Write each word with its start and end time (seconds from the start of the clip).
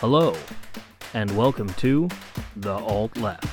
Hello, 0.00 0.36
and 1.14 1.34
welcome 1.34 1.70
to 1.78 2.06
The 2.56 2.74
Alt 2.74 3.16
Left. 3.16 3.46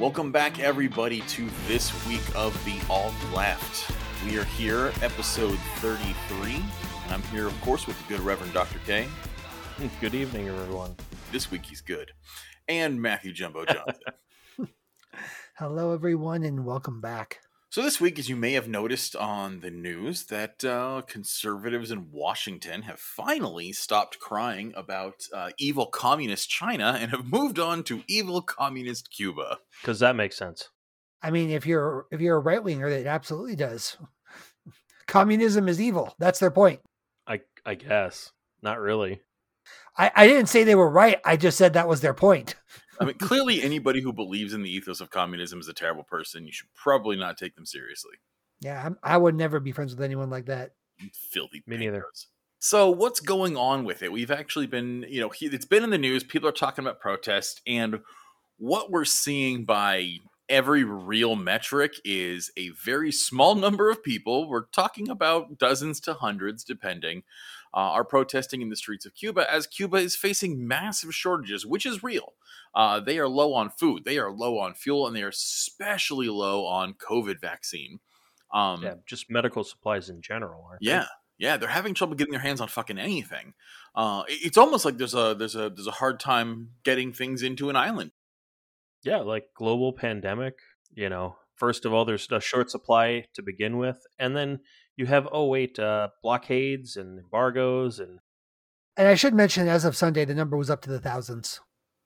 Welcome 0.00 0.32
back, 0.32 0.58
everybody, 0.58 1.20
to 1.20 1.50
this 1.66 1.92
week 2.08 2.22
of 2.34 2.54
the 2.64 2.80
Alt 2.88 3.12
Left. 3.34 3.92
We 4.24 4.38
are 4.38 4.44
here, 4.44 4.86
episode 5.02 5.58
33, 5.80 6.54
and 6.54 7.12
I'm 7.12 7.22
here, 7.24 7.46
of 7.46 7.60
course, 7.60 7.86
with 7.86 8.00
the 8.06 8.14
good 8.14 8.24
Reverend 8.24 8.54
Dr. 8.54 8.78
K. 8.86 9.06
Good 10.00 10.14
evening, 10.14 10.48
everyone. 10.48 10.96
This 11.30 11.50
week 11.50 11.66
he's 11.66 11.82
good. 11.82 12.12
And 12.68 13.02
Matthew 13.02 13.34
Jumbo 13.34 13.66
Johnson. 13.66 14.14
Hello, 15.58 15.92
everyone, 15.92 16.44
and 16.44 16.64
welcome 16.64 17.00
back. 17.00 17.40
so, 17.68 17.82
this 17.82 18.00
week, 18.00 18.16
as 18.20 18.28
you 18.28 18.36
may 18.36 18.52
have 18.52 18.68
noticed 18.68 19.16
on 19.16 19.58
the 19.58 19.72
news, 19.72 20.26
that 20.26 20.64
uh, 20.64 21.02
conservatives 21.08 21.90
in 21.90 22.12
Washington 22.12 22.82
have 22.82 23.00
finally 23.00 23.72
stopped 23.72 24.20
crying 24.20 24.72
about 24.76 25.14
uh, 25.34 25.50
evil 25.58 25.86
communist 25.86 26.48
China 26.48 26.96
and 27.00 27.10
have 27.10 27.26
moved 27.26 27.58
on 27.58 27.82
to 27.82 28.04
evil 28.06 28.40
communist 28.40 29.10
Cuba. 29.10 29.58
Because 29.82 29.98
that 29.98 30.14
makes 30.14 30.36
sense. 30.36 30.68
I 31.24 31.32
mean, 31.32 31.50
if 31.50 31.66
you're 31.66 32.06
if 32.12 32.20
you're 32.20 32.36
a 32.36 32.40
right 32.40 32.62
winger, 32.62 32.86
it 32.86 33.08
absolutely 33.08 33.56
does. 33.56 33.96
Communism 35.08 35.66
is 35.66 35.80
evil. 35.80 36.14
That's 36.20 36.38
their 36.38 36.52
point. 36.52 36.82
I 37.26 37.40
I 37.66 37.74
guess 37.74 38.30
not 38.62 38.78
really. 38.78 39.22
I, 39.96 40.12
I 40.14 40.28
didn't 40.28 40.50
say 40.50 40.62
they 40.62 40.76
were 40.76 40.88
right. 40.88 41.20
I 41.24 41.36
just 41.36 41.58
said 41.58 41.72
that 41.72 41.88
was 41.88 42.00
their 42.00 42.14
point. 42.14 42.54
I 43.00 43.04
mean, 43.04 43.14
clearly, 43.18 43.62
anybody 43.62 44.00
who 44.00 44.12
believes 44.12 44.52
in 44.54 44.62
the 44.62 44.70
ethos 44.70 45.00
of 45.00 45.10
communism 45.10 45.60
is 45.60 45.68
a 45.68 45.72
terrible 45.72 46.02
person. 46.04 46.46
You 46.46 46.52
should 46.52 46.72
probably 46.74 47.16
not 47.16 47.38
take 47.38 47.54
them 47.54 47.66
seriously. 47.66 48.14
Yeah, 48.60 48.82
I'm, 48.84 48.98
I 49.02 49.16
would 49.16 49.34
never 49.36 49.60
be 49.60 49.72
friends 49.72 49.94
with 49.94 50.02
anyone 50.04 50.30
like 50.30 50.46
that. 50.46 50.72
filthy. 51.30 51.62
Me 51.66 51.76
neither. 51.76 52.00
pandas. 52.00 52.26
So 52.60 52.90
what's 52.90 53.20
going 53.20 53.56
on 53.56 53.84
with 53.84 54.02
it? 54.02 54.10
We've 54.10 54.32
actually 54.32 54.66
been, 54.66 55.06
you 55.08 55.20
know, 55.20 55.28
he- 55.28 55.46
it's 55.46 55.64
been 55.64 55.84
in 55.84 55.90
the 55.90 55.98
news. 55.98 56.24
People 56.24 56.48
are 56.48 56.52
talking 56.52 56.84
about 56.84 56.98
protests, 57.00 57.60
and 57.66 58.00
what 58.56 58.90
we're 58.90 59.04
seeing 59.04 59.64
by 59.64 60.16
every 60.48 60.82
real 60.82 61.36
metric 61.36 61.92
is 62.04 62.50
a 62.56 62.70
very 62.70 63.12
small 63.12 63.54
number 63.66 63.90
of 63.90 64.02
people. 64.02 64.48
We're 64.48 64.64
talking 64.66 65.08
about 65.08 65.58
dozens 65.58 66.00
to 66.00 66.14
hundreds, 66.14 66.64
depending. 66.64 67.22
Uh, 67.78 67.92
are 67.92 68.04
protesting 68.04 68.60
in 68.60 68.70
the 68.70 68.76
streets 68.76 69.06
of 69.06 69.14
Cuba 69.14 69.46
as 69.48 69.68
Cuba 69.68 69.98
is 69.98 70.16
facing 70.16 70.66
massive 70.66 71.14
shortages, 71.14 71.64
which 71.64 71.86
is 71.86 72.02
real. 72.02 72.32
Uh, 72.74 72.98
they 72.98 73.20
are 73.20 73.28
low 73.28 73.54
on 73.54 73.70
food, 73.70 74.04
they 74.04 74.18
are 74.18 74.32
low 74.32 74.58
on 74.58 74.74
fuel, 74.74 75.06
and 75.06 75.14
they 75.14 75.22
are 75.22 75.28
especially 75.28 76.28
low 76.28 76.66
on 76.66 76.94
COVID 76.94 77.40
vaccine. 77.40 78.00
Um, 78.52 78.82
Yeah, 78.82 78.94
just 79.06 79.30
medical 79.30 79.62
supplies 79.62 80.08
in 80.08 80.22
general. 80.22 80.64
Aren't 80.68 80.80
they? 80.80 80.90
yeah, 80.90 81.06
yeah, 81.38 81.56
they're 81.56 81.68
having 81.68 81.94
trouble 81.94 82.16
getting 82.16 82.32
their 82.32 82.40
hands 82.40 82.60
on 82.60 82.66
fucking 82.66 82.98
anything. 82.98 83.54
Uh, 83.94 84.24
it's 84.26 84.58
almost 84.58 84.84
like 84.84 84.96
there's 84.98 85.14
a 85.14 85.36
there's 85.38 85.54
a 85.54 85.70
there's 85.70 85.86
a 85.86 85.92
hard 86.02 86.18
time 86.18 86.70
getting 86.82 87.12
things 87.12 87.42
into 87.44 87.70
an 87.70 87.76
island. 87.76 88.10
yeah, 89.04 89.18
like 89.18 89.50
global 89.54 89.92
pandemic. 89.92 90.54
You 90.94 91.10
know, 91.10 91.36
first 91.54 91.84
of 91.84 91.92
all, 91.92 92.04
there's 92.04 92.26
a 92.32 92.40
short 92.40 92.72
supply 92.72 93.26
to 93.34 93.42
begin 93.42 93.78
with, 93.78 94.04
and 94.18 94.36
then 94.36 94.60
you 94.98 95.06
have 95.06 95.28
oh 95.32 95.46
wait, 95.46 95.78
uh, 95.78 96.08
blockades 96.22 96.96
and 96.96 97.18
embargoes 97.18 97.98
and 98.00 98.20
And 98.96 99.08
I 99.08 99.14
should 99.14 99.34
mention, 99.34 99.68
as 99.68 99.84
of 99.84 99.96
Sunday, 99.96 100.24
the 100.26 100.34
number 100.34 100.56
was 100.56 100.70
up 100.70 100.82
to 100.82 100.90
the 100.90 101.00
thousands. 101.00 101.60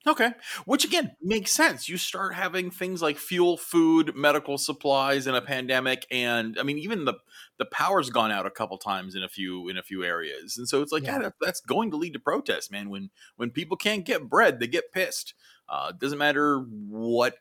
Okay, 0.04 0.32
which 0.64 0.84
again 0.84 1.12
makes 1.22 1.52
sense. 1.52 1.88
You 1.88 1.96
start 1.96 2.34
having 2.34 2.72
things 2.72 3.00
like 3.00 3.18
fuel, 3.18 3.56
food, 3.56 4.16
medical 4.16 4.58
supplies 4.58 5.28
in 5.28 5.36
a 5.36 5.40
pandemic, 5.40 6.06
and 6.10 6.58
I 6.58 6.64
mean 6.64 6.76
even 6.78 7.04
the 7.04 7.14
the 7.58 7.66
power's 7.66 8.10
gone 8.10 8.32
out 8.32 8.44
a 8.44 8.50
couple 8.50 8.78
times 8.78 9.14
in 9.14 9.22
a 9.22 9.28
few 9.28 9.68
in 9.68 9.76
a 9.78 9.82
few 9.84 10.02
areas, 10.02 10.58
and 10.58 10.68
so 10.68 10.82
it's 10.82 10.90
like 10.90 11.04
yeah, 11.04 11.18
Yeah. 11.18 11.22
that, 11.22 11.34
that's 11.40 11.60
going 11.60 11.92
to 11.92 11.96
lead 11.96 12.14
to 12.14 12.18
protests, 12.18 12.68
man. 12.68 12.90
When 12.90 13.10
when 13.36 13.50
people 13.50 13.76
can't 13.76 14.04
get 14.04 14.28
bread, 14.28 14.58
they 14.58 14.66
get 14.66 14.90
pissed. 14.92 15.34
Uh, 15.68 15.92
it 15.94 16.00
doesn't 16.00 16.18
matter 16.18 16.58
what 16.58 17.36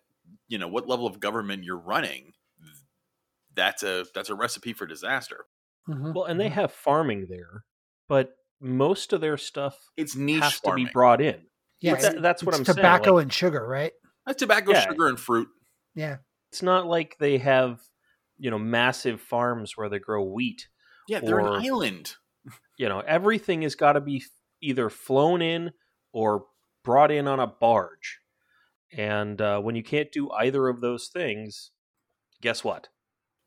you 0.47 0.59
know 0.59 0.67
what 0.67 0.87
level 0.87 1.07
of 1.07 1.19
government 1.19 1.63
you're 1.63 1.77
running. 1.79 2.33
That's 3.55 3.83
a 3.83 4.05
that's 4.15 4.29
a 4.29 4.35
recipe 4.35 4.73
for 4.73 4.85
disaster. 4.85 5.45
Mhm. 5.89 6.13
well, 6.13 6.25
and 6.25 6.39
they 6.39 6.49
have 6.49 6.71
farming 6.71 7.25
there, 7.29 7.63
but 8.07 8.35
most 8.59 9.13
of 9.13 9.21
their 9.21 9.35
stuff 9.37 9.75
It's 9.97 10.15
niche 10.15 10.43
has 10.43 10.59
to 10.61 10.73
be 10.75 10.85
brought 10.85 11.21
in. 11.21 11.47
yeah, 11.79 11.93
But 11.93 12.01
that- 12.01 12.21
that's 12.21 12.43
what 12.43 12.53
it's 12.53 12.59
I'm 12.59 12.65
saying, 12.65 12.75
Tobacco 12.75 13.15
like- 13.15 13.23
and 13.23 13.33
sugar, 13.33 13.65
right? 13.67 13.91
That's 14.25 14.37
tobacco, 14.39 14.71
Yeah. 14.73 14.81
sugar, 14.87 15.07
and 15.07 15.19
fruit. 15.19 15.49
Yeah. 15.95 16.17
It's 16.51 16.61
not 16.61 16.85
like 16.85 17.17
they 17.19 17.39
have 17.39 17.81
you 18.37 18.49
know 18.51 18.59
massive 18.59 19.19
farms 19.21 19.75
where 19.75 19.89
they 19.89 19.99
grow 19.99 20.23
wheat 20.23 20.67
Yeah, 21.07 21.19
they're 21.19 21.41
Or- 21.41 21.55
an 21.57 21.63
island. 21.65 22.15
you 22.77 22.87
know 22.87 22.99
everything 23.01 23.63
has 23.63 23.73
got 23.75 23.93
to 23.93 24.01
be 24.01 24.23
either 24.61 24.89
flown 24.89 25.41
in 25.41 25.73
or 26.11 26.45
brought 26.83 27.09
in 27.11 27.27
on 27.27 27.39
a 27.39 27.47
barge 27.47 28.19
and 28.91 29.41
uh, 29.41 29.59
when 29.59 29.75
you 29.75 29.83
can't 29.83 30.11
do 30.11 30.29
either 30.31 30.67
of 30.67 30.81
those 30.81 31.07
things 31.07 31.71
guess 32.41 32.63
what 32.63 32.89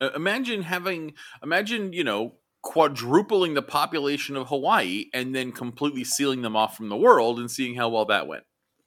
imagine 0.01 0.63
having 0.63 1.13
imagine 1.43 1.93
you 1.93 2.03
know 2.03 2.35
quadrupling 2.61 3.53
the 3.53 3.61
population 3.61 4.35
of 4.35 4.47
hawaii 4.47 5.05
and 5.13 5.35
then 5.35 5.51
completely 5.51 6.03
sealing 6.03 6.41
them 6.41 6.55
off 6.55 6.75
from 6.75 6.89
the 6.89 6.97
world 6.97 7.39
and 7.39 7.51
seeing 7.51 7.75
how 7.75 7.89
well 7.89 8.05
that 8.05 8.27
went 8.27 8.43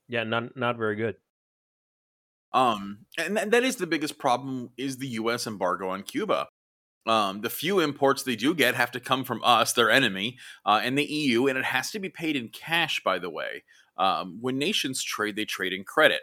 yeah 0.08 0.24
not 0.24 0.56
not 0.56 0.76
very 0.76 0.96
good 0.96 1.16
um 2.52 2.98
and 3.16 3.36
that, 3.36 3.50
that 3.50 3.62
is 3.62 3.76
the 3.76 3.86
biggest 3.86 4.18
problem 4.18 4.70
is 4.76 4.98
the 4.98 5.08
us 5.08 5.46
embargo 5.46 5.88
on 5.88 6.02
cuba 6.02 6.48
um, 7.08 7.40
the 7.40 7.50
few 7.50 7.80
imports 7.80 8.22
they 8.22 8.36
do 8.36 8.54
get 8.54 8.74
have 8.74 8.90
to 8.90 9.00
come 9.00 9.24
from 9.24 9.40
us, 9.42 9.72
their 9.72 9.90
enemy, 9.90 10.36
uh, 10.66 10.80
and 10.82 10.96
the 10.96 11.04
EU, 11.04 11.46
and 11.46 11.56
it 11.56 11.64
has 11.64 11.90
to 11.92 11.98
be 11.98 12.10
paid 12.10 12.36
in 12.36 12.48
cash. 12.48 13.02
By 13.02 13.18
the 13.18 13.30
way, 13.30 13.64
um, 13.96 14.38
when 14.40 14.58
nations 14.58 15.02
trade, 15.02 15.34
they 15.34 15.46
trade 15.46 15.72
in 15.72 15.84
credit. 15.84 16.20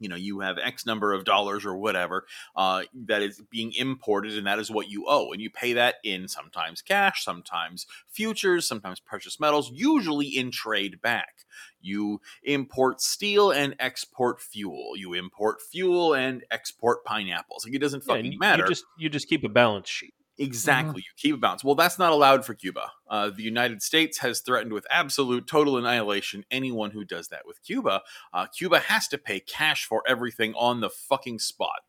You 0.00 0.08
know, 0.08 0.16
you 0.16 0.40
have 0.40 0.58
X 0.58 0.86
number 0.86 1.12
of 1.12 1.24
dollars 1.24 1.64
or 1.64 1.76
whatever 1.76 2.26
uh, 2.56 2.82
that 3.06 3.22
is 3.22 3.40
being 3.50 3.72
imported, 3.72 4.36
and 4.36 4.46
that 4.46 4.58
is 4.58 4.70
what 4.70 4.88
you 4.88 5.06
owe, 5.08 5.32
and 5.32 5.40
you 5.40 5.50
pay 5.50 5.72
that 5.74 5.96
in 6.04 6.28
sometimes 6.28 6.82
cash, 6.82 7.24
sometimes 7.24 7.86
futures, 8.08 8.66
sometimes 8.66 9.00
precious 9.00 9.38
metals, 9.38 9.70
usually 9.72 10.26
in 10.26 10.50
trade 10.50 11.00
back. 11.00 11.44
You 11.80 12.20
import 12.42 13.00
steel 13.00 13.50
and 13.50 13.76
export 13.78 14.40
fuel. 14.40 14.96
You 14.96 15.12
import 15.12 15.60
fuel 15.60 16.14
and 16.14 16.42
export 16.50 17.04
pineapples. 17.04 17.64
Like 17.64 17.74
it 17.74 17.80
doesn't 17.80 18.04
fucking 18.04 18.24
and 18.24 18.32
you, 18.32 18.38
matter. 18.38 18.62
you 18.62 18.68
just 18.68 18.84
you 18.98 19.08
just 19.08 19.28
keep 19.28 19.44
a 19.44 19.48
balance 19.48 19.88
sheet 19.88 20.14
Exactly. 20.38 21.02
You 21.02 21.12
keep 21.16 21.34
it 21.34 21.40
balanced. 21.40 21.64
Well, 21.64 21.76
that's 21.76 21.98
not 21.98 22.12
allowed 22.12 22.44
for 22.44 22.54
Cuba. 22.54 22.90
Uh, 23.08 23.30
the 23.30 23.42
United 23.42 23.82
States 23.82 24.18
has 24.18 24.40
threatened 24.40 24.72
with 24.72 24.86
absolute 24.90 25.46
total 25.46 25.76
annihilation 25.76 26.44
anyone 26.50 26.90
who 26.90 27.04
does 27.04 27.28
that 27.28 27.46
with 27.46 27.62
Cuba. 27.62 28.02
Uh, 28.32 28.46
Cuba 28.46 28.80
has 28.80 29.06
to 29.08 29.18
pay 29.18 29.38
cash 29.38 29.84
for 29.84 30.02
everything 30.08 30.52
on 30.54 30.80
the 30.80 30.90
fucking 30.90 31.38
spot, 31.38 31.82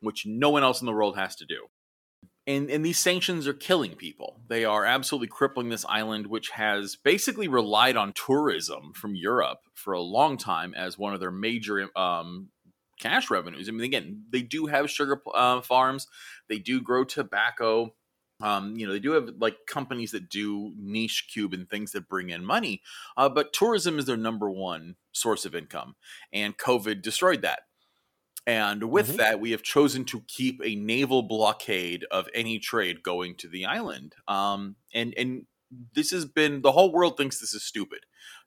which 0.00 0.24
no 0.26 0.48
one 0.50 0.62
else 0.62 0.80
in 0.80 0.86
the 0.86 0.92
world 0.92 1.18
has 1.18 1.36
to 1.36 1.44
do. 1.44 1.66
And, 2.46 2.70
and 2.70 2.82
these 2.82 2.98
sanctions 2.98 3.46
are 3.46 3.52
killing 3.52 3.94
people. 3.94 4.40
They 4.48 4.64
are 4.64 4.86
absolutely 4.86 5.28
crippling 5.28 5.68
this 5.68 5.84
island, 5.86 6.28
which 6.28 6.48
has 6.50 6.96
basically 6.96 7.46
relied 7.46 7.98
on 7.98 8.14
tourism 8.14 8.94
from 8.94 9.14
Europe 9.14 9.58
for 9.74 9.92
a 9.92 10.00
long 10.00 10.38
time 10.38 10.72
as 10.72 10.96
one 10.96 11.12
of 11.12 11.20
their 11.20 11.30
major 11.30 11.90
um, 11.94 12.48
cash 12.98 13.30
revenues. 13.30 13.68
I 13.68 13.72
mean, 13.72 13.82
again, 13.82 14.24
they 14.30 14.42
do 14.42 14.64
have 14.66 14.90
sugar 14.90 15.20
uh, 15.34 15.60
farms, 15.60 16.06
they 16.48 16.58
do 16.58 16.80
grow 16.80 17.04
tobacco. 17.04 17.94
Um, 18.40 18.76
you 18.76 18.86
know, 18.86 18.92
they 18.92 19.00
do 19.00 19.12
have 19.12 19.30
like 19.38 19.56
companies 19.66 20.12
that 20.12 20.28
do 20.28 20.72
niche 20.76 21.28
Cuban 21.32 21.66
things 21.66 21.90
that 21.92 22.08
bring 22.08 22.30
in 22.30 22.44
money, 22.44 22.82
uh, 23.16 23.28
but 23.28 23.52
tourism 23.52 23.98
is 23.98 24.06
their 24.06 24.16
number 24.16 24.48
one 24.50 24.96
source 25.12 25.44
of 25.44 25.54
income, 25.56 25.96
and 26.32 26.56
COVID 26.56 27.02
destroyed 27.02 27.42
that. 27.42 27.62
And 28.46 28.90
with 28.90 29.14
Mhm. 29.14 29.16
that, 29.16 29.40
we 29.40 29.50
have 29.50 29.62
chosen 29.62 30.04
to 30.06 30.22
keep 30.22 30.60
a 30.64 30.74
naval 30.74 31.22
blockade 31.22 32.04
of 32.10 32.28
any 32.34 32.58
trade 32.58 33.02
going 33.02 33.36
to 33.36 33.48
the 33.48 33.66
island. 33.66 34.14
Um, 34.26 34.76
and 34.94 35.12
and 35.18 35.46
this 35.94 36.10
has 36.12 36.24
been 36.24 36.62
the 36.62 36.72
whole 36.72 36.92
world 36.92 37.16
thinks 37.18 37.40
this 37.40 37.52
is 37.52 37.62
stupid. 37.64 38.00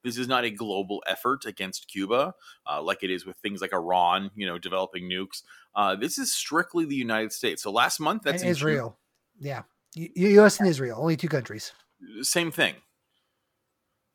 This 0.04 0.18
is 0.18 0.28
not 0.28 0.44
a 0.44 0.50
global 0.50 1.04
effort 1.08 1.46
against 1.46 1.88
Cuba, 1.88 2.34
uh, 2.70 2.82
like 2.82 3.04
it 3.04 3.10
is 3.12 3.26
with 3.26 3.38
things 3.38 3.62
like 3.62 3.74
Iran, 3.74 4.32
you 4.36 4.48
know, 4.48 4.58
developing 4.58 5.10
nukes. 5.10 5.44
Uh, 5.76 5.96
this 5.96 6.18
is 6.18 6.32
strictly 6.32 6.86
the 6.86 6.96
United 6.96 7.32
States. 7.32 7.62
So 7.64 7.72
last 7.72 8.00
month, 8.00 8.24
that's 8.24 8.42
and 8.42 8.50
in 8.50 8.56
June- 8.56 8.70
Israel. 8.70 9.00
Yeah. 9.40 9.64
U- 9.96 10.10
U.S. 10.16 10.60
and 10.60 10.68
Israel, 10.68 10.98
only 11.00 11.18
two 11.18 11.28
countries. 11.30 11.72
same 12.22 12.52
thing. 12.52 12.76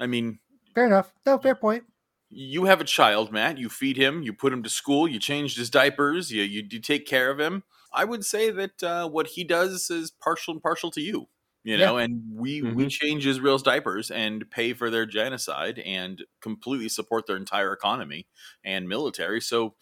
I 0.00 0.06
mean, 0.06 0.38
Fair 0.74 0.86
enough. 0.86 1.12
No, 1.24 1.38
fair 1.38 1.54
point. 1.54 1.84
you 2.28 2.64
have 2.66 2.80
a 2.80 2.84
child, 2.84 3.32
Matt. 3.32 3.56
You 3.58 3.68
feed 3.68 3.96
him, 3.96 4.22
you 4.22 4.32
put 4.32 4.52
him 4.52 4.62
to 4.62 4.68
school, 4.68 5.08
you 5.08 5.18
changed 5.18 5.56
his 5.56 5.70
diapers, 5.70 6.30
you 6.30 6.42
you, 6.42 6.62
you 6.70 6.80
take 6.80 7.06
care 7.06 7.30
of 7.30 7.40
him. 7.40 7.62
I 7.92 8.04
would 8.04 8.24
say 8.24 8.50
that 8.50 8.82
uh, 8.82 9.08
what 9.08 9.28
he 9.28 9.44
does 9.44 9.88
is 9.90 10.10
partial 10.10 10.52
and 10.52 10.62
partial 10.62 10.90
to 10.90 11.00
you. 11.00 11.28
You 11.66 11.78
know, 11.78 11.96
and 11.98 12.22
we 12.32 12.62
we 12.62 12.84
Mhm. 12.86 12.90
change 12.90 13.26
Israel's 13.26 13.62
diapers 13.62 14.10
and 14.10 14.48
pay 14.50 14.72
for 14.72 14.88
their 14.88 15.04
genocide 15.04 15.80
and 15.80 16.24
completely 16.40 16.88
support 16.88 17.26
their 17.26 17.36
entire 17.36 17.72
economy 17.72 18.28
and 18.64 18.88
military. 18.88 19.40
So 19.40 19.74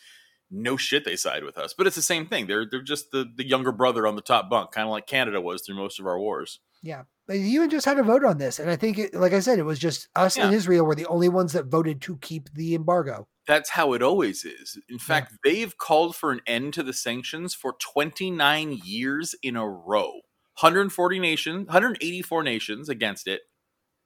no 0.51 0.77
shit, 0.77 1.05
they 1.05 1.17
side 1.17 1.45
with 1.45 1.59
us. 1.59 1.75
But 1.77 1.87
it's 1.87 1.97
the 1.97 2.03
same 2.03 2.27
thing. 2.27 2.47
They're 2.47 2.65
they're 2.69 2.81
just 2.83 3.11
the 3.11 3.27
the 3.37 3.47
younger 3.47 3.71
brother 3.73 4.07
on 4.07 4.17
the 4.17 4.23
top 4.23 4.49
bunk, 4.49 4.73
kind 4.73 4.87
of 4.87 4.93
like 4.93 5.07
Canada 5.07 5.41
was 5.41 5.63
through 5.63 5.77
most 5.77 6.01
of 6.01 6.07
our 6.07 6.19
wars. 6.19 6.61
Yeah. 6.83 7.03
UN 7.29 7.71
just 7.71 7.87
had 7.87 7.99
a 7.99 8.03
vote 8.03 8.25
on 8.25 8.37
this. 8.37 8.59
And 8.59 8.71
I 8.71 8.77
think, 8.77 8.99
it, 8.99 9.15
like 9.15 9.33
I 9.33 9.41
said, 9.41 9.59
it 9.59 9.63
was 9.63 9.79
just 9.79 10.09
us 10.15 10.37
Yeah. 10.37 10.45
and 10.47 10.55
Israel 10.55 10.85
were 10.85 10.95
the 10.95 11.07
only 11.07 11.31
ones 11.31 11.55
that 11.55 11.67
voted 11.67 12.03
to 12.03 12.19
keep 12.19 12.53
the 12.53 12.75
embargo. 12.75 13.27
That's 13.47 13.71
how 13.71 13.95
it 13.95 14.03
always 14.03 14.45
is. 14.45 14.79
In 14.91 14.99
fact, 14.99 15.33
they've 15.43 15.77
called 15.77 16.15
for 16.17 16.33
an 16.33 16.41
end 16.47 16.75
to 16.75 16.83
the 16.83 16.93
sanctions 16.93 17.55
for 17.55 17.75
29 17.81 18.73
years 18.85 19.35
in 19.43 19.57
a 19.57 19.67
row. 19.67 20.21
140 20.61 21.19
nations, 21.19 21.67
184 21.67 22.43
nations 22.43 22.89
against 22.89 23.27
it, 23.29 23.43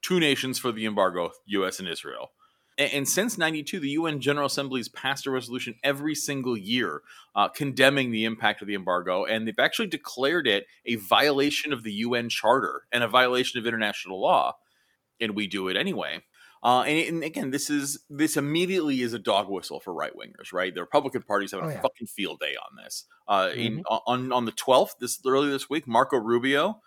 two 0.03 0.21
nations 0.21 0.59
for 0.59 0.73
the 0.73 0.87
embargo, 0.87 1.31
US 1.47 1.79
and 1.81 1.89
Israel. 1.89 2.33
A- 2.79 2.95
And, 2.95 3.09
since 3.09 3.37
92, 3.39 3.81
the 3.81 3.91
UN 3.91 4.21
General 4.21 4.47
Assembly's 4.47 4.89
passed 4.89 5.27
a 5.27 5.31
resolution 5.31 5.75
every 5.83 6.15
single 6.15 6.56
year 6.56 7.03
uh, 7.35 7.49
condemning 7.49 8.11
the 8.11 8.25
impact 8.25 8.62
of 8.62 8.69
the 8.69 8.75
embargo, 8.75 9.25
and 9.25 9.47
they've 9.47 9.59
actually 9.59 9.89
declared 9.89 10.47
it 10.47 10.67
a 10.87 10.97
violation 10.97 11.73
of 11.73 11.83
the 11.83 11.93
UN 11.93 12.29
Charter 12.29 12.83
and 12.93 13.03
a 13.05 13.09
violation 13.09 13.59
of 13.59 13.67
international 13.67 14.21
law. 14.21 14.56
And 15.21 15.35
we 15.35 15.47
do 15.49 15.69
it 15.69 15.77
anyway. 15.77 16.23
Uh, 16.63 16.83
and, 16.83 17.09
and 17.09 17.25
again, 17.25 17.51
this 17.51 17.71
is 17.71 18.01
this 18.11 18.37
immediately 18.37 19.03
is 19.03 19.13
a 19.13 19.19
dog 19.19 19.49
whistle 19.49 19.81
for 19.81 19.93
right 19.95 20.13
wingers, 20.17 20.53
right? 20.53 20.75
The 20.75 20.81
Republican 20.81 21.23
Party's 21.23 21.53
having 21.53 21.67
Oh, 21.67 21.73
a 21.73 21.81
fucking 21.81 22.07
field 22.09 22.41
day 22.41 22.57
on 22.57 22.77
this. 22.83 23.05
Uh, 23.27 23.51
in, 23.55 23.83
on 23.89 24.33
on 24.33 24.45
the 24.45 24.53
twelfth, 24.53 24.97
this 25.01 25.21
early 25.27 25.51
this 25.51 25.71
week, 25.71 25.87
Marco 25.87 26.17
Rubio, 26.17 26.81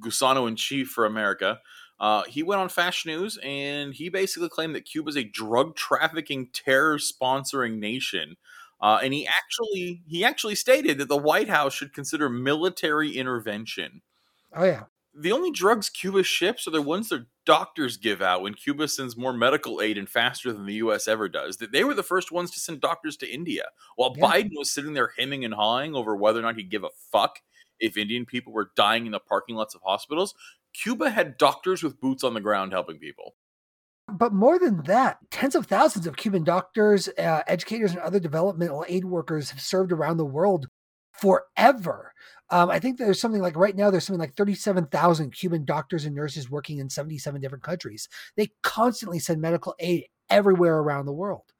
Gusano 0.00 0.46
in 0.46 0.56
chief 0.56 0.88
for 0.90 1.04
America, 1.04 1.60
uh, 1.98 2.22
he 2.24 2.42
went 2.42 2.60
on 2.60 2.68
Fast 2.68 3.06
News 3.06 3.38
and 3.42 3.94
he 3.94 4.08
basically 4.08 4.48
claimed 4.48 4.74
that 4.74 4.84
Cuba 4.84 5.08
is 5.08 5.16
a 5.16 5.24
drug 5.24 5.74
trafficking, 5.76 6.48
terror 6.52 6.98
sponsoring 6.98 7.78
nation. 7.78 8.36
Uh, 8.80 8.98
and 9.02 9.14
he 9.14 9.26
actually 9.26 10.02
he 10.06 10.22
actually 10.24 10.54
stated 10.54 10.98
that 10.98 11.08
the 11.08 11.16
White 11.16 11.48
House 11.48 11.72
should 11.72 11.94
consider 11.94 12.28
military 12.28 13.16
intervention 13.16 14.02
Oh, 14.54 14.64
yeah. 14.64 14.84
The 15.18 15.32
only 15.32 15.50
drugs 15.50 15.88
Cuba 15.88 16.22
ships 16.22 16.66
are 16.66 16.72
the 16.72 16.82
ones 16.82 17.08
their 17.08 17.26
doctors 17.46 17.96
give 17.96 18.20
out 18.20 18.42
when 18.42 18.54
Cuba 18.54 18.86
sends 18.86 19.16
more 19.16 19.32
medical 19.32 19.80
aid 19.80 19.96
and 19.96 20.08
faster 20.08 20.52
than 20.52 20.66
the 20.66 20.74
US 20.74 21.08
ever 21.08 21.28
does. 21.28 21.56
That 21.56 21.72
They 21.72 21.84
were 21.84 21.94
the 21.94 22.02
first 22.02 22.30
ones 22.30 22.50
to 22.52 22.60
send 22.60 22.80
doctors 22.80 23.16
to 23.18 23.28
India. 23.28 23.64
While 23.96 24.14
Yeah. 24.16 24.26
Biden 24.26 24.50
was 24.56 24.70
sitting 24.70 24.92
there 24.92 25.12
hemming 25.16 25.44
and 25.44 25.54
hawing 25.54 25.94
over 25.94 26.14
whether 26.14 26.40
or 26.40 26.42
not 26.42 26.56
he'd 26.56 26.70
give 26.70 26.84
a 26.84 26.90
fuck 27.10 27.40
if 27.78 27.96
Indian 27.96 28.26
people 28.26 28.52
were 28.52 28.72
dying 28.76 29.06
in 29.06 29.12
the 29.12 29.20
parking 29.20 29.56
lots 29.56 29.74
of 29.74 29.82
hospitals, 29.82 30.34
Cuba 30.72 31.10
had 31.10 31.38
doctors 31.38 31.82
with 31.82 32.00
boots 32.00 32.22
on 32.22 32.34
the 32.34 32.40
ground 32.40 32.72
helping 32.72 32.98
people. 32.98 33.34
But 34.08 34.32
more 34.32 34.58
than 34.58 34.82
that, 34.82 35.18
tens 35.30 35.54
of 35.54 35.66
thousands 35.66 36.06
of 36.06 36.16
Cuban 36.16 36.44
doctors, 36.44 37.08
uh, 37.18 37.42
educators, 37.46 37.90
and 37.90 38.00
other 38.00 38.20
developmental 38.20 38.84
aid 38.88 39.04
workers 39.04 39.50
have 39.50 39.60
served 39.60 39.92
around 39.92 40.16
the 40.18 40.24
world 40.24 40.68
forever. 41.12 42.12
Um, 42.50 42.70
I 42.70 42.78
think 42.78 42.98
there's 42.98 43.20
something 43.20 43.42
like 43.42 43.56
right 43.56 43.74
now, 43.74 43.90
there's 43.90 44.06
something 44.06 44.20
like 44.20 44.36
37,000 44.36 45.32
Cuban 45.32 45.64
doctors 45.64 46.04
and 46.04 46.14
nurses 46.14 46.50
working 46.50 46.78
in 46.78 46.88
77 46.88 47.40
different 47.40 47.64
countries. 47.64 48.08
They 48.36 48.52
constantly 48.62 49.18
send 49.18 49.40
medical 49.40 49.74
aid 49.80 50.06
everywhere 50.30 50.78
around 50.78 51.06
the 51.06 51.12
world. 51.12 51.52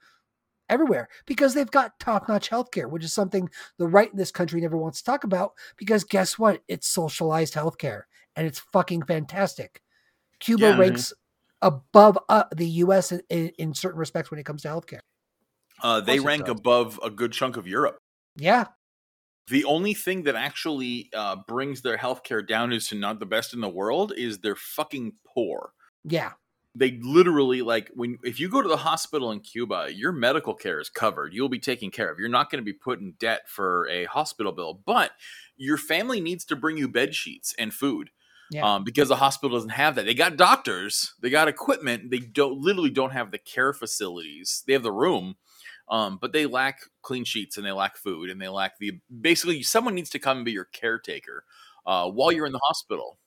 Everywhere 0.68 1.08
because 1.26 1.54
they've 1.54 1.70
got 1.70 2.00
top 2.00 2.28
notch 2.28 2.50
healthcare, 2.50 2.90
which 2.90 3.04
is 3.04 3.12
something 3.12 3.48
the 3.78 3.86
right 3.86 4.10
in 4.10 4.16
this 4.16 4.32
country 4.32 4.60
never 4.60 4.76
wants 4.76 4.98
to 4.98 5.04
talk 5.04 5.22
about. 5.22 5.52
Because 5.76 6.02
guess 6.02 6.40
what? 6.40 6.62
It's 6.66 6.88
socialized 6.88 7.54
healthcare 7.54 8.02
and 8.34 8.48
it's 8.48 8.58
fucking 8.58 9.02
fantastic. 9.02 9.80
Cuba 10.40 10.66
Yeah. 10.70 10.76
ranks 10.76 11.12
above 11.62 12.18
uh, 12.28 12.44
the 12.54 12.66
U.S. 12.66 13.12
In, 13.12 13.22
in, 13.30 13.48
in 13.58 13.74
certain 13.74 13.98
respects 13.98 14.30
when 14.30 14.40
it 14.40 14.44
comes 14.44 14.62
to 14.62 14.68
healthcare. 14.68 15.00
Uh, 15.82 16.00
they 16.00 16.18
rank 16.18 16.48
above 16.48 16.98
a 17.02 17.10
good 17.10 17.32
chunk 17.32 17.56
of 17.56 17.66
Europe. 17.68 17.98
Yeah, 18.36 18.66
The 19.48 19.64
only 19.64 19.94
thing 19.94 20.24
that 20.24 20.34
actually 20.34 21.10
uh, 21.14 21.36
brings 21.46 21.82
their 21.82 21.96
healthcare 21.96 22.46
down 22.46 22.72
is 22.72 22.88
to 22.88 22.96
not 22.96 23.20
the 23.20 23.26
best 23.26 23.54
in 23.54 23.60
the 23.60 23.68
world 23.68 24.12
is 24.16 24.38
they're 24.38 24.56
fucking 24.56 25.12
poor. 25.24 25.72
yeah, 26.04 26.32
they 26.76 26.98
literally 27.02 27.62
like 27.62 27.90
when 27.94 28.18
if 28.22 28.38
you 28.38 28.48
go 28.50 28.60
to 28.60 28.68
the 28.68 28.76
hospital 28.76 29.32
in 29.32 29.40
Cuba, 29.40 29.88
your 29.92 30.12
medical 30.12 30.54
care 30.54 30.78
is 30.78 30.90
covered. 30.90 31.32
You'll 31.32 31.48
be 31.48 31.58
taken 31.58 31.90
care 31.90 32.10
of. 32.10 32.18
You're 32.18 32.28
not 32.28 32.50
going 32.50 32.60
to 32.60 32.64
be 32.64 32.74
put 32.74 33.00
in 33.00 33.14
debt 33.18 33.48
for 33.48 33.88
a 33.88 34.04
hospital 34.04 34.52
bill, 34.52 34.82
but 34.84 35.12
your 35.56 35.78
family 35.78 36.20
needs 36.20 36.44
to 36.46 36.56
bring 36.56 36.76
you 36.76 36.86
bed 36.86 37.14
sheets 37.14 37.54
and 37.58 37.72
food. 37.72 38.10
Yeah. 38.50 38.74
Um, 38.74 38.84
because 38.84 39.08
the 39.08 39.16
hospital 39.16 39.56
doesn't 39.56 39.70
have 39.70 39.96
that. 39.96 40.04
They 40.04 40.14
got 40.14 40.36
doctors, 40.36 41.14
they 41.20 41.30
got 41.30 41.48
equipment, 41.48 42.12
they 42.12 42.20
don't 42.20 42.60
literally 42.60 42.90
don't 42.90 43.10
have 43.10 43.32
the 43.32 43.38
care 43.38 43.72
facilities. 43.72 44.62
They 44.66 44.72
have 44.74 44.84
the 44.84 44.92
room, 44.92 45.34
um, 45.88 46.18
but 46.20 46.32
they 46.32 46.46
lack 46.46 46.80
clean 47.02 47.24
sheets 47.24 47.56
and 47.56 47.66
they 47.66 47.72
lack 47.72 47.96
food 47.96 48.30
and 48.30 48.40
they 48.40 48.48
lack 48.48 48.78
the 48.78 48.92
basically 49.20 49.62
someone 49.62 49.94
needs 49.94 50.10
to 50.10 50.18
come 50.18 50.38
and 50.38 50.44
be 50.44 50.52
your 50.52 50.64
caretaker 50.66 51.44
uh, 51.86 52.08
while 52.10 52.32
you're 52.32 52.46
in 52.46 52.52
the 52.52 52.60
hospital. 52.68 53.18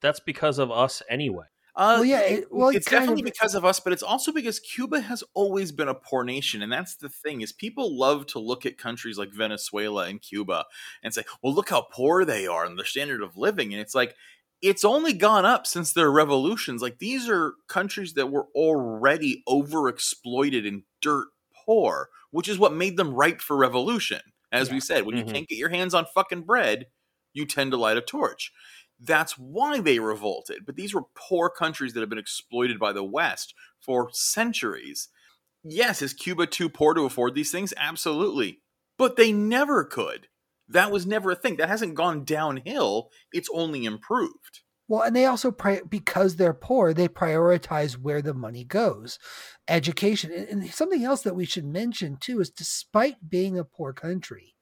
That's 0.00 0.20
because 0.20 0.58
of 0.58 0.70
us 0.70 1.02
anyway. 1.08 1.46
Uh, 1.74 1.94
Well, 2.00 2.04
yeah, 2.04 2.20
it- 2.20 2.52
well, 2.52 2.68
it 2.68 2.76
it's 2.76 2.90
definitely 2.90 3.22
of- 3.22 3.24
because 3.24 3.54
of 3.54 3.64
us, 3.64 3.80
but 3.80 3.94
it's 3.94 4.02
also 4.02 4.30
because 4.30 4.60
Cuba 4.60 5.00
has 5.00 5.24
always 5.32 5.72
been 5.72 5.88
a 5.88 5.94
poor 5.94 6.22
nation, 6.22 6.60
and 6.60 6.70
that's 6.70 6.96
the 6.96 7.08
thing 7.08 7.40
is 7.40 7.50
people 7.52 7.96
love 7.98 8.26
to 8.26 8.38
look 8.38 8.66
at 8.66 8.76
countries 8.76 9.16
like 9.16 9.32
Venezuela 9.32 10.06
and 10.06 10.20
Cuba 10.20 10.66
and 11.02 11.14
say, 11.14 11.24
"Well, 11.42 11.54
look 11.54 11.70
how 11.70 11.80
poor 11.90 12.26
they 12.26 12.46
are 12.46 12.66
and 12.66 12.78
their 12.78 12.84
standard 12.84 13.22
of 13.22 13.38
living," 13.38 13.72
and 13.72 13.80
it's 13.80 13.94
like 13.94 14.14
it's 14.60 14.84
only 14.84 15.12
gone 15.14 15.44
up 15.46 15.66
since 15.66 15.92
their 15.94 16.10
revolutions. 16.10 16.82
Like 16.82 16.98
these 16.98 17.26
are 17.28 17.54
countries 17.68 18.12
that 18.14 18.30
were 18.30 18.48
already 18.54 19.42
overexploited 19.48 20.68
and 20.68 20.82
dirt 21.00 21.28
poor, 21.64 22.08
which 22.30 22.48
is 22.48 22.58
what 22.58 22.72
made 22.72 22.96
them 22.96 23.14
ripe 23.14 23.40
for 23.40 23.56
revolution. 23.56 24.20
As 24.50 24.70
we 24.70 24.80
said, 24.80 25.04
when 25.06 25.16
Mhm. 25.16 25.18
you 25.18 25.32
can't 25.32 25.48
get 25.48 25.58
your 25.58 25.70
hands 25.70 25.94
on 25.94 26.06
fucking 26.06 26.42
bread, 26.42 26.86
you 27.32 27.46
tend 27.46 27.70
to 27.70 27.76
light 27.78 27.96
a 27.96 28.02
torch. 28.02 28.52
That's 29.00 29.38
why 29.38 29.80
they 29.80 29.98
revolted. 29.98 30.64
But 30.66 30.76
these 30.76 30.94
were 30.94 31.04
poor 31.14 31.48
countries 31.50 31.94
that 31.94 32.00
have 32.00 32.08
been 32.10 32.18
exploited 32.18 32.78
by 32.78 32.92
the 32.92 33.02
West 33.02 33.54
for 33.80 34.10
centuries. 34.12 35.08
Yes, 35.64 36.02
is 36.02 36.12
Cuba 36.12 36.46
too 36.46 36.68
poor 36.68 36.94
to 36.94 37.04
afford 37.04 37.34
these 37.34 37.50
things? 37.50 37.72
Absolutely. 37.76 38.62
But 38.98 39.16
they 39.16 39.32
never 39.32 39.84
could. 39.84 40.28
That 40.68 40.90
was 40.90 41.06
never 41.06 41.30
a 41.32 41.36
thing. 41.36 41.56
That 41.56 41.68
hasn't 41.68 41.94
gone 41.94 42.24
downhill. 42.24 43.10
It's 43.32 43.48
only 43.52 43.84
improved. 43.84 44.61
Well, 44.88 45.02
and 45.02 45.14
they 45.14 45.24
also 45.26 45.50
pri- 45.50 45.82
because 45.88 46.36
they're 46.36 46.54
poor, 46.54 46.92
they 46.92 47.08
prioritize 47.08 47.96
where 47.96 48.20
the 48.20 48.34
money 48.34 48.64
goes, 48.64 49.18
education, 49.68 50.32
and, 50.32 50.48
and 50.48 50.70
something 50.70 51.04
else 51.04 51.22
that 51.22 51.36
we 51.36 51.44
should 51.44 51.64
mention 51.64 52.16
too 52.20 52.40
is, 52.40 52.50
despite 52.50 53.30
being 53.30 53.58
a 53.58 53.64
poor 53.64 53.92
country, 53.92 54.54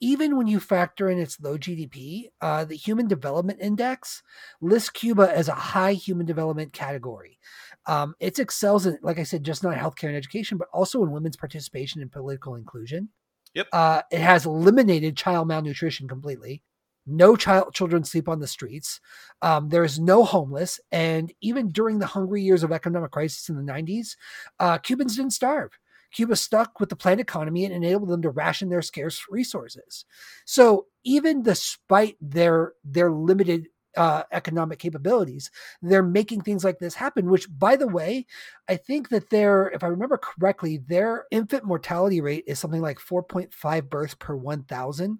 even 0.00 0.36
when 0.36 0.46
you 0.46 0.60
factor 0.60 1.08
in 1.08 1.18
its 1.18 1.40
low 1.40 1.56
GDP, 1.56 2.24
uh, 2.40 2.64
the 2.64 2.76
Human 2.76 3.08
Development 3.08 3.58
Index 3.60 4.22
lists 4.60 4.90
Cuba 4.90 5.32
as 5.34 5.48
a 5.48 5.54
high 5.54 5.94
human 5.94 6.26
development 6.26 6.72
category. 6.72 7.38
Um, 7.86 8.14
it 8.20 8.38
excels 8.38 8.84
in, 8.84 8.98
like 9.02 9.18
I 9.18 9.22
said, 9.22 9.44
just 9.44 9.62
not 9.62 9.76
healthcare 9.76 10.08
and 10.08 10.16
education, 10.16 10.58
but 10.58 10.68
also 10.72 11.02
in 11.02 11.12
women's 11.12 11.36
participation 11.36 12.02
in 12.02 12.08
political 12.10 12.56
inclusion. 12.56 13.08
Yep. 13.54 13.68
Uh, 13.72 14.02
it 14.10 14.20
has 14.20 14.44
eliminated 14.44 15.16
child 15.16 15.48
malnutrition 15.48 16.08
completely. 16.08 16.62
No 17.06 17.36
child 17.36 17.72
children 17.72 18.04
sleep 18.04 18.28
on 18.28 18.40
the 18.40 18.46
streets. 18.46 19.00
Um, 19.42 19.68
there 19.68 19.84
is 19.84 19.98
no 19.98 20.24
homeless, 20.24 20.80
and 20.90 21.32
even 21.40 21.68
during 21.68 21.98
the 21.98 22.06
hungry 22.06 22.42
years 22.42 22.62
of 22.62 22.72
economic 22.72 23.12
crisis 23.12 23.48
in 23.48 23.56
the 23.56 23.72
90s, 23.72 24.16
uh, 24.58 24.78
Cubans 24.78 25.16
didn't 25.16 25.32
starve. 25.32 25.70
Cuba 26.12 26.36
stuck 26.36 26.80
with 26.80 26.88
the 26.88 26.96
planned 26.96 27.20
economy 27.20 27.64
and 27.64 27.74
enabled 27.74 28.08
them 28.08 28.22
to 28.22 28.30
ration 28.30 28.68
their 28.68 28.82
scarce 28.82 29.24
resources. 29.28 30.04
So 30.44 30.86
even 31.04 31.42
despite 31.42 32.16
their 32.20 32.72
their 32.84 33.10
limited 33.10 33.66
uh, 33.96 34.22
economic 34.32 34.78
capabilities, 34.78 35.50
they're 35.82 36.02
making 36.02 36.42
things 36.42 36.64
like 36.64 36.78
this 36.78 36.94
happen. 36.94 37.30
Which, 37.30 37.46
by 37.58 37.76
the 37.76 37.88
way, 37.88 38.26
I 38.68 38.76
think 38.76 39.08
that 39.08 39.30
their, 39.30 39.68
if 39.68 39.82
I 39.82 39.88
remember 39.88 40.18
correctly, 40.18 40.78
their 40.78 41.24
infant 41.30 41.64
mortality 41.64 42.20
rate 42.20 42.44
is 42.46 42.58
something 42.58 42.82
like 42.82 42.98
4.5 42.98 43.88
births 43.88 44.14
per 44.14 44.36
1,000 44.36 45.18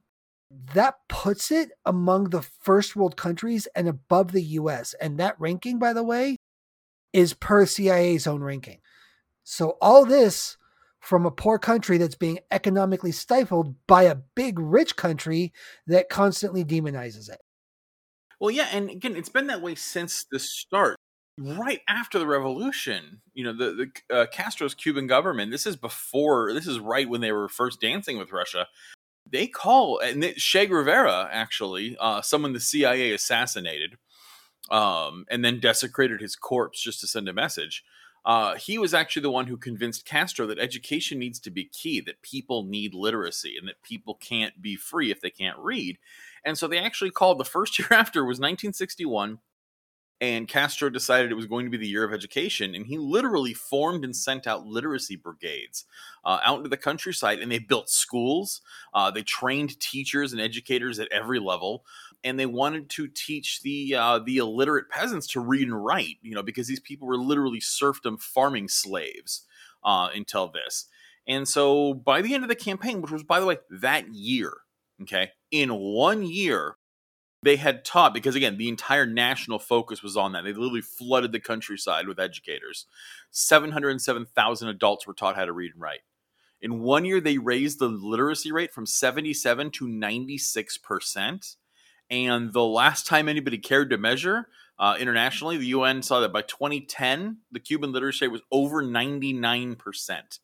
that 0.50 0.96
puts 1.08 1.50
it 1.50 1.70
among 1.84 2.30
the 2.30 2.42
first 2.42 2.94
world 2.96 3.16
countries 3.16 3.66
and 3.74 3.88
above 3.88 4.32
the 4.32 4.42
US. 4.42 4.94
And 5.00 5.18
that 5.18 5.34
ranking, 5.38 5.78
by 5.78 5.92
the 5.92 6.04
way, 6.04 6.36
is 7.12 7.34
per 7.34 7.66
CIA's 7.66 8.26
own 8.26 8.42
ranking. 8.42 8.78
So 9.42 9.76
all 9.80 10.04
this 10.04 10.56
from 11.00 11.24
a 11.24 11.30
poor 11.30 11.58
country 11.58 11.98
that's 11.98 12.16
being 12.16 12.40
economically 12.50 13.12
stifled 13.12 13.74
by 13.86 14.02
a 14.02 14.16
big 14.34 14.58
rich 14.58 14.96
country 14.96 15.52
that 15.86 16.08
constantly 16.08 16.64
demonizes 16.64 17.30
it. 17.30 17.38
Well, 18.40 18.50
yeah, 18.50 18.68
and 18.72 18.90
again, 18.90 19.16
it's 19.16 19.28
been 19.28 19.46
that 19.46 19.62
way 19.62 19.76
since 19.76 20.26
the 20.30 20.38
start. 20.38 20.96
Right 21.38 21.80
after 21.86 22.18
the 22.18 22.26
revolution, 22.26 23.20
you 23.34 23.44
know, 23.44 23.52
the, 23.52 23.90
the 24.10 24.14
uh, 24.14 24.26
Castro's 24.26 24.74
Cuban 24.74 25.06
government. 25.06 25.52
This 25.52 25.66
is 25.66 25.76
before. 25.76 26.52
This 26.52 26.66
is 26.66 26.80
right 26.80 27.08
when 27.08 27.20
they 27.20 27.30
were 27.30 27.48
first 27.48 27.80
dancing 27.80 28.18
with 28.18 28.32
Russia. 28.32 28.68
They 29.28 29.46
call 29.46 29.98
and 29.98 30.22
it, 30.22 30.36
Che 30.36 30.66
Guevara 30.66 31.28
actually, 31.32 31.96
uh, 31.98 32.22
someone 32.22 32.52
the 32.52 32.60
CIA 32.60 33.12
assassinated, 33.12 33.96
um, 34.70 35.26
and 35.30 35.44
then 35.44 35.60
desecrated 35.60 36.20
his 36.20 36.36
corpse 36.36 36.80
just 36.80 37.00
to 37.00 37.06
send 37.06 37.28
a 37.28 37.32
message. 37.32 37.84
Uh, 38.24 38.56
he 38.56 38.76
was 38.76 38.92
actually 38.92 39.22
the 39.22 39.30
one 39.30 39.46
who 39.46 39.56
convinced 39.56 40.04
Castro 40.04 40.46
that 40.48 40.58
education 40.58 41.16
needs 41.16 41.38
to 41.38 41.50
be 41.50 41.64
key, 41.64 42.00
that 42.00 42.22
people 42.22 42.64
need 42.64 42.92
literacy, 42.92 43.56
and 43.56 43.68
that 43.68 43.82
people 43.84 44.14
can't 44.14 44.60
be 44.60 44.74
free 44.74 45.12
if 45.12 45.20
they 45.20 45.30
can't 45.30 45.58
read. 45.58 45.96
And 46.44 46.58
so 46.58 46.66
they 46.66 46.78
actually 46.78 47.12
called 47.12 47.38
the 47.38 47.44
first 47.44 47.78
year 47.78 47.88
after 47.92 48.24
was 48.24 48.38
1961 48.38 49.38
and 50.20 50.48
Castro 50.48 50.88
decided 50.88 51.30
it 51.30 51.34
was 51.36 51.46
going 51.46 51.66
to 51.66 51.70
be 51.70 51.76
the 51.76 51.86
year 51.86 52.04
of 52.04 52.12
education, 52.14 52.74
and 52.74 52.86
he 52.86 52.96
literally 52.96 53.52
formed 53.52 54.04
and 54.04 54.16
sent 54.16 54.46
out 54.46 54.66
literacy 54.66 55.16
brigades 55.16 55.84
uh, 56.24 56.38
out 56.42 56.58
into 56.58 56.70
the 56.70 56.76
countryside, 56.76 57.40
and 57.40 57.52
they 57.52 57.58
built 57.58 57.90
schools. 57.90 58.62
Uh, 58.94 59.10
they 59.10 59.22
trained 59.22 59.78
teachers 59.78 60.32
and 60.32 60.40
educators 60.40 60.98
at 60.98 61.12
every 61.12 61.38
level, 61.38 61.84
and 62.24 62.40
they 62.40 62.46
wanted 62.46 62.88
to 62.90 63.08
teach 63.08 63.60
the 63.62 63.94
uh, 63.94 64.18
the 64.18 64.38
illiterate 64.38 64.88
peasants 64.88 65.26
to 65.26 65.40
read 65.40 65.68
and 65.68 65.84
write. 65.84 66.16
You 66.22 66.34
know, 66.34 66.42
because 66.42 66.66
these 66.66 66.80
people 66.80 67.06
were 67.06 67.18
literally 67.18 67.60
serfdom 67.60 68.16
farming 68.16 68.68
slaves 68.68 69.42
uh, 69.84 70.08
until 70.14 70.48
this. 70.48 70.86
And 71.28 71.46
so, 71.46 71.92
by 71.92 72.22
the 72.22 72.34
end 72.34 72.44
of 72.44 72.48
the 72.48 72.54
campaign, 72.54 73.02
which 73.02 73.10
was, 73.10 73.22
by 73.22 73.40
the 73.40 73.46
way, 73.46 73.58
that 73.70 74.14
year, 74.14 74.52
okay, 75.02 75.32
in 75.50 75.70
one 75.74 76.22
year, 76.24 76.76
they 77.46 77.56
had 77.56 77.84
taught 77.84 78.12
because 78.12 78.34
again 78.34 78.58
the 78.58 78.68
entire 78.68 79.06
national 79.06 79.58
focus 79.58 80.02
was 80.02 80.16
on 80.16 80.32
that. 80.32 80.42
They 80.42 80.52
literally 80.52 80.82
flooded 80.82 81.32
the 81.32 81.40
countryside 81.40 82.08
with 82.08 82.18
educators. 82.18 82.86
707000 83.30 84.68
adults 84.68 85.06
were 85.06 85.14
taught 85.14 85.36
how 85.36 85.44
to 85.44 85.52
read 85.52 85.72
and 85.72 85.80
write. 85.80 86.00
In 86.60 86.80
one 86.80 87.04
year 87.04 87.20
they 87.20 87.38
raised 87.38 87.78
the 87.78 87.88
literacy 87.88 88.50
rate 88.50 88.72
from 88.72 88.86
77 88.86 89.70
to 89.72 89.86
96% 89.86 91.56
and 92.10 92.52
the 92.52 92.64
last 92.64 93.06
time 93.06 93.28
anybody 93.28 93.58
cared 93.58 93.90
to 93.90 93.98
measure 93.98 94.48
uh, 94.78 94.96
internationally 94.98 95.56
the 95.56 95.66
un 95.66 96.02
saw 96.02 96.20
that 96.20 96.32
by 96.32 96.42
2010 96.42 97.38
the 97.52 97.60
cuban 97.60 97.92
literacy 97.92 98.26
rate 98.26 98.32
was 98.32 98.42
over 98.50 98.82
99% 98.82 100.38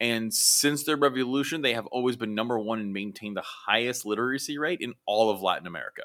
and 0.00 0.32
since 0.32 0.84
their 0.84 0.96
revolution 0.96 1.62
they 1.62 1.74
have 1.74 1.86
always 1.86 2.16
been 2.16 2.34
number 2.34 2.58
one 2.58 2.80
and 2.80 2.92
maintained 2.92 3.36
the 3.36 3.42
highest 3.42 4.06
literacy 4.06 4.58
rate 4.58 4.80
in 4.80 4.94
all 5.06 5.30
of 5.30 5.42
latin 5.42 5.66
america 5.66 6.02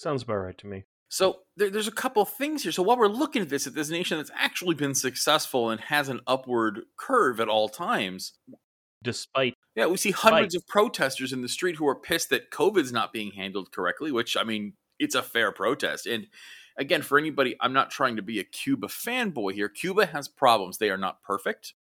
Sounds 0.00 0.22
about 0.22 0.36
right 0.36 0.56
to 0.56 0.66
me. 0.66 0.84
So 1.10 1.40
there, 1.58 1.68
there's 1.68 1.86
a 1.86 1.92
couple 1.92 2.22
of 2.22 2.30
things 2.30 2.62
here. 2.62 2.72
So 2.72 2.82
while 2.82 2.96
we're 2.96 3.06
looking 3.06 3.42
at 3.42 3.50
this, 3.50 3.66
at 3.66 3.74
this 3.74 3.90
nation 3.90 4.16
that's 4.16 4.30
actually 4.34 4.74
been 4.74 4.94
successful 4.94 5.68
and 5.68 5.78
has 5.78 6.08
an 6.08 6.20
upward 6.26 6.84
curve 6.96 7.38
at 7.38 7.50
all 7.50 7.68
times, 7.68 8.32
despite 9.02 9.52
yeah, 9.76 9.84
we 9.84 9.98
see 9.98 10.12
hundreds 10.12 10.54
despite. 10.54 10.62
of 10.62 10.68
protesters 10.68 11.34
in 11.34 11.42
the 11.42 11.50
street 11.50 11.76
who 11.76 11.86
are 11.86 11.94
pissed 11.94 12.30
that 12.30 12.50
COVID's 12.50 12.92
not 12.92 13.12
being 13.12 13.32
handled 13.32 13.72
correctly. 13.72 14.10
Which 14.10 14.38
I 14.38 14.42
mean, 14.42 14.72
it's 14.98 15.14
a 15.14 15.22
fair 15.22 15.52
protest. 15.52 16.06
And 16.06 16.28
again, 16.78 17.02
for 17.02 17.18
anybody, 17.18 17.54
I'm 17.60 17.74
not 17.74 17.90
trying 17.90 18.16
to 18.16 18.22
be 18.22 18.40
a 18.40 18.44
Cuba 18.44 18.86
fanboy 18.86 19.52
here. 19.52 19.68
Cuba 19.68 20.06
has 20.06 20.28
problems; 20.28 20.78
they 20.78 20.88
are 20.88 20.96
not 20.96 21.22
perfect. 21.22 21.74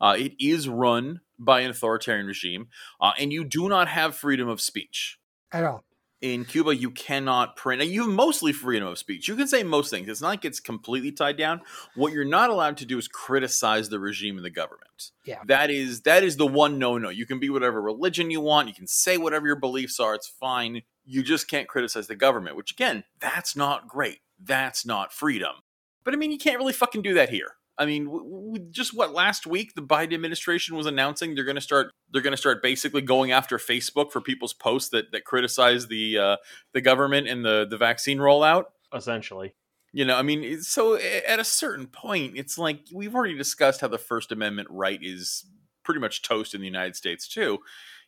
Uh, 0.00 0.16
it 0.18 0.32
is 0.40 0.70
run 0.70 1.20
by 1.38 1.60
an 1.60 1.70
authoritarian 1.70 2.26
regime, 2.26 2.68
uh, 2.98 3.12
and 3.20 3.30
you 3.30 3.44
do 3.44 3.68
not 3.68 3.88
have 3.88 4.16
freedom 4.16 4.48
of 4.48 4.58
speech 4.58 5.18
at 5.52 5.64
all 5.64 5.84
in 6.20 6.44
Cuba, 6.44 6.74
you 6.74 6.90
cannot 6.90 7.56
print. 7.56 7.84
You 7.84 8.02
have 8.02 8.10
mostly 8.10 8.52
freedom 8.52 8.88
of 8.88 8.98
speech. 8.98 9.28
You 9.28 9.36
can 9.36 9.46
say 9.46 9.62
most 9.62 9.90
things. 9.90 10.08
It's 10.08 10.20
not 10.20 10.28
like 10.28 10.44
it's 10.44 10.58
completely 10.58 11.12
tied 11.12 11.36
down. 11.36 11.60
What 11.94 12.12
you're 12.12 12.24
not 12.24 12.50
allowed 12.50 12.76
to 12.78 12.86
do 12.86 12.98
is 12.98 13.06
criticize 13.06 13.88
the 13.88 14.00
regime 14.00 14.36
and 14.36 14.44
the 14.44 14.50
government. 14.50 15.12
Yeah, 15.24 15.40
that 15.46 15.70
is 15.70 16.02
that 16.02 16.24
is 16.24 16.36
the 16.36 16.46
one 16.46 16.78
no 16.78 16.98
no. 16.98 17.08
You 17.08 17.26
can 17.26 17.38
be 17.38 17.50
whatever 17.50 17.80
religion 17.80 18.30
you 18.30 18.40
want. 18.40 18.68
You 18.68 18.74
can 18.74 18.88
say 18.88 19.16
whatever 19.16 19.46
your 19.46 19.56
beliefs 19.56 20.00
are. 20.00 20.14
It's 20.14 20.28
fine. 20.28 20.82
You 21.04 21.22
just 21.22 21.48
can't 21.48 21.68
criticize 21.68 22.08
the 22.08 22.16
government. 22.16 22.56
Which 22.56 22.72
again, 22.72 23.04
that's 23.20 23.54
not 23.54 23.88
great. 23.88 24.18
That's 24.42 24.84
not 24.84 25.12
freedom. 25.12 25.56
But 26.04 26.14
I 26.14 26.16
mean, 26.16 26.32
you 26.32 26.38
can't 26.38 26.58
really 26.58 26.72
fucking 26.72 27.02
do 27.02 27.14
that 27.14 27.30
here. 27.30 27.52
I 27.78 27.86
mean, 27.86 28.06
w- 28.06 28.24
w- 28.24 28.66
just 28.70 28.94
what 28.94 29.12
last 29.12 29.46
week 29.46 29.74
the 29.74 29.82
Biden 29.82 30.14
administration 30.14 30.76
was 30.76 30.86
announcing 30.86 31.34
they're 31.34 31.44
going 31.44 31.54
to 31.54 31.60
start 31.60 31.92
they're 32.12 32.22
going 32.22 32.32
to 32.32 32.36
start 32.36 32.62
basically 32.62 33.02
going 33.02 33.30
after 33.30 33.56
Facebook 33.58 34.10
for 34.10 34.20
people's 34.20 34.52
posts 34.52 34.90
that 34.90 35.12
that 35.12 35.24
criticize 35.24 35.86
the 35.86 36.18
uh, 36.18 36.36
the 36.74 36.80
government 36.80 37.28
and 37.28 37.44
the 37.44 37.66
the 37.68 37.76
vaccine 37.76 38.18
rollout. 38.18 38.64
Essentially, 38.92 39.54
you 39.92 40.04
know, 40.04 40.16
I 40.16 40.22
mean, 40.22 40.60
so 40.62 40.96
at 40.96 41.38
a 41.38 41.44
certain 41.44 41.86
point, 41.86 42.36
it's 42.36 42.58
like 42.58 42.80
we've 42.92 43.14
already 43.14 43.36
discussed 43.36 43.80
how 43.80 43.88
the 43.88 43.98
First 43.98 44.32
Amendment 44.32 44.68
right 44.70 44.98
is 45.00 45.46
pretty 45.84 46.00
much 46.00 46.22
toast 46.22 46.54
in 46.54 46.60
the 46.60 46.66
United 46.66 46.96
States 46.96 47.28
too. 47.28 47.58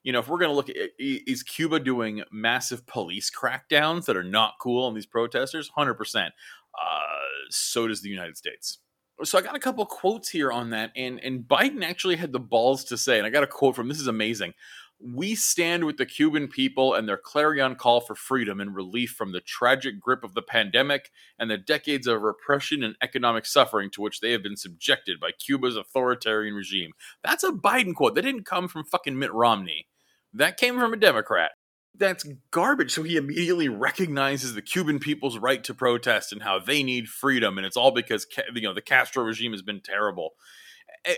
You 0.03 0.13
know, 0.13 0.19
if 0.19 0.29
we're 0.29 0.39
going 0.39 0.51
to 0.51 0.57
look 0.57 0.71
at 0.71 0.77
is 0.99 1.43
Cuba 1.43 1.79
doing 1.79 2.23
massive 2.33 2.87
police 2.87 3.31
crackdowns 3.31 4.07
that 4.07 4.17
are 4.17 4.25
not 4.25 4.55
cool 4.61 4.85
on 4.85 4.95
these 4.95 5.07
protesters? 5.07 5.69
Hundred 5.69 5.93
uh, 5.93 5.99
percent. 5.99 6.35
So 7.51 7.89
does 7.89 8.01
the 8.03 8.09
United 8.09 8.37
States 8.37 8.79
so 9.25 9.39
I 9.39 9.43
got 9.43 9.57
a 9.57 9.61
couple 9.61 9.85
quotes 9.87 10.29
here 10.29 10.53
on 10.53 10.71
that, 10.71 10.93
and 10.97 11.23
and 11.23 11.43
Biden 11.43 11.85
actually 11.85 12.17
had 12.17 12.33
the 12.33 12.41
balls 12.41 12.85
to 12.85 12.97
say, 12.97 13.19
and 13.19 13.27
I 13.27 13.31
got 13.31 13.43
a 13.43 13.47
quote 13.47 13.77
from 13.77 13.89
this 13.89 14.01
is 14.01 14.07
amazing. 14.07 14.55
We 15.03 15.35
stand 15.35 15.85
with 15.85 15.97
the 15.97 16.05
Cuban 16.05 16.49
people 16.49 16.93
and 16.93 17.09
their 17.09 17.17
clarion 17.17 17.75
call 17.77 18.03
for 18.03 18.15
freedom 18.15 18.61
and 18.61 18.75
relief 18.75 19.13
from 19.13 19.33
the 19.33 19.41
tragic 19.41 19.99
grip 19.99 20.23
of 20.23 20.35
the 20.35 20.43
pandemic 20.43 21.11
and 21.39 21.51
the 21.51 21.57
decades 21.57 22.07
of 22.07 22.21
repression 22.21 22.83
and 22.83 22.97
economic 23.03 23.47
suffering 23.47 23.91
to 23.93 24.03
which 24.03 24.21
they 24.21 24.33
have 24.33 24.43
been 24.43 24.59
subjected 24.59 25.19
by 25.19 25.31
Cuba's 25.33 25.77
authoritarian 25.77 26.55
regime. 26.55 26.91
That's 27.25 27.45
a 27.45 27.51
Biden 27.51 27.95
quote. 27.95 28.15
That 28.15 28.23
didn't 28.23 28.45
come 28.45 28.69
from 28.69 28.85
fucking 28.85 29.19
Mitt 29.19 29.33
Romney. 29.33 29.87
That 30.35 30.59
came 30.59 30.79
from 30.79 30.93
a 30.93 30.99
Democrat 30.99 31.53
that's 31.97 32.27
garbage. 32.51 32.93
So 32.93 33.03
he 33.03 33.17
immediately 33.17 33.69
recognizes 33.69 34.55
the 34.55 34.63
Cuban 34.63 34.99
people's 34.99 35.39
right 35.39 35.63
to 35.65 35.75
protest 35.75 36.33
and 36.33 36.43
how 36.43 36.59
they 36.59 36.83
need 36.83 37.09
freedom, 37.09 37.59
and 37.59 37.67
it's 37.67 37.77
all 37.77 37.91
because 37.91 38.27
you 38.55 38.63
know 38.63 38.75
the 38.75 38.81
Castro 38.81 39.25
regime 39.25 39.53
has 39.53 39.63
been 39.63 39.81
terrible. 39.81 40.31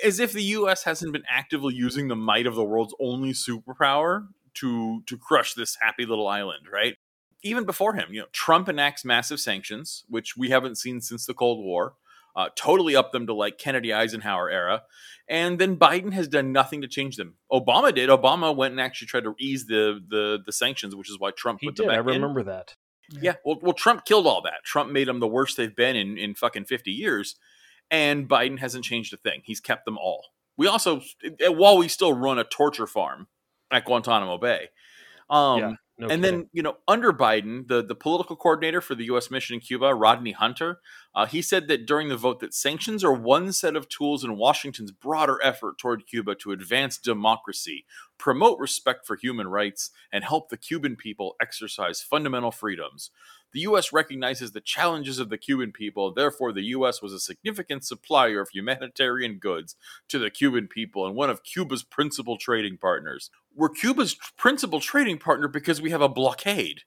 As 0.04 0.20
if 0.20 0.32
the 0.32 0.42
U.S. 0.42 0.84
hasn't 0.84 1.12
been 1.12 1.24
actively 1.28 1.74
using 1.74 2.08
the 2.08 2.16
might 2.16 2.46
of 2.46 2.54
the 2.54 2.64
world's 2.64 2.94
only 3.00 3.32
superpower 3.32 4.26
to 4.54 5.02
to 5.06 5.18
crush 5.18 5.54
this 5.54 5.78
happy 5.80 6.04
little 6.04 6.28
island, 6.28 6.66
right? 6.72 6.96
Even 7.42 7.64
before 7.64 7.94
him, 7.94 8.08
you 8.12 8.20
know, 8.20 8.26
Trump 8.32 8.68
enacts 8.68 9.04
massive 9.04 9.40
sanctions, 9.40 10.04
which 10.08 10.36
we 10.36 10.50
haven't 10.50 10.78
seen 10.78 11.00
since 11.00 11.26
the 11.26 11.34
Cold 11.34 11.64
War 11.64 11.94
uh, 12.34 12.48
totally 12.56 12.96
up 12.96 13.12
them 13.12 13.26
to 13.26 13.34
like 13.34 13.58
Kennedy 13.58 13.92
Eisenhower 13.92 14.50
era. 14.50 14.82
And 15.28 15.58
then 15.58 15.76
Biden 15.76 16.12
has 16.12 16.28
done 16.28 16.52
nothing 16.52 16.82
to 16.82 16.88
change 16.88 17.16
them. 17.16 17.36
Obama 17.50 17.94
did. 17.94 18.08
Obama 18.08 18.54
went 18.54 18.72
and 18.72 18.80
actually 18.80 19.08
tried 19.08 19.24
to 19.24 19.34
ease 19.38 19.66
the 19.66 20.00
the, 20.06 20.38
the 20.44 20.52
sanctions, 20.52 20.94
which 20.94 21.10
is 21.10 21.18
why 21.18 21.30
Trump 21.30 21.60
he 21.60 21.68
put 21.68 21.76
did. 21.76 21.86
them 21.86 21.94
I 21.94 21.98
remember 21.98 22.40
in. 22.40 22.46
that. 22.46 22.74
Yeah. 23.10 23.20
yeah. 23.22 23.34
Well, 23.44 23.58
well, 23.62 23.72
Trump 23.72 24.04
killed 24.04 24.26
all 24.26 24.42
that. 24.42 24.64
Trump 24.64 24.90
made 24.90 25.08
them 25.08 25.20
the 25.20 25.28
worst 25.28 25.56
they've 25.56 25.74
been 25.74 25.96
in 25.96 26.18
in 26.18 26.34
fucking 26.34 26.64
fifty 26.64 26.90
years, 26.90 27.36
and 27.90 28.28
Biden 28.28 28.58
hasn't 28.58 28.84
changed 28.84 29.12
a 29.12 29.16
thing. 29.16 29.42
He's 29.44 29.60
kept 29.60 29.84
them 29.84 29.98
all. 29.98 30.24
We 30.56 30.66
also, 30.66 31.00
while 31.40 31.78
we 31.78 31.88
still 31.88 32.12
run 32.12 32.38
a 32.38 32.44
torture 32.44 32.86
farm 32.86 33.28
at 33.70 33.84
Guantanamo 33.84 34.38
Bay. 34.38 34.68
Um, 35.30 35.58
yeah. 35.58 35.72
No 35.98 36.08
and 36.08 36.22
kidding. 36.22 36.40
then, 36.40 36.50
you 36.52 36.62
know, 36.62 36.76
under 36.88 37.12
Biden, 37.12 37.68
the, 37.68 37.82
the 37.82 37.94
political 37.94 38.34
coordinator 38.34 38.80
for 38.80 38.94
the 38.94 39.04
U.S. 39.04 39.30
mission 39.30 39.54
in 39.54 39.60
Cuba, 39.60 39.94
Rodney 39.94 40.32
Hunter, 40.32 40.80
uh, 41.14 41.26
he 41.26 41.42
said 41.42 41.68
that 41.68 41.86
during 41.86 42.08
the 42.08 42.16
vote 42.16 42.40
that 42.40 42.54
sanctions 42.54 43.04
are 43.04 43.12
one 43.12 43.52
set 43.52 43.76
of 43.76 43.88
tools 43.88 44.24
in 44.24 44.36
Washington's 44.36 44.92
broader 44.92 45.38
effort 45.42 45.76
toward 45.76 46.06
Cuba 46.06 46.34
to 46.36 46.52
advance 46.52 46.96
democracy, 46.96 47.84
promote 48.16 48.58
respect 48.58 49.06
for 49.06 49.16
human 49.16 49.48
rights, 49.48 49.90
and 50.10 50.24
help 50.24 50.48
the 50.48 50.56
Cuban 50.56 50.96
people 50.96 51.36
exercise 51.40 52.00
fundamental 52.00 52.50
freedoms. 52.50 53.10
The 53.52 53.60
U.S. 53.60 53.92
recognizes 53.92 54.52
the 54.52 54.62
challenges 54.62 55.18
of 55.18 55.28
the 55.28 55.36
Cuban 55.36 55.72
people, 55.72 56.14
therefore, 56.14 56.52
the 56.52 56.62
U.S. 56.62 57.02
was 57.02 57.12
a 57.12 57.20
significant 57.20 57.84
supplier 57.84 58.40
of 58.40 58.48
humanitarian 58.48 59.34
goods 59.34 59.76
to 60.08 60.18
the 60.18 60.30
Cuban 60.30 60.68
people 60.68 61.06
and 61.06 61.14
one 61.14 61.28
of 61.28 61.42
Cuba's 61.44 61.82
principal 61.82 62.38
trading 62.38 62.78
partners. 62.78 63.30
We're 63.54 63.68
Cuba's 63.68 64.16
principal 64.38 64.80
trading 64.80 65.18
partner 65.18 65.48
because 65.48 65.82
we 65.82 65.90
have 65.90 66.00
a 66.00 66.08
blockade. 66.08 66.82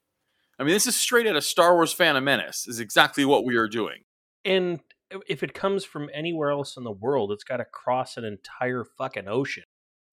I 0.58 0.64
mean, 0.64 0.74
this 0.74 0.88
is 0.88 0.96
straight 0.96 1.28
out 1.28 1.36
of 1.36 1.44
Star 1.44 1.76
Wars 1.76 1.94
Phantom 1.94 2.24
Menace, 2.24 2.68
is 2.68 2.80
exactly 2.80 3.26
what 3.26 3.46
we 3.46 3.58
are 3.58 3.68
doing. 3.68 4.05
And 4.46 4.80
if 5.28 5.44
it 5.44 5.54
comes 5.54 5.84
from 5.84 6.10
anywhere 6.14 6.52
else 6.52 6.78
in 6.78 6.84
the 6.84 6.92
world, 6.92 7.32
it's 7.32 7.44
got 7.44 7.58
to 7.58 7.66
cross 7.66 8.16
an 8.16 8.24
entire 8.24 8.84
fucking 8.84 9.28
ocean. 9.28 9.64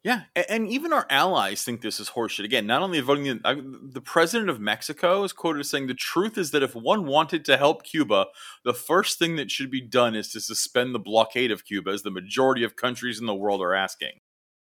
Yeah, 0.05 0.23
and 0.35 0.69
even 0.69 0.93
our 0.93 1.07
allies 1.09 1.63
think 1.63 1.81
this 1.81 2.01
is 2.01 2.11
horseshit. 2.11 2.45
Again, 2.45 2.67
not 2.67 2.83
only 2.83 2.99
voting, 2.99 3.41
the 3.45 4.03
president 4.05 4.51
of 4.51 4.59
Mexico 4.59 5.23
is 5.23 5.33
quoted 5.33 5.61
as 5.61 5.71
saying, 5.71 5.87
"The 5.87 5.95
truth 5.95 6.37
is 6.37 6.51
that 6.51 6.63
if 6.65 6.75
one 6.75 7.07
wanted 7.07 7.45
to 7.45 7.57
help 7.57 7.85
Cuba, 7.85 8.27
the 8.65 8.75
first 8.75 9.21
thing 9.21 9.37
that 9.37 9.53
should 9.53 9.71
be 9.71 9.81
done 9.81 10.17
is 10.17 10.33
to 10.33 10.41
suspend 10.41 10.93
the 10.93 10.99
blockade 10.99 11.53
of 11.53 11.65
Cuba, 11.65 11.93
as 11.93 12.03
the 12.03 12.11
majority 12.11 12.65
of 12.65 12.75
countries 12.75 13.21
in 13.21 13.27
the 13.27 13.35
world 13.35 13.61
are 13.61 13.75
asking. 13.75 14.19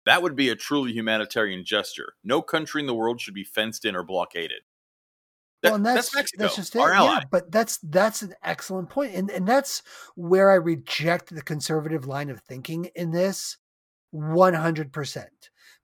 That 0.08 0.24
would 0.24 0.36
be 0.36 0.50
a 0.50 0.56
truly 0.56 0.94
humanitarian 0.94 1.66
gesture. 1.66 2.14
No 2.24 2.42
country 2.42 2.82
in 2.82 2.88
the 2.88 2.96
world 2.96 3.22
should 3.22 3.36
be 3.36 3.44
fenced 3.44 3.86
in 3.86 3.96
or 3.96 4.04
blockaded." 4.04 4.64
That, 5.68 5.72
well, 5.72 5.76
and 5.76 5.86
that's, 5.86 6.10
that's 6.10 6.16
Mexico, 6.16 6.44
that's 6.44 6.56
just 6.56 6.76
it. 6.76 6.80
Yeah, 6.80 7.22
but 7.30 7.52
that's 7.52 7.78
that's 7.84 8.22
an 8.22 8.34
excellent 8.44 8.90
point, 8.90 9.14
and 9.14 9.30
and 9.30 9.48
that's 9.48 9.84
where 10.16 10.52
I 10.52 10.56
reject 10.56 11.34
the 11.34 11.42
conservative 11.42 12.06
line 12.06 12.30
of 12.30 12.42
thinking 12.42 12.90
in 12.96 13.12
this 13.12 13.58
100% 14.14 15.26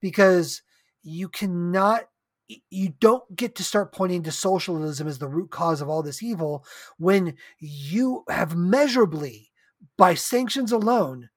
because 0.01 0.61
you 1.03 1.29
cannot 1.29 2.07
you 2.69 2.93
don't 2.99 3.35
get 3.35 3.55
to 3.55 3.63
start 3.63 3.93
pointing 3.93 4.23
to 4.23 4.31
socialism 4.31 5.07
as 5.07 5.17
the 5.17 5.27
root 5.27 5.49
cause 5.49 5.81
of 5.81 5.89
all 5.89 6.03
this 6.03 6.21
evil 6.21 6.65
when 6.97 7.35
you 7.59 8.23
have 8.29 8.55
measurably 8.55 9.49
by 9.97 10.13
sanctions 10.13 10.71
alone, 10.71 11.29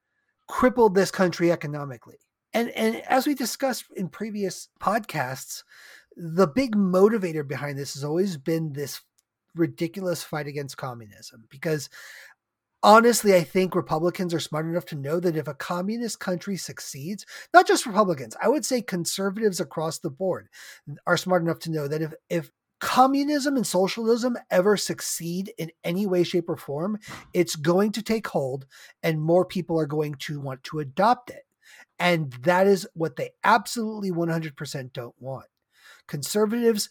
crippled 0.49 0.95
this 0.95 1.11
country 1.11 1.51
economically. 1.51 2.19
And, 2.53 2.71
and 2.71 2.97
as 3.03 3.27
we 3.27 3.35
discussed 3.35 3.85
in 3.97 4.09
previous 4.09 4.69
podcasts, 4.81 5.63
the 6.17 6.47
big 6.47 6.75
motivator 6.75 7.47
behind 7.47 7.79
this 7.79 7.95
has 7.95 8.05
always 8.05 8.37
been 8.37 8.73
this 8.73 9.01
ridiculous 9.55 10.23
fight 10.23 10.47
against 10.47 10.77
communism 10.77 11.45
because 11.51 11.89
honestly, 12.83 13.35
I 13.35 13.43
think 13.43 13.75
Republicans 13.75 14.33
are 14.33 14.41
smart 14.41 14.67
enough 14.67 14.85
to 14.87 14.97
know 14.97 15.19
that 15.21 15.37
if 15.37 15.49
a 15.49 15.55
communist 15.55 16.21
country 16.21 16.57
succeeds, 16.57 17.27
not 17.53 17.67
just 17.67 17.87
Republicans, 17.87 18.37
I 18.41 18.49
would 18.49 18.65
say 18.65 18.81
conservatives 18.81 19.61
across 19.61 19.99
the 19.99 20.11
board 20.11 20.49
are 21.07 21.17
smart 21.17 21.43
enough 21.43 21.59
to 21.61 21.71
know 21.71 21.89
that 21.89 22.03
if, 22.03 22.15
if 22.31 22.51
communism 22.81 23.57
and 23.57 23.67
socialism 23.67 24.37
ever 24.51 24.77
succeed 24.77 25.53
in 25.59 25.71
any 25.83 26.07
way, 26.07 26.23
shape, 26.23 26.49
or 26.49 26.57
form, 26.57 26.99
it's 27.33 27.57
going 27.57 27.93
to 27.93 28.03
take 28.03 28.29
hold 28.29 28.67
and 29.03 29.21
more 29.21 29.45
people 29.45 29.81
are 29.81 29.87
going 29.87 30.15
to 30.15 30.41
want 30.41 30.63
to 30.65 30.79
adopt 30.79 31.31
it. 31.31 31.43
And 31.99 32.33
that 32.43 32.67
is 32.67 32.87
what 32.93 33.17
they 33.17 33.31
absolutely 33.43 34.11
100% 34.11 34.93
don't 34.93 35.15
want. 35.19 35.47
Conservatives 36.07 36.89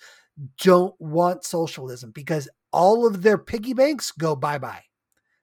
don't 0.61 0.95
want 0.99 1.45
socialism 1.45 2.11
because 2.11 2.49
all 2.71 3.07
of 3.07 3.21
their 3.21 3.37
piggy 3.37 3.73
banks 3.73 4.11
go 4.11 4.35
bye 4.35 4.57
bye. 4.57 4.83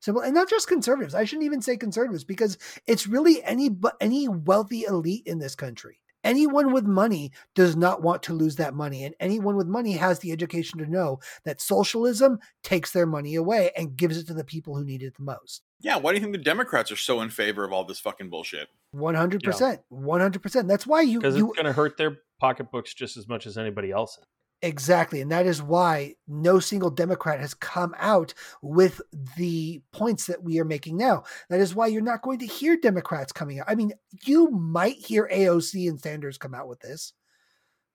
Simple, 0.00 0.23
and 0.23 0.35
not 0.35 0.50
just 0.50 0.69
conservatives. 0.69 1.14
I 1.14 1.25
shouldn't 1.25 1.47
even 1.47 1.62
say 1.62 1.76
conservatives 1.76 2.25
because 2.25 2.59
it's 2.87 3.07
really 3.07 3.43
any 3.45 3.71
any 4.00 4.29
wealthy 4.29 4.83
elite 4.83 5.23
in 5.26 5.38
this 5.38 5.55
country. 5.55 6.00
Anyone 6.25 6.73
with 6.73 6.85
money 6.85 7.33
does 7.55 7.76
not 7.76 8.02
want 8.02 8.23
to 8.25 8.33
lose 8.33 8.57
that 8.57 8.75
money, 8.75 9.05
and 9.05 9.14
anyone 9.19 9.57
with 9.57 9.67
money 9.67 9.93
has 9.93 10.21
the 10.21 10.31
education 10.33 10.79
to 10.79 10.91
know 10.91 11.19
that 11.45 11.61
socialism 11.61 12.38
takes 12.62 12.93
their 12.93 13.07
money 13.07 13.35
away 13.35 13.71
and 13.76 13.97
gives 13.97 14.17
it 14.17 14.26
to 14.29 14.35
the 14.35 14.45
people 14.45 14.76
who 14.76 14.85
need 14.85 15.02
it 15.02 15.17
the 15.17 15.25
most. 15.25 15.62
Yeah, 15.81 15.97
why 15.97 16.12
do 16.12 16.17
you 16.17 16.21
think 16.21 16.33
the 16.33 16.43
Democrats 16.43 16.93
are 16.93 16.97
so 16.97 17.21
in 17.21 17.31
favor 17.31 17.64
of 17.64 17.73
all 17.73 17.85
this 17.85 17.99
fucking 17.99 18.31
bullshit? 18.31 18.69
One 18.92 19.14
hundred 19.14 19.42
percent, 19.42 19.80
one 19.88 20.20
hundred 20.20 20.42
percent. 20.42 20.68
That's 20.68 20.87
why 20.87 21.00
you 21.00 21.18
because 21.18 21.34
it's 21.34 21.42
going 21.42 21.64
to 21.64 21.72
hurt 21.72 21.96
their 21.96 22.18
pocketbooks 22.40 22.94
just 22.94 23.16
as 23.16 23.26
much 23.26 23.46
as 23.46 23.58
anybody 23.58 23.90
else. 23.90 24.18
Exactly. 24.64 25.20
And 25.20 25.32
that 25.32 25.44
is 25.44 25.61
why 25.61 26.14
no 26.28 26.61
single 26.61 26.90
Democrat 26.90 27.40
has 27.40 27.52
come 27.52 27.96
out 27.99 28.32
with 28.62 29.00
the 29.37 29.82
points 29.92 30.26
that 30.26 30.44
we 30.44 30.61
are 30.61 30.64
making 30.64 30.96
now. 30.96 31.25
That 31.50 31.58
is 31.58 31.75
why 31.75 31.88
you're 31.88 32.00
not 32.00 32.22
going 32.22 32.38
to 32.38 32.46
hear 32.46 32.76
Democrats 32.76 33.32
coming 33.32 33.58
out. 33.58 33.66
I 33.68 33.75
mean, 33.75 33.92
you 34.25 34.50
might 34.50 34.96
hear 34.96 35.28
AOC 35.32 35.88
and 35.88 36.00
Sanders 36.00 36.38
come 36.38 36.54
out 36.54 36.68
with 36.68 36.78
this. 36.78 37.12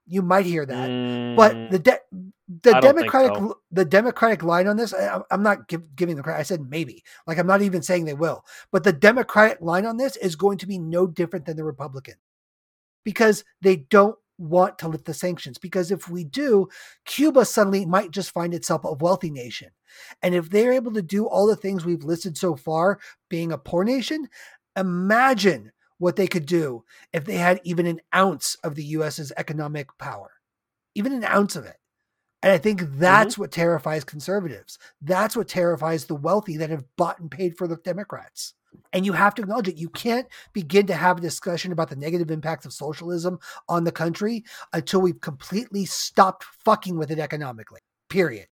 You 0.08 0.22
might 0.22 0.46
hear 0.46 0.66
that. 0.66 0.90
Mm, 0.90 1.36
but 1.36 1.70
the 1.70 1.80
de- 1.80 2.00
the 2.64 2.80
Democratic 2.80 3.36
so. 3.36 3.60
the 3.72 3.86
Democratic 3.86 4.42
line 4.42 4.68
on 4.68 4.78
this, 4.78 4.94
I, 4.94 5.22
am 5.32 5.44
not 5.44 5.68
give, 5.68 5.96
giving 5.96 6.16
the 6.16 6.24
credit. 6.24 6.40
I 6.40 6.44
said 6.44 6.70
maybe. 6.70 7.04
Like 7.26 7.38
I'm 7.38 7.48
not 7.48 7.62
even 7.62 7.82
saying 7.82 8.06
they 8.06 8.14
will. 8.14 8.46
But 8.72 8.84
the 8.84 8.94
Democratic 8.94 9.62
line 9.62 9.86
on 9.86 9.98
this 9.98 10.16
is 10.16 10.36
going 10.36 10.58
to 10.60 10.68
be 10.68 10.80
no 10.80 11.08
different 11.08 11.46
than 11.46 11.58
the 11.58 11.66
Republican. 11.66 12.16
Because 13.04 13.44
they 13.62 13.76
don't 13.76 14.18
want 14.38 14.78
to 14.78 14.88
lift 14.88 15.06
the 15.06 15.14
sanctions 15.14 15.58
because 15.58 15.92
if 15.92 16.10
we 16.10 16.24
do, 16.24 16.68
Cuba 17.06 17.44
suddenly 17.46 17.86
might 17.86 18.12
just 18.12 18.32
find 18.32 18.54
itself 18.54 18.84
a 18.86 18.94
wealthy 18.94 19.32
nation. 19.32 19.70
And 20.22 20.36
if 20.36 20.50
they're 20.50 20.74
able 20.74 20.94
to 20.94 21.02
do 21.02 21.26
all 21.26 21.48
the 21.48 21.56
things 21.56 21.86
we've 21.86 22.04
listed 22.04 22.38
so 22.38 22.56
far, 22.56 23.00
being 23.30 23.52
a 23.52 23.58
poor 23.58 23.84
nation, 23.84 24.28
imagine 24.76 25.72
what 25.98 26.16
they 26.16 26.28
could 26.28 26.46
do 26.46 26.84
if 27.14 27.26
they 27.26 27.38
had 27.38 27.60
even 27.64 27.86
an 27.86 28.02
ounce 28.14 28.56
of 28.64 28.76
the 28.76 28.84
US's 28.84 29.32
economic 29.38 29.98
power, 29.98 30.32
even 30.96 31.14
an 31.14 31.24
ounce 31.24 31.56
of 31.56 31.66
it. 31.66 31.78
And 32.44 32.52
I 32.54 32.58
think 32.60 32.82
that's 32.82 33.34
mm-hmm. 33.34 33.42
what 33.42 33.52
terrifies 33.52 34.04
conservatives. 34.04 34.78
That's 35.02 35.36
what 35.36 35.48
terrifies 35.48 36.06
the 36.06 36.16
wealthy 36.16 36.58
that 36.58 36.70
have 36.70 36.86
bought 36.96 37.20
and 37.20 37.32
paid 37.32 37.58
for 37.58 37.68
the 37.68 37.78
Democrats. 37.78 38.54
And 38.94 39.06
you 39.06 39.14
have 39.14 39.34
to 39.36 39.42
acknowledge 39.42 39.70
it. 39.70 39.78
You 39.78 39.90
can't 39.90 40.28
begin 40.54 40.86
to 40.88 40.94
have 40.94 41.18
a 41.18 41.22
discussion 41.22 41.72
about 41.72 41.90
the 41.90 41.96
negative 41.96 42.30
impacts 42.30 42.66
of 42.66 42.74
socialism 42.74 43.40
on 43.68 43.86
the 43.86 43.92
country 43.92 44.44
until 44.72 45.02
we've 45.02 45.20
completely 45.20 45.86
stopped 45.86 46.44
fucking 46.64 46.98
with 46.98 47.10
it 47.10 47.20
economically. 47.20 47.80
Period. 48.10 48.48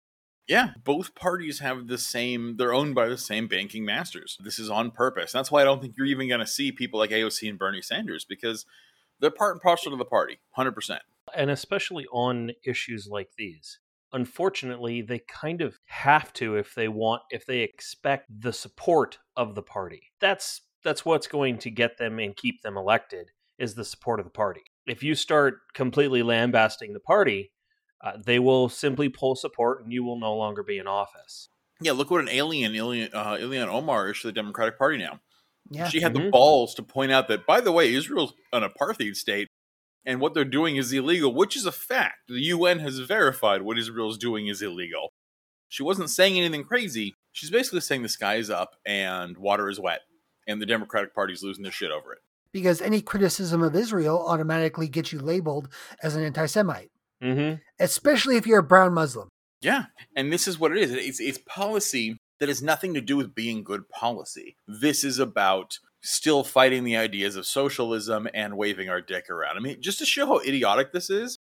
Yeah, 0.48 0.70
both 0.84 1.14
parties 1.14 1.58
have 1.58 1.88
the 1.88 1.98
same, 1.98 2.56
they're 2.56 2.74
owned 2.74 2.94
by 2.94 3.08
the 3.08 3.18
same 3.18 3.48
banking 3.48 3.84
masters. 3.84 4.38
This 4.40 4.58
is 4.58 4.70
on 4.70 4.92
purpose. 4.92 5.32
That's 5.32 5.50
why 5.50 5.62
I 5.62 5.64
don't 5.64 5.82
think 5.82 5.96
you're 5.96 6.06
even 6.06 6.28
going 6.28 6.40
to 6.40 6.46
see 6.46 6.70
people 6.70 7.00
like 7.00 7.10
AOC 7.10 7.48
and 7.48 7.58
Bernie 7.58 7.82
Sanders 7.82 8.24
because 8.24 8.64
they're 9.18 9.30
part 9.30 9.54
and 9.54 9.62
parcel 9.62 9.92
of 9.92 9.98
the 9.98 10.04
party, 10.04 10.38
100%. 10.56 10.98
And 11.34 11.50
especially 11.50 12.06
on 12.12 12.52
issues 12.64 13.08
like 13.08 13.30
these 13.36 13.80
unfortunately 14.12 15.02
they 15.02 15.18
kind 15.18 15.60
of 15.60 15.78
have 15.86 16.32
to 16.32 16.56
if 16.56 16.74
they 16.74 16.88
want 16.88 17.22
if 17.30 17.44
they 17.46 17.60
expect 17.60 18.26
the 18.40 18.52
support 18.52 19.18
of 19.36 19.54
the 19.54 19.62
party 19.62 20.12
that's 20.20 20.62
that's 20.84 21.04
what's 21.04 21.26
going 21.26 21.58
to 21.58 21.70
get 21.70 21.98
them 21.98 22.18
and 22.18 22.36
keep 22.36 22.62
them 22.62 22.76
elected 22.76 23.30
is 23.58 23.74
the 23.74 23.84
support 23.84 24.20
of 24.20 24.24
the 24.24 24.30
party 24.30 24.62
if 24.86 25.02
you 25.02 25.14
start 25.14 25.58
completely 25.74 26.22
lambasting 26.22 26.92
the 26.92 27.00
party 27.00 27.50
uh, 28.06 28.12
they 28.24 28.38
will 28.38 28.68
simply 28.68 29.08
pull 29.08 29.34
support 29.34 29.82
and 29.82 29.92
you 29.92 30.04
will 30.04 30.18
no 30.18 30.34
longer 30.34 30.62
be 30.62 30.78
in 30.78 30.86
office 30.86 31.48
yeah 31.80 31.92
look 31.92 32.10
what 32.10 32.20
an 32.20 32.28
alien 32.28 32.72
Ilhan, 32.72 33.10
uh, 33.12 33.36
Ilhan 33.36 33.68
Omar 33.68 34.10
is 34.10 34.20
to 34.20 34.28
the 34.28 34.32
democratic 34.32 34.78
party 34.78 34.98
now 34.98 35.20
yeah. 35.70 35.88
she 35.88 36.00
had 36.00 36.14
mm-hmm. 36.14 36.26
the 36.26 36.30
balls 36.30 36.74
to 36.74 36.82
point 36.82 37.12
out 37.12 37.28
that 37.28 37.46
by 37.46 37.60
the 37.60 37.72
way 37.72 37.92
israel's 37.92 38.34
an 38.52 38.62
apartheid 38.62 39.16
state 39.16 39.48
and 40.06 40.20
what 40.20 40.32
they're 40.32 40.44
doing 40.44 40.76
is 40.76 40.92
illegal, 40.92 41.34
which 41.34 41.56
is 41.56 41.66
a 41.66 41.72
fact. 41.72 42.28
The 42.28 42.40
UN 42.40 42.78
has 42.78 43.00
verified 43.00 43.62
what 43.62 43.76
Israel's 43.76 44.16
doing 44.16 44.46
is 44.46 44.62
illegal. 44.62 45.12
She 45.68 45.82
wasn't 45.82 46.10
saying 46.10 46.38
anything 46.38 46.62
crazy. 46.62 47.16
She's 47.32 47.50
basically 47.50 47.80
saying 47.80 48.02
the 48.02 48.08
sky 48.08 48.36
is 48.36 48.48
up 48.48 48.76
and 48.86 49.36
water 49.36 49.68
is 49.68 49.80
wet, 49.80 50.02
and 50.46 50.62
the 50.62 50.66
Democratic 50.66 51.12
Party's 51.12 51.42
losing 51.42 51.64
their 51.64 51.72
shit 51.72 51.90
over 51.90 52.12
it. 52.12 52.20
Because 52.52 52.80
any 52.80 53.02
criticism 53.02 53.62
of 53.62 53.74
Israel 53.74 54.24
automatically 54.26 54.88
gets 54.88 55.12
you 55.12 55.18
labeled 55.18 55.68
as 56.02 56.14
an 56.14 56.22
anti 56.22 56.46
Semite, 56.46 56.92
mm-hmm. 57.22 57.56
especially 57.78 58.36
if 58.36 58.46
you're 58.46 58.60
a 58.60 58.64
brown 58.64 58.94
Muslim. 58.94 59.28
Yeah, 59.60 59.86
and 60.14 60.32
this 60.32 60.46
is 60.46 60.58
what 60.58 60.72
it 60.72 60.78
is. 60.78 60.92
It's, 60.92 61.20
it's 61.20 61.38
policy 61.46 62.18
that 62.38 62.48
has 62.48 62.62
nothing 62.62 62.94
to 62.94 63.00
do 63.00 63.16
with 63.16 63.34
being 63.34 63.64
good 63.64 63.88
policy. 63.88 64.56
This 64.68 65.02
is 65.04 65.18
about 65.18 65.78
still 66.02 66.44
fighting 66.44 66.84
the 66.84 66.96
ideas 66.96 67.36
of 67.36 67.46
socialism 67.46 68.28
and 68.34 68.56
waving 68.56 68.88
our 68.88 69.00
dick 69.00 69.30
around. 69.30 69.56
I 69.56 69.60
mean, 69.60 69.80
just 69.80 69.98
to 69.98 70.06
show 70.06 70.26
how 70.26 70.40
idiotic 70.40 70.92
this 70.92 71.10
is, 71.10 71.38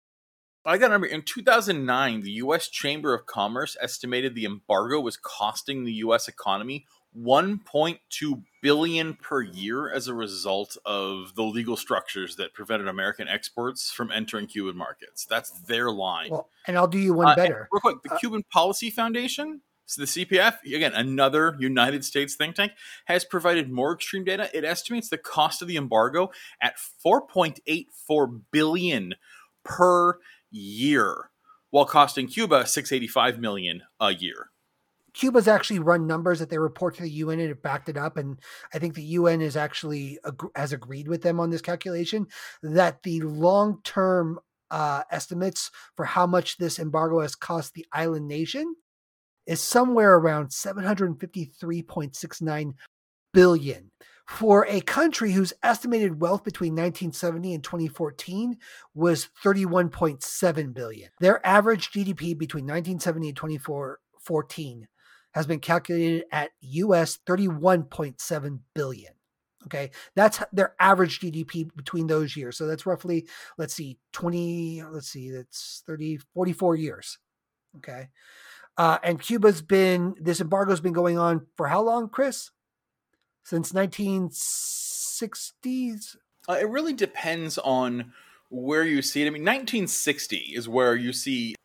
I 0.66 0.78
got 0.78 0.88
to 0.88 0.94
remember 0.94 1.08
in 1.08 1.24
2009, 1.24 2.22
the 2.22 2.32
U.S. 2.32 2.70
Chamber 2.70 3.14
of 3.14 3.26
Commerce 3.26 3.76
estimated 3.82 4.34
the 4.34 4.46
embargo 4.46 5.00
was 5.00 5.18
costing 5.18 5.84
the 5.84 5.94
U.S. 5.94 6.28
economy 6.28 6.86
1.2 7.18 8.44
billion 8.62 9.14
per 9.16 9.42
year 9.42 9.92
as 9.92 10.08
a 10.08 10.14
result 10.14 10.78
of 10.86 11.36
the 11.36 11.44
legal 11.44 11.78
structures 11.78 12.38
that 12.38 12.54
prevented 12.54 12.88
American 12.88 13.28
exports 13.28 13.92
from 13.92 14.12
entering 14.12 14.48
Cuban 14.48 14.78
markets. 14.78 15.26
That's 15.30 15.52
their 15.52 15.92
line. 15.92 16.32
Well, 16.32 16.50
and 16.66 16.78
I'll 16.78 16.88
do 16.88 16.98
you 16.98 17.14
one 17.14 17.28
uh, 17.28 17.36
better. 17.36 17.68
Real 17.72 17.82
quick, 17.82 18.02
the 18.02 18.14
uh, 18.14 18.18
Cuban 18.18 18.44
Policy 18.52 18.90
Foundation 18.90 19.62
so 19.86 20.02
the 20.02 20.08
CPF, 20.08 20.64
again, 20.64 20.94
another 20.94 21.58
United 21.60 22.06
States 22.06 22.36
think 22.36 22.56
tank, 22.56 22.72
has 23.06 23.26
provided 23.26 23.70
more 23.70 23.94
extreme 23.94 24.24
data. 24.24 24.50
It 24.54 24.64
estimates 24.64 25.10
the 25.10 25.18
cost 25.18 25.62
of 25.62 25.68
the 25.68 25.76
embargo 25.76 26.32
at 26.62 26.76
4.84 27.06 28.42
billion 28.52 29.16
per 29.64 30.20
year, 30.54 31.32
while 31.72 31.86
costing 31.86 32.28
Cuba 32.28 32.66
685 32.66 33.40
million 33.40 33.84
a 34.00 34.14
year. 34.14 34.52
Cuba's 35.14 35.48
actually 35.48 35.80
run 35.80 36.06
numbers 36.08 36.40
that 36.40 36.50
they 36.50 36.58
report 36.58 36.96
to 36.96 37.04
the 37.04 37.10
UN 37.10 37.40
and 37.40 37.50
have 37.50 37.62
backed 37.62 37.90
it 37.90 37.98
up, 37.98 38.18
and 38.18 38.40
I 38.74 38.80
think 38.80 38.96
the 38.96 39.04
UN 39.04 39.42
is 39.42 39.56
actually 39.56 40.18
has 40.56 40.74
agreed 40.74 41.08
with 41.08 41.22
them 41.22 41.40
on 41.40 41.52
this 41.52 41.62
calculation 41.62 42.26
that 42.64 43.04
the 43.04 43.22
long 43.22 43.82
term 43.84 44.40
uh, 44.72 45.04
estimates 45.12 45.70
for 45.96 46.06
how 46.06 46.26
much 46.26 46.58
this 46.58 46.80
embargo 46.80 47.22
has 47.22 47.36
cost 47.36 47.76
the 47.76 47.86
island 47.94 48.28
nation 48.28 48.74
is 49.46 49.62
somewhere 49.62 50.16
around 50.16 50.48
753.69 50.48 52.74
billion 53.34 53.92
for 54.28 54.66
a 54.68 54.82
country 54.82 55.32
whose 55.32 55.54
estimated 55.64 56.22
wealth 56.22 56.44
between 56.44 56.74
1970 56.74 57.54
and 57.54 57.64
2014 57.64 58.58
was 58.94 59.30
31.7 59.44 60.74
billion. 60.74 61.10
Their 61.20 61.46
average 61.46 61.92
GDP 61.92 62.38
between 62.38 62.66
1970 62.66 63.30
and 63.30 63.38
2014 63.38 64.88
has 65.34 65.48
been 65.48 65.60
calculated 65.60 66.26
at 66.32 66.52
US 66.62 67.20
31.7 67.28 68.60
billion. 68.74 69.14
Okay, 69.66 69.92
that's 70.16 70.42
their 70.52 70.76
average 70.80 71.22
GDP 71.22 71.70
between 71.76 72.08
those 72.08 72.36
years. 72.36 72.58
So 72.58 72.68
that's 72.68 72.86
roughly, 72.86 73.28
let's 73.58 73.74
see, 73.74 73.98
20, 74.12 74.84
let's 74.92 75.08
see, 75.08 75.32
that's 75.32 75.84
30, 75.88 76.20
44 76.34 76.76
years. 76.76 77.18
Okay. 77.78 78.10
Uh, 78.78 78.98
and 79.04 79.22
Cuba's 79.22 79.62
been 79.62 80.16
this 80.20 80.42
embargo's 80.42 80.82
been 80.82 80.94
going 80.94 81.18
on 81.18 81.46
for 81.56 81.68
how 81.68 81.82
long, 81.82 82.10
Chris? 82.10 82.52
Since 83.44 83.72
1960s. 83.74 86.16
Uh, 86.50 86.58
it 86.60 86.68
really 86.70 86.94
depends 86.94 87.58
on 87.58 88.12
where 88.50 88.84
you 88.84 89.02
see 89.02 89.22
it. 89.24 89.28
I 89.28 89.30
mean, 89.30 89.44
1960 89.44 90.36
is 90.56 90.68
where 90.70 90.96
you 90.96 91.12
see 91.14 91.56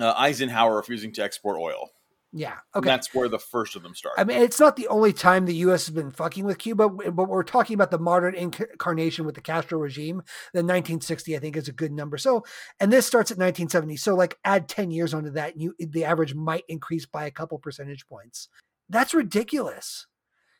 uh, 0.00 0.14
Eisenhower 0.16 0.76
refusing 0.76 1.12
to 1.12 1.22
export 1.22 1.58
oil. 1.58 1.90
Yeah. 2.36 2.54
And 2.74 2.82
Okay. 2.82 2.88
that's 2.88 3.14
where 3.14 3.28
the 3.28 3.38
first 3.38 3.76
of 3.76 3.84
them 3.84 3.94
started. 3.94 4.20
I 4.20 4.24
mean, 4.24 4.42
it's 4.42 4.58
not 4.58 4.74
the 4.74 4.88
only 4.88 5.12
time 5.12 5.46
the 5.46 5.54
U.S. 5.56 5.86
has 5.86 5.94
been 5.94 6.10
fucking 6.10 6.44
with 6.44 6.58
Cuba, 6.58 6.88
but 6.88 7.28
we're 7.28 7.44
talking 7.44 7.74
about 7.74 7.92
the 7.92 7.98
modern 7.98 8.34
incarnation 8.34 9.24
with 9.24 9.36
the 9.36 9.40
Castro 9.40 9.78
regime. 9.78 10.16
The 10.52 10.58
1960, 10.58 11.36
I 11.36 11.38
think, 11.38 11.56
is 11.56 11.68
a 11.68 11.72
good 11.72 11.92
number. 11.92 12.18
So, 12.18 12.44
and 12.80 12.92
this 12.92 13.06
starts 13.06 13.30
at 13.30 13.38
1970. 13.38 13.96
So, 13.98 14.16
like, 14.16 14.36
add 14.44 14.68
10 14.68 14.90
years 14.90 15.14
onto 15.14 15.30
that, 15.30 15.52
and 15.52 15.62
you 15.62 15.76
the 15.78 16.04
average 16.04 16.34
might 16.34 16.64
increase 16.66 17.06
by 17.06 17.24
a 17.26 17.30
couple 17.30 17.56
percentage 17.60 18.08
points. 18.08 18.48
That's 18.88 19.14
ridiculous. 19.14 20.08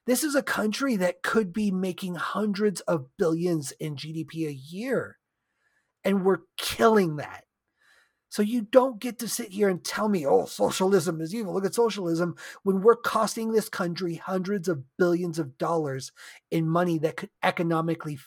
This 0.06 0.22
is 0.22 0.34
a 0.34 0.42
country 0.42 0.96
that 0.96 1.22
could 1.22 1.52
be 1.52 1.70
making 1.70 2.16
hundreds 2.16 2.80
of 2.82 3.06
billions 3.16 3.72
in 3.72 3.96
GDP 3.96 4.46
a 4.46 4.52
year, 4.52 5.18
and 6.04 6.24
we're 6.24 6.42
killing 6.56 7.16
that. 7.16 7.44
So 8.28 8.42
you 8.42 8.62
don't 8.62 8.98
get 8.98 9.20
to 9.20 9.28
sit 9.28 9.52
here 9.52 9.68
and 9.68 9.84
tell 9.84 10.08
me, 10.08 10.26
oh, 10.26 10.44
socialism 10.46 11.20
is 11.20 11.32
evil. 11.32 11.54
Look 11.54 11.64
at 11.64 11.74
socialism 11.74 12.34
when 12.64 12.82
we're 12.82 12.96
costing 12.96 13.52
this 13.52 13.68
country 13.68 14.16
hundreds 14.16 14.68
of 14.68 14.82
billions 14.98 15.38
of 15.38 15.56
dollars 15.56 16.10
in 16.50 16.66
money 16.68 16.98
that 16.98 17.16
could 17.16 17.30
economically 17.44 18.18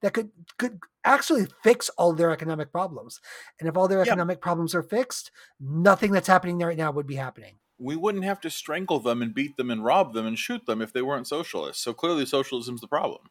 that 0.00 0.14
could 0.14 0.30
could 0.58 0.78
actually 1.04 1.46
fix 1.62 1.90
all 1.90 2.14
their 2.14 2.30
economic 2.30 2.72
problems. 2.72 3.20
And 3.58 3.68
if 3.68 3.76
all 3.76 3.86
their 3.86 4.00
economic 4.00 4.40
problems 4.40 4.74
are 4.74 4.82
fixed, 4.82 5.30
nothing 5.60 6.12
that's 6.12 6.28
happening 6.28 6.58
right 6.58 6.78
now 6.78 6.90
would 6.90 7.06
be 7.06 7.16
happening. 7.16 7.56
We 7.80 7.96
wouldn't 7.96 8.24
have 8.24 8.40
to 8.42 8.50
strangle 8.50 9.00
them 9.00 9.22
and 9.22 9.34
beat 9.34 9.56
them 9.56 9.70
and 9.70 9.84
rob 9.84 10.12
them 10.12 10.26
and 10.26 10.38
shoot 10.38 10.66
them 10.66 10.82
if 10.82 10.92
they 10.92 11.02
weren't 11.02 11.26
socialists. 11.26 11.82
So 11.82 11.92
clearly, 11.94 12.26
socialism's 12.26 12.80
the 12.82 12.86
problem. 12.88 13.22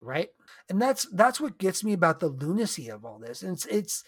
right? 0.00 0.30
And 0.68 0.80
that's 0.80 1.06
that's 1.12 1.40
what 1.40 1.58
gets 1.58 1.84
me 1.84 1.92
about 1.92 2.20
the 2.20 2.28
lunacy 2.28 2.88
of 2.88 3.04
all 3.04 3.18
this. 3.18 3.42
And 3.42 3.52
it's 3.52 3.66
it's 3.66 4.04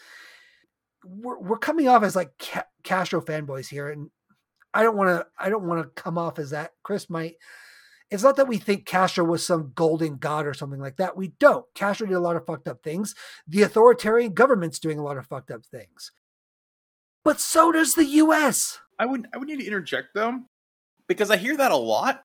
we're, 1.05 1.39
we're 1.39 1.59
coming 1.59 1.87
off 1.89 2.03
as 2.03 2.17
like 2.17 2.31
Ca- 2.39 2.65
castro 2.83 3.21
fanboys 3.21 3.69
here 3.69 3.91
and 3.91 4.11
i 4.73 4.83
don't 4.83 4.97
want 4.97 5.09
to 5.11 5.27
i 5.39 5.51
don't 5.51 5.67
want 5.67 5.83
to 5.83 6.03
come 6.03 6.17
off 6.19 6.39
as 6.39 6.51
that. 6.51 6.73
Chris 6.83 7.11
might 7.11 7.35
it's 8.11 8.23
not 8.23 8.37
that 8.37 8.49
we 8.49 8.59
think 8.59 8.87
castro 8.87 9.25
was 9.25 9.45
some 9.45 9.73
golden 9.75 10.17
god 10.17 10.47
or 10.47 10.55
something 10.55 10.81
like 10.81 10.97
that. 10.99 11.17
We 11.17 11.29
don't. 11.41 11.65
Castro 11.75 12.07
did 12.07 12.15
a 12.15 12.21
lot 12.21 12.37
of 12.37 12.47
fucked 12.47 12.69
up 12.69 12.83
things. 12.83 13.15
The 13.47 13.63
authoritarian 13.63 14.35
government's 14.35 14.79
doing 14.79 14.99
a 14.99 15.03
lot 15.03 15.17
of 15.19 15.27
fucked 15.27 15.51
up 15.51 15.65
things. 15.67 16.13
But 17.25 17.41
so 17.41 17.73
does 17.73 17.95
the 17.95 18.05
us 18.05 18.79
I 18.99 19.07
would 19.07 19.27
I 19.35 19.39
would 19.39 19.49
need 19.49 19.61
to 19.61 19.67
interject 19.67 20.09
though, 20.15 20.41
because 21.09 21.31
I 21.31 21.37
hear 21.37 21.57
that 21.57 21.73
a 21.73 21.77
lot, 21.77 22.23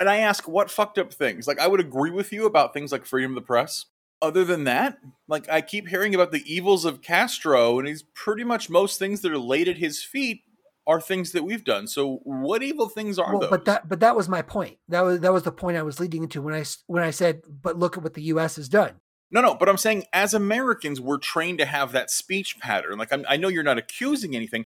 and 0.00 0.08
I 0.08 0.18
ask 0.18 0.48
what 0.48 0.70
fucked 0.70 0.98
up 0.98 1.12
things. 1.12 1.46
Like 1.46 1.60
I 1.60 1.66
would 1.66 1.80
agree 1.80 2.10
with 2.10 2.32
you 2.32 2.46
about 2.46 2.72
things 2.72 2.92
like 2.92 3.06
freedom 3.06 3.32
of 3.32 3.36
the 3.36 3.46
press. 3.46 3.86
Other 4.20 4.44
than 4.44 4.64
that, 4.64 4.98
like 5.26 5.48
I 5.50 5.60
keep 5.60 5.88
hearing 5.88 6.14
about 6.14 6.30
the 6.30 6.44
evils 6.52 6.84
of 6.84 7.02
Castro, 7.02 7.78
and 7.78 7.88
he's 7.88 8.04
pretty 8.14 8.44
much 8.44 8.70
most 8.70 8.98
things 8.98 9.20
that 9.22 9.32
are 9.32 9.38
laid 9.38 9.68
at 9.68 9.78
his 9.78 10.02
feet 10.02 10.42
are 10.86 11.00
things 11.00 11.32
that 11.32 11.44
we've 11.44 11.64
done. 11.64 11.86
So 11.86 12.20
what 12.24 12.62
evil 12.62 12.88
things 12.88 13.18
are 13.18 13.32
well, 13.32 13.40
those? 13.40 13.50
but 13.50 13.64
that 13.66 13.88
but 13.88 14.00
that 14.00 14.16
was 14.16 14.28
my 14.28 14.42
point 14.42 14.78
that 14.88 15.02
was 15.02 15.20
that 15.20 15.32
was 15.32 15.44
the 15.44 15.52
point 15.52 15.76
i 15.76 15.82
was 15.82 16.00
leading 16.00 16.24
into 16.24 16.42
when 16.42 16.54
I 16.54 16.64
when 16.86 17.02
i 17.02 17.10
said 17.10 17.42
but 17.48 17.78
look 17.78 17.96
at 17.96 18.02
what 18.02 18.14
the 18.14 18.22
us 18.22 18.56
has 18.56 18.68
done 18.68 18.94
No, 19.30 19.40
no, 19.40 19.54
but 19.54 19.68
I'm 19.68 19.78
saying 19.78 20.04
as 20.12 20.34
Americans, 20.34 21.00
we're 21.00 21.18
trained 21.18 21.58
to 21.58 21.64
have 21.64 21.92
that 21.92 22.10
speech 22.10 22.58
pattern. 22.60 22.98
Like 22.98 23.12
I'm, 23.12 23.24
I 23.28 23.38
know 23.38 23.48
you're 23.48 23.62
not 23.62 23.78
accusing 23.78 24.36
anything, 24.36 24.64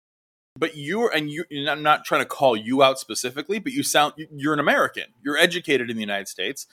but 0.56 0.78
you're 0.78 1.10
and 1.13 1.30
you. 1.30 1.46
and 1.50 1.70
I'm 1.70 1.84
not 1.84 2.06
trying 2.06 2.22
to 2.22 2.28
call 2.28 2.56
you 2.56 2.84
out 2.84 3.00
specifically, 3.00 3.60
but 3.60 3.74
you 3.74 3.84
sound 3.84 4.13
you- 4.18 4.28
you're 4.36 4.54
an 4.54 4.60
American. 4.60 5.06
You're 5.24 5.38
educated 5.38 5.89
in 5.89 5.96
the 5.96 6.02
United 6.04 6.28
States. 6.28 6.68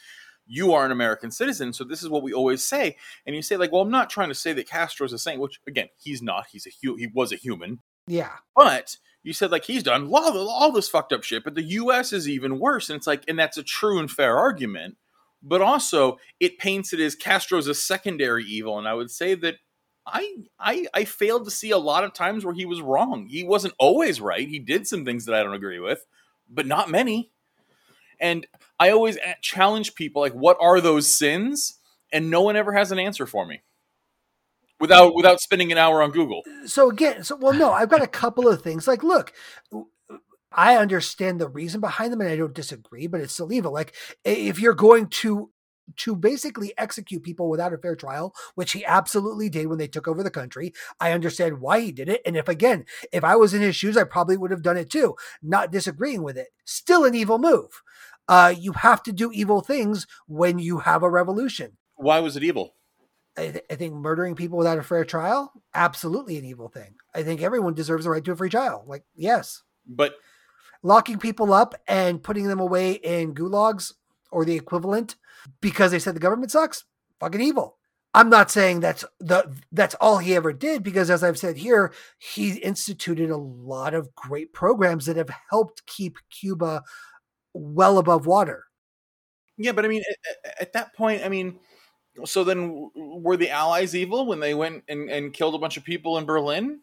You 0.47 0.73
are 0.75 0.85
an 0.85 0.91
American 0.91 1.31
citizen, 1.31 1.73
so 1.73 1.85
this 1.85 2.03
is 2.03 2.09
what 2.09 2.23
we 2.23 2.33
always 2.33 2.63
say. 2.63 2.97
And 3.25 3.37
you 3.37 3.43
say 3.43 3.57
like, 3.57 3.73
"Well, 3.73 3.83
I'm 3.83 3.91
not 3.91 4.11
trying 4.11 4.29
to 4.29 4.35
say 4.35 4.53
that 4.53 4.69
Castro's 4.69 5.13
a 5.13 5.19
saint," 5.19 5.41
which 5.41 5.61
again, 5.67 5.89
he's 5.97 6.21
not. 6.23 6.47
He's 6.51 6.67
a 6.67 6.71
hu- 6.83 6.97
he 6.97 7.07
was 7.07 7.33
a 7.33 7.37
human, 7.37 7.81
yeah 8.07 8.33
but 8.57 8.97
you 9.23 9.33
said 9.33 9.51
like 9.53 9.65
he's 9.65 9.83
done 9.83 10.09
all, 10.13 10.49
all 10.49 10.73
this 10.73 10.89
fucked 10.89 11.13
up 11.13 11.23
shit, 11.23 11.45
but 11.45 11.55
the 11.55 11.63
U.S. 11.63 12.13
is 12.13 12.29
even 12.29 12.59
worse, 12.59 12.89
and 12.91 12.97
it's 12.97 13.07
like, 13.07 13.23
and 13.29 13.39
that's 13.39 13.59
a 13.59 13.63
true 13.63 13.99
and 13.99 14.11
fair 14.11 14.37
argument. 14.39 14.97
But 15.43 15.63
also, 15.63 16.19
it 16.39 16.59
paints 16.59 16.93
it 16.93 17.01
as 17.01 17.15
Castro's 17.15 17.67
a 17.67 17.75
secondary 17.75 18.45
evil, 18.45 18.79
and 18.79 18.87
I 18.89 18.93
would 18.95 19.11
say 19.11 19.35
that 19.37 19.57
I 20.13 20.37
I 20.59 20.87
I 20.93 21.05
failed 21.05 21.45
to 21.45 21.51
see 21.51 21.71
a 21.71 21.79
lot 21.79 22.05
of 22.05 22.13
times 22.13 22.45
where 22.45 22.55
he 22.55 22.67
was 22.67 22.81
wrong. 22.81 23.27
He 23.27 23.45
wasn't 23.45 23.75
always 23.79 24.21
right. 24.21 24.49
He 24.49 24.59
did 24.59 24.87
some 24.87 25.05
things 25.05 25.25
that 25.27 25.35
I 25.35 25.43
don't 25.43 25.55
agree 25.55 25.81
with, 25.81 26.05
but 26.49 26.67
not 26.67 26.91
many. 26.91 27.31
And 28.21 28.47
I 28.79 28.91
always 28.91 29.19
challenge 29.41 29.95
people 29.95 30.21
like, 30.21 30.33
what 30.35 30.59
are 30.61 30.81
those 30.81 31.09
sins? 31.09 31.79
And 32.13 32.31
no 32.31 32.43
one 32.43 32.57
ever 32.57 32.73
has 32.73 32.93
an 32.93 32.99
answer 32.99 33.27
for 33.27 33.47
me. 33.47 33.63
Without 34.79 35.15
without 35.15 35.41
spending 35.41 35.73
an 35.73 35.79
hour 35.79 36.03
on 36.03 36.11
Google. 36.11 36.43
so 36.65 36.91
again 36.91 37.23
so 37.23 37.37
well 37.37 37.53
no 37.53 37.71
i've 37.71 37.91
got 37.91 38.03
a 38.03 38.07
couple 38.07 38.49
of 38.49 38.63
things 38.63 38.89
like 38.89 39.03
look 39.03 39.35
i 40.53 40.75
understand 40.75 41.39
the 41.39 41.49
reason 41.49 41.83
behind 41.83 42.11
them 42.11 42.23
and 42.23 42.31
i 42.31 42.37
don't 42.37 42.55
disagree 42.55 43.07
but 43.07 43.21
it's 43.21 43.35
still 43.35 43.53
evil 43.53 43.73
like 43.73 43.95
if 44.25 44.59
you're 44.59 44.73
going 44.73 45.07
to 45.09 45.51
to 45.97 46.15
basically 46.15 46.73
execute 46.79 47.23
people 47.23 47.49
without 47.49 47.73
a 47.73 47.79
fair 47.79 47.97
trial 47.97 48.35
which 48.55 48.73
he 48.73 48.85
absolutely 48.85 49.49
did 49.49 49.67
when 49.67 49.79
they 49.79 49.89
took 49.89 50.09
over 50.09 50.23
the 50.23 50.31
country 50.31 50.73
i 51.01 51.13
understand 51.13 51.61
why 51.61 51.81
he 51.81 51.93
did 51.93 52.09
it 52.09 52.21
and 52.25 52.37
if 52.37 52.49
again 52.49 52.85
if 53.13 53.25
i 53.25 53.37
was 53.37 53.55
in 53.55 53.63
his 53.63 53.77
shoes 53.77 53.97
i 53.97 54.05
probably 54.05 54.37
would 54.37 54.51
have 54.51 54.63
done 54.63 54.77
it 54.77 54.91
too 54.91 55.15
not 55.43 55.73
disagreeing 55.73 56.23
with 56.23 56.37
it 56.37 56.49
still 56.65 57.05
an 57.05 57.15
evil 57.15 57.39
move 57.39 57.83
uh, 58.29 58.55
you 58.57 58.73
have 58.73 59.03
to 59.03 59.11
do 59.13 59.33
evil 59.33 59.61
things 59.61 60.07
when 60.29 60.59
you 60.61 60.79
have 60.81 61.03
a 61.03 61.11
revolution 61.11 61.77
Why 61.97 62.21
was 62.21 62.37
it 62.37 62.45
evil? 62.45 62.75
I, 63.37 63.49
th- 63.49 63.65
I 63.71 63.75
think 63.75 63.95
murdering 63.95 64.35
people 64.35 64.59
without 64.59 64.79
a 64.79 64.83
fair 64.83 65.05
trial, 65.05 65.53
absolutely 65.75 66.37
an 66.37 66.45
evil 66.45 66.69
thing. 66.69 66.95
I 67.15 67.23
think 67.23 67.41
everyone 67.43 67.75
deserves 67.75 68.05
the 68.05 68.11
right 68.11 68.25
to 68.25 68.33
a 68.33 68.37
free 68.37 68.51
trial. 68.51 68.85
Like, 68.87 69.05
yes, 69.15 69.63
But 69.87 70.15
locking 70.83 71.19
people 71.19 71.53
up 71.53 71.75
and 71.87 72.23
putting 72.23 72.49
them 72.49 72.61
away 72.61 72.93
in 72.93 73.35
gulags 73.35 73.93
or 74.31 74.45
the 74.45 74.57
equivalent 74.57 75.17
because 75.61 75.91
they 75.91 75.99
said 75.99 76.15
the 76.15 76.21
government 76.21 76.51
sucks, 76.51 76.85
fucking 77.19 77.41
evil. 77.41 77.79
I'm 78.13 78.29
not 78.29 78.51
saying 78.51 78.81
that's 78.81 79.05
the 79.21 79.55
that's 79.71 79.95
all 80.01 80.19
he 80.19 80.35
ever 80.35 80.53
did 80.53 80.83
because 80.83 81.11
as 81.11 81.23
I've 81.23 81.39
said 81.39 81.57
here, 81.57 81.93
he 82.19 82.55
instituted 82.55 83.31
a 83.31 83.37
lot 83.37 83.95
of 83.95 84.15
great 84.17 84.53
programs 84.53 85.07
that 85.07 85.17
have 85.17 85.31
helped 85.49 85.87
keep 85.87 86.17
Cuba 86.29 86.83
well 87.53 87.99
above 87.99 88.27
water. 88.27 88.65
Yeah, 89.57 89.73
but 89.73 89.85
I 89.85 89.89
mean, 89.89 90.03
at, 90.45 90.55
at 90.61 90.73
that 90.73 90.95
point, 90.97 91.23
I 91.23 91.29
mean, 91.29 91.61
so 92.25 92.43
then 92.43 92.91
were 92.95 93.37
the 93.37 93.51
Allies 93.51 93.95
evil 93.95 94.27
when 94.27 94.41
they 94.41 94.55
went 94.55 94.83
and, 94.89 95.09
and 95.09 95.33
killed 95.33 95.55
a 95.55 95.59
bunch 95.59 95.77
of 95.77 95.85
people 95.85 96.19
in 96.19 96.25
Berlin? 96.25 96.81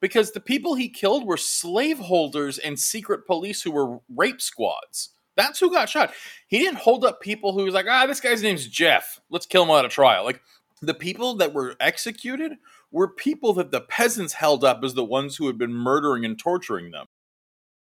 Because 0.00 0.32
the 0.32 0.40
people 0.40 0.74
he 0.74 0.88
killed 0.88 1.26
were 1.26 1.36
slaveholders 1.36 2.58
and 2.58 2.78
secret 2.78 3.26
police 3.26 3.62
who 3.62 3.72
were 3.72 3.98
rape 4.14 4.40
squads. 4.40 5.10
That's 5.38 5.60
who 5.60 5.70
got 5.70 5.88
shot. 5.88 6.12
He 6.48 6.58
didn't 6.58 6.80
hold 6.80 7.04
up 7.04 7.20
people 7.20 7.52
who 7.52 7.64
was 7.64 7.72
like, 7.72 7.86
ah, 7.88 8.06
this 8.06 8.20
guy's 8.20 8.42
name's 8.42 8.66
Jeff. 8.66 9.20
Let's 9.30 9.46
kill 9.46 9.62
him 9.62 9.68
without 9.68 9.84
a 9.84 9.88
trial. 9.88 10.24
Like 10.24 10.42
the 10.82 10.94
people 10.94 11.36
that 11.36 11.54
were 11.54 11.76
executed 11.78 12.54
were 12.90 13.08
people 13.08 13.52
that 13.54 13.70
the 13.70 13.80
peasants 13.80 14.34
held 14.34 14.64
up 14.64 14.80
as 14.82 14.94
the 14.94 15.04
ones 15.04 15.36
who 15.36 15.46
had 15.46 15.56
been 15.56 15.72
murdering 15.72 16.24
and 16.24 16.36
torturing 16.36 16.90
them. 16.90 17.06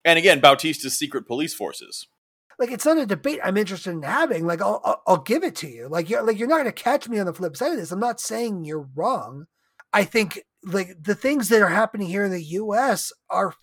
And 0.03 0.19
again, 0.19 0.41
Batista's 0.41 0.99
secret 0.99 1.27
police 1.27 1.53
forces. 1.55 2.09
like 2.59 2.71
it's 2.71 2.87
not 2.87 2.99
a 2.99 3.07
debate 3.07 3.41
I'm 3.45 3.59
interested 3.59 3.91
in 3.91 4.03
having. 4.03 4.47
Like 4.47 4.63
I'll 4.63 4.81
I'll, 4.83 5.03
I'll 5.07 5.23
give 5.23 5.45
it 5.45 5.55
to 5.57 5.69
you. 5.69 5.89
Like 5.89 6.09
you're 6.09 6.23
like 6.23 6.39
you're 6.39 6.49
not 6.49 6.63
going 6.63 6.65
to 6.67 6.73
catch 6.73 7.09
me 7.09 7.19
on 7.19 7.27
the 7.27 7.35
flip 7.35 7.57
side 7.57 7.73
of 7.73 7.79
this. 7.79 7.93
I'm 7.93 8.01
not 8.01 8.21
saying 8.21 8.65
you're 8.65 8.89
wrong. 8.95 9.45
I 9.93 10.05
think 10.05 10.41
like 10.65 10.97
the 11.03 11.15
things 11.15 11.51
that 11.51 11.61
are 11.61 11.69
happening 11.69 12.09
here 12.09 12.25
in 12.25 12.31
the 12.31 12.43
U.S. 12.43 13.13
are 13.29 13.55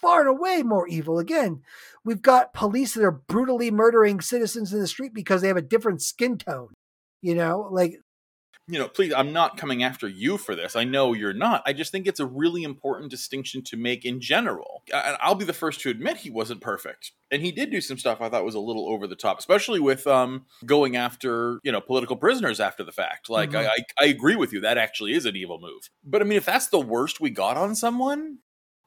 far 0.00 0.20
and 0.20 0.28
away 0.28 0.62
more 0.62 0.88
evil. 0.88 1.18
Again, 1.18 1.62
we've 2.04 2.22
got 2.22 2.54
police 2.54 2.94
that 2.94 3.04
are 3.04 3.10
brutally 3.10 3.70
murdering 3.70 4.20
citizens 4.20 4.72
in 4.72 4.80
the 4.80 4.86
street 4.86 5.14
because 5.14 5.42
they 5.42 5.48
have 5.48 5.56
a 5.56 5.62
different 5.62 6.02
skin 6.02 6.38
tone. 6.38 6.74
You 7.22 7.34
know, 7.34 7.68
like 7.70 7.96
you 8.70 8.78
know, 8.78 8.88
please, 8.88 9.12
I'm 9.12 9.32
not 9.32 9.56
coming 9.56 9.82
after 9.82 10.06
you 10.06 10.38
for 10.38 10.54
this. 10.54 10.76
I 10.76 10.84
know 10.84 11.12
you're 11.12 11.32
not. 11.32 11.62
I 11.66 11.72
just 11.72 11.90
think 11.90 12.06
it's 12.06 12.20
a 12.20 12.26
really 12.26 12.62
important 12.62 13.10
distinction 13.10 13.62
to 13.64 13.76
make 13.76 14.04
in 14.04 14.20
general. 14.20 14.84
And 14.94 15.16
I'll 15.20 15.34
be 15.34 15.44
the 15.44 15.52
first 15.52 15.80
to 15.80 15.90
admit 15.90 16.18
he 16.18 16.30
wasn't 16.30 16.60
perfect. 16.60 17.10
And 17.32 17.42
he 17.42 17.50
did 17.50 17.72
do 17.72 17.80
some 17.80 17.98
stuff 17.98 18.20
I 18.20 18.28
thought 18.28 18.44
was 18.44 18.54
a 18.54 18.60
little 18.60 18.88
over 18.88 19.08
the 19.08 19.16
top, 19.16 19.40
especially 19.40 19.80
with 19.80 20.06
um, 20.06 20.46
going 20.64 20.94
after, 20.94 21.58
you 21.64 21.72
know, 21.72 21.80
political 21.80 22.16
prisoners 22.16 22.60
after 22.60 22.84
the 22.84 22.92
fact. 22.92 23.28
Like, 23.28 23.50
Mhm. 23.50 23.66
I, 23.66 23.66
I, 23.66 23.84
I 24.02 24.04
agree 24.06 24.36
with 24.36 24.52
you. 24.52 24.60
That 24.60 24.78
actually 24.78 25.14
is 25.14 25.26
an 25.26 25.34
evil 25.34 25.58
move. 25.60 25.90
But 26.04 26.20
I 26.22 26.24
mean, 26.24 26.38
if 26.38 26.46
that's 26.46 26.68
the 26.68 26.80
worst 26.80 27.20
we 27.20 27.30
got 27.30 27.56
on 27.56 27.74
someone, 27.74 28.38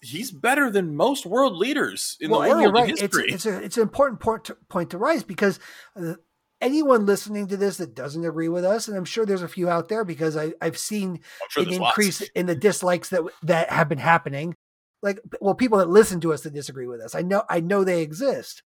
he's 0.04 0.32
better 0.32 0.70
than 0.70 0.96
most 0.96 1.26
world 1.26 1.56
leaders 1.56 2.18
in 2.20 2.30
well, 2.30 2.42
the 2.42 2.50
world 2.50 2.62
you're 2.62 2.72
right. 2.72 2.90
It's 2.90 3.02
history. 3.02 3.26
it's 3.30 3.46
a, 3.46 3.64
it's 3.64 3.78
an 3.78 3.84
important 3.84 4.20
point 4.20 4.46
to, 4.46 4.58
point 4.70 4.90
to 4.92 4.98
rise 4.98 5.24
because 5.24 5.60
uh, 5.96 6.16
anyone 6.62 7.06
listening 7.06 7.48
to 7.48 7.58
this 7.58 7.78
that 7.78 7.96
doesn't 7.96 8.26
agree 8.26 8.50
with 8.50 8.66
us, 8.66 8.88
and 8.88 8.98
I'm 8.98 9.06
sure 9.06 9.26
there's 9.26 9.42
a 9.42 9.48
few 9.48 9.70
out 9.70 9.90
there 9.90 10.04
because 10.04 10.38
I, 10.38 10.54
I've 10.62 10.78
seen 10.78 11.22
sure 11.50 11.64
an 11.64 11.70
there's 11.70 11.80
lots. 11.80 11.98
increase 11.98 12.22
in 12.36 12.46
the 12.46 12.56
dislikes 12.56 13.10
that 13.10 13.24
that 13.44 13.70
have 13.72 13.90
been 13.90 13.98
happening. 13.98 14.56
Like, 15.02 15.20
well, 15.42 15.56
people 15.56 15.80
that 15.80 15.90
listen 15.90 16.22
to 16.22 16.34
us 16.34 16.42
that 16.42 16.54
disagree 16.54 16.88
with 16.88 17.02
us, 17.02 17.14
I 17.14 17.22
know, 17.22 17.44
I 17.50 17.60
know 17.60 17.84
they 17.84 18.02
exist. 18.02 18.64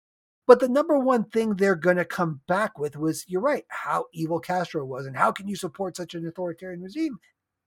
But 0.47 0.61
the 0.61 0.69
number 0.69 0.99
one 0.99 1.25
thing 1.25 1.55
they're 1.55 1.75
going 1.75 1.97
to 1.97 2.05
come 2.05 2.41
back 2.47 2.79
with 2.79 2.97
was, 2.97 3.25
you're 3.29 3.41
right, 3.41 3.65
how 3.69 4.07
evil 4.13 4.41
Castro 4.41 4.85
was, 4.85 5.07
and 5.07 5.17
how 5.17 5.33
can 5.33 5.49
you 5.49 5.57
support 5.57 5.97
such 5.97 6.15
an 6.15 6.27
authoritarian 6.27 6.83
regime? 6.83 7.19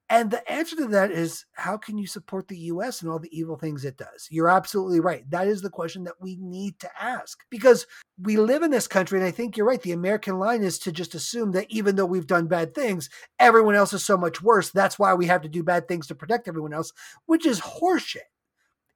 And 0.10 0.32
the 0.32 0.50
answer 0.50 0.76
to 0.78 0.88
that 0.88 1.12
is 1.12 1.46
how 1.54 1.76
can 1.76 1.98
you 1.98 2.08
support 2.08 2.48
the 2.48 2.58
US 2.58 3.02
and 3.02 3.12
all 3.12 3.20
the 3.20 3.38
evil 3.38 3.58
things 3.58 3.84
it 3.84 3.98
does? 3.98 4.28
You're 4.32 4.50
absolutely 4.50 5.02
right. 5.02 5.30
That 5.30 5.48
is 5.48 5.62
the 5.62 5.70
question 5.70 6.06
that 6.06 6.22
we 6.22 6.38
need 6.40 6.80
to 6.80 6.90
ask 7.02 7.40
because 7.50 7.86
we 8.22 8.38
live 8.38 8.64
in 8.64 8.72
this 8.72 8.88
country. 8.88 9.20
And 9.20 9.28
I 9.28 9.32
think 9.32 9.58
you're 9.58 9.68
right. 9.68 9.82
The 9.82 9.92
American 9.92 10.40
line 10.40 10.64
is 10.64 10.80
to 10.80 10.94
just 10.94 11.14
assume 11.14 11.52
that 11.52 11.70
even 11.70 11.98
though 11.98 12.06
we've 12.06 12.26
done 12.26 12.48
bad 12.48 12.74
things, 12.74 13.10
everyone 13.38 13.76
else 13.76 13.92
is 13.92 14.06
so 14.06 14.16
much 14.16 14.42
worse. 14.42 14.70
That's 14.70 14.98
why 14.98 15.14
we 15.14 15.26
have 15.26 15.42
to 15.42 15.50
do 15.50 15.62
bad 15.62 15.90
things 15.90 16.08
to 16.08 16.16
protect 16.16 16.48
everyone 16.48 16.74
else, 16.74 16.94
which 17.26 17.46
is 17.46 17.60
horseshit. 17.60 18.30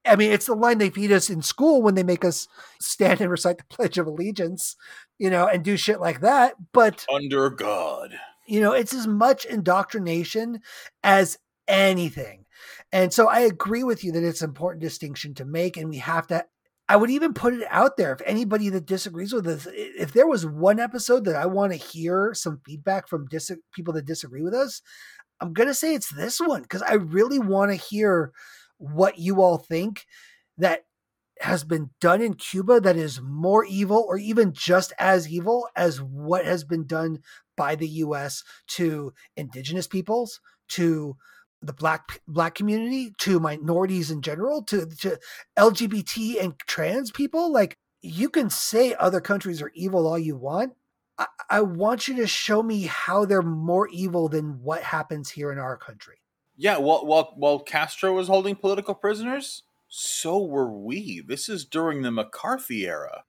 I 0.05 0.15
mean, 0.15 0.31
it's 0.31 0.47
the 0.47 0.55
line 0.55 0.77
they 0.77 0.89
feed 0.89 1.11
us 1.11 1.29
in 1.29 1.41
school 1.41 1.81
when 1.81 1.95
they 1.95 2.03
make 2.03 2.25
us 2.25 2.47
stand 2.79 3.21
and 3.21 3.29
recite 3.29 3.59
the 3.59 3.65
Pledge 3.65 3.97
of 3.97 4.07
Allegiance, 4.07 4.75
you 5.19 5.29
know, 5.29 5.47
and 5.47 5.63
do 5.63 5.77
shit 5.77 5.99
like 5.99 6.21
that. 6.21 6.55
But 6.73 7.05
under 7.13 7.49
God, 7.49 8.11
you 8.51 8.59
know, 8.59 8.73
it's 8.73 8.93
as 8.93 9.07
much 9.07 9.45
indoctrination 9.45 10.59
as 11.03 11.37
anything. 11.69 12.43
And 12.91 13.13
so 13.13 13.29
I 13.29 13.39
agree 13.39 13.85
with 13.85 14.03
you 14.03 14.11
that 14.11 14.25
it's 14.25 14.41
an 14.41 14.49
important 14.49 14.81
distinction 14.81 15.33
to 15.35 15.45
make, 15.45 15.77
and 15.77 15.89
we 15.89 15.99
have 15.99 16.27
to. 16.27 16.43
I 16.89 16.97
would 16.97 17.09
even 17.09 17.33
put 17.33 17.53
it 17.53 17.65
out 17.69 17.95
there 17.95 18.11
if 18.11 18.21
anybody 18.25 18.67
that 18.67 18.85
disagrees 18.85 19.31
with 19.31 19.47
us, 19.47 19.69
if 19.71 20.11
there 20.11 20.27
was 20.27 20.45
one 20.45 20.81
episode 20.81 21.23
that 21.23 21.37
I 21.37 21.45
want 21.45 21.71
to 21.71 21.77
hear 21.77 22.33
some 22.33 22.59
feedback 22.65 23.07
from 23.07 23.27
dis- 23.27 23.53
people 23.73 23.93
that 23.93 24.05
disagree 24.05 24.41
with 24.41 24.53
us, 24.53 24.81
I'm 25.39 25.53
going 25.53 25.69
to 25.69 25.73
say 25.73 25.95
it's 25.95 26.13
this 26.13 26.41
one 26.41 26.63
because 26.63 26.81
I 26.81 26.95
really 26.95 27.39
want 27.39 27.71
to 27.71 27.77
hear 27.77 28.33
what 28.77 29.17
you 29.17 29.41
all 29.41 29.59
think 29.59 30.05
that 30.57 30.83
has 31.41 31.63
been 31.63 31.89
done 31.99 32.21
in 32.21 32.35
Cuba 32.35 32.79
that 32.79 32.95
is 32.95 33.21
more 33.21 33.65
evil 33.65 34.05
or 34.07 34.17
even 34.17 34.53
just 34.53 34.93
as 34.99 35.27
evil 35.27 35.67
as 35.75 36.01
what 36.01 36.45
has 36.45 36.63
been 36.63 36.85
done 36.85 37.19
by 37.57 37.75
the 37.75 37.87
US 37.87 38.43
to 38.67 39.13
indigenous 39.35 39.87
peoples, 39.87 40.39
to 40.69 41.17
the 41.61 41.73
black 41.73 42.21
black 42.27 42.55
community, 42.55 43.13
to 43.19 43.39
minorities 43.39 44.11
in 44.11 44.21
general, 44.21 44.63
to, 44.63 44.85
to 44.85 45.19
LGBT 45.57 46.43
and 46.43 46.59
trans 46.67 47.11
people. 47.11 47.51
Like 47.51 47.77
you 48.01 48.29
can 48.29 48.49
say 48.49 48.95
other 48.99 49.21
countries 49.21 49.61
are 49.61 49.71
evil 49.73 50.07
all 50.07 50.19
you 50.19 50.35
want. 50.35 50.73
I, 51.17 51.27
I 51.49 51.61
want 51.61 52.07
you 52.07 52.15
to 52.17 52.27
show 52.27 52.63
me 52.63 52.83
how 52.83 53.25
they're 53.25 53.41
more 53.41 53.87
evil 53.89 54.29
than 54.29 54.61
what 54.63 54.83
happens 54.83 55.31
here 55.31 55.51
in 55.51 55.59
our 55.59 55.77
country. 55.77 56.21
Yeah, 56.55 56.77
while 56.77 57.05
while 57.05 57.33
while 57.35 57.59
Castro 57.59 58.13
was 58.13 58.27
holding 58.27 58.55
political 58.55 58.93
prisoners, 58.93 59.63
so 59.93 60.41
were 60.41 60.71
we. 60.71 61.21
This 61.27 61.49
is 61.49 61.65
during 61.65 62.01
the 62.01 62.11
McCarthy 62.11 62.87
era. 62.87 63.25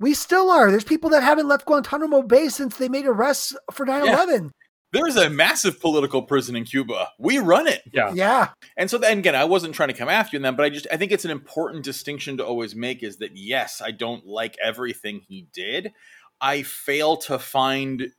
We 0.00 0.14
still 0.14 0.50
are. 0.50 0.70
There's 0.70 0.84
people 0.84 1.10
that 1.10 1.22
haven't 1.22 1.48
left 1.48 1.66
Guantanamo 1.66 2.22
Bay 2.22 2.48
since 2.48 2.76
they 2.76 2.88
made 2.88 3.04
arrests 3.04 3.54
for 3.70 3.84
9 3.84 4.06
yeah. 4.06 4.14
11. 4.14 4.52
There's 4.90 5.16
a 5.16 5.28
massive 5.28 5.80
political 5.80 6.22
prison 6.22 6.56
in 6.56 6.64
Cuba. 6.64 7.10
We 7.18 7.38
run 7.38 7.66
it. 7.66 7.82
Yeah. 7.92 8.12
Yeah. 8.14 8.48
And 8.78 8.90
so 8.90 8.96
then 8.96 9.18
again, 9.18 9.34
I 9.34 9.44
wasn't 9.44 9.74
trying 9.74 9.90
to 9.90 9.94
come 9.94 10.08
after 10.08 10.34
you 10.34 10.38
in 10.38 10.42
that, 10.44 10.56
but 10.56 10.64
I 10.64 10.70
just 10.70 10.86
I 10.90 10.96
think 10.96 11.12
it's 11.12 11.26
an 11.26 11.30
important 11.30 11.84
distinction 11.84 12.38
to 12.38 12.46
always 12.46 12.74
make 12.74 13.02
is 13.02 13.18
that 13.18 13.36
yes, 13.36 13.82
I 13.84 13.90
don't 13.90 14.24
like 14.24 14.56
everything 14.64 15.20
he 15.28 15.46
did. 15.52 15.92
I 16.40 16.62
fail 16.62 17.18
to 17.18 17.38
find 17.38 18.12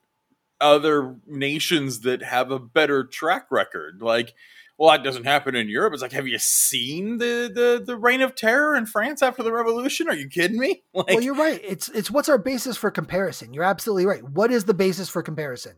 other 0.62 1.16
nations 1.26 2.02
that 2.02 2.22
have 2.22 2.52
a 2.52 2.60
better 2.60 3.04
track 3.04 3.48
record. 3.50 4.02
Like, 4.02 4.36
well, 4.80 4.92
that 4.92 5.04
doesn't 5.04 5.26
happen 5.26 5.56
in 5.56 5.68
Europe. 5.68 5.92
It's 5.92 6.02
like, 6.02 6.14
have 6.14 6.26
you 6.26 6.40
seen 6.40 7.18
the 7.18 7.52
the 7.54 7.84
the 7.86 7.98
reign 7.98 8.22
of 8.22 8.34
terror 8.34 8.78
in 8.78 8.86
France 8.86 9.22
after 9.22 9.44
the 9.44 9.52
revolution? 9.52 10.08
Are 10.08 10.16
you 10.16 10.30
kidding 10.30 10.58
me? 10.58 10.84
Like, 10.94 11.08
well, 11.10 11.22
you're 11.22 11.36
right. 11.36 11.62
It's 11.64 11.88
it's 11.90 12.10
what's 12.12 12.30
our 12.30 12.38
basis 12.38 12.76
for 12.76 12.92
comparison? 12.92 13.54
You're 13.54 13.64
absolutely 13.64 14.06
right. 14.06 14.24
What 14.24 14.52
is 14.52 14.66
the 14.66 14.74
basis 14.74 15.08
for 15.08 15.22
comparison? 15.22 15.74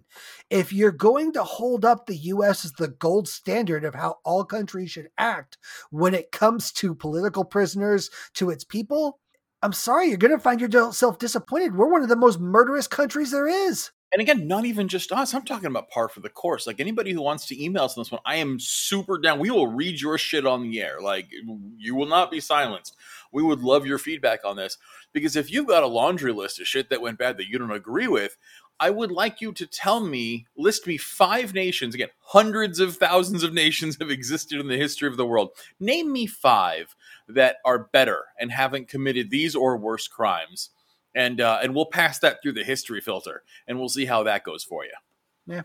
If 0.50 0.74
you're 0.74 0.92
going 0.92 1.34
to 1.34 1.44
hold 1.44 1.86
up 1.86 2.06
the 2.06 2.16
U.S. 2.16 2.66
as 2.66 2.74
the 2.74 2.88
gold 2.88 3.28
standard 3.28 3.84
of 3.84 3.94
how 3.94 4.18
all 4.24 4.46
countries 4.46 4.92
should 4.92 5.10
act 5.18 5.58
when 5.92 6.14
it 6.16 6.32
comes 6.32 6.72
to 6.74 6.96
political 6.96 7.44
prisoners 7.44 8.10
to 8.36 8.50
its 8.50 8.64
people, 8.64 9.20
I'm 9.62 9.74
sorry, 9.74 10.08
you're 10.08 10.18
going 10.18 10.36
to 10.36 10.40
find 10.40 10.62
yourself 10.62 11.20
disappointed. 11.20 11.76
We're 11.76 11.92
one 11.92 12.04
of 12.04 12.10
the 12.10 12.16
most 12.16 12.40
murderous 12.40 12.88
countries 12.88 13.32
there 13.32 13.48
is 13.48 13.92
and 14.12 14.22
again, 14.22 14.48
not 14.48 14.66
even 14.66 14.90
just 14.90 15.12
us. 15.12 15.34
I'm 15.34 15.46
talking 15.46 15.68
about 15.68 15.90
par 15.90 16.10
for 16.10 16.20
the 16.20 16.30
course. 16.30 16.68
Like 16.68 16.82
anybody 16.82 17.14
who 17.14 17.22
wants 17.22 17.46
to 17.48 17.64
email 17.64 17.84
us 17.84 17.98
on 17.98 18.02
this 18.02 18.12
one, 18.12 18.22
I 18.26 18.36
am 18.38 18.60
super 18.60 19.18
down. 19.18 19.40
We 19.40 19.52
will 19.52 19.68
read 19.68 20.02
your 20.02 20.18
shit 20.18 20.46
on 20.46 20.64
the 20.64 20.82
air. 20.82 21.00
Like 21.02 21.30
you 21.78 21.96
will 21.96 22.08
not 22.08 22.30
be 22.30 22.42
silenced. 22.42 22.98
We 23.32 23.42
would 23.42 23.62
love 23.62 23.86
your 23.86 23.98
feedback 23.98 24.42
on 24.44 24.58
this 24.58 24.78
because 25.14 25.38
if 25.38 25.50
you've 25.50 25.68
got 25.68 25.84
a 25.84 25.88
laundry 25.88 26.34
list 26.34 26.60
of 26.60 26.68
shit 26.68 26.90
that 26.90 27.02
went 27.02 27.20
bad 27.20 27.38
that 27.38 27.48
you 27.48 27.58
don't 27.58 27.72
agree 27.72 28.08
with, 28.08 28.38
I 28.82 28.90
would 28.90 29.12
like 29.12 29.40
you 29.42 29.54
to 29.54 29.68
tell 29.68 30.00
me, 30.02 30.48
list 30.58 30.88
me 30.88 30.98
five 30.98 31.54
nations. 31.54 31.96
Again, 31.96 32.10
hundreds 32.20 32.80
of 32.80 32.98
thousands 32.98 33.44
of 33.44 33.54
nations 33.54 33.96
have 34.02 34.10
existed 34.10 34.60
in 34.60 34.68
the 34.68 34.76
history 34.76 35.08
of 35.08 35.18
the 35.18 35.26
world. 35.26 35.52
Name 35.80 36.12
me 36.12 36.26
five 36.26 36.96
that 37.30 37.58
are 37.64 37.88
better 37.94 38.26
and 38.40 38.52
haven't 38.52 38.90
committed 38.90 39.30
these 39.30 39.56
or 39.56 39.78
worse 39.78 40.08
crimes 40.08 40.72
and 41.16 41.42
uh, 41.42 41.60
and 41.62 41.76
we'll 41.76 41.86
pass 41.86 42.20
that 42.20 42.42
through 42.42 42.54
the 42.54 42.64
history 42.64 43.02
filter, 43.02 43.44
and 43.68 43.80
we'll 43.80 43.90
see 43.90 44.06
how 44.06 44.24
that 44.24 44.44
goes 44.44 44.64
for 44.64 44.86
you. 44.86 44.94
Yeah, 45.48 45.64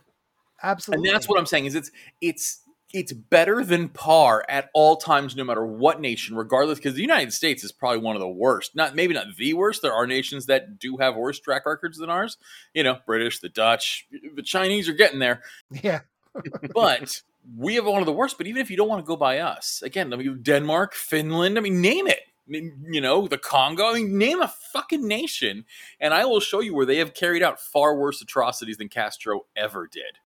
absolutely. 0.62 1.08
And 1.08 1.14
that's 1.14 1.28
what 1.28 1.38
I'm 1.38 1.46
saying 1.46 1.66
is 1.66 1.74
it's 1.74 1.90
it's 2.20 2.60
it's 2.92 3.12
better 3.12 3.64
than 3.64 3.88
par 3.88 4.44
at 4.48 4.70
all 4.72 4.96
times, 4.96 5.36
no 5.36 5.44
matter 5.44 5.66
what 5.66 6.00
nation, 6.00 6.36
regardless. 6.36 6.78
Because 6.78 6.94
the 6.94 7.02
United 7.02 7.32
States 7.32 7.64
is 7.64 7.72
probably 7.72 7.98
one 7.98 8.16
of 8.16 8.20
the 8.20 8.28
worst. 8.28 8.74
Not 8.74 8.94
maybe 8.94 9.14
not 9.14 9.26
the 9.36 9.54
worst. 9.54 9.82
There 9.82 9.92
are 9.92 10.06
nations 10.06 10.46
that 10.46 10.78
do 10.78 10.96
have 10.98 11.16
worse 11.16 11.38
track 11.38 11.66
records 11.66 11.98
than 11.98 12.10
ours. 12.10 12.38
You 12.74 12.84
know, 12.84 12.98
British, 13.06 13.40
the 13.40 13.48
Dutch, 13.48 14.06
the 14.34 14.42
Chinese 14.42 14.88
are 14.88 14.94
getting 14.94 15.18
there. 15.18 15.42
Yeah, 15.70 16.00
but 16.74 17.22
we 17.56 17.74
have 17.76 17.86
one 17.86 18.00
of 18.00 18.06
the 18.06 18.12
worst. 18.12 18.38
But 18.38 18.46
even 18.46 18.62
if 18.62 18.70
you 18.70 18.76
don't 18.76 18.88
want 18.88 19.04
to 19.04 19.08
go 19.08 19.16
by 19.16 19.38
us, 19.38 19.82
again, 19.82 20.12
I 20.12 20.16
mean, 20.16 20.42
Denmark, 20.42 20.94
Finland. 20.94 21.58
I 21.58 21.60
mean, 21.60 21.80
name 21.80 22.06
it 22.06 22.20
you 22.48 23.00
know, 23.00 23.26
the 23.26 23.38
Congo. 23.38 23.86
I 23.86 23.94
mean, 23.94 24.18
name 24.18 24.40
a 24.40 24.52
fucking 24.72 25.06
nation, 25.06 25.64
and 26.00 26.14
I 26.14 26.24
will 26.24 26.40
show 26.40 26.60
you 26.60 26.74
where 26.74 26.86
they 26.86 26.98
have 26.98 27.14
carried 27.14 27.42
out 27.42 27.60
far 27.60 27.96
worse 27.96 28.22
atrocities 28.22 28.76
than 28.76 28.88
Castro 28.88 29.46
ever 29.56 29.88
did. 29.90 30.18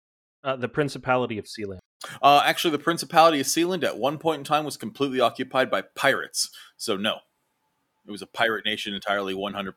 Uh, 0.42 0.56
the 0.56 0.68
Principality 0.68 1.38
of 1.38 1.46
Sealand. 1.46 1.78
Uh, 2.22 2.42
actually, 2.44 2.70
the 2.70 2.78
Principality 2.78 3.40
of 3.40 3.46
Sealand 3.46 3.84
at 3.84 3.98
one 3.98 4.18
point 4.18 4.38
in 4.38 4.44
time 4.44 4.64
was 4.64 4.76
completely 4.76 5.20
occupied 5.20 5.70
by 5.70 5.82
pirates. 5.82 6.50
So, 6.76 6.96
no, 6.96 7.18
it 8.06 8.10
was 8.10 8.22
a 8.22 8.26
pirate 8.26 8.64
nation 8.64 8.94
entirely, 8.94 9.34
100%. 9.34 9.72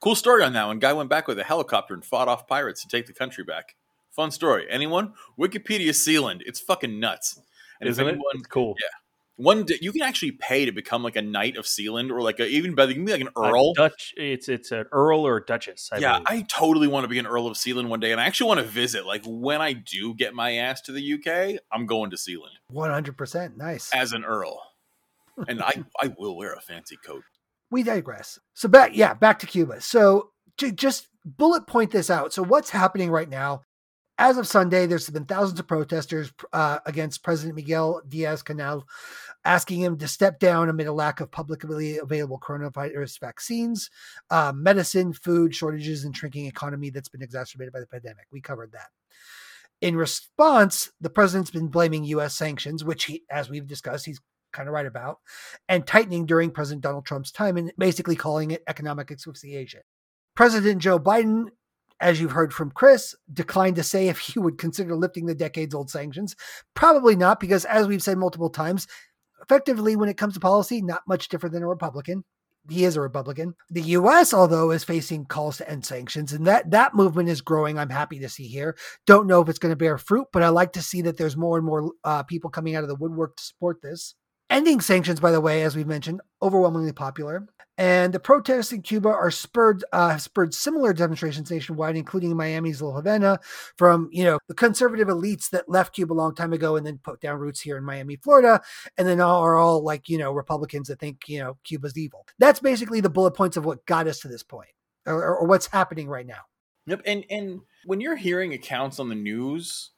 Cool 0.00 0.14
story 0.14 0.42
on 0.42 0.52
that 0.54 0.66
one. 0.66 0.78
Guy 0.78 0.92
went 0.92 1.10
back 1.10 1.28
with 1.28 1.38
a 1.38 1.44
helicopter 1.44 1.94
and 1.94 2.04
fought 2.04 2.28
off 2.28 2.46
pirates 2.46 2.82
to 2.82 2.88
take 2.88 3.06
the 3.06 3.12
country 3.12 3.44
back. 3.44 3.74
Fun 4.10 4.30
story. 4.30 4.66
Anyone? 4.70 5.14
Wikipedia 5.38 5.90
Sealand. 5.90 6.42
It's 6.46 6.60
fucking 6.60 6.98
nuts. 6.98 7.40
And 7.80 7.88
Isn't 7.88 8.06
anyone, 8.06 8.24
it? 8.34 8.38
It's 8.38 8.46
cool. 8.46 8.76
Yeah 8.80 8.99
one 9.40 9.64
day 9.64 9.78
you 9.80 9.90
can 9.90 10.02
actually 10.02 10.32
pay 10.32 10.66
to 10.66 10.72
become 10.72 11.02
like 11.02 11.16
a 11.16 11.22
knight 11.22 11.56
of 11.56 11.64
Sealand 11.64 12.10
or 12.10 12.20
like 12.20 12.38
a, 12.40 12.46
even 12.46 12.74
better, 12.74 12.90
you 12.90 12.96
can 12.96 13.06
be 13.06 13.12
like 13.12 13.20
an 13.22 13.30
earl. 13.36 13.72
Dutch, 13.72 14.12
it's 14.16 14.48
it's 14.48 14.70
an 14.70 14.84
earl 14.92 15.26
or 15.26 15.38
a 15.38 15.44
duchess. 15.44 15.88
I 15.90 15.98
yeah, 15.98 16.18
believe. 16.18 16.26
I 16.28 16.42
totally 16.42 16.88
want 16.88 17.04
to 17.04 17.08
be 17.08 17.18
an 17.18 17.26
earl 17.26 17.46
of 17.46 17.56
Sealand 17.56 17.88
one 17.88 18.00
day, 18.00 18.12
and 18.12 18.20
I 18.20 18.26
actually 18.26 18.48
want 18.48 18.60
to 18.60 18.66
visit. 18.66 19.06
Like 19.06 19.22
when 19.26 19.62
I 19.62 19.72
do 19.72 20.14
get 20.14 20.34
my 20.34 20.56
ass 20.56 20.82
to 20.82 20.92
the 20.92 21.14
UK, 21.14 21.58
I'm 21.72 21.86
going 21.86 22.10
to 22.10 22.16
Sealand. 22.16 22.52
One 22.68 22.90
hundred 22.90 23.16
percent, 23.16 23.56
nice 23.56 23.90
as 23.94 24.12
an 24.12 24.24
earl, 24.24 24.60
and 25.48 25.62
I 25.62 25.84
I 26.00 26.14
will 26.18 26.36
wear 26.36 26.52
a 26.52 26.60
fancy 26.60 26.98
coat. 27.02 27.24
We 27.70 27.82
digress. 27.82 28.38
So 28.54 28.68
back, 28.68 28.90
yeah, 28.94 29.14
back 29.14 29.38
to 29.38 29.46
Cuba. 29.46 29.80
So 29.80 30.32
to 30.58 30.70
just 30.70 31.08
bullet 31.24 31.66
point 31.66 31.92
this 31.92 32.10
out. 32.10 32.32
So 32.34 32.42
what's 32.42 32.70
happening 32.70 33.10
right 33.10 33.28
now? 33.28 33.62
As 34.20 34.36
of 34.36 34.46
Sunday, 34.46 34.84
there's 34.84 35.08
been 35.08 35.24
thousands 35.24 35.60
of 35.60 35.66
protesters 35.66 36.30
uh, 36.52 36.80
against 36.84 37.24
President 37.24 37.56
Miguel 37.56 38.02
Diaz 38.06 38.42
Canel, 38.42 38.82
asking 39.46 39.80
him 39.80 39.96
to 39.96 40.06
step 40.06 40.38
down 40.38 40.68
amid 40.68 40.86
a 40.86 40.92
lack 40.92 41.20
of 41.20 41.30
publicly 41.30 41.96
available 41.96 42.38
coronavirus 42.38 43.18
vaccines, 43.18 43.88
uh, 44.28 44.52
medicine, 44.54 45.14
food 45.14 45.54
shortages, 45.54 46.04
and 46.04 46.14
shrinking 46.14 46.44
economy 46.44 46.90
that's 46.90 47.08
been 47.08 47.22
exacerbated 47.22 47.72
by 47.72 47.80
the 47.80 47.86
pandemic. 47.86 48.26
We 48.30 48.42
covered 48.42 48.72
that. 48.72 48.88
In 49.80 49.96
response, 49.96 50.90
the 51.00 51.08
president's 51.08 51.50
been 51.50 51.68
blaming 51.68 52.04
U.S. 52.04 52.36
sanctions, 52.36 52.84
which 52.84 53.04
he, 53.04 53.22
as 53.30 53.48
we've 53.48 53.66
discussed, 53.66 54.04
he's 54.04 54.20
kind 54.52 54.68
of 54.68 54.74
right 54.74 54.84
about, 54.84 55.20
and 55.66 55.86
tightening 55.86 56.26
during 56.26 56.50
President 56.50 56.82
Donald 56.82 57.06
Trump's 57.06 57.32
time, 57.32 57.56
and 57.56 57.72
basically 57.78 58.16
calling 58.16 58.50
it 58.50 58.64
economic 58.68 59.10
asphyxiation. 59.10 59.80
President 60.36 60.82
Joe 60.82 60.98
Biden 60.98 61.46
as 62.00 62.20
you've 62.20 62.32
heard 62.32 62.52
from 62.52 62.70
Chris, 62.70 63.14
declined 63.32 63.76
to 63.76 63.82
say 63.82 64.08
if 64.08 64.18
he 64.18 64.38
would 64.38 64.58
consider 64.58 64.94
lifting 64.94 65.26
the 65.26 65.34
decades 65.34 65.74
old 65.74 65.90
sanctions. 65.90 66.34
Probably 66.74 67.16
not, 67.16 67.40
because 67.40 67.64
as 67.66 67.86
we've 67.86 68.02
said 68.02 68.18
multiple 68.18 68.50
times, 68.50 68.86
effectively, 69.42 69.96
when 69.96 70.08
it 70.08 70.16
comes 70.16 70.34
to 70.34 70.40
policy, 70.40 70.82
not 70.82 71.02
much 71.06 71.28
different 71.28 71.52
than 71.52 71.62
a 71.62 71.68
Republican. 71.68 72.24
He 72.68 72.84
is 72.84 72.96
a 72.96 73.00
Republican. 73.00 73.54
The 73.70 73.82
U.S., 73.82 74.34
although, 74.34 74.70
is 74.70 74.84
facing 74.84 75.24
calls 75.24 75.56
to 75.56 75.68
end 75.68 75.84
sanctions, 75.84 76.32
and 76.32 76.46
that 76.46 76.70
that 76.70 76.94
movement 76.94 77.30
is 77.30 77.40
growing. 77.40 77.78
I'm 77.78 77.88
happy 77.88 78.18
to 78.20 78.28
see 78.28 78.48
here. 78.48 78.76
Don't 79.06 79.26
know 79.26 79.40
if 79.40 79.48
it's 79.48 79.58
going 79.58 79.72
to 79.72 79.76
bear 79.76 79.96
fruit, 79.96 80.26
but 80.30 80.42
I 80.42 80.50
like 80.50 80.72
to 80.74 80.82
see 80.82 81.00
that 81.02 81.16
there's 81.16 81.38
more 81.38 81.56
and 81.56 81.66
more 81.66 81.92
uh, 82.04 82.22
people 82.22 82.50
coming 82.50 82.76
out 82.76 82.82
of 82.82 82.88
the 82.88 82.96
woodwork 82.96 83.36
to 83.36 83.42
support 83.42 83.80
this. 83.82 84.14
Ending 84.50 84.80
sanctions, 84.80 85.20
by 85.20 85.30
the 85.30 85.40
way, 85.40 85.62
as 85.62 85.76
we've 85.76 85.86
mentioned, 85.86 86.20
overwhelmingly 86.42 86.92
popular. 86.92 87.46
And 87.78 88.12
the 88.12 88.20
protests 88.20 88.72
in 88.72 88.82
Cuba 88.82 89.08
are 89.08 89.30
spurred 89.30 89.84
uh, 89.92 90.18
spurred 90.18 90.52
similar 90.52 90.92
demonstrations 90.92 91.50
nationwide, 91.50 91.96
including 91.96 92.32
in 92.32 92.36
Miami's 92.36 92.82
Little 92.82 92.96
Havana, 92.96 93.38
from 93.78 94.10
you 94.12 94.24
know 94.24 94.38
the 94.48 94.54
conservative 94.54 95.08
elites 95.08 95.48
that 95.50 95.68
left 95.68 95.94
Cuba 95.94 96.12
a 96.12 96.14
long 96.14 96.34
time 96.34 96.52
ago 96.52 96.76
and 96.76 96.84
then 96.84 96.98
put 96.98 97.20
down 97.20 97.38
roots 97.38 97.60
here 97.60 97.78
in 97.78 97.84
Miami, 97.84 98.16
Florida, 98.16 98.60
and 98.98 99.08
then 99.08 99.20
all 99.20 99.40
are 99.40 99.56
all 99.56 99.82
like 99.82 100.10
you 100.10 100.18
know 100.18 100.32
Republicans 100.32 100.88
that 100.88 100.98
think 100.98 101.26
you 101.26 101.38
know 101.38 101.56
Cuba's 101.64 101.96
evil. 101.96 102.26
That's 102.38 102.60
basically 102.60 103.00
the 103.00 103.08
bullet 103.08 103.32
points 103.32 103.56
of 103.56 103.64
what 103.64 103.86
got 103.86 104.08
us 104.08 104.18
to 104.20 104.28
this 104.28 104.42
point, 104.42 104.68
or, 105.06 105.38
or 105.38 105.46
what's 105.46 105.68
happening 105.68 106.08
right 106.08 106.26
now. 106.26 106.42
Yep, 106.86 107.02
and 107.06 107.24
and 107.30 107.60
when 107.86 108.02
you're 108.02 108.16
hearing 108.16 108.52
accounts 108.52 108.98
on 108.98 109.08
the 109.08 109.14
news 109.14 109.90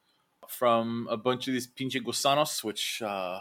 from 0.46 1.08
a 1.10 1.16
bunch 1.16 1.48
of 1.48 1.54
these 1.54 1.66
pinche 1.66 2.00
gusanos, 2.00 2.62
which 2.62 3.02
uh, 3.02 3.40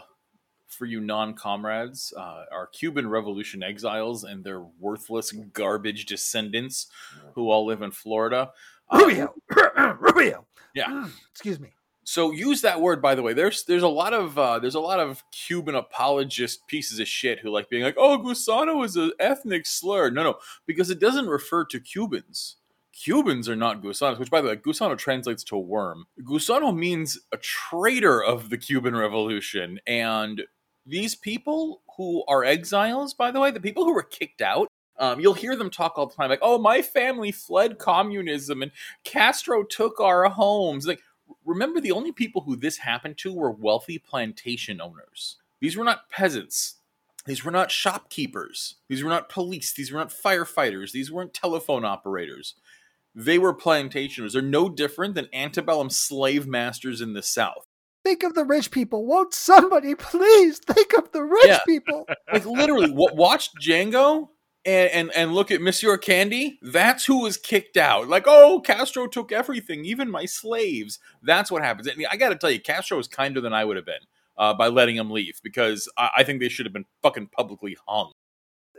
for 0.72 0.86
you 0.86 1.00
non-comrades 1.00 2.12
uh, 2.16 2.44
are 2.52 2.68
Cuban 2.72 3.08
Revolution 3.08 3.62
exiles 3.62 4.24
and 4.24 4.42
their 4.44 4.62
worthless 4.80 5.32
garbage 5.52 6.06
descendants 6.06 6.88
who 7.34 7.50
all 7.50 7.66
live 7.66 7.82
in 7.82 7.90
Florida. 7.90 8.50
Uh, 8.90 8.98
Rubio, 8.98 9.34
Rubio. 9.98 10.46
Yeah. 10.74 10.88
Mm, 10.88 11.10
excuse 11.30 11.60
me. 11.60 11.70
So 12.04 12.32
use 12.32 12.62
that 12.62 12.80
word, 12.80 13.00
by 13.00 13.14
the 13.14 13.22
way. 13.22 13.32
There's 13.32 13.64
there's 13.64 13.84
a 13.84 13.88
lot 13.88 14.12
of 14.12 14.36
uh, 14.36 14.58
there's 14.58 14.74
a 14.74 14.80
lot 14.80 14.98
of 14.98 15.22
Cuban 15.30 15.76
apologist 15.76 16.66
pieces 16.66 16.98
of 16.98 17.06
shit 17.06 17.38
who 17.38 17.50
like 17.50 17.70
being 17.70 17.84
like, 17.84 17.94
"Oh, 17.96 18.18
Gusano 18.18 18.84
is 18.84 18.96
an 18.96 19.12
ethnic 19.20 19.66
slur." 19.66 20.10
No, 20.10 20.24
no, 20.24 20.34
because 20.66 20.90
it 20.90 20.98
doesn't 20.98 21.28
refer 21.28 21.64
to 21.66 21.78
Cubans. 21.78 22.56
Cubans 22.92 23.48
are 23.48 23.56
not 23.56 23.82
gusanos, 23.82 24.18
which, 24.18 24.30
by 24.30 24.40
the 24.40 24.48
way, 24.48 24.56
gusano 24.56 24.96
translates 24.98 25.42
to 25.44 25.56
worm. 25.56 26.06
Gusano 26.22 26.76
means 26.76 27.18
a 27.32 27.36
traitor 27.38 28.22
of 28.22 28.50
the 28.50 28.58
Cuban 28.58 28.94
Revolution, 28.94 29.80
and 29.86 30.42
these 30.86 31.14
people 31.14 31.82
who 31.96 32.24
are 32.26 32.44
exiles, 32.44 33.14
by 33.14 33.30
the 33.30 33.40
way, 33.40 33.50
the 33.50 33.60
people 33.60 33.84
who 33.84 33.94
were 33.94 34.02
kicked 34.02 34.42
out, 34.42 34.68
um, 34.98 35.20
you'll 35.20 35.34
hear 35.34 35.56
them 35.56 35.70
talk 35.70 35.96
all 35.96 36.06
the 36.06 36.14
time, 36.14 36.30
like, 36.30 36.38
"Oh, 36.42 36.58
my 36.58 36.82
family 36.82 37.32
fled 37.32 37.78
communism, 37.78 38.62
and 38.62 38.72
Castro 39.04 39.62
took 39.64 40.00
our 40.00 40.28
homes." 40.28 40.86
Like, 40.86 41.02
remember, 41.44 41.80
the 41.80 41.92
only 41.92 42.12
people 42.12 42.42
who 42.42 42.56
this 42.56 42.78
happened 42.78 43.18
to 43.18 43.32
were 43.32 43.50
wealthy 43.50 43.98
plantation 43.98 44.80
owners. 44.80 45.36
These 45.60 45.76
were 45.76 45.84
not 45.84 46.08
peasants. 46.10 46.76
These 47.24 47.44
were 47.44 47.52
not 47.52 47.70
shopkeepers. 47.70 48.76
These 48.88 49.04
were 49.04 49.10
not 49.10 49.28
police. 49.28 49.72
These 49.72 49.92
were 49.92 50.00
not 50.00 50.10
firefighters. 50.10 50.90
These 50.90 51.12
weren't 51.12 51.34
telephone 51.34 51.84
operators. 51.84 52.54
They 53.14 53.38
were 53.38 53.54
plantationers. 53.54 54.32
They're 54.32 54.42
no 54.42 54.68
different 54.68 55.14
than 55.14 55.28
antebellum 55.32 55.90
slave 55.90 56.46
masters 56.46 57.00
in 57.00 57.12
the 57.12 57.22
South 57.22 57.66
think 58.04 58.22
of 58.22 58.34
the 58.34 58.44
rich 58.44 58.70
people. 58.70 59.06
Won't 59.06 59.34
somebody 59.34 59.94
please 59.96 60.58
think 60.58 60.92
of 60.94 61.12
the 61.12 61.22
rich 61.22 61.46
yeah. 61.46 61.60
people? 61.66 62.06
Like 62.32 62.46
literally, 62.46 62.90
watch 62.90 63.50
Django 63.60 64.28
and, 64.64 64.90
and 64.90 65.12
and 65.14 65.34
look 65.34 65.50
at 65.50 65.60
Monsieur 65.60 65.98
Candie. 65.98 66.58
That's 66.62 67.04
who 67.04 67.20
was 67.20 67.36
kicked 67.36 67.76
out. 67.76 68.08
Like, 68.08 68.24
oh, 68.26 68.60
Castro 68.64 69.06
took 69.06 69.32
everything, 69.32 69.84
even 69.84 70.10
my 70.10 70.24
slaves. 70.24 70.98
That's 71.22 71.50
what 71.50 71.62
happens. 71.62 71.88
And 71.88 72.06
I 72.10 72.16
got 72.16 72.30
to 72.30 72.36
tell 72.36 72.50
you, 72.50 72.60
Castro 72.60 72.96
was 72.96 73.06
kinder 73.06 73.42
than 73.42 73.52
I 73.52 73.66
would 73.66 73.76
have 73.76 73.84
been 73.84 74.00
uh, 74.38 74.54
by 74.54 74.68
letting 74.68 74.96
him 74.96 75.10
leave 75.10 75.40
because 75.42 75.90
I, 75.98 76.10
I 76.18 76.24
think 76.24 76.40
they 76.40 76.48
should 76.48 76.64
have 76.64 76.72
been 76.72 76.86
fucking 77.02 77.28
publicly 77.28 77.76
hung 77.86 78.12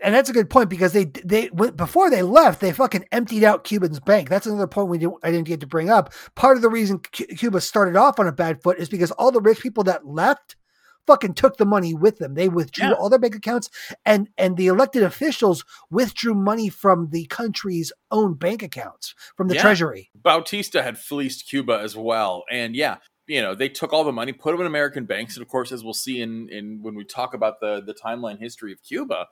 and 0.04 0.14
that's 0.14 0.30
a 0.30 0.34
good 0.34 0.50
point 0.50 0.70
because 0.70 0.94
they 0.94 1.06
they 1.06 1.50
went 1.54 1.78
before 1.78 2.10
they 2.10 2.22
left 2.22 2.60
they 2.60 2.72
fucking 2.72 3.06
emptied 3.12 3.44
out 3.44 3.64
Cuba's 3.64 4.00
bank. 4.00 4.30
That's 4.30 4.46
another 4.46 4.68
point 4.68 4.90
we 4.90 4.98
didn't, 4.98 5.16
I 5.24 5.32
didn't 5.32 5.48
get 5.48 5.62
to 5.62 5.68
bring 5.68 5.90
up. 5.90 6.14
Part 6.36 6.58
of 6.58 6.62
the 6.62 6.70
reason 6.70 7.00
Cuba 7.00 7.62
started 7.62 7.96
off 7.96 8.20
on 8.20 8.28
a 8.28 8.32
bad 8.32 8.62
foot 8.62 8.78
is 8.78 8.90
because 8.90 9.12
all 9.12 9.32
the 9.32 9.42
rich 9.42 9.62
people 9.62 9.84
that 9.86 10.06
left 10.06 10.58
fucking 11.08 11.34
took 11.34 11.58
the 11.58 11.66
money 11.66 11.94
with 11.94 12.18
them. 12.18 12.34
They 12.34 12.50
withdrew 12.50 12.90
yeah. 12.90 12.94
all 12.94 13.10
their 13.10 13.20
bank 13.20 13.36
accounts 13.36 13.70
and 14.06 14.30
and 14.38 14.58
the 14.58 14.68
elected 14.68 15.04
officials 15.04 15.64
withdrew 15.90 16.36
money 16.36 16.70
from 16.70 17.10
the 17.12 17.26
country's 17.26 17.92
own 18.12 18.36
bank 18.36 18.62
accounts 18.62 19.16
from 19.38 19.48
the 19.48 19.56
yeah. 19.56 19.62
treasury. 19.62 20.12
Batista 20.16 20.82
had 20.82 20.98
fleeced 20.98 21.48
Cuba 21.48 21.80
as 21.80 21.96
well. 21.96 22.44
And 22.52 22.76
yeah, 22.76 22.98
you 23.28 23.42
know, 23.42 23.56
they 23.56 23.70
took 23.70 23.94
all 23.94 24.04
the 24.04 24.12
money, 24.12 24.34
put 24.34 24.52
them 24.52 24.62
in 24.62 24.68
American 24.68 25.06
banks, 25.06 25.36
and 25.36 25.44
of 25.44 25.50
course, 25.50 25.72
as 25.72 25.84
we'll 25.84 25.94
see 25.94 26.22
in 26.22 26.50
in 26.50 26.80
when 26.82 26.96
we 26.96 27.06
talk 27.06 27.34
about 27.34 27.60
the 27.62 27.82
the 27.82 27.94
timeline 27.94 28.40
history 28.40 28.74
of 28.74 28.84
Cuba, 28.84 29.28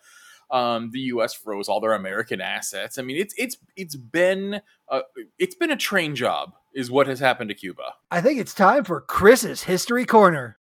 um, 0.52 0.92
the 0.92 1.00
U.S. 1.00 1.34
froze 1.34 1.70
all 1.70 1.80
their 1.80 1.94
American 1.94 2.42
assets. 2.42 2.98
I 2.98 3.02
mean, 3.02 3.18
it's 3.18 3.34
it's 3.38 3.58
it's 3.76 3.96
been 3.96 4.62
a, 4.90 5.02
it's 5.40 5.56
been 5.56 5.72
a 5.72 5.78
train 5.78 6.16
job, 6.16 6.54
is 6.74 6.92
what 6.92 7.08
has 7.08 7.20
happened 7.20 7.50
to 7.50 7.56
Cuba. 7.56 7.94
I 8.12 8.22
think 8.22 8.40
it's 8.40 8.54
time 8.54 8.84
for 8.84 9.02
Chris's 9.02 9.64
history 9.64 10.06
corner. 10.06 10.58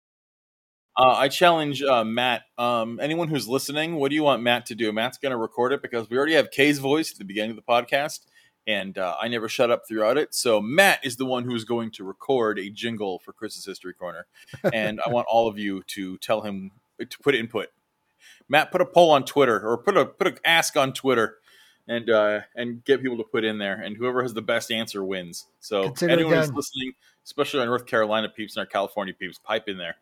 Uh, 0.97 1.13
I 1.17 1.27
challenge 1.27 1.83
uh, 1.83 2.03
Matt. 2.03 2.43
Um, 2.57 2.99
anyone 3.01 3.27
who's 3.27 3.47
listening, 3.47 3.95
what 3.95 4.09
do 4.09 4.15
you 4.15 4.23
want 4.23 4.41
Matt 4.41 4.65
to 4.67 4.75
do? 4.75 4.91
Matt's 4.91 5.17
going 5.17 5.31
to 5.31 5.37
record 5.37 5.73
it 5.73 5.81
because 5.81 6.09
we 6.09 6.17
already 6.17 6.33
have 6.33 6.51
Kay's 6.51 6.79
voice 6.79 7.11
at 7.11 7.17
the 7.17 7.25
beginning 7.25 7.51
of 7.51 7.57
the 7.57 7.61
podcast, 7.61 8.21
and 8.65 8.97
uh, 8.97 9.15
I 9.21 9.27
never 9.27 9.49
shut 9.49 9.69
up 9.69 9.83
throughout 9.87 10.17
it. 10.17 10.33
So 10.33 10.61
Matt 10.61 11.05
is 11.05 11.17
the 11.17 11.25
one 11.25 11.43
who's 11.43 11.65
going 11.65 11.91
to 11.91 12.05
record 12.05 12.57
a 12.57 12.69
jingle 12.69 13.19
for 13.19 13.33
Chris's 13.33 13.65
history 13.65 13.93
corner, 13.93 14.25
and 14.73 15.01
I 15.05 15.09
want 15.09 15.27
all 15.29 15.47
of 15.47 15.59
you 15.59 15.83
to 15.87 16.17
tell 16.19 16.41
him 16.41 16.71
to 16.97 17.19
put 17.19 17.35
input 17.35 17.67
Matt, 18.49 18.71
put 18.71 18.81
a 18.81 18.85
poll 18.85 19.11
on 19.11 19.25
Twitter 19.25 19.59
or 19.59 19.77
put 19.77 19.97
a 19.97 20.05
put 20.05 20.27
a 20.27 20.35
ask 20.45 20.77
on 20.77 20.93
Twitter 20.93 21.37
and 21.87 22.09
uh, 22.09 22.41
and 22.55 22.83
get 22.83 23.01
people 23.01 23.17
to 23.17 23.23
put 23.23 23.43
in 23.43 23.57
there, 23.57 23.75
and 23.81 23.95
whoever 23.95 24.21
has 24.21 24.33
the 24.33 24.41
best 24.41 24.71
answer 24.71 25.03
wins. 25.03 25.45
So 25.59 25.83
Consider 25.83 26.13
anyone 26.13 26.37
who's 26.37 26.51
listening, 26.51 26.93
especially 27.23 27.59
our 27.61 27.65
North 27.65 27.85
Carolina 27.85 28.29
peeps 28.29 28.55
and 28.55 28.61
our 28.61 28.65
California 28.65 29.13
peeps, 29.13 29.39
pipe 29.39 29.67
in 29.67 29.77
there. 29.77 29.95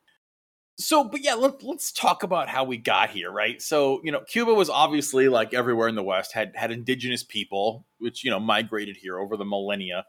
So, 0.75 1.03
but 1.03 1.23
yeah, 1.23 1.36
let, 1.36 1.62
let's 1.62 1.91
talk 1.91 2.23
about 2.23 2.49
how 2.49 2.63
we 2.63 2.77
got 2.77 3.12
here, 3.12 3.32
right? 3.32 3.62
So, 3.62 4.01
you 4.03 4.12
know, 4.12 4.21
Cuba 4.21 4.53
was 4.56 4.71
obviously 4.71 5.29
like 5.29 5.53
everywhere 5.53 5.88
in 5.88 5.93
the 5.93 6.03
West 6.03 6.34
had 6.34 6.53
had 6.56 6.71
indigenous 6.71 7.23
people, 7.23 7.86
which 7.99 8.23
you 8.23 8.32
know 8.32 8.39
migrated 8.39 8.97
here 8.97 9.19
over 9.19 9.38
the 9.38 9.45
millennia. 9.45 10.06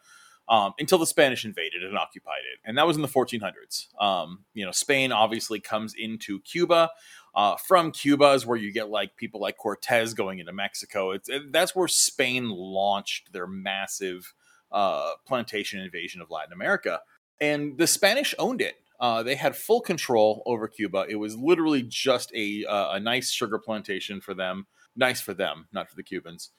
Um, 0.47 0.75
until 0.79 0.99
the 0.99 1.07
Spanish 1.07 1.47
invaded 1.47 1.83
and 1.83 1.97
occupied 1.97 2.43
it, 2.53 2.61
and 2.69 2.77
that 2.77 2.87
was 2.87 2.97
in 2.97 3.03
the 3.03 3.09
1400s. 3.09 3.87
Um, 3.99 4.45
you 4.53 4.67
know, 4.67 4.73
Spain 4.73 5.11
obviously 5.11 5.59
comes 5.59 5.95
into 5.95 6.39
Cuba 6.41 6.91
uh, 7.35 7.57
from 7.57 7.91
Cuba 7.91 8.31
is 8.33 8.47
where 8.47 8.57
you 8.57 8.73
get 8.73 8.91
like 8.91 9.17
people 9.17 9.41
like 9.41 9.57
Cortez 9.57 10.15
going 10.15 10.39
into 10.39 10.53
Mexico. 10.53 11.11
It's 11.11 11.29
it, 11.29 11.53
that's 11.53 11.75
where 11.75 11.89
Spain 11.89 12.49
launched 12.49 13.33
their 13.33 13.47
massive 13.47 14.33
uh, 14.71 15.13
plantation 15.27 15.81
invasion 15.81 16.21
of 16.21 16.31
Latin 16.31 16.53
America, 16.53 17.01
and 17.41 17.77
the 17.77 17.87
Spanish 17.87 18.35
owned 18.39 18.61
it. 18.61 18.77
Uh, 19.01 19.23
they 19.25 19.35
had 19.35 19.57
full 19.57 19.81
control 19.81 20.43
over 20.47 20.69
Cuba. 20.69 21.07
It 21.09 21.17
was 21.17 21.37
literally 21.37 21.83
just 21.83 22.33
a 22.35 22.65
uh, 22.67 22.93
a 22.93 23.01
nice 23.01 23.31
sugar 23.31 23.59
plantation 23.59 24.21
for 24.21 24.35
them. 24.35 24.67
Nice 24.97 25.21
for 25.21 25.35
them, 25.35 25.67
not 25.73 25.91
for 25.91 25.97
the 25.97 26.05
Cubans. 26.05 26.51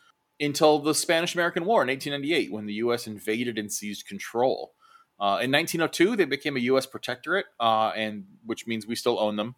Until 0.41 0.79
the 0.79 0.93
Spanish 0.93 1.33
American 1.33 1.63
War 1.63 1.81
in 1.81 1.87
1898, 1.87 2.51
when 2.51 2.65
the 2.65 2.73
U.S. 2.73 3.07
invaded 3.07 3.57
and 3.57 3.71
seized 3.71 4.05
control. 4.05 4.73
Uh, 5.17 5.39
in 5.41 5.49
1902, 5.49 6.17
they 6.17 6.25
became 6.25 6.57
a 6.57 6.59
U.S. 6.61 6.85
protectorate, 6.85 7.45
uh, 7.57 7.93
and 7.95 8.25
which 8.45 8.67
means 8.67 8.85
we 8.85 8.95
still 8.95 9.17
own 9.17 9.37
them 9.37 9.55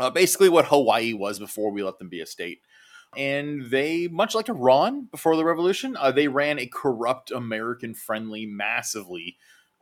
uh, 0.00 0.10
basically 0.10 0.48
what 0.48 0.66
Hawaii 0.66 1.12
was 1.12 1.38
before 1.38 1.70
we 1.70 1.82
let 1.82 1.98
them 1.98 2.08
be 2.08 2.20
a 2.20 2.26
state. 2.26 2.62
And 3.16 3.70
they, 3.70 4.08
much 4.08 4.34
like 4.34 4.48
Iran 4.48 5.08
before 5.10 5.36
the 5.36 5.44
revolution, 5.44 5.96
uh, 5.98 6.10
they 6.10 6.28
ran 6.28 6.58
a 6.58 6.66
corrupt, 6.66 7.30
American 7.30 7.94
friendly, 7.94 8.46
massively 8.46 9.36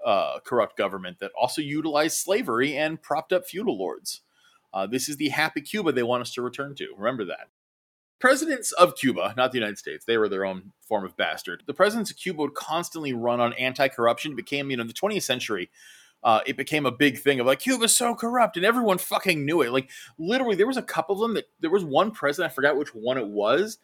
uh, 0.05 0.41
corrupt 0.45 0.77
government 0.77 1.19
that 1.21 1.33
also 1.39 1.63
utilized 1.63 2.19
slavery 2.19 2.77
and 2.77 3.01
propped 3.01 3.33
up 3.33 3.47
feudal 3.47 3.79
lords. 3.79 4.23
Uh, 4.73 4.87
this 4.87 5.09
is 5.09 5.17
the 5.17 5.29
happy 5.29 5.61
Cuba 5.61 5.93
they 5.93 6.03
want 6.03 6.23
us 6.23 6.33
to 6.35 6.43
return 6.43 6.75
to. 6.77 6.89
Remember 6.97 7.25
that. 7.27 7.49
Presidents 8.19 8.73
of 8.73 8.97
Cuba, 8.97 9.35
not 9.37 9.53
the 9.53 9.59
United 9.59 9.79
States, 9.79 10.05
they 10.05 10.19
were 10.19 10.29
their 10.29 10.45
own 10.45 10.73
form 10.81 11.05
of 11.05 11.17
bastard. 11.17 11.63
The 11.67 11.75
presidents 11.75 12.11
of 12.11 12.17
Cuba 12.17 12.43
would 12.43 12.55
constantly 12.55 13.13
run 13.13 13.41
on 13.41 13.53
anti 13.53 13.89
corruption. 13.89 14.33
It 14.33 14.37
became, 14.37 14.71
you 14.71 14.77
know, 14.77 14.85
the 14.85 14.93
20th 14.93 15.23
century 15.23 15.71
uh, 16.23 16.41
it 16.47 16.57
became 16.57 16.87
a 16.87 16.93
big 16.93 17.19
thing 17.19 17.41
of 17.41 17.47
like 17.47 17.61
Cuba's 17.61 17.95
so 17.95 18.15
corrupt, 18.15 18.57
and 18.57 18.67
everyone 18.67 18.99
fucking 18.99 19.45
knew 19.45 19.63
it. 19.63 19.71
Like 19.71 19.91
literally, 20.19 20.57
there 20.57 20.67
was 20.67 20.77
a 20.77 20.83
couple 20.83 21.17
of 21.17 21.21
them 21.21 21.35
that 21.35 21.47
there 21.61 21.71
was 21.71 21.85
one 21.85 22.11
president 22.11 22.53
I 22.53 22.55
forgot 22.55 22.77
which 22.77 22.95
one 22.95 23.19
it 23.19 23.29
was. 23.29 23.79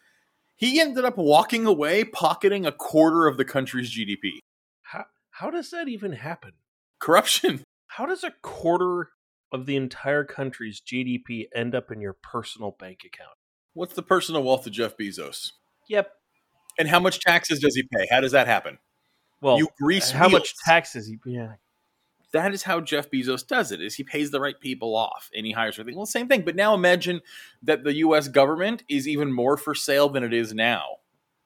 He 0.57 0.81
ended 0.81 1.05
up 1.05 1.17
walking 1.17 1.67
away, 1.67 2.05
pocketing 2.05 2.65
a 2.67 2.73
quarter 2.73 3.27
of 3.27 3.37
the 3.37 3.45
country's 3.45 3.95
GDP. 3.95 4.39
How 4.83 5.05
how 5.31 5.51
does 5.51 5.71
that 5.71 5.89
even 5.89 6.13
happen? 6.13 6.53
Corruption. 6.99 7.63
How 7.89 8.07
does 8.07 8.25
a 8.25 8.33
quarter 8.43 9.11
of 9.53 9.67
the 9.67 9.77
entire 9.77 10.25
country's 10.25 10.81
GDP 10.81 11.47
end 11.55 11.77
up 11.77 11.93
in 11.93 12.01
your 12.01 12.15
personal 12.15 12.75
bank 12.77 13.03
account? 13.07 13.37
What's 13.73 13.95
the 13.95 14.03
personal 14.03 14.43
wealth 14.43 14.67
of 14.67 14.73
Jeff 14.73 14.97
Bezos? 14.97 15.53
Yep. 15.89 16.11
And 16.77 16.89
how 16.89 16.99
much 16.99 17.21
taxes 17.21 17.61
does 17.61 17.77
he 17.77 17.85
pay? 17.95 18.09
How 18.11 18.21
does 18.21 18.33
that 18.33 18.49
happen? 18.49 18.79
Well, 19.41 19.59
you 19.59 19.69
grease. 19.81 20.11
How 20.11 20.27
wheels. 20.27 20.33
much 20.33 20.55
taxes 20.65 21.07
he? 21.07 21.19
Yeah, 21.25 21.53
that 22.35 22.53
is 22.53 22.65
how 22.65 22.81
Jeff 22.81 23.11
Bezos 23.11 23.47
does 23.47 23.73
it 23.73 23.81
is 23.81 23.95
he 23.95 24.05
pays 24.05 24.31
the 24.31 24.41
right 24.41 24.59
people 24.59 24.95
off 24.97 25.31
and 25.35 25.47
he 25.47 25.53
hires 25.53 25.79
everything. 25.79 25.97
Well, 25.97 26.05
same 26.07 26.29
thing. 26.29 26.43
But 26.43 26.57
now 26.57 26.75
imagine 26.75 27.21
that 27.63 27.85
the 27.85 27.95
US 27.97 28.29
government 28.29 28.83
is 28.89 29.09
even 29.09 29.33
more 29.33 29.57
for 29.57 29.75
sale 29.75 30.09
than 30.09 30.23
it 30.25 30.35
is 30.35 30.53
now. 30.53 30.97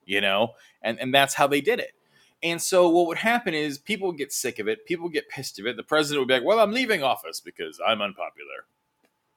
You 0.04 0.20
know? 0.20 0.54
And 0.82 0.98
and 0.98 1.14
that's 1.14 1.34
how 1.34 1.46
they 1.46 1.60
did 1.60 1.78
it. 1.78 1.92
And 2.42 2.60
so 2.62 2.88
what 2.88 3.06
would 3.06 3.18
happen 3.18 3.52
is 3.52 3.78
people 3.78 4.12
get 4.12 4.32
sick 4.32 4.58
of 4.58 4.68
it, 4.68 4.86
people 4.86 5.08
get 5.08 5.28
pissed 5.28 5.58
of 5.58 5.66
it. 5.66 5.76
The 5.76 5.82
president 5.82 6.20
would 6.22 6.28
be 6.28 6.34
like, 6.34 6.44
Well, 6.44 6.60
I'm 6.60 6.72
leaving 6.72 7.02
office 7.02 7.40
because 7.40 7.80
I'm 7.86 8.00
unpopular. 8.00 8.64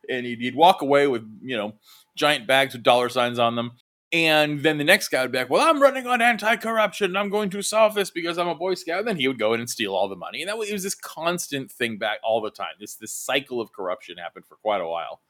and 0.10 0.26
he'd, 0.26 0.40
he'd 0.40 0.56
walk 0.56 0.82
away 0.82 1.08
with 1.08 1.24
you 1.42 1.58
know 1.58 1.74
giant 2.16 2.48
bags 2.48 2.74
with 2.74 2.84
dollar 2.84 3.10
signs 3.10 3.40
on 3.40 3.56
them. 3.56 3.72
And 4.14 4.62
then 4.62 4.78
the 4.78 4.84
next 4.84 5.08
guy 5.08 5.22
would 5.22 5.32
be 5.32 5.38
like, 5.38 5.50
"Well, 5.50 5.68
I'm 5.68 5.82
running 5.82 6.06
on 6.06 6.22
anti-corruption. 6.22 7.16
I'm 7.16 7.30
going 7.30 7.50
to 7.52 7.62
solve 7.62 7.96
this 7.96 8.12
because 8.12 8.38
I'm 8.38 8.48
a 8.50 8.56
Boy 8.56 8.74
Scout." 8.74 9.00
And 9.00 9.08
then 9.08 9.18
he 9.18 9.28
would 9.28 9.40
go 9.40 9.54
in 9.54 9.62
and 9.62 9.70
steal 9.70 9.96
all 9.96 10.10
the 10.10 10.16
money, 10.18 10.42
and 10.42 10.50
that 10.50 10.58
was, 10.58 10.70
it 10.70 10.74
was 10.74 10.84
this 10.84 10.96
constant 10.96 11.72
thing 11.72 11.98
back 11.98 12.20
all 12.24 12.42
the 12.42 12.52
time. 12.52 12.74
This 12.80 12.96
this 12.96 13.14
cycle 13.14 13.62
of 13.62 13.72
corruption 13.72 14.18
happened 14.18 14.46
for 14.46 14.56
quite 14.58 14.82
a 14.82 14.88
while. 14.88 15.22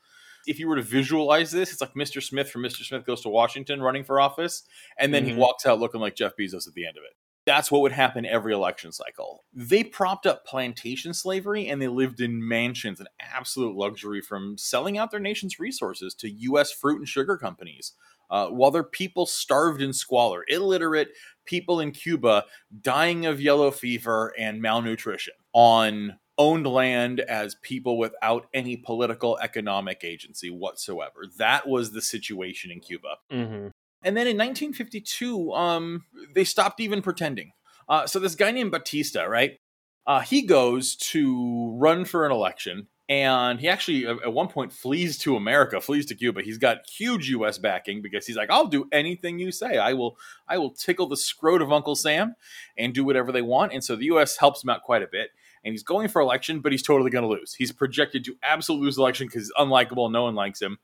If 0.47 0.57
you 0.59 0.67
were 0.67 0.77
to 0.77 0.81
visualize 0.81 1.51
this, 1.51 1.71
it's 1.71 1.81
like 1.81 1.93
Mr. 1.93 2.23
Smith 2.23 2.49
from 2.49 2.63
Mr. 2.63 2.83
Smith 2.83 3.05
Goes 3.05 3.21
to 3.21 3.29
Washington 3.29 3.83
running 3.83 4.03
for 4.03 4.19
office, 4.19 4.63
and 4.97 5.13
then 5.13 5.23
Mhm. 5.25 5.27
he 5.27 5.33
walks 5.35 5.67
out 5.67 5.79
looking 5.79 6.01
like 6.01 6.15
Jeff 6.15 6.35
Bezos 6.35 6.67
at 6.67 6.73
the 6.73 6.87
end 6.87 6.97
of 6.97 7.03
it. 7.03 7.15
That's 7.45 7.71
what 7.71 7.81
would 7.81 7.91
happen 7.91 8.25
every 8.25 8.53
election 8.53 8.91
cycle. 8.91 9.43
They 9.53 9.83
propped 9.83 10.25
up 10.27 10.45
plantation 10.45 11.13
slavery 11.13 11.67
and 11.67 11.81
they 11.81 11.87
lived 11.87 12.21
in 12.21 12.47
mansions 12.47 12.99
and 12.99 13.09
absolute 13.19 13.75
luxury 13.75 14.21
from 14.21 14.59
selling 14.59 14.97
out 14.99 15.09
their 15.09 15.19
nation's 15.19 15.59
resources 15.59 16.13
to 16.15 16.29
U.S. 16.29 16.71
fruit 16.71 16.99
and 16.99 17.07
sugar 17.09 17.37
companies. 17.37 17.93
Uh, 18.31 18.47
while 18.47 18.71
their 18.71 18.83
people 18.83 19.25
starved 19.25 19.81
in 19.81 19.93
squalor, 19.93 20.45
illiterate 20.47 21.09
people 21.45 21.79
in 21.79 21.91
Cuba 21.91 22.45
dying 22.81 23.25
of 23.25 23.41
yellow 23.41 23.69
fever 23.71 24.33
and 24.39 24.61
malnutrition 24.61 25.33
on 25.53 26.17
owned 26.37 26.65
land 26.65 27.19
as 27.19 27.55
people 27.61 27.97
without 27.97 28.47
any 28.53 28.77
political 28.77 29.37
economic 29.39 30.03
agency 30.03 30.49
whatsoever. 30.49 31.25
That 31.37 31.67
was 31.67 31.91
the 31.91 32.01
situation 32.01 32.71
in 32.71 32.79
Cuba. 32.79 33.17
hmm 33.29 33.67
And 34.03 34.17
then 34.17 34.27
in 34.27 34.37
1952, 34.37 35.53
um, 35.53 36.05
they 36.33 36.43
stopped 36.43 36.79
even 36.79 37.01
pretending. 37.01 37.51
Uh, 37.87 38.07
so 38.07 38.19
this 38.19 38.35
guy 38.35 38.51
named 38.51 38.71
Batista, 38.71 39.23
right? 39.25 39.59
Uh, 40.07 40.21
he 40.21 40.41
goes 40.41 40.95
to 40.95 41.75
run 41.77 42.05
for 42.05 42.25
an 42.25 42.31
election, 42.31 42.87
and 43.11 43.59
he 43.59 43.67
actually 43.67 44.07
at 44.07 44.31
one 44.31 44.47
point 44.47 44.71
flees 44.71 45.17
to 45.17 45.35
America, 45.35 45.81
flees 45.81 46.05
to 46.05 46.15
Cuba. 46.15 46.43
He's 46.43 46.57
got 46.57 46.89
huge 46.89 47.29
U.S. 47.31 47.57
backing 47.57 48.01
because 48.01 48.25
he's 48.25 48.37
like, 48.37 48.49
"I'll 48.49 48.67
do 48.67 48.87
anything 48.93 49.37
you 49.37 49.51
say. 49.51 49.77
I 49.77 49.91
will, 49.91 50.17
I 50.47 50.57
will 50.57 50.69
tickle 50.69 51.07
the 51.07 51.17
scrot 51.17 51.61
of 51.61 51.73
Uncle 51.73 51.95
Sam 51.95 52.35
and 52.77 52.93
do 52.93 53.03
whatever 53.03 53.33
they 53.33 53.41
want." 53.41 53.73
And 53.73 53.83
so 53.83 53.97
the 53.97 54.05
U.S. 54.05 54.37
helps 54.37 54.63
him 54.63 54.69
out 54.69 54.83
quite 54.83 55.03
a 55.03 55.09
bit. 55.11 55.31
And 55.65 55.73
he's 55.73 55.83
going 55.83 56.07
for 56.07 56.21
election, 56.21 56.61
but 56.61 56.71
he's 56.71 56.81
totally 56.81 57.11
going 57.11 57.23
to 57.23 57.27
lose. 57.27 57.53
He's 57.53 57.73
projected 57.73 58.23
to 58.25 58.35
absolutely 58.43 58.85
lose 58.85 58.95
the 58.95 59.01
election 59.01 59.27
because 59.27 59.43
he's 59.43 59.53
unlikable. 59.59 60.09
No 60.09 60.23
one 60.23 60.33
likes 60.33 60.61
him. 60.61 60.79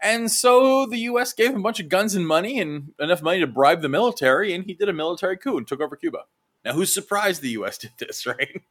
And 0.00 0.30
so 0.30 0.86
the 0.86 0.98
U.S. 0.98 1.32
gave 1.32 1.50
him 1.50 1.58
a 1.58 1.62
bunch 1.62 1.80
of 1.80 1.88
guns 1.88 2.14
and 2.14 2.26
money 2.26 2.60
and 2.60 2.92
enough 3.00 3.22
money 3.22 3.40
to 3.40 3.46
bribe 3.48 3.82
the 3.82 3.88
military, 3.88 4.54
and 4.54 4.64
he 4.64 4.74
did 4.74 4.88
a 4.88 4.92
military 4.92 5.36
coup 5.36 5.58
and 5.58 5.66
took 5.66 5.80
over 5.80 5.96
Cuba. 5.96 6.20
Now, 6.64 6.74
who's 6.74 6.94
surprised 6.94 7.42
the 7.42 7.50
U.S. 7.50 7.76
did 7.76 7.90
this, 7.98 8.24
right? 8.26 8.62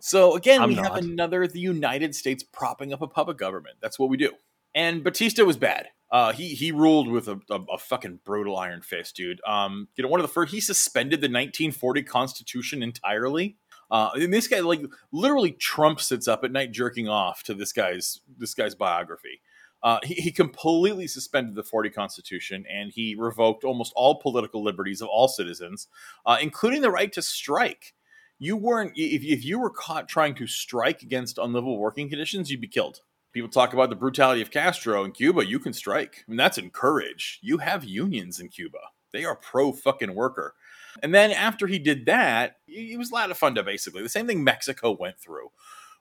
So 0.00 0.36
again, 0.36 0.62
I'm 0.62 0.68
we 0.68 0.74
have 0.76 0.96
another 0.96 1.46
the 1.46 1.60
United 1.60 2.14
States 2.14 2.42
propping 2.42 2.92
up 2.92 3.02
a 3.02 3.06
puppet 3.06 3.36
government. 3.36 3.76
That's 3.80 3.98
what 3.98 4.08
we 4.08 4.16
do. 4.16 4.32
And 4.74 5.02
Batista 5.02 5.44
was 5.44 5.56
bad. 5.56 5.88
Uh, 6.10 6.32
he 6.32 6.50
he 6.50 6.70
ruled 6.70 7.08
with 7.08 7.28
a, 7.28 7.40
a, 7.50 7.60
a 7.72 7.78
fucking 7.78 8.20
brutal 8.24 8.56
iron 8.56 8.82
fist, 8.82 9.16
dude. 9.16 9.40
Um, 9.46 9.88
you 9.96 10.02
know, 10.02 10.08
one 10.08 10.20
of 10.20 10.26
the 10.26 10.32
first 10.32 10.52
he 10.52 10.60
suspended 10.60 11.20
the 11.20 11.26
1940 11.26 12.02
Constitution 12.04 12.82
entirely. 12.82 13.56
Uh, 13.90 14.10
and 14.14 14.34
this 14.34 14.48
guy, 14.48 14.60
like, 14.60 14.82
literally, 15.12 15.52
Trump 15.52 16.00
sits 16.00 16.26
up 16.26 16.42
at 16.42 16.50
night 16.50 16.72
jerking 16.72 17.08
off 17.08 17.42
to 17.44 17.54
this 17.54 17.72
guy's 17.72 18.20
this 18.38 18.54
guy's 18.54 18.74
biography. 18.74 19.40
Uh, 19.82 19.98
he, 20.02 20.14
he 20.14 20.32
completely 20.32 21.06
suspended 21.06 21.54
the 21.54 21.62
40 21.62 21.90
Constitution 21.90 22.64
and 22.68 22.90
he 22.92 23.14
revoked 23.14 23.62
almost 23.62 23.92
all 23.94 24.20
political 24.20 24.62
liberties 24.64 25.00
of 25.00 25.08
all 25.08 25.28
citizens, 25.28 25.86
uh, 26.24 26.38
including 26.40 26.82
the 26.82 26.90
right 26.90 27.12
to 27.12 27.22
strike. 27.22 27.94
You 28.38 28.56
weren't, 28.56 28.92
if, 28.96 29.22
if 29.22 29.44
you 29.44 29.58
were 29.58 29.70
caught 29.70 30.08
trying 30.08 30.34
to 30.36 30.46
strike 30.46 31.02
against 31.02 31.38
unlivable 31.38 31.78
working 31.78 32.08
conditions, 32.08 32.50
you'd 32.50 32.60
be 32.60 32.68
killed. 32.68 33.00
People 33.32 33.50
talk 33.50 33.72
about 33.72 33.90
the 33.90 33.96
brutality 33.96 34.42
of 34.42 34.50
Castro 34.50 35.04
in 35.04 35.12
Cuba. 35.12 35.46
You 35.46 35.58
can 35.58 35.72
strike. 35.72 36.24
I 36.26 36.30
mean, 36.30 36.36
that's 36.36 36.58
encouraged. 36.58 37.38
You 37.42 37.58
have 37.58 37.84
unions 37.84 38.40
in 38.40 38.48
Cuba, 38.48 38.78
they 39.12 39.24
are 39.24 39.36
pro 39.36 39.72
fucking 39.72 40.14
worker. 40.14 40.54
And 41.02 41.14
then 41.14 41.30
after 41.30 41.66
he 41.66 41.78
did 41.78 42.06
that, 42.06 42.56
it 42.66 42.98
was 42.98 43.10
Latifundia 43.10 43.64
basically. 43.64 44.02
The 44.02 44.08
same 44.08 44.26
thing 44.26 44.42
Mexico 44.44 44.96
went 44.98 45.18
through 45.18 45.50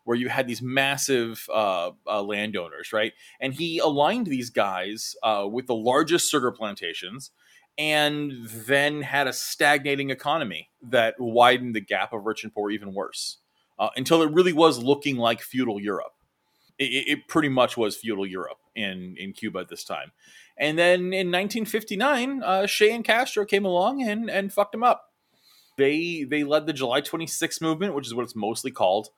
where 0.06 0.16
you 0.16 0.30
had 0.30 0.48
these 0.48 0.62
massive 0.62 1.48
uh, 1.52 1.92
uh, 2.08 2.22
landowners, 2.22 2.94
right? 2.94 3.14
And 3.40 3.54
he 3.54 3.80
aligned 3.80 4.28
these 4.28 4.52
guys 4.52 5.16
uh, 5.24 5.48
with 5.52 5.66
the 5.68 5.76
largest 5.76 6.30
sugar 6.30 6.52
plantations 6.52 7.32
and 7.78 8.48
then 8.48 9.02
had 9.02 9.28
a 9.28 9.34
stagnating 9.34 10.10
economy 10.10 10.70
that 10.82 11.16
widened 11.20 11.76
the 11.76 11.82
gap 11.82 12.14
of 12.14 12.26
rich 12.26 12.44
and 12.44 12.54
poor 12.54 12.72
even 12.72 12.94
worse 12.94 13.38
uh, 13.80 13.90
until 13.96 14.22
it 14.22 14.32
really 14.32 14.54
was 14.54 14.82
looking 14.82 15.18
like 15.18 15.42
feudal 15.42 15.80
Europe. 15.80 16.14
It, 16.78 17.08
it- 17.08 17.28
pretty 17.28 17.50
much 17.50 17.78
was 17.78 17.96
feudal 17.98 18.26
Europe 18.26 18.58
in, 18.76 19.16
in 19.18 19.34
Cuba 19.34 19.60
at 19.60 19.70
this 19.70 19.84
time. 19.84 20.12
And 20.58 20.78
then 20.78 21.00
in 21.14 21.32
1959, 21.32 22.42
uh, 22.44 22.68
Che 22.68 22.92
and 22.92 23.04
Castro 23.04 23.46
came 23.46 23.66
along 23.66 24.02
and, 24.04 24.30
and 24.30 24.54
fucked 24.54 24.74
him 24.76 24.84
up. 24.84 25.12
They 25.78 26.24
they 26.24 26.46
led 26.46 26.68
the 26.68 26.74
July 26.74 27.02
26 27.02 27.60
movement, 27.60 27.94
which 27.94 28.08
is 28.08 28.14
what 28.14 28.24
it's 28.24 28.36
mostly 28.36 28.72
called 28.72 29.10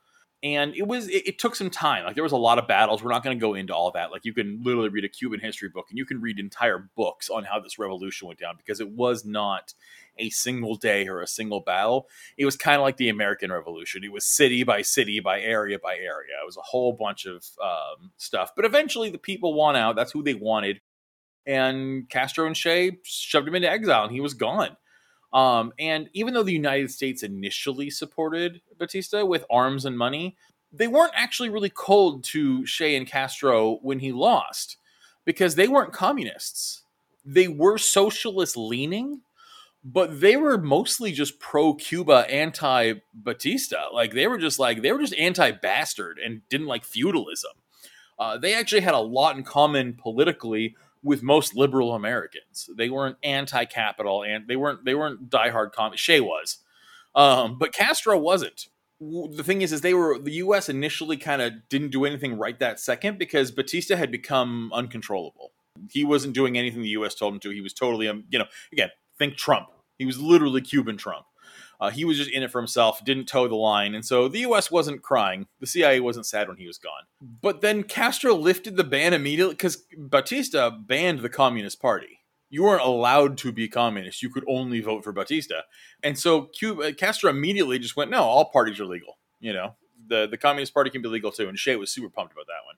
and 0.42 0.74
it 0.76 0.86
was 0.86 1.08
it, 1.08 1.26
it 1.26 1.38
took 1.38 1.56
some 1.56 1.70
time. 1.70 2.04
Like 2.04 2.14
there 2.14 2.22
was 2.22 2.32
a 2.32 2.36
lot 2.36 2.58
of 2.58 2.68
battles. 2.68 3.02
We're 3.02 3.10
not 3.10 3.24
going 3.24 3.36
to 3.36 3.40
go 3.40 3.54
into 3.54 3.74
all 3.74 3.90
that. 3.92 4.12
Like 4.12 4.24
you 4.24 4.32
can 4.32 4.62
literally 4.62 4.88
read 4.88 5.04
a 5.04 5.08
cuban 5.08 5.40
history 5.40 5.68
book 5.68 5.86
and 5.88 5.98
you 5.98 6.04
can 6.04 6.20
read 6.20 6.38
entire 6.38 6.90
books 6.96 7.28
on 7.28 7.44
how 7.44 7.58
this 7.58 7.78
revolution 7.78 8.28
went 8.28 8.38
down 8.38 8.56
because 8.56 8.80
it 8.80 8.90
was 8.90 9.24
not 9.24 9.74
a 10.16 10.30
single 10.30 10.76
day 10.76 11.08
or 11.08 11.20
a 11.20 11.26
single 11.26 11.60
battle. 11.60 12.08
It 12.36 12.44
was 12.44 12.56
kind 12.56 12.76
of 12.76 12.82
like 12.82 12.98
the 12.98 13.08
american 13.08 13.50
revolution. 13.50 14.04
It 14.04 14.12
was 14.12 14.24
city 14.24 14.62
by 14.62 14.82
city 14.82 15.18
by 15.18 15.40
area 15.40 15.78
by 15.82 15.96
area. 15.96 16.36
It 16.40 16.46
was 16.46 16.56
a 16.56 16.62
whole 16.62 16.92
bunch 16.92 17.26
of 17.26 17.44
um, 17.62 18.12
stuff. 18.16 18.52
But 18.54 18.64
eventually 18.64 19.10
the 19.10 19.18
people 19.18 19.54
won 19.54 19.74
out. 19.74 19.96
That's 19.96 20.12
who 20.12 20.22
they 20.22 20.34
wanted. 20.34 20.80
And 21.46 22.08
castro 22.08 22.46
and 22.46 22.54
Che 22.54 22.98
shoved 23.02 23.48
him 23.48 23.54
into 23.56 23.70
exile 23.70 24.04
and 24.04 24.12
he 24.12 24.20
was 24.20 24.34
gone 24.34 24.76
um, 25.32 25.72
and 25.78 26.08
even 26.12 26.34
though 26.34 26.42
the 26.42 26.52
United 26.52 26.90
States 26.90 27.22
initially 27.22 27.90
supported 27.90 28.60
Batista 28.78 29.24
with 29.24 29.44
arms 29.50 29.84
and 29.84 29.96
money, 29.96 30.36
they 30.72 30.88
weren't 30.88 31.12
actually 31.14 31.50
really 31.50 31.70
cold 31.70 32.24
to 32.24 32.64
Che 32.64 32.96
and 32.96 33.06
Castro 33.06 33.78
when 33.82 33.98
he 33.98 34.12
lost 34.12 34.76
because 35.24 35.54
they 35.54 35.68
weren't 35.68 35.92
communists. 35.92 36.82
They 37.24 37.48
were 37.48 37.76
socialist 37.78 38.56
leaning, 38.56 39.20
but 39.84 40.20
they 40.20 40.36
were 40.36 40.58
mostly 40.58 41.12
just 41.12 41.38
pro 41.38 41.74
Cuba, 41.74 42.26
anti 42.30 42.94
Batista. 43.12 43.88
Like 43.92 44.12
they 44.12 44.26
were 44.26 44.38
just 44.38 44.58
like, 44.58 44.82
they 44.82 44.92
were 44.92 45.00
just 45.00 45.14
anti 45.16 45.50
bastard 45.50 46.18
and 46.18 46.40
didn't 46.48 46.66
like 46.66 46.84
feudalism. 46.84 47.52
Uh, 48.18 48.36
they 48.36 48.54
actually 48.54 48.80
had 48.80 48.94
a 48.94 48.98
lot 48.98 49.36
in 49.36 49.44
common 49.44 49.94
politically 49.94 50.74
with 51.08 51.22
most 51.22 51.56
liberal 51.56 51.94
Americans. 51.94 52.68
They 52.76 52.90
weren't 52.90 53.16
anti-capital 53.22 54.22
and 54.24 54.46
they 54.46 54.56
weren't 54.56 54.84
they 54.84 54.94
weren't 54.94 55.30
diehard 55.30 55.72
communists. 55.72 56.04
Che 56.04 56.20
was, 56.20 56.58
um, 57.14 57.58
but 57.58 57.72
Castro 57.72 58.18
wasn't. 58.18 58.66
The 59.00 59.44
thing 59.44 59.62
is, 59.62 59.72
is 59.72 59.80
they 59.80 59.94
were 59.94 60.18
the 60.18 60.32
U.S. 60.32 60.68
initially 60.68 61.16
kind 61.16 61.40
of 61.40 61.52
didn't 61.70 61.90
do 61.90 62.04
anything 62.04 62.36
right 62.36 62.58
that 62.58 62.78
second 62.78 63.18
because 63.18 63.50
Batista 63.50 63.96
had 63.96 64.10
become 64.10 64.70
uncontrollable. 64.74 65.52
He 65.90 66.04
wasn't 66.04 66.34
doing 66.34 66.58
anything 66.58 66.82
the 66.82 66.88
U.S. 67.00 67.14
told 67.14 67.32
him 67.32 67.40
to. 67.40 67.50
He 67.50 67.62
was 67.62 67.72
totally, 67.72 68.06
um, 68.06 68.24
you 68.28 68.38
know, 68.38 68.46
again, 68.70 68.90
think 69.18 69.36
Trump. 69.36 69.68
He 69.96 70.04
was 70.04 70.20
literally 70.20 70.60
Cuban 70.60 70.98
Trump. 70.98 71.24
Uh, 71.80 71.90
he 71.90 72.04
was 72.04 72.16
just 72.16 72.30
in 72.30 72.42
it 72.42 72.50
for 72.50 72.60
himself, 72.60 73.04
didn't 73.04 73.26
toe 73.26 73.46
the 73.46 73.54
line, 73.54 73.94
and 73.94 74.04
so 74.04 74.26
the 74.26 74.40
U.S. 74.40 74.70
wasn't 74.70 75.02
crying. 75.02 75.46
The 75.60 75.66
CIA 75.66 76.00
wasn't 76.00 76.26
sad 76.26 76.48
when 76.48 76.56
he 76.56 76.66
was 76.66 76.78
gone. 76.78 77.04
But 77.20 77.60
then 77.60 77.84
Castro 77.84 78.34
lifted 78.34 78.76
the 78.76 78.84
ban 78.84 79.14
immediately 79.14 79.54
because 79.54 79.84
Batista 79.96 80.70
banned 80.70 81.20
the 81.20 81.28
Communist 81.28 81.80
Party. 81.80 82.18
You 82.50 82.64
weren't 82.64 82.82
allowed 82.82 83.38
to 83.38 83.52
be 83.52 83.68
communist; 83.68 84.22
you 84.22 84.30
could 84.30 84.44
only 84.48 84.80
vote 84.80 85.04
for 85.04 85.12
Batista. 85.12 85.60
And 86.02 86.18
so 86.18 86.46
Cuba, 86.46 86.94
Castro 86.94 87.30
immediately 87.30 87.78
just 87.78 87.96
went, 87.96 88.10
"No, 88.10 88.22
all 88.22 88.46
parties 88.46 88.80
are 88.80 88.86
legal. 88.86 89.18
You 89.38 89.52
know, 89.52 89.76
the 90.06 90.26
the 90.26 90.38
Communist 90.38 90.74
Party 90.74 90.90
can 90.90 91.02
be 91.02 91.08
legal 91.08 91.30
too." 91.30 91.48
And 91.48 91.58
Che 91.58 91.76
was 91.76 91.92
super 91.92 92.08
pumped 92.08 92.32
about 92.32 92.46
that 92.46 92.64
one. 92.66 92.76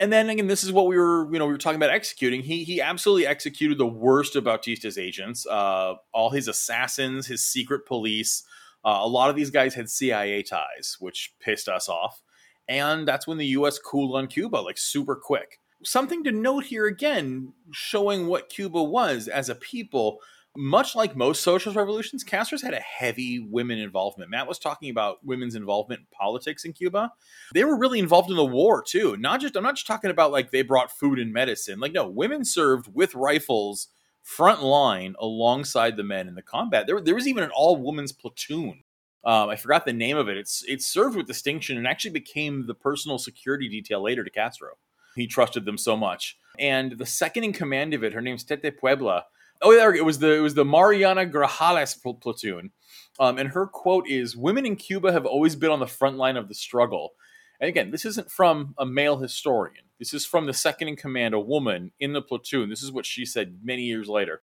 And 0.00 0.10
then 0.10 0.30
again, 0.30 0.46
this 0.46 0.64
is 0.64 0.72
what 0.72 0.86
we 0.86 0.96
were, 0.96 1.30
you 1.30 1.38
know, 1.38 1.46
we 1.46 1.52
were 1.52 1.58
talking 1.58 1.76
about 1.76 1.90
executing. 1.90 2.40
He 2.40 2.64
he 2.64 2.80
absolutely 2.80 3.26
executed 3.26 3.76
the 3.76 3.86
worst 3.86 4.34
of 4.34 4.44
Batista's 4.44 4.96
agents, 4.96 5.46
uh, 5.46 5.94
all 6.12 6.30
his 6.30 6.48
assassins, 6.48 7.26
his 7.26 7.44
secret 7.44 7.84
police. 7.86 8.42
Uh, 8.82 9.00
a 9.02 9.06
lot 9.06 9.28
of 9.28 9.36
these 9.36 9.50
guys 9.50 9.74
had 9.74 9.90
CIA 9.90 10.42
ties, 10.42 10.96
which 11.00 11.34
pissed 11.38 11.68
us 11.68 11.86
off. 11.86 12.22
And 12.66 13.06
that's 13.06 13.26
when 13.26 13.36
the 13.36 13.46
U.S. 13.48 13.78
cooled 13.78 14.16
on 14.16 14.26
Cuba, 14.26 14.56
like 14.56 14.78
super 14.78 15.16
quick. 15.16 15.60
Something 15.84 16.24
to 16.24 16.32
note 16.32 16.64
here 16.64 16.86
again, 16.86 17.52
showing 17.70 18.26
what 18.26 18.48
Cuba 18.48 18.82
was 18.82 19.28
as 19.28 19.50
a 19.50 19.54
people. 19.54 20.20
Much 20.56 20.96
like 20.96 21.14
most 21.14 21.42
socialist 21.42 21.76
revolutions, 21.76 22.24
Castro's 22.24 22.62
had 22.62 22.74
a 22.74 22.80
heavy 22.80 23.38
women 23.38 23.78
involvement. 23.78 24.30
Matt 24.30 24.48
was 24.48 24.58
talking 24.58 24.90
about 24.90 25.24
women's 25.24 25.54
involvement 25.54 26.00
in 26.00 26.06
politics 26.10 26.64
in 26.64 26.72
Cuba 26.72 27.12
they 27.54 27.64
were 27.64 27.78
really 27.78 27.98
involved 27.98 28.30
in 28.30 28.36
the 28.36 28.44
war 28.44 28.82
too. 28.82 29.16
Not 29.16 29.40
just 29.40 29.56
I'm 29.56 29.62
not 29.62 29.76
just 29.76 29.86
talking 29.86 30.10
about 30.10 30.32
like 30.32 30.50
they 30.50 30.62
brought 30.62 30.90
food 30.90 31.18
and 31.18 31.32
medicine. 31.32 31.80
Like 31.80 31.92
no, 31.92 32.08
women 32.08 32.44
served 32.44 32.88
with 32.92 33.14
rifles 33.14 33.88
front 34.22 34.62
line 34.62 35.14
alongside 35.18 35.96
the 35.96 36.04
men 36.04 36.28
in 36.28 36.34
the 36.34 36.42
combat. 36.42 36.86
There, 36.86 37.00
there 37.00 37.14
was 37.14 37.26
even 37.26 37.42
an 37.42 37.50
all 37.54 37.76
women's 37.76 38.12
platoon. 38.12 38.84
Um, 39.24 39.48
I 39.50 39.56
forgot 39.56 39.84
the 39.84 39.92
name 39.92 40.16
of 40.16 40.28
it. 40.28 40.36
It's 40.36 40.64
it 40.66 40.82
served 40.82 41.16
with 41.16 41.26
distinction 41.26 41.76
and 41.76 41.86
actually 41.86 42.12
became 42.12 42.66
the 42.66 42.74
personal 42.74 43.18
security 43.18 43.68
detail 43.68 44.02
later 44.02 44.24
to 44.24 44.30
Castro. 44.30 44.70
He 45.14 45.26
trusted 45.26 45.64
them 45.64 45.76
so 45.76 45.96
much. 45.96 46.38
And 46.58 46.92
the 46.92 47.06
second 47.06 47.44
in 47.44 47.52
command 47.52 47.94
of 47.94 48.04
it, 48.04 48.12
her 48.12 48.20
name's 48.20 48.44
Tete 48.44 48.78
Puebla. 48.78 49.24
Oh, 49.62 49.72
there 49.74 49.94
it 49.94 50.04
was 50.04 50.18
the 50.18 50.32
it 50.32 50.40
was 50.40 50.54
the 50.54 50.64
Mariana 50.64 51.26
Grajales 51.26 52.00
pl- 52.02 52.14
platoon. 52.14 52.70
Um, 53.18 53.38
and 53.38 53.50
her 53.50 53.66
quote 53.66 54.08
is 54.08 54.36
Women 54.36 54.64
in 54.64 54.76
Cuba 54.76 55.12
have 55.12 55.26
always 55.26 55.54
been 55.56 55.70
on 55.70 55.80
the 55.80 55.86
front 55.86 56.16
line 56.16 56.36
of 56.36 56.48
the 56.48 56.54
struggle. 56.54 57.12
And 57.60 57.68
again, 57.68 57.90
this 57.90 58.06
isn't 58.06 58.30
from 58.30 58.74
a 58.78 58.86
male 58.86 59.18
historian. 59.18 59.84
This 59.98 60.14
is 60.14 60.24
from 60.24 60.46
the 60.46 60.54
second 60.54 60.88
in 60.88 60.96
command, 60.96 61.34
a 61.34 61.40
woman 61.40 61.92
in 62.00 62.14
the 62.14 62.22
platoon. 62.22 62.70
This 62.70 62.82
is 62.82 62.90
what 62.90 63.04
she 63.04 63.26
said 63.26 63.58
many 63.62 63.82
years 63.82 64.08
later. 64.08 64.40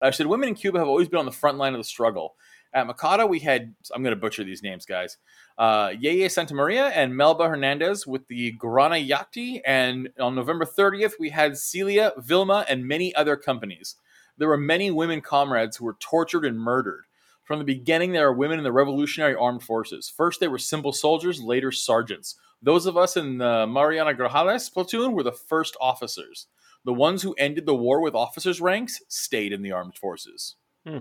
I 0.00 0.10
said, 0.10 0.26
Women 0.26 0.50
in 0.50 0.54
Cuba 0.54 0.78
have 0.78 0.88
always 0.88 1.08
been 1.08 1.18
on 1.18 1.26
the 1.26 1.32
front 1.32 1.58
line 1.58 1.74
of 1.74 1.80
the 1.80 1.84
struggle. 1.84 2.36
At 2.74 2.86
Macata, 2.86 3.28
we 3.28 3.40
had, 3.40 3.74
I'm 3.94 4.02
going 4.02 4.14
to 4.14 4.20
butcher 4.20 4.44
these 4.44 4.62
names, 4.62 4.86
guys, 4.86 5.18
uh, 5.58 5.88
Yeye 5.88 6.30
Santa 6.30 6.54
Maria 6.54 6.86
and 6.86 7.14
Melba 7.14 7.46
Hernandez 7.46 8.06
with 8.06 8.26
the 8.28 8.56
Guarana 8.58 9.06
Yachty. 9.06 9.60
And 9.66 10.08
on 10.18 10.34
November 10.34 10.64
30th, 10.64 11.12
we 11.20 11.28
had 11.28 11.58
Celia, 11.58 12.12
Vilma, 12.16 12.64
and 12.68 12.86
many 12.86 13.14
other 13.14 13.36
companies. 13.36 13.96
There 14.42 14.48
were 14.48 14.56
many 14.56 14.90
women 14.90 15.20
comrades 15.20 15.76
who 15.76 15.84
were 15.84 15.96
tortured 16.00 16.44
and 16.44 16.58
murdered. 16.58 17.04
From 17.44 17.60
the 17.60 17.64
beginning, 17.64 18.10
there 18.10 18.28
were 18.28 18.36
women 18.36 18.58
in 18.58 18.64
the 18.64 18.72
Revolutionary 18.72 19.36
Armed 19.36 19.62
Forces. 19.62 20.08
First, 20.10 20.40
they 20.40 20.48
were 20.48 20.58
simple 20.58 20.92
soldiers, 20.92 21.40
later 21.40 21.70
sergeants. 21.70 22.34
Those 22.60 22.86
of 22.86 22.96
us 22.96 23.16
in 23.16 23.38
the 23.38 23.68
Mariana 23.68 24.14
Grajales 24.14 24.72
platoon 24.72 25.12
were 25.12 25.22
the 25.22 25.30
first 25.30 25.76
officers. 25.80 26.48
The 26.84 26.92
ones 26.92 27.22
who 27.22 27.36
ended 27.38 27.66
the 27.66 27.76
war 27.76 28.00
with 28.00 28.16
officers' 28.16 28.60
ranks 28.60 29.00
stayed 29.06 29.52
in 29.52 29.62
the 29.62 29.70
armed 29.70 29.96
forces. 29.96 30.56
Hmm. 30.84 30.98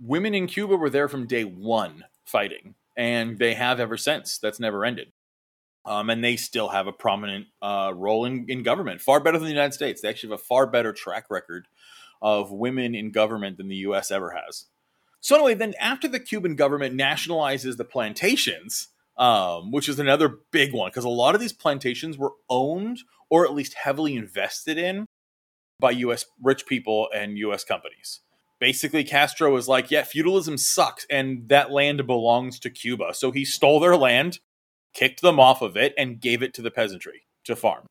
Women 0.00 0.34
in 0.34 0.48
Cuba 0.48 0.74
were 0.74 0.90
there 0.90 1.06
from 1.06 1.28
day 1.28 1.44
one 1.44 2.06
fighting, 2.24 2.74
and 2.96 3.38
they 3.38 3.54
have 3.54 3.78
ever 3.78 3.96
since. 3.96 4.38
That's 4.38 4.58
never 4.58 4.84
ended. 4.84 5.12
Um, 5.84 6.10
and 6.10 6.24
they 6.24 6.34
still 6.34 6.70
have 6.70 6.88
a 6.88 6.92
prominent 6.92 7.46
uh, 7.62 7.92
role 7.94 8.24
in, 8.24 8.46
in 8.48 8.64
government, 8.64 9.00
far 9.00 9.20
better 9.20 9.38
than 9.38 9.46
the 9.46 9.54
United 9.54 9.74
States. 9.74 10.00
They 10.00 10.08
actually 10.08 10.30
have 10.30 10.40
a 10.40 10.42
far 10.42 10.66
better 10.66 10.92
track 10.92 11.26
record 11.30 11.68
of 12.22 12.52
women 12.52 12.94
in 12.94 13.10
government 13.10 13.58
than 13.58 13.68
the 13.68 13.76
U.S. 13.76 14.10
ever 14.10 14.30
has. 14.30 14.66
So 15.20 15.36
anyway, 15.36 15.54
then 15.54 15.74
after 15.78 16.08
the 16.08 16.20
Cuban 16.20 16.56
government 16.56 16.96
nationalizes 16.96 17.76
the 17.76 17.84
plantations, 17.84 18.88
um, 19.18 19.70
which 19.70 19.88
is 19.88 19.98
another 19.98 20.38
big 20.50 20.72
one 20.72 20.88
because 20.88 21.04
a 21.04 21.10
lot 21.10 21.34
of 21.34 21.40
these 21.40 21.52
plantations 21.52 22.16
were 22.16 22.32
owned 22.48 23.00
or 23.28 23.44
at 23.44 23.52
least 23.52 23.74
heavily 23.74 24.16
invested 24.16 24.78
in 24.78 25.06
by 25.78 25.90
U.S. 25.90 26.24
rich 26.42 26.66
people 26.66 27.08
and 27.14 27.36
U.S. 27.38 27.64
companies. 27.64 28.20
Basically, 28.58 29.02
Castro 29.02 29.52
was 29.52 29.68
like, 29.68 29.90
"Yeah, 29.90 30.04
feudalism 30.04 30.56
sucks, 30.56 31.04
and 31.10 31.48
that 31.48 31.72
land 31.72 32.06
belongs 32.06 32.60
to 32.60 32.70
Cuba." 32.70 33.12
So 33.12 33.32
he 33.32 33.44
stole 33.44 33.80
their 33.80 33.96
land, 33.96 34.38
kicked 34.94 35.20
them 35.20 35.40
off 35.40 35.62
of 35.62 35.76
it, 35.76 35.92
and 35.98 36.20
gave 36.20 36.42
it 36.42 36.54
to 36.54 36.62
the 36.62 36.70
peasantry 36.70 37.22
to 37.44 37.56
farm. 37.56 37.86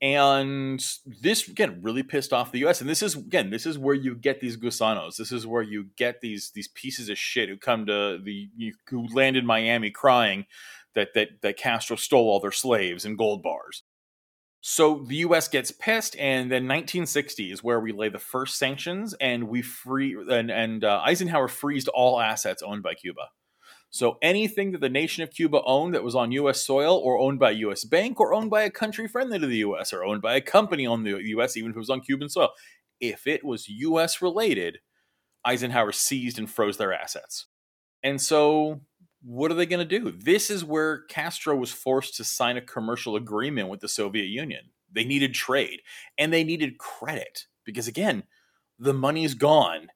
And 0.00 0.84
this 1.04 1.48
again 1.48 1.80
really 1.82 2.02
pissed 2.02 2.32
off 2.32 2.52
the 2.52 2.60
U.S. 2.60 2.80
And 2.80 2.88
this 2.88 3.02
is 3.02 3.16
again, 3.16 3.50
this 3.50 3.66
is 3.66 3.78
where 3.78 3.94
you 3.94 4.14
get 4.14 4.40
these 4.40 4.56
gusanos. 4.56 5.16
This 5.16 5.32
is 5.32 5.46
where 5.46 5.62
you 5.62 5.86
get 5.96 6.20
these 6.20 6.50
these 6.54 6.68
pieces 6.68 7.08
of 7.08 7.18
shit 7.18 7.48
who 7.48 7.56
come 7.56 7.86
to 7.86 8.18
the 8.22 8.48
who 8.88 9.06
land 9.08 9.36
in 9.36 9.44
Miami 9.44 9.90
crying 9.90 10.46
that 10.94 11.14
that 11.14 11.42
that 11.42 11.56
Castro 11.56 11.96
stole 11.96 12.28
all 12.28 12.40
their 12.40 12.52
slaves 12.52 13.04
and 13.04 13.18
gold 13.18 13.42
bars. 13.42 13.82
So 14.60 15.04
the 15.06 15.16
U.S. 15.16 15.48
gets 15.48 15.70
pissed, 15.70 16.16
and 16.16 16.50
then 16.50 16.64
1960 16.64 17.52
is 17.52 17.62
where 17.62 17.78
we 17.78 17.92
lay 17.92 18.08
the 18.08 18.18
first 18.18 18.56
sanctions, 18.56 19.14
and 19.20 19.48
we 19.48 19.62
free 19.62 20.16
and, 20.30 20.50
and 20.50 20.84
uh, 20.84 21.00
Eisenhower 21.04 21.48
freezed 21.48 21.88
all 21.88 22.20
assets 22.20 22.62
owned 22.62 22.82
by 22.82 22.94
Cuba. 22.94 23.28
So 23.90 24.18
anything 24.20 24.72
that 24.72 24.80
the 24.80 24.88
nation 24.88 25.22
of 25.22 25.30
Cuba 25.30 25.62
owned 25.64 25.94
that 25.94 26.04
was 26.04 26.14
on 26.14 26.32
U.S. 26.32 26.64
soil, 26.64 26.96
or 26.96 27.18
owned 27.18 27.38
by 27.38 27.52
a 27.52 27.54
U.S. 27.54 27.84
bank, 27.84 28.20
or 28.20 28.34
owned 28.34 28.50
by 28.50 28.62
a 28.62 28.70
country 28.70 29.08
friendly 29.08 29.38
to 29.38 29.46
the 29.46 29.58
U.S., 29.58 29.92
or 29.92 30.04
owned 30.04 30.20
by 30.20 30.34
a 30.34 30.40
company 30.40 30.86
on 30.86 31.04
the 31.04 31.18
U.S., 31.18 31.56
even 31.56 31.70
if 31.70 31.76
it 31.76 31.80
was 31.80 31.90
on 31.90 32.00
Cuban 32.00 32.28
soil, 32.28 32.50
if 33.00 33.26
it 33.26 33.44
was 33.44 33.68
U.S. 33.68 34.20
related, 34.20 34.78
Eisenhower 35.44 35.92
seized 35.92 36.38
and 36.38 36.50
froze 36.50 36.76
their 36.76 36.92
assets. 36.92 37.46
And 38.02 38.20
so, 38.20 38.82
what 39.22 39.50
are 39.50 39.54
they 39.54 39.66
going 39.66 39.86
to 39.86 39.98
do? 39.98 40.10
This 40.12 40.50
is 40.50 40.64
where 40.64 41.02
Castro 41.04 41.56
was 41.56 41.72
forced 41.72 42.16
to 42.16 42.24
sign 42.24 42.56
a 42.56 42.62
commercial 42.62 43.16
agreement 43.16 43.68
with 43.68 43.80
the 43.80 43.88
Soviet 43.88 44.26
Union. 44.26 44.70
They 44.92 45.04
needed 45.04 45.34
trade 45.34 45.80
and 46.16 46.32
they 46.32 46.44
needed 46.44 46.78
credit 46.78 47.46
because, 47.64 47.88
again, 47.88 48.24
the 48.78 48.94
money's 48.94 49.34
gone 49.34 49.88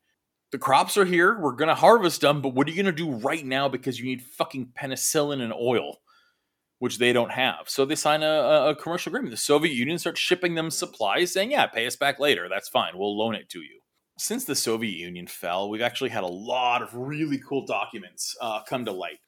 the 0.52 0.58
crops 0.58 0.98
are 0.98 1.06
here. 1.06 1.36
We're 1.38 1.56
going 1.56 1.68
to 1.68 1.74
harvest 1.74 2.20
them, 2.20 2.42
but 2.42 2.50
what 2.50 2.68
are 2.68 2.70
you 2.70 2.82
going 2.82 2.94
to 2.94 3.04
do 3.04 3.10
right 3.10 3.44
now 3.44 3.68
because 3.68 3.98
you 3.98 4.04
need 4.04 4.22
fucking 4.22 4.72
penicillin 4.78 5.40
and 5.40 5.52
oil, 5.52 5.96
which 6.78 6.98
they 6.98 7.12
don't 7.12 7.32
have? 7.32 7.68
So 7.68 7.84
they 7.84 7.94
sign 7.94 8.22
a, 8.22 8.68
a 8.68 8.76
commercial 8.76 9.10
agreement. 9.10 9.32
The 9.32 9.38
Soviet 9.38 9.72
Union 9.72 9.98
starts 9.98 10.20
shipping 10.20 10.54
them 10.54 10.70
supplies, 10.70 11.32
saying, 11.32 11.50
yeah, 11.50 11.66
pay 11.66 11.86
us 11.86 11.96
back 11.96 12.20
later. 12.20 12.48
That's 12.50 12.68
fine. 12.68 12.98
We'll 12.98 13.18
loan 13.18 13.34
it 13.34 13.48
to 13.50 13.60
you. 13.60 13.80
Since 14.18 14.44
the 14.44 14.54
Soviet 14.54 14.94
Union 14.94 15.26
fell, 15.26 15.70
we've 15.70 15.80
actually 15.80 16.10
had 16.10 16.22
a 16.22 16.28
lot 16.28 16.82
of 16.82 16.94
really 16.94 17.38
cool 17.38 17.64
documents 17.64 18.36
uh, 18.40 18.62
come 18.62 18.84
to 18.84 18.92
light 18.92 19.20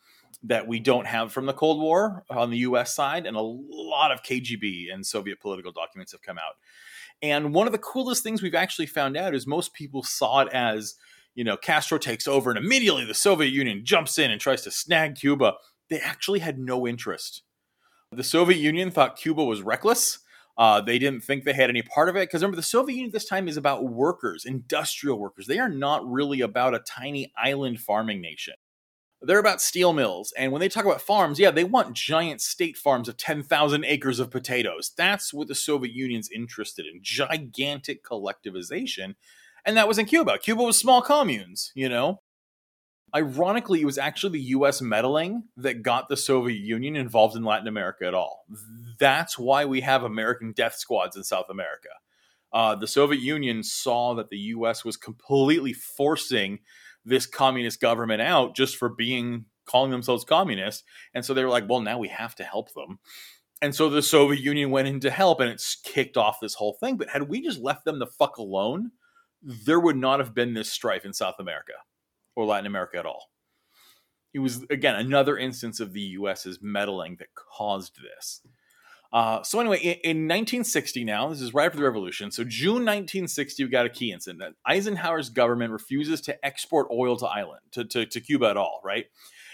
that 0.43 0.69
we 0.69 0.79
don't 0.79 1.07
have 1.07 1.33
from 1.33 1.47
the 1.47 1.55
Cold 1.55 1.81
War 1.81 2.23
on 2.29 2.51
the 2.51 2.59
US 2.59 2.95
side, 2.95 3.25
and 3.25 3.35
a 3.35 3.41
lot 3.41 4.13
of 4.13 4.23
KGB 4.23 4.93
and 4.93 5.07
Soviet 5.07 5.41
political 5.41 5.73
documents 5.73 6.13
have 6.13 6.21
come 6.21 6.37
out. 6.37 6.57
And 7.23 7.55
one 7.55 7.67
of 7.67 7.73
the 7.73 7.79
coolest 7.79 8.23
things 8.23 8.43
we've 8.43 8.55
actually 8.55 8.87
found 8.87 9.17
out 9.17 9.35
is 9.35 9.47
most 9.47 9.73
people 9.73 10.03
saw 10.03 10.41
it 10.41 10.49
as 10.53 10.97
you 11.35 11.45
know, 11.45 11.57
Castro 11.57 11.99
takes 11.99 12.29
over 12.29 12.51
and 12.51 12.59
immediately 12.59 13.05
the 13.05 13.15
Soviet 13.15 13.51
Union 13.51 13.85
jumps 13.85 14.19
in 14.19 14.31
and 14.31 14.41
tries 14.41 14.63
to 14.63 14.71
snag 14.71 15.17
Cuba. 15.17 15.55
They 15.91 16.01
actually 16.01 16.41
had 16.41 16.59
no 16.59 16.87
interest. 16.87 17.43
The 18.13 18.25
Soviet 18.25 18.59
Union 18.59 18.91
thought 18.91 19.17
Cuba 19.17 19.45
was 19.45 19.63
reckless. 19.63 20.21
Uh, 20.57 20.81
they 20.81 21.01
didn't 21.01 21.25
think 21.25 21.43
they 21.43 21.53
had 21.53 21.69
any 21.69 21.83
part 21.83 22.09
of 22.09 22.15
it 22.15 22.29
because 22.29 22.43
remember, 22.43 22.57
the 22.57 22.63
Soviet 22.63 22.95
Union 22.95 23.11
this 23.13 23.25
time 23.25 23.49
is 23.49 23.57
about 23.57 23.85
workers, 23.85 24.45
industrial 24.45 25.19
workers. 25.19 25.49
They 25.49 25.59
are 25.59 25.69
not 25.69 26.09
really 26.09 26.41
about 26.41 26.75
a 26.75 26.79
tiny 26.79 27.33
island 27.37 27.81
farming 27.81 28.21
nation. 28.21 28.55
They're 29.21 29.39
about 29.39 29.63
steel 29.63 29.93
mills. 29.93 30.33
And 30.37 30.53
when 30.53 30.61
they 30.61 30.69
talk 30.69 30.85
about 30.85 31.01
farms, 31.01 31.41
yeah, 31.41 31.51
they 31.51 31.65
want 31.65 31.97
giant 31.97 32.41
state 32.41 32.77
farms 32.77 33.09
of 33.09 33.17
10,000 33.17 33.85
acres 33.85 34.21
of 34.21 34.31
potatoes. 34.31 34.93
That's 34.97 35.33
what 35.33 35.49
the 35.49 35.55
Soviet 35.55 35.95
Union's 35.95 36.31
interested 36.31 36.87
in 36.87 37.01
gigantic 37.03 38.05
collectivization 38.05 39.15
and 39.65 39.77
that 39.77 39.89
was 39.89 39.99
in 39.99 40.07
Cuba. 40.07 40.39
Cuba 40.39 40.63
was 40.63 40.79
small 40.79 41.03
communes, 41.03 41.73
you 41.75 41.89
know. 41.89 42.21
Ironically, 43.15 43.81
it 43.81 43.87
was 43.87 43.99
actually 43.99 44.39
the 44.39 44.47
US 44.47 44.83
meddling 44.83 45.45
that 45.57 45.83
got 45.83 46.09
the 46.09 46.17
Soviet 46.17 46.59
Union 46.59 46.97
involved 46.97 47.37
in 47.37 47.45
Latin 47.45 47.69
America 47.69 48.07
at 48.07 48.15
all. 48.15 48.45
That's 48.99 49.39
why 49.39 49.65
we 49.65 49.83
have 49.83 50.03
American 50.03 50.53
death 50.53 50.75
squads 50.75 51.17
in 51.17 51.23
South 51.23 51.47
America. 51.49 51.91
Uh, 52.53 52.75
the 52.75 52.87
Soviet 52.87 53.21
Union 53.21 53.63
saw 53.63 54.15
that 54.15 54.31
the 54.31 54.39
US 54.39 54.85
was 54.85 54.97
completely 54.97 55.73
forcing 55.73 56.61
this 57.05 57.27
communist 57.27 57.81
government 57.81 58.23
out 58.23 58.57
just 58.57 58.77
for 58.77 58.89
being 58.89 59.45
calling 59.67 59.91
themselves 59.91 60.25
communist. 60.25 60.85
And 61.15 61.25
so 61.25 61.35
they 61.35 61.45
were 61.45 61.51
like, 61.51 61.69
well, 61.69 61.81
now 61.81 61.99
we 61.99 62.09
have 62.09 62.35
to 62.37 62.45
help 62.45 62.73
them. 62.75 62.99
And 63.63 63.75
so 63.75 63.89
the 63.89 64.03
Soviet 64.03 64.43
Union 64.43 64.71
went 64.71 64.89
in 64.89 65.01
to 65.01 65.11
help 65.11 65.41
and 65.41 65.51
it's 65.51 65.77
kicked 65.77 66.17
off 66.17 66.41
this 66.41 66.55
whole 66.55 66.75
thing. 66.75 66.97
But 66.97 67.11
had 67.11 67.29
we 67.29 67.41
just 67.41 67.61
left 67.61 67.85
them 67.85 67.99
the 67.99 68.07
fuck 68.07 68.37
alone, 68.37 68.91
there 69.45 69.81
would 69.81 69.97
not 69.97 70.21
have 70.21 70.35
been 70.35 70.55
this 70.55 70.73
strife 70.73 71.05
in 71.05 71.13
South 71.13 71.37
America 71.39 71.75
or 72.35 72.47
Latin 72.47 72.67
America 72.67 72.99
at 72.99 73.07
all. 73.07 73.31
It 74.33 74.39
was, 74.41 74.65
again, 74.71 74.97
another 74.97 75.39
instance 75.39 75.79
of 75.79 75.93
the 75.93 76.01
US's 76.01 76.59
meddling 76.61 77.17
that 77.21 77.29
caused 77.35 77.99
this. 78.03 78.41
Uh, 79.13 79.45
so, 79.45 79.61
anyway, 79.61 79.79
in, 79.79 79.93
in, 79.93 80.17
1960 80.27 81.05
now, 81.05 81.29
this 81.29 81.41
is 81.41 81.55
right 81.55 81.67
after 81.67 81.79
the 81.79 81.85
revolution. 81.85 82.33
So, 82.33 82.43
June 82.43 82.85
1960, 82.85 83.63
we 83.63 83.71
got 83.71 83.87
a 83.87 83.91
key 83.91 84.11
incident. 84.11 84.57
Eisenhower's 84.67 85.31
government 85.31 85.71
refuses 85.71 86.21
to 86.23 86.45
export 86.45 86.89
oil 86.91 87.17
to 87.19 87.27
island, 87.27 87.61
to, 87.73 87.85
to, 87.85 88.07
to 88.07 88.21
Cuba 88.21 88.47
at 88.47 88.57
all, 88.57 88.81
right? 88.83 89.07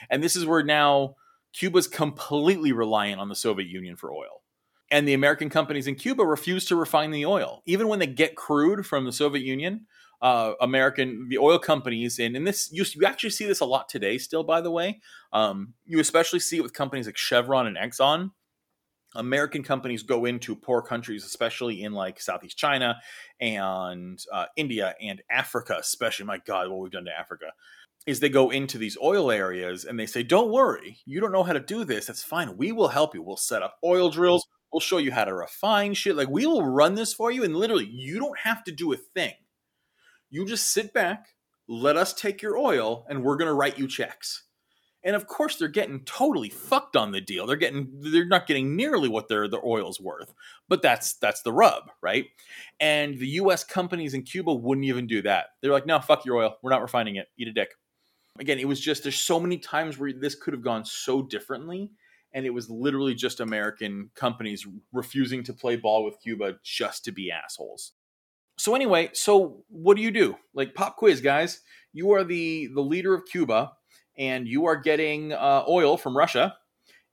And 0.08 0.22
this 0.22 0.34
is 0.34 0.46
where 0.46 0.62
now 0.62 1.16
Cuba's 1.52 1.88
completely 1.88 2.72
reliant 2.72 3.20
on 3.20 3.28
the 3.28 3.34
Soviet 3.34 3.68
Union 3.68 3.96
for 3.96 4.10
oil 4.10 4.40
and 4.90 5.06
the 5.06 5.14
American 5.14 5.50
companies 5.50 5.86
in 5.86 5.94
Cuba 5.94 6.24
refuse 6.24 6.64
to 6.66 6.76
refine 6.76 7.10
the 7.10 7.26
oil. 7.26 7.62
Even 7.66 7.88
when 7.88 7.98
they 7.98 8.06
get 8.06 8.36
crude 8.36 8.86
from 8.86 9.04
the 9.04 9.12
Soviet 9.12 9.44
Union, 9.44 9.86
uh, 10.22 10.52
American 10.60 11.28
the 11.28 11.38
oil 11.38 11.58
companies 11.58 12.18
and 12.18 12.36
and 12.36 12.46
this 12.46 12.70
you, 12.72 12.84
you 12.94 13.06
actually 13.06 13.30
see 13.30 13.46
this 13.46 13.60
a 13.60 13.64
lot 13.64 13.88
today 13.88 14.18
still 14.18 14.44
by 14.44 14.60
the 14.60 14.70
way 14.70 15.00
um, 15.32 15.74
you 15.86 15.98
especially 15.98 16.40
see 16.40 16.58
it 16.58 16.62
with 16.62 16.74
companies 16.74 17.06
like 17.06 17.16
Chevron 17.16 17.66
and 17.66 17.76
Exxon 17.76 18.30
American 19.16 19.62
companies 19.62 20.02
go 20.02 20.26
into 20.26 20.54
poor 20.54 20.82
countries 20.82 21.24
especially 21.24 21.82
in 21.82 21.92
like 21.92 22.20
Southeast 22.20 22.58
China 22.58 22.96
and 23.40 24.22
uh, 24.30 24.46
India 24.56 24.94
and 25.00 25.22
Africa 25.30 25.76
especially 25.80 26.26
my 26.26 26.38
god 26.38 26.68
what 26.68 26.80
we've 26.80 26.92
done 26.92 27.06
to 27.06 27.18
Africa 27.18 27.46
is 28.06 28.20
they 28.20 28.28
go 28.28 28.50
into 28.50 28.76
these 28.76 28.98
oil 29.02 29.30
areas 29.30 29.86
and 29.86 29.98
they 29.98 30.06
say 30.06 30.22
don't 30.22 30.50
worry 30.50 30.98
you 31.06 31.18
don't 31.18 31.32
know 31.32 31.44
how 31.44 31.54
to 31.54 31.60
do 31.60 31.84
this 31.84 32.04
that's 32.04 32.22
fine 32.22 32.58
we 32.58 32.72
will 32.72 32.88
help 32.88 33.14
you 33.14 33.22
we'll 33.22 33.38
set 33.38 33.62
up 33.62 33.78
oil 33.82 34.10
drills 34.10 34.46
We'll 34.72 34.80
show 34.80 34.98
you 34.98 35.12
how 35.12 35.24
to 35.24 35.34
refine 35.34 35.94
shit. 35.94 36.16
Like 36.16 36.28
we 36.28 36.46
will 36.46 36.64
run 36.64 36.94
this 36.94 37.12
for 37.12 37.30
you, 37.30 37.44
and 37.44 37.56
literally, 37.56 37.86
you 37.86 38.18
don't 38.18 38.38
have 38.38 38.64
to 38.64 38.72
do 38.72 38.92
a 38.92 38.96
thing. 38.96 39.34
You 40.30 40.46
just 40.46 40.70
sit 40.70 40.92
back, 40.92 41.28
let 41.68 41.96
us 41.96 42.14
take 42.14 42.40
your 42.40 42.56
oil, 42.56 43.04
and 43.08 43.22
we're 43.22 43.36
gonna 43.36 43.54
write 43.54 43.78
you 43.78 43.88
checks. 43.88 44.44
And 45.02 45.16
of 45.16 45.26
course, 45.26 45.56
they're 45.56 45.68
getting 45.68 46.00
totally 46.04 46.50
fucked 46.50 46.94
on 46.94 47.10
the 47.10 47.22
deal. 47.22 47.46
They're 47.46 47.56
getting 47.56 47.88
they're 48.00 48.26
not 48.26 48.46
getting 48.46 48.76
nearly 48.76 49.08
what 49.08 49.28
their 49.28 49.48
their 49.48 49.64
oil's 49.64 49.98
worth. 49.98 50.34
But 50.68 50.82
that's 50.82 51.14
that's 51.14 51.42
the 51.42 51.52
rub, 51.52 51.90
right? 52.02 52.26
And 52.80 53.18
the 53.18 53.28
U.S. 53.28 53.64
companies 53.64 54.12
in 54.12 54.22
Cuba 54.22 54.52
wouldn't 54.52 54.84
even 54.86 55.06
do 55.06 55.22
that. 55.22 55.46
They're 55.62 55.72
like, 55.72 55.86
no, 55.86 55.98
fuck 56.00 56.24
your 56.24 56.36
oil. 56.36 56.56
We're 56.62 56.70
not 56.70 56.82
refining 56.82 57.16
it. 57.16 57.28
Eat 57.38 57.48
a 57.48 57.52
dick. 57.52 57.70
Again, 58.38 58.58
it 58.58 58.68
was 58.68 58.80
just 58.80 59.02
there's 59.02 59.18
so 59.18 59.40
many 59.40 59.58
times 59.58 59.98
where 59.98 60.12
this 60.12 60.34
could 60.34 60.52
have 60.52 60.62
gone 60.62 60.84
so 60.84 61.22
differently, 61.22 61.90
and 62.32 62.46
it 62.46 62.50
was 62.50 62.70
literally 62.70 63.14
just 63.14 63.40
American 63.40 64.10
companies 64.14 64.66
refusing 64.92 65.42
to 65.44 65.52
play 65.52 65.76
ball 65.76 66.04
with 66.04 66.20
Cuba 66.20 66.54
just 66.62 67.04
to 67.04 67.12
be 67.12 67.30
assholes. 67.30 67.92
So 68.58 68.74
anyway, 68.74 69.10
so 69.14 69.64
what 69.68 69.96
do 69.96 70.02
you 70.02 70.10
do? 70.10 70.36
Like 70.54 70.74
pop 70.74 70.96
quiz, 70.96 71.20
guys. 71.20 71.60
You 71.92 72.12
are 72.12 72.24
the 72.24 72.68
the 72.74 72.82
leader 72.82 73.14
of 73.14 73.24
Cuba 73.24 73.72
and 74.18 74.46
you 74.46 74.66
are 74.66 74.76
getting 74.76 75.32
uh, 75.32 75.64
oil 75.66 75.96
from 75.96 76.16
Russia, 76.16 76.56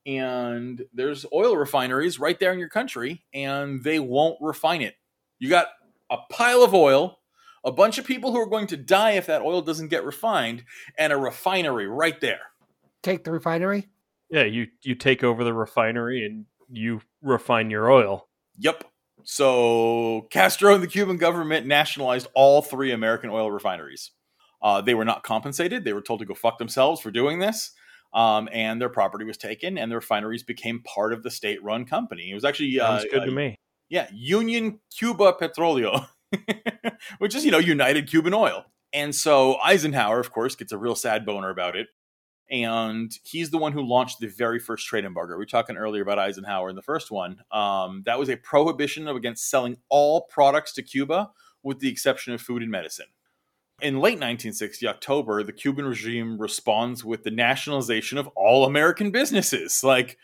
and 0.06 0.84
there's 0.94 1.26
oil 1.34 1.56
refineries 1.56 2.20
right 2.20 2.38
there 2.38 2.52
in 2.52 2.60
your 2.60 2.70
country, 2.70 3.24
and 3.34 3.84
they 3.84 4.00
won't 4.00 4.38
refine 4.42 4.82
it. 4.82 4.96
You 5.40 5.50
got 5.50 5.68
a 6.10 6.18
pile 6.30 6.64
of 6.64 6.74
oil, 6.74 7.20
a 7.64 7.72
bunch 7.72 7.98
of 7.98 8.06
people 8.06 8.32
who 8.32 8.40
are 8.40 8.50
going 8.50 8.68
to 8.68 8.78
die 8.78 9.12
if 9.12 9.28
that 9.28 9.42
oil 9.42 9.62
doesn't 9.62 9.88
get 9.88 10.04
refined, 10.04 10.66
and 10.98 11.14
a 11.14 11.18
refinery 11.18 11.88
right 11.88 12.20
there. 12.20 12.42
Take 13.04 13.24
the 13.24 13.32
refinery. 13.32 13.88
Yeah, 14.30 14.44
you 14.44 14.68
you 14.84 14.96
take 14.96 15.24
over 15.24 15.44
the 15.44 15.54
refinery 15.54 16.26
and 16.26 16.46
you 16.70 17.02
refine 17.22 17.70
your 17.70 17.90
oil. 17.90 18.28
Yep. 18.58 18.84
So 19.24 20.28
Castro 20.30 20.74
and 20.74 20.84
the 20.84 20.88
Cuban 20.88 21.18
government 21.18 21.66
nationalized 21.66 22.28
all 22.34 22.62
three 22.62 22.92
American 22.92 23.30
oil 23.30 23.52
refineries. 23.52 24.12
Uh, 24.62 24.82
they 24.82 24.96
were 24.96 25.06
not 25.06 25.24
compensated. 25.24 25.84
They 25.84 25.94
were 25.94 26.02
told 26.02 26.20
to 26.20 26.26
go 26.26 26.34
fuck 26.34 26.58
themselves 26.58 27.02
for 27.02 27.12
doing 27.12 27.40
this. 27.40 27.72
Um, 28.14 28.48
and 28.52 28.82
their 28.82 28.90
property 28.90 29.26
was 29.26 29.38
taken, 29.38 29.78
and 29.78 29.92
the 29.92 29.96
refineries 29.96 30.42
became 30.42 30.82
part 30.82 31.12
of 31.12 31.24
the 31.24 31.30
state-run 31.30 31.86
company. 31.86 32.32
It 32.32 32.34
was 32.34 32.46
actually 32.46 32.78
Sounds 32.78 33.04
uh, 33.04 33.08
good 33.12 33.22
uh, 33.24 33.26
to 33.26 33.32
me. 33.32 33.58
yeah, 33.90 34.08
Union 34.14 34.80
Cuba 34.98 35.34
Petroleo, 35.34 36.08
which 37.18 37.36
is 37.36 37.44
you 37.44 37.52
know 37.52 37.60
United 37.60 38.08
Cuban 38.10 38.34
Oil. 38.34 38.66
And 38.94 39.14
so 39.14 39.58
Eisenhower, 39.60 40.20
of 40.20 40.32
course, 40.32 40.56
gets 40.56 40.72
a 40.72 40.78
real 40.78 40.96
sad 40.96 41.26
boner 41.26 41.50
about 41.50 41.76
it. 41.76 41.88
And 42.50 43.12
he's 43.24 43.50
the 43.50 43.58
one 43.58 43.74
who 43.74 43.82
launched 43.82 44.20
the 44.20 44.28
very 44.28 44.60
first 44.60 44.88
trade 44.88 45.04
embargo. 45.04 45.34
We 45.34 45.40
were 45.40 45.46
talking 45.46 45.76
earlier 45.76 46.02
about 46.02 46.20
Eisenhower 46.20 46.70
in 46.70 46.76
the 46.76 46.82
first 46.82 47.12
one. 47.12 47.42
Um, 47.52 48.04
that 48.06 48.18
was 48.18 48.30
a 48.30 48.38
prohibition 48.38 49.08
against 49.08 49.50
selling 49.50 49.78
all 49.90 50.22
products 50.22 50.74
to 50.74 50.84
Cuba, 50.84 51.32
with 51.64 51.80
the 51.80 51.90
exception 51.90 52.34
of 52.34 52.42
food 52.42 52.62
and 52.62 52.72
medicine. 52.72 53.08
In 53.82 53.96
late 53.96 54.14
1960, 54.14 54.88
October, 54.88 55.44
the 55.44 55.52
Cuban 55.52 55.86
regime 55.86 56.40
responds 56.40 57.04
with 57.04 57.24
the 57.24 57.32
nationalization 57.32 58.18
of 58.18 58.28
all 58.36 58.66
American 58.66 59.12
businesses. 59.12 59.84
Like, 59.84 60.18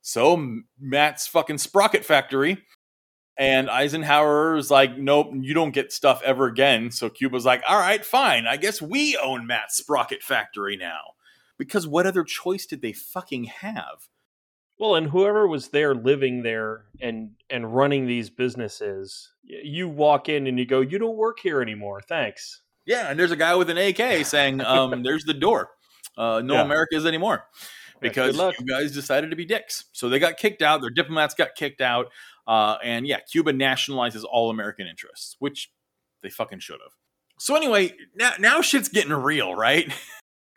so 0.00 0.60
Matt's 0.80 1.26
fucking 1.26 1.58
sprocket 1.58 2.04
factory. 2.04 2.64
And 3.36 3.70
Eisenhower's 3.70 4.68
like, 4.68 4.98
nope, 4.98 5.28
you 5.32 5.54
don't 5.54 5.70
get 5.70 5.92
stuff 5.92 6.20
ever 6.24 6.46
again. 6.46 6.90
So 6.90 7.08
Cuba's 7.08 7.44
like, 7.44 7.62
all 7.68 7.78
right, 7.78 8.04
fine. 8.04 8.48
I 8.48 8.56
guess 8.56 8.82
we 8.82 9.16
own 9.16 9.46
Matt's 9.46 9.76
sprocket 9.76 10.24
factory 10.24 10.76
now. 10.76 11.12
Because 11.58 11.86
what 11.86 12.06
other 12.06 12.24
choice 12.24 12.66
did 12.66 12.82
they 12.82 12.92
fucking 12.92 13.44
have? 13.44 14.08
Well, 14.78 14.94
and 14.94 15.08
whoever 15.08 15.46
was 15.46 15.68
there 15.68 15.94
living 15.94 16.42
there 16.42 16.84
and 17.00 17.32
and 17.50 17.74
running 17.74 18.06
these 18.06 18.30
businesses, 18.30 19.32
you 19.42 19.88
walk 19.88 20.28
in 20.28 20.46
and 20.46 20.58
you 20.58 20.64
go, 20.66 20.80
"You 20.80 20.98
don't 20.98 21.16
work 21.16 21.40
here 21.40 21.60
anymore. 21.60 22.00
Thanks." 22.00 22.62
Yeah, 22.86 23.10
and 23.10 23.20
there's 23.20 23.32
a 23.32 23.36
guy 23.36 23.54
with 23.54 23.68
an 23.68 23.76
AK 23.76 24.24
saying, 24.24 24.62
um, 24.62 25.02
there's 25.04 25.24
the 25.24 25.34
door. 25.34 25.68
Uh, 26.16 26.40
no 26.42 26.54
Yeah. 26.54 26.62
Americas 26.62 27.04
anymore. 27.04 27.44
Because 28.00 28.36
luck. 28.36 28.54
you 28.58 28.64
guys 28.64 28.92
decided 28.92 29.28
to 29.30 29.36
be 29.36 29.44
dicks. 29.44 29.84
So 29.92 30.08
they 30.08 30.18
got 30.18 30.38
kicked 30.38 30.62
out. 30.62 30.80
Their 30.80 30.90
diplomats 30.90 31.34
got 31.34 31.54
kicked 31.54 31.80
out. 31.80 32.06
Uh, 32.46 32.76
and 32.82 33.06
yeah, 33.06 33.18
Cuba 33.20 33.52
nationalizes 33.52 34.24
all 34.24 34.48
American 34.48 34.86
interests, 34.86 35.36
which 35.38 35.70
they 36.22 36.30
fucking 36.30 36.60
should 36.60 36.78
have. 36.82 36.92
So 37.38 37.56
anyway, 37.56 37.94
now, 38.16 38.32
now 38.38 38.62
shit's 38.62 38.88
getting 38.88 39.12
real, 39.12 39.54
right? 39.54 39.92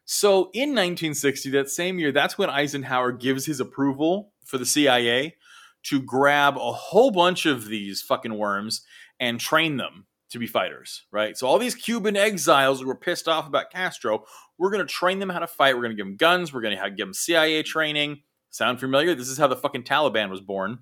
So 0.05 0.49
in 0.53 0.69
1960, 0.69 1.51
that 1.51 1.69
same 1.69 1.99
year, 1.99 2.11
that's 2.11 2.37
when 2.37 2.49
Eisenhower 2.49 3.11
gives 3.11 3.45
his 3.45 3.59
approval 3.59 4.33
for 4.45 4.57
the 4.57 4.65
CIA 4.65 5.35
to 5.83 6.01
grab 6.01 6.57
a 6.57 6.71
whole 6.71 7.11
bunch 7.11 7.45
of 7.45 7.67
these 7.67 8.01
fucking 8.01 8.37
worms 8.37 8.81
and 9.19 9.39
train 9.39 9.77
them 9.77 10.05
to 10.31 10.39
be 10.39 10.47
fighters, 10.47 11.05
right? 11.11 11.37
So 11.37 11.47
all 11.47 11.59
these 11.59 11.75
Cuban 11.75 12.15
exiles 12.15 12.81
who 12.81 12.87
were 12.87 12.95
pissed 12.95 13.27
off 13.27 13.47
about 13.47 13.71
Castro, 13.71 14.23
we're 14.57 14.71
going 14.71 14.85
to 14.85 14.91
train 14.91 15.19
them 15.19 15.29
how 15.29 15.39
to 15.39 15.47
fight. 15.47 15.75
We're 15.75 15.83
going 15.83 15.95
to 15.95 15.97
give 15.97 16.05
them 16.05 16.17
guns. 16.17 16.53
We're 16.53 16.61
going 16.61 16.77
to 16.77 16.89
give 16.89 17.07
them 17.07 17.13
CIA 17.13 17.63
training. 17.63 18.21
Sound 18.49 18.79
familiar? 18.79 19.15
This 19.15 19.29
is 19.29 19.37
how 19.37 19.47
the 19.47 19.55
fucking 19.55 19.83
Taliban 19.83 20.29
was 20.29 20.41
born. 20.41 20.79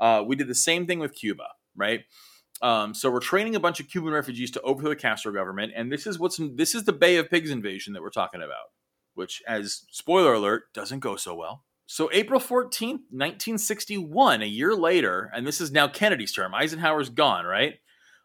Uh, 0.00 0.22
we 0.26 0.36
did 0.36 0.48
the 0.48 0.54
same 0.54 0.86
thing 0.86 0.98
with 0.98 1.14
Cuba, 1.14 1.44
right? 1.76 2.00
Um, 2.62 2.94
so 2.94 3.10
we're 3.10 3.20
training 3.20 3.56
a 3.56 3.60
bunch 3.60 3.80
of 3.80 3.88
Cuban 3.88 4.12
refugees 4.12 4.50
to 4.52 4.60
overthrow 4.62 4.90
the 4.90 4.96
Castro 4.96 5.32
government, 5.32 5.72
and 5.74 5.90
this 5.90 6.06
is 6.06 6.18
what's 6.18 6.40
this 6.54 6.74
is 6.74 6.84
the 6.84 6.92
Bay 6.92 7.16
of 7.16 7.28
Pigs 7.28 7.50
invasion 7.50 7.92
that 7.92 8.02
we're 8.02 8.10
talking 8.10 8.42
about, 8.42 8.70
which, 9.14 9.42
as 9.46 9.82
spoiler 9.90 10.34
alert, 10.34 10.72
doesn't 10.72 11.00
go 11.00 11.16
so 11.16 11.34
well. 11.34 11.64
So 11.86 12.08
April 12.12 12.40
fourteenth, 12.40 13.02
nineteen 13.10 13.58
sixty-one, 13.58 14.40
a 14.40 14.46
year 14.46 14.74
later, 14.74 15.30
and 15.34 15.46
this 15.46 15.60
is 15.60 15.72
now 15.72 15.88
Kennedy's 15.88 16.32
term. 16.32 16.54
Eisenhower's 16.54 17.10
gone, 17.10 17.44
right? 17.44 17.74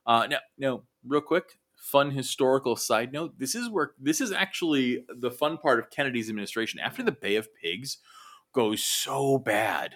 Uh, 0.05 0.27
now, 0.27 0.37
now, 0.57 0.83
real 1.05 1.21
quick, 1.21 1.59
fun 1.75 2.11
historical 2.11 2.75
side 2.75 3.11
note: 3.11 3.33
this 3.39 3.55
is 3.55 3.67
where 3.67 3.91
this 3.99 4.21
is 4.21 4.31
actually 4.31 5.03
the 5.09 5.31
fun 5.31 5.57
part 5.57 5.79
of 5.79 5.89
Kennedy's 5.89 6.29
administration. 6.29 6.79
After 6.79 7.03
the 7.03 7.11
Bay 7.11 7.35
of 7.35 7.49
Pigs 7.61 7.97
goes 8.53 8.83
so 8.83 9.37
bad, 9.37 9.95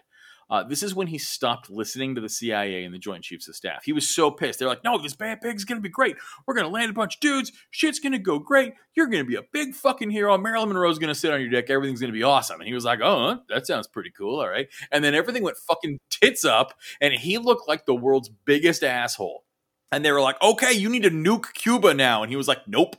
uh, 0.54 0.62
this 0.62 0.84
is 0.84 0.94
when 0.94 1.08
he 1.08 1.18
stopped 1.18 1.72
listening 1.72 2.14
to 2.14 2.22
the 2.22 2.30
CIA 2.30 2.84
and 2.84 2.94
the 2.94 3.00
Joint 3.00 3.24
Chiefs 3.24 3.48
of 3.48 3.56
Staff. 3.56 3.86
He 3.86 3.92
was 3.92 4.08
so 4.08 4.30
pissed. 4.30 4.60
They're 4.60 4.68
like, 4.68 4.84
"No, 4.84 5.02
this 5.02 5.16
bad 5.16 5.42
Pigs 5.42 5.62
is 5.62 5.66
gonna 5.66 5.82
be 5.82 5.90
great. 5.90 6.16
We're 6.46 6.54
gonna 6.54 6.68
land 6.68 6.92
a 6.92 6.94
bunch 6.94 7.16
of 7.16 7.22
dudes. 7.22 7.52
Shit's 7.72 7.98
gonna 8.00 8.20
go 8.20 8.38
great. 8.38 8.76
You're 8.94 9.08
gonna 9.08 9.24
be 9.24 9.34
a 9.34 9.42
big 9.42 9.74
fucking 9.74 10.12
hero. 10.12 10.38
Marilyn 10.38 10.70
Monroe's 10.70 11.00
gonna 11.00 11.16
sit 11.16 11.34
on 11.34 11.42
your 11.42 11.50
dick. 11.50 11.72
Everything's 11.72 12.02
gonna 12.02 12.14
be 12.14 12.22
awesome." 12.22 12.62
And 12.62 12.68
he 12.68 12.76
was 12.76 12.86
like, 12.86 13.00
"Oh, 13.02 13.40
that 13.50 13.66
sounds 13.66 13.88
pretty 13.88 14.12
cool. 14.12 14.42
All 14.42 14.48
right." 14.48 14.68
And 14.92 15.04
then 15.04 15.16
everything 15.16 15.42
went 15.42 15.58
fucking 15.58 16.00
tits 16.12 16.46
up, 16.46 16.76
and 17.02 17.16
he 17.16 17.40
looked 17.40 17.68
like 17.68 17.88
the 17.88 17.96
world's 17.96 18.30
biggest 18.30 18.84
asshole. 18.84 19.46
And 19.92 20.06
they 20.06 20.12
were 20.12 20.22
like, 20.22 20.40
"Okay, 20.40 20.74
you 20.74 20.88
need 20.88 21.02
to 21.02 21.10
nuke 21.10 21.52
Cuba 21.56 21.96
now," 21.96 22.22
and 22.22 22.30
he 22.30 22.36
was 22.36 22.48
like, 22.48 22.68
"Nope." 22.68 22.96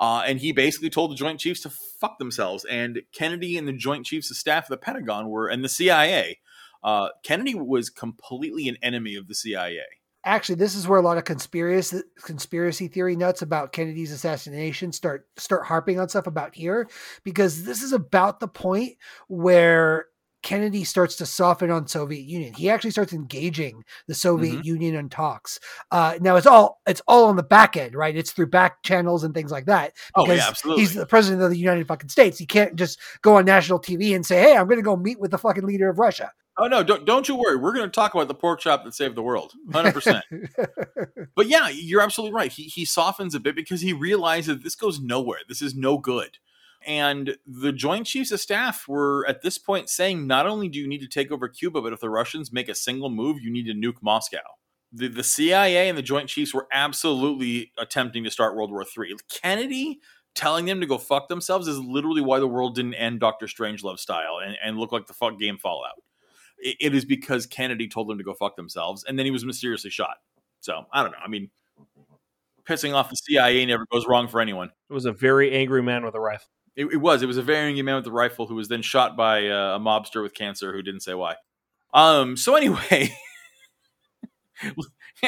Uh, 0.00 0.24
and 0.26 0.40
he 0.40 0.50
basically 0.50 0.90
told 0.90 1.12
the 1.12 1.14
Joint 1.14 1.38
Chiefs 1.38 1.60
to 1.60 1.70
fuck 1.70 2.18
themselves. 2.18 2.64
And 2.64 3.02
Kennedy 3.12 3.56
and 3.56 3.68
the 3.68 3.72
Joint 3.72 4.04
Chiefs 4.04 4.32
of 4.32 4.36
Staff 4.36 4.64
of 4.64 4.70
the 4.70 4.76
Pentagon 4.78 5.28
were, 5.28 5.46
and 5.46 5.62
the 5.62 5.68
CIA. 5.68 6.40
Uh, 6.82 7.08
Kennedy 7.22 7.54
was 7.54 7.90
completely 7.90 8.68
an 8.68 8.76
enemy 8.82 9.14
of 9.14 9.28
the 9.28 9.34
CIA. 9.34 9.80
Actually, 10.24 10.54
this 10.54 10.76
is 10.76 10.86
where 10.86 11.00
a 11.00 11.02
lot 11.02 11.18
of 11.18 11.24
conspiracy 11.24 12.00
conspiracy 12.22 12.86
theory 12.86 13.16
nuts 13.16 13.42
about 13.42 13.72
Kennedy's 13.72 14.12
assassination 14.12 14.92
start 14.92 15.26
start 15.36 15.66
harping 15.66 15.98
on 15.98 16.08
stuff 16.08 16.28
about 16.28 16.54
here 16.54 16.88
because 17.24 17.64
this 17.64 17.82
is 17.82 17.92
about 17.92 18.38
the 18.38 18.46
point 18.46 18.92
where 19.26 20.06
Kennedy 20.44 20.84
starts 20.84 21.16
to 21.16 21.26
soften 21.26 21.70
on 21.72 21.88
Soviet 21.88 22.22
Union. 22.22 22.52
He 22.54 22.70
actually 22.70 22.90
starts 22.92 23.12
engaging 23.12 23.82
the 24.06 24.14
Soviet 24.14 24.60
Mhm. 24.60 24.64
Union 24.64 24.94
in 24.94 25.08
talks. 25.08 25.58
Uh, 25.90 26.18
now 26.20 26.36
it's 26.36 26.46
all 26.46 26.80
it's 26.86 27.02
all 27.08 27.24
on 27.24 27.34
the 27.34 27.42
back 27.42 27.76
end, 27.76 27.96
right? 27.96 28.16
It's 28.16 28.30
through 28.30 28.48
back 28.48 28.82
channels 28.84 29.24
and 29.24 29.34
things 29.34 29.50
like 29.50 29.66
that. 29.66 29.92
Oh, 30.14 30.26
yeah, 30.26 30.34
because 30.34 30.48
absolutely. 30.48 30.82
He's 30.82 30.94
the 30.94 31.06
president 31.06 31.42
of 31.42 31.50
the 31.50 31.58
United 31.58 31.88
fucking 31.88 32.10
States. 32.10 32.38
He 32.38 32.46
can't 32.46 32.76
just 32.76 33.00
go 33.22 33.36
on 33.36 33.44
national 33.44 33.80
TV 33.80 34.14
and 34.14 34.24
say, 34.24 34.40
"Hey, 34.40 34.56
I'm 34.56 34.66
going 34.68 34.78
to 34.78 34.84
go 34.84 34.96
meet 34.96 35.18
with 35.18 35.32
the 35.32 35.38
fucking 35.38 35.64
leader 35.64 35.88
of 35.88 35.98
Russia." 35.98 36.32
Oh 36.58 36.66
no, 36.66 36.82
don't 36.82 37.06
don't 37.06 37.28
you 37.28 37.34
worry. 37.34 37.56
We're 37.56 37.72
going 37.72 37.86
to 37.86 37.90
talk 37.90 38.14
about 38.14 38.28
the 38.28 38.34
pork 38.34 38.60
chop 38.60 38.84
that 38.84 38.94
saved 38.94 39.16
the 39.16 39.22
world, 39.22 39.52
hundred 39.72 39.94
percent. 39.94 40.24
But 41.34 41.48
yeah, 41.48 41.70
you're 41.70 42.02
absolutely 42.02 42.34
right. 42.34 42.52
He 42.52 42.64
he 42.64 42.84
softens 42.84 43.34
a 43.34 43.40
bit 43.40 43.56
because 43.56 43.80
he 43.80 43.94
realizes 43.94 44.60
this 44.60 44.74
goes 44.74 45.00
nowhere. 45.00 45.38
This 45.48 45.62
is 45.62 45.74
no 45.74 45.96
good. 45.96 46.36
And 46.86 47.36
the 47.46 47.72
Joint 47.72 48.06
Chiefs 48.06 48.32
of 48.32 48.40
Staff 48.40 48.86
were 48.86 49.26
at 49.26 49.42
this 49.42 49.56
point 49.56 49.88
saying 49.88 50.26
not 50.26 50.46
only 50.46 50.68
do 50.68 50.78
you 50.78 50.88
need 50.88 51.00
to 51.00 51.08
take 51.08 51.30
over 51.30 51.48
Cuba, 51.48 51.80
but 51.80 51.92
if 51.92 52.00
the 52.00 52.10
Russians 52.10 52.52
make 52.52 52.68
a 52.68 52.74
single 52.74 53.08
move, 53.08 53.40
you 53.40 53.50
need 53.50 53.66
to 53.66 53.72
nuke 53.72 54.02
Moscow. 54.02 54.40
The, 54.92 55.08
the 55.08 55.22
CIA 55.22 55.88
and 55.88 55.96
the 55.96 56.02
Joint 56.02 56.28
Chiefs 56.28 56.52
were 56.52 56.68
absolutely 56.72 57.72
attempting 57.78 58.24
to 58.24 58.30
start 58.30 58.56
World 58.56 58.70
War 58.70 58.84
III. 58.84 59.16
Kennedy 59.30 60.00
telling 60.34 60.66
them 60.66 60.80
to 60.80 60.86
go 60.86 60.98
fuck 60.98 61.28
themselves 61.28 61.68
is 61.68 61.78
literally 61.78 62.20
why 62.20 62.38
the 62.40 62.48
world 62.48 62.74
didn't 62.74 62.94
end 62.94 63.20
Doctor 63.20 63.46
Strangelove 63.46 63.98
style 63.98 64.38
and, 64.44 64.56
and 64.62 64.78
look 64.78 64.92
like 64.92 65.06
the 65.06 65.14
fuck 65.14 65.38
game 65.38 65.58
Fallout. 65.58 66.02
It- 66.62 66.94
is 66.94 67.04
because 67.04 67.46
Kennedy 67.46 67.88
told 67.88 68.08
them 68.08 68.18
to 68.18 68.24
go 68.24 68.34
fuck 68.34 68.56
themselves, 68.56 69.04
and 69.04 69.18
then 69.18 69.26
he 69.26 69.30
was 69.32 69.44
mysteriously 69.44 69.90
shot. 69.90 70.16
So 70.60 70.84
I 70.92 71.02
don't 71.02 71.12
know. 71.12 71.18
I 71.24 71.28
mean, 71.28 71.50
pissing 72.64 72.94
off 72.94 73.10
the 73.10 73.16
CIA 73.16 73.66
never 73.66 73.86
goes 73.90 74.06
wrong 74.06 74.28
for 74.28 74.40
anyone. 74.40 74.70
It 74.88 74.92
was 74.92 75.04
a 75.04 75.12
very 75.12 75.52
angry 75.52 75.82
man 75.82 76.04
with 76.04 76.14
a 76.14 76.20
rifle. 76.20 76.46
It, 76.76 76.86
it 76.86 76.96
was. 76.96 77.22
It 77.22 77.26
was 77.26 77.36
a 77.36 77.42
very 77.42 77.66
angry 77.66 77.82
man 77.82 77.96
with 77.96 78.06
a 78.06 78.12
rifle 78.12 78.46
who 78.46 78.54
was 78.54 78.68
then 78.68 78.80
shot 78.82 79.16
by 79.16 79.48
uh, 79.48 79.76
a 79.76 79.80
mobster 79.80 80.22
with 80.22 80.34
cancer 80.34 80.72
who 80.72 80.82
didn't 80.82 81.00
say 81.00 81.14
why. 81.14 81.34
Um. 81.92 82.36
So 82.36 82.54
anyway, 82.56 83.12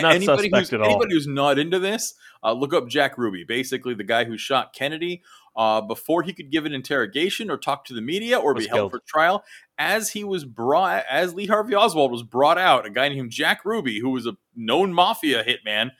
Not 0.00 0.14
anybody 0.14 0.48
suspect 0.48 0.56
who's 0.56 0.72
at 0.72 0.80
all. 0.80 0.86
anybody 0.90 1.14
who's 1.14 1.26
not 1.26 1.58
into 1.58 1.78
this, 1.78 2.14
uh, 2.42 2.52
look 2.52 2.72
up 2.72 2.88
Jack 2.88 3.18
Ruby. 3.18 3.44
Basically, 3.44 3.94
the 3.94 4.04
guy 4.04 4.24
who 4.24 4.36
shot 4.38 4.72
Kennedy 4.74 5.22
uh, 5.56 5.80
before 5.80 6.22
he 6.22 6.32
could 6.32 6.50
give 6.50 6.64
an 6.66 6.72
interrogation 6.72 7.50
or 7.50 7.56
talk 7.56 7.84
to 7.84 7.94
the 7.94 8.00
media 8.00 8.38
or 8.38 8.54
Was 8.54 8.64
be 8.64 8.68
held 8.68 8.78
killed. 8.78 8.90
for 8.92 9.00
trial. 9.06 9.44
As 9.78 10.10
he 10.10 10.24
was 10.24 10.44
brought, 10.44 11.04
as 11.10 11.34
Lee 11.34 11.46
Harvey 11.46 11.74
Oswald 11.74 12.10
was 12.12 12.22
brought 12.22 12.58
out, 12.58 12.86
a 12.86 12.90
guy 12.90 13.08
named 13.08 13.30
Jack 13.30 13.64
Ruby, 13.64 14.00
who 14.00 14.10
was 14.10 14.26
a 14.26 14.36
known 14.56 14.92
mafia 14.92 15.44
hitman, 15.44 15.90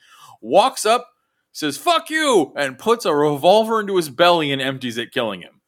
walks 0.41 0.85
up, 0.85 1.07
says 1.51 1.77
"fuck 1.77 2.09
you," 2.09 2.53
and 2.55 2.77
puts 2.77 3.05
a 3.05 3.15
revolver 3.15 3.79
into 3.79 3.95
his 3.97 4.09
belly 4.09 4.51
and 4.51 4.61
empties 4.61 4.97
it, 4.97 5.11
killing 5.11 5.41
him 5.41 5.61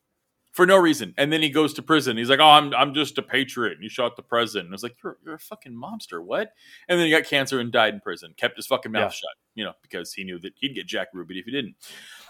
for 0.54 0.66
no 0.66 0.76
reason. 0.78 1.14
And 1.18 1.32
then 1.32 1.42
he 1.42 1.50
goes 1.50 1.74
to 1.76 1.82
prison. 1.82 2.18
He's 2.18 2.30
like, 2.30 2.40
"Oh, 2.40 2.46
I'm 2.50 2.74
I'm 2.74 2.94
just 2.94 3.18
a 3.18 3.22
patriot." 3.22 3.74
And 3.74 3.84
he 3.84 3.90
shot 3.90 4.16
the 4.16 4.24
president. 4.24 4.66
And 4.68 4.74
I 4.74 4.76
was 4.76 4.84
like, 4.84 4.96
"You're 5.04 5.18
you're 5.26 5.36
a 5.36 5.40
fucking 5.40 5.74
mobster. 5.74 6.24
What?" 6.24 6.52
And 6.90 7.00
then 7.00 7.06
he 7.06 7.12
got 7.12 7.26
cancer 7.26 7.60
and 7.60 7.72
died 7.72 7.94
in 7.94 8.00
prison. 8.02 8.34
Kept 8.38 8.56
his 8.58 8.68
fucking 8.68 8.92
mouth 8.92 9.04
Yeah. 9.04 9.10
shut, 9.10 9.38
you 9.56 9.64
know, 9.66 9.74
because 9.82 10.14
he 10.14 10.24
knew 10.24 10.40
that 10.40 10.54
he'd 10.58 10.76
get 10.76 10.88
Jack 10.88 11.10
Ruby 11.14 11.40
if 11.40 11.46
he 11.46 11.52
didn't. 11.52 11.76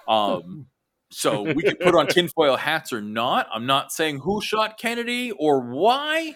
Um, 0.08 0.68
so 1.12 1.42
we 1.54 1.64
could 1.64 1.80
put 1.80 1.96
on 1.96 2.08
tinfoil 2.08 2.56
hats 2.58 2.92
or 2.94 3.02
not. 3.02 3.48
I'm 3.54 3.66
not 3.66 3.92
saying 3.92 4.20
who 4.20 4.42
shot 4.42 4.78
Kennedy 4.78 5.32
or 5.32 5.62
why. 5.62 6.36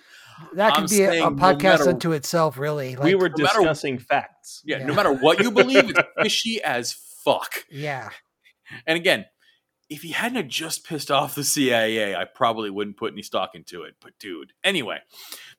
That 0.55 0.74
could 0.74 0.84
I'm 0.84 0.89
be 0.89 1.03
a, 1.03 1.07
saying 1.09 1.24
a 1.24 1.30
no 1.30 1.36
podcast 1.36 1.61
matter- 1.63 1.89
unto 1.89 2.11
itself, 2.13 2.57
really. 2.57 2.95
we 2.97 3.13
were 3.15 3.30
no 3.30 3.43
matter- 3.43 3.59
discussing 3.59 3.99
facts. 3.99 4.61
Yeah, 4.65 4.80
Yeah. 4.80 4.86
no 4.88 4.93
matter 4.95 5.11
what 5.13 5.39
you 5.39 5.51
believe, 5.51 5.89
it's 5.91 5.99
fishy 6.24 6.61
as 6.63 6.93
fuck. 6.93 7.65
yeah, 7.69 8.09
And 8.88 8.97
again, 8.97 9.26
if 9.89 10.01
he 10.03 10.11
hadn't 10.11 10.38
have 10.38 10.47
just 10.47 10.86
pissed 10.86 11.11
off 11.11 11.36
the 11.36 11.43
CIA, 11.43 12.15
I 12.15 12.24
probably 12.24 12.69
wouldn't 12.69 12.95
put 12.97 13.11
any 13.11 13.22
stock 13.22 13.51
into 13.55 13.84
it. 13.84 13.95
But 14.01 14.13
dude, 14.19 14.53
anyway, 14.63 14.99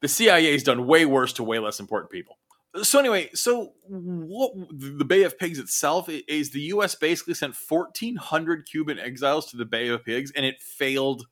the 0.01 0.09
CIA's 0.09 0.63
done 0.63 0.87
way 0.87 1.05
worse 1.05 1.35
to 1.35 1.45
way 1.45 1.59
less 1.59 1.79
important 1.79 2.11
people. 2.11 2.39
So 2.83 2.99
anyway, 2.99 3.29
so 3.35 3.75
what 3.87 4.53
the 4.71 5.05
Bay 5.05 5.25
of 5.25 5.39
Pigs 5.39 5.59
itself 5.59 6.09
is 6.09 6.51
the 6.51 6.61
U.S. 6.61 6.95
basically 6.95 7.35
sent 7.35 7.55
1,400 7.55 8.67
Cuban 8.67 8.99
exiles 8.99 9.51
to 9.51 9.59
the 9.59 9.67
Bay 9.67 9.89
of 9.89 10.05
Pigs, 10.05 10.33
and 10.35 10.47
it 10.47 10.61
failed. 10.61 11.27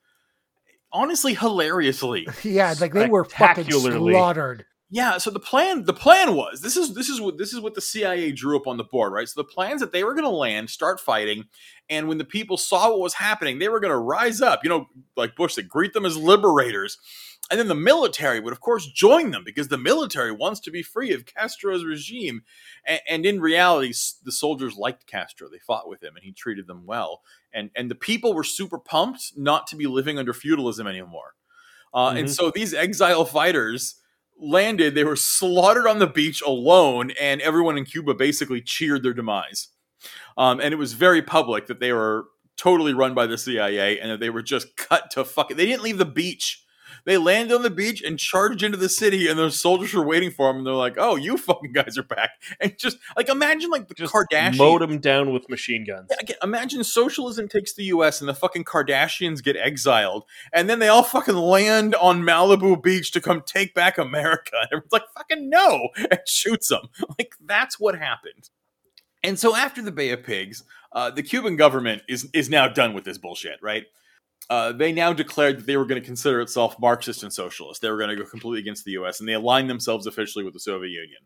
Honestly, 0.93 1.35
hilariously. 1.35 2.29
yeah, 2.43 2.75
like 2.81 2.93
they 2.93 3.09
were 3.09 3.25
fucking 3.25 3.65
Spectacularly. 3.65 4.13
slaughtered. 4.13 4.67
Yeah, 4.93 5.19
so 5.19 5.31
the 5.31 5.39
plan 5.39 5.85
the 5.85 5.93
plan 5.95 6.35
was 6.35 6.63
this 6.63 6.77
is 6.77 6.95
this 6.95 7.09
is 7.09 7.21
what 7.21 7.39
this 7.39 7.53
is 7.53 7.61
what 7.61 7.75
the 7.75 7.81
CIA 7.81 8.33
drew 8.33 8.57
up 8.57 8.67
on 8.67 8.77
the 8.77 8.83
board, 8.83 9.13
right? 9.13 9.29
So 9.29 9.41
the 9.41 9.45
plans 9.45 9.81
that 9.81 9.93
they 9.93 10.03
were 10.03 10.15
going 10.15 10.25
to 10.25 10.31
land, 10.31 10.69
start 10.69 10.99
fighting, 10.99 11.45
and 11.89 12.09
when 12.09 12.19
the 12.19 12.25
people 12.25 12.57
saw 12.57 12.91
what 12.91 12.99
was 12.99 13.15
happening, 13.15 13.61
they 13.61 13.69
were 13.69 13.79
going 13.79 13.93
to 13.93 13.97
rise 13.97 14.41
up, 14.41 14.65
you 14.65 14.69
know, 14.69 14.89
like 15.17 15.37
Bush 15.37 15.55
said, 15.55 15.69
greet 15.69 15.93
them 15.93 16.05
as 16.05 16.17
liberators. 16.17 16.99
And 17.51 17.59
then 17.59 17.69
the 17.69 17.75
military 17.75 18.41
would 18.41 18.53
of 18.53 18.61
course 18.61 18.87
join 18.87 19.33
them 19.33 19.43
because 19.45 19.69
the 19.69 19.79
military 19.79 20.31
wants 20.33 20.61
to 20.61 20.71
be 20.71 20.83
free 20.83 21.13
of 21.13 21.27
Castro's 21.27 21.85
regime. 21.85 22.43
And, 22.85 23.01
and 23.09 23.27
in 23.27 23.41
reality, 23.41 23.93
the 24.25 24.33
soldiers 24.33 24.77
liked 24.77 25.07
Castro. 25.07 25.49
They 25.49 25.59
fought 25.59 25.89
with 25.89 26.03
him 26.03 26.15
and 26.17 26.25
he 26.25 26.33
treated 26.33 26.67
them 26.67 26.87
well. 26.87 27.23
And 27.53 27.71
and 27.75 27.91
the 27.91 27.97
people 27.97 28.35
were 28.35 28.45
super 28.45 28.79
pumped 28.79 29.33
not 29.37 29.67
to 29.69 29.77
be 29.77 29.87
living 29.87 30.19
under 30.19 30.33
feudalism 30.33 30.87
anymore. 30.87 31.35
Uh, 31.95 32.15
And 32.17 32.29
Mhm. 32.29 32.35
so 32.35 32.51
these 32.51 32.75
exile 32.75 33.25
fighters 33.25 33.97
landed, 34.39 34.95
they 34.95 35.05
were 35.05 35.17
slaughtered 35.17 35.87
on 35.87 35.99
the 35.99 36.07
beach 36.07 36.43
alone, 36.43 37.11
and 37.21 37.41
everyone 37.43 37.77
in 37.79 37.85
Cuba 37.85 38.15
basically 38.15 38.63
cheered 38.63 39.03
their 39.03 39.13
demise. 39.15 39.69
Um, 40.37 40.61
and 40.61 40.73
it 40.73 40.77
was 40.79 40.93
very 40.95 41.23
public 41.23 41.67
that 41.67 41.81
they 41.81 41.93
were 41.93 42.27
totally 42.57 42.95
run 42.95 43.15
by 43.15 43.27
the 43.27 43.39
CIA 43.39 43.99
and 44.01 44.11
that 44.11 44.21
they 44.21 44.31
were 44.31 44.43
just 44.43 44.77
cut 44.77 45.11
to 45.13 45.25
fucking. 45.25 45.57
They 45.57 45.67
didn't 45.67 45.83
leave 45.83 45.99
the 45.99 46.05
beach. 46.07 46.65
They 47.05 47.17
landed 47.17 47.55
on 47.55 47.63
the 47.63 47.71
beach 47.71 48.03
and 48.03 48.19
charged 48.19 48.63
into 48.63 48.77
the 48.77 48.89
city, 48.89 49.29
and 49.29 49.39
those 49.39 49.61
soldiers 49.61 49.93
were 49.95 50.05
waiting 50.05 50.31
for 50.31 50.49
them. 50.49 50.59
And 50.59 50.67
they're 50.67 50.75
like, 50.75 50.97
"Oh, 50.99 51.17
you 51.17 51.37
fucking 51.37 51.73
guys 51.73 51.97
are 51.99 52.03
back!" 52.03 52.31
And 52.61 52.77
just 52.79 52.99
like 53.17 53.29
imagine 53.29 53.71
like 53.71 53.89
the 53.89 53.95
Just 53.95 54.13
Kardashians. 54.13 54.59
mowed 54.59 54.83
them 54.83 54.99
down 54.99 55.33
with 55.33 55.49
machine 55.49 55.85
guns. 55.85 56.09
Yeah, 56.11 56.17
again, 56.21 56.37
imagine 56.43 56.85
socialism 56.85 57.49
takes 57.49 57.75
the 57.75 57.85
U.S. 57.85 58.21
and 58.21 58.29
the 58.29 58.35
fucking 58.35 58.65
Kardashians 58.65 59.43
get 59.43 59.57
exiled, 59.57 60.25
and 60.53 60.69
then 60.69 60.79
they 60.79 60.89
all 60.89 61.03
fucking 61.03 61.37
land 61.37 61.95
on 61.97 62.23
Malibu 62.23 62.83
Beach 62.83 63.11
to 63.13 63.21
come 63.21 63.43
take 63.45 63.75
back 63.75 63.99
America. 63.99 64.53
And 64.55 64.67
everyone's 64.73 64.93
like, 64.93 65.09
"Fucking 65.17 65.49
no!" 65.51 65.89
and 65.97 66.21
shoots 66.27 66.69
them. 66.69 66.89
Like 67.19 67.35
that's 67.45 67.79
what 67.79 67.99
happened. 67.99 68.51
And 69.23 69.39
so 69.39 69.55
after 69.55 69.83
the 69.83 69.93
Bay 69.93 70.11
of 70.11 70.23
Pigs, 70.23 70.65
uh, 70.93 71.11
the 71.11 71.23
Cuban 71.23 71.57
government 71.57 72.03
is 72.09 72.29
is 72.33 72.49
now 72.49 72.69
done 72.69 72.95
with 72.95 73.05
this 73.05 73.19
bullshit, 73.19 73.59
right? 73.63 73.85
Uh, 74.49 74.73
they 74.73 74.91
now 74.91 75.13
declared 75.13 75.59
that 75.59 75.67
they 75.67 75.77
were 75.77 75.85
going 75.85 76.01
to 76.01 76.07
consider 76.07 76.41
itself 76.41 76.77
Marxist 76.81 77.23
and 77.23 77.33
socialist. 77.33 77.83
They 77.83 77.91
were 77.91 77.99
going 77.99 78.11
to 78.11 78.17
go 78.17 78.25
completely 78.25 78.61
against 78.61 78.85
the 78.85 78.93
U.S. 78.93 79.21
and 79.21 79.29
they 79.29 79.35
aligned 79.35 79.71
themselves 79.71 80.07
officially 80.07 80.45
with 80.45 80.55
the 80.55 80.61
Soviet 80.61 80.91
Union. 80.91 81.21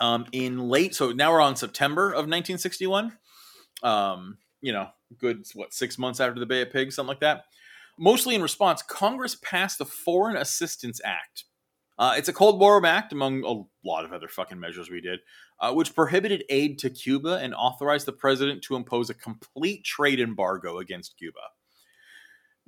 Um, 0.00 0.26
in 0.30 0.68
late, 0.68 0.94
so 0.94 1.10
now 1.10 1.32
we're 1.32 1.40
on 1.40 1.56
September 1.56 2.10
of 2.10 2.28
1961 2.28 3.12
um, 3.82 4.38
you 4.60 4.72
know, 4.72 4.88
good 5.18 5.44
what 5.54 5.72
six 5.72 5.98
months 5.98 6.20
after 6.20 6.40
the 6.40 6.46
Bay 6.46 6.62
of 6.62 6.72
Pigs, 6.72 6.94
something 6.94 7.08
like 7.08 7.20
that. 7.20 7.44
Mostly 7.98 8.34
in 8.34 8.42
response, 8.42 8.82
Congress 8.82 9.36
passed 9.42 9.78
the 9.78 9.84
Foreign 9.84 10.36
Assistance 10.36 11.00
Act. 11.04 11.44
Uh, 11.98 12.14
it's 12.16 12.28
a 12.28 12.32
Cold 12.32 12.60
War 12.60 12.84
act, 12.86 13.12
among 13.12 13.44
a 13.44 13.88
lot 13.88 14.04
of 14.04 14.12
other 14.12 14.28
fucking 14.28 14.60
measures 14.60 14.88
we 14.88 15.00
did, 15.00 15.18
uh, 15.58 15.72
which 15.72 15.96
prohibited 15.96 16.44
aid 16.48 16.78
to 16.78 16.90
Cuba 16.90 17.38
and 17.42 17.52
authorized 17.54 18.06
the 18.06 18.12
president 18.12 18.62
to 18.62 18.76
impose 18.76 19.10
a 19.10 19.14
complete 19.14 19.84
trade 19.84 20.20
embargo 20.20 20.78
against 20.78 21.18
Cuba. 21.18 21.40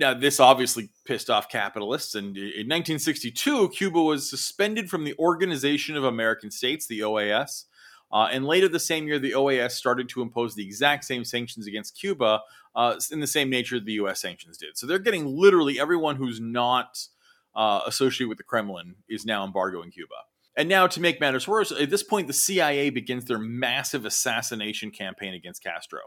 Now, 0.01 0.15
this 0.15 0.41
obviously 0.41 0.89
pissed 1.05 1.29
off 1.29 1.51
capitalists, 1.51 2.15
and 2.15 2.35
in 2.35 2.67
1962, 2.67 3.69
Cuba 3.69 4.01
was 4.01 4.31
suspended 4.31 4.89
from 4.89 5.05
the 5.05 5.15
Organization 5.19 5.95
of 5.95 6.05
American 6.05 6.51
States, 6.51 6.87
the 6.87 7.01
OAS, 7.01 7.67
uh, 8.11 8.29
and 8.33 8.47
later 8.47 8.67
the 8.67 8.81
same 8.81 9.07
year, 9.07 9.19
the 9.19 9.33
OAS 9.33 9.73
started 9.73 10.09
to 10.09 10.23
impose 10.23 10.55
the 10.55 10.65
exact 10.65 11.05
same 11.05 11.23
sanctions 11.23 11.67
against 11.67 11.99
Cuba 11.99 12.41
uh, 12.75 12.97
in 13.13 13.21
the 13.21 13.27
same 13.27 13.51
nature 13.51 13.79
the 13.79 13.93
U.S. 13.93 14.21
sanctions 14.21 14.57
did. 14.57 14.79
So 14.79 14.87
they're 14.87 14.99
getting 14.99 15.27
literally 15.27 15.79
everyone 15.79 16.17
who's 16.17 16.41
not 16.41 17.07
uh, 17.55 17.83
associated 17.87 18.31
with 18.31 18.39
the 18.39 18.45
Kremlin 18.45 18.97
is 19.07 19.27
now 19.27 19.45
embargoing 19.45 19.91
Cuba. 19.91 20.15
And 20.57 20.69
now, 20.69 20.87
to 20.87 21.01
make 21.01 21.21
matters 21.21 21.47
worse, 21.47 21.71
at 21.71 21.91
this 21.91 22.03
point, 22.03 22.27
the 22.27 22.33
CIA 22.33 22.89
begins 22.89 23.27
their 23.27 23.39
massive 23.39 24.07
assassination 24.07 24.91
campaign 24.91 25.35
against 25.35 25.63
Castro 25.63 26.01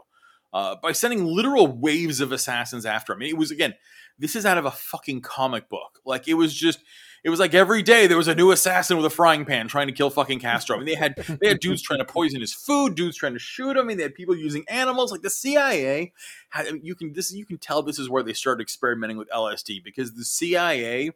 uh, 0.53 0.75
by 0.81 0.91
sending 0.91 1.25
literal 1.25 1.67
waves 1.67 2.21
of 2.21 2.31
assassins 2.31 2.85
after 2.85 3.13
him. 3.13 3.21
It 3.23 3.37
was 3.37 3.51
again, 3.51 3.73
this 4.19 4.35
is 4.35 4.45
out 4.45 4.57
of 4.57 4.65
a 4.65 4.71
fucking 4.71 5.21
comic 5.21 5.67
book. 5.69 5.99
Like 6.05 6.27
it 6.27 6.35
was 6.35 6.53
just, 6.53 6.79
it 7.23 7.29
was 7.29 7.39
like 7.39 7.53
every 7.53 7.81
day 7.81 8.05
there 8.05 8.17
was 8.17 8.27
a 8.27 8.35
new 8.35 8.51
assassin 8.51 8.97
with 8.97 9.05
a 9.05 9.09
frying 9.09 9.45
pan 9.45 9.67
trying 9.67 9.87
to 9.87 9.93
kill 9.93 10.09
fucking 10.09 10.39
Castro. 10.39 10.75
I 10.75 10.79
mean, 10.79 10.87
they 10.87 10.95
had 10.95 11.15
they 11.41 11.47
had 11.47 11.59
dudes 11.59 11.81
trying 11.81 11.99
to 11.99 12.05
poison 12.05 12.41
his 12.41 12.53
food, 12.53 12.95
dudes 12.95 13.17
trying 13.17 13.33
to 13.33 13.39
shoot 13.39 13.71
him. 13.71 13.79
I 13.79 13.83
mean, 13.83 13.97
they 13.97 14.03
had 14.03 14.13
people 14.13 14.35
using 14.35 14.63
animals. 14.67 15.11
Like 15.11 15.21
the 15.21 15.29
CIA, 15.29 16.13
had, 16.49 16.67
you 16.83 16.95
can 16.95 17.13
this 17.13 17.33
you 17.33 17.45
can 17.45 17.57
tell 17.57 17.81
this 17.81 17.97
is 17.97 18.09
where 18.09 18.23
they 18.23 18.33
started 18.33 18.61
experimenting 18.61 19.17
with 19.17 19.29
LSD 19.29 19.83
because 19.83 20.13
the 20.13 20.25
CIA 20.25 21.11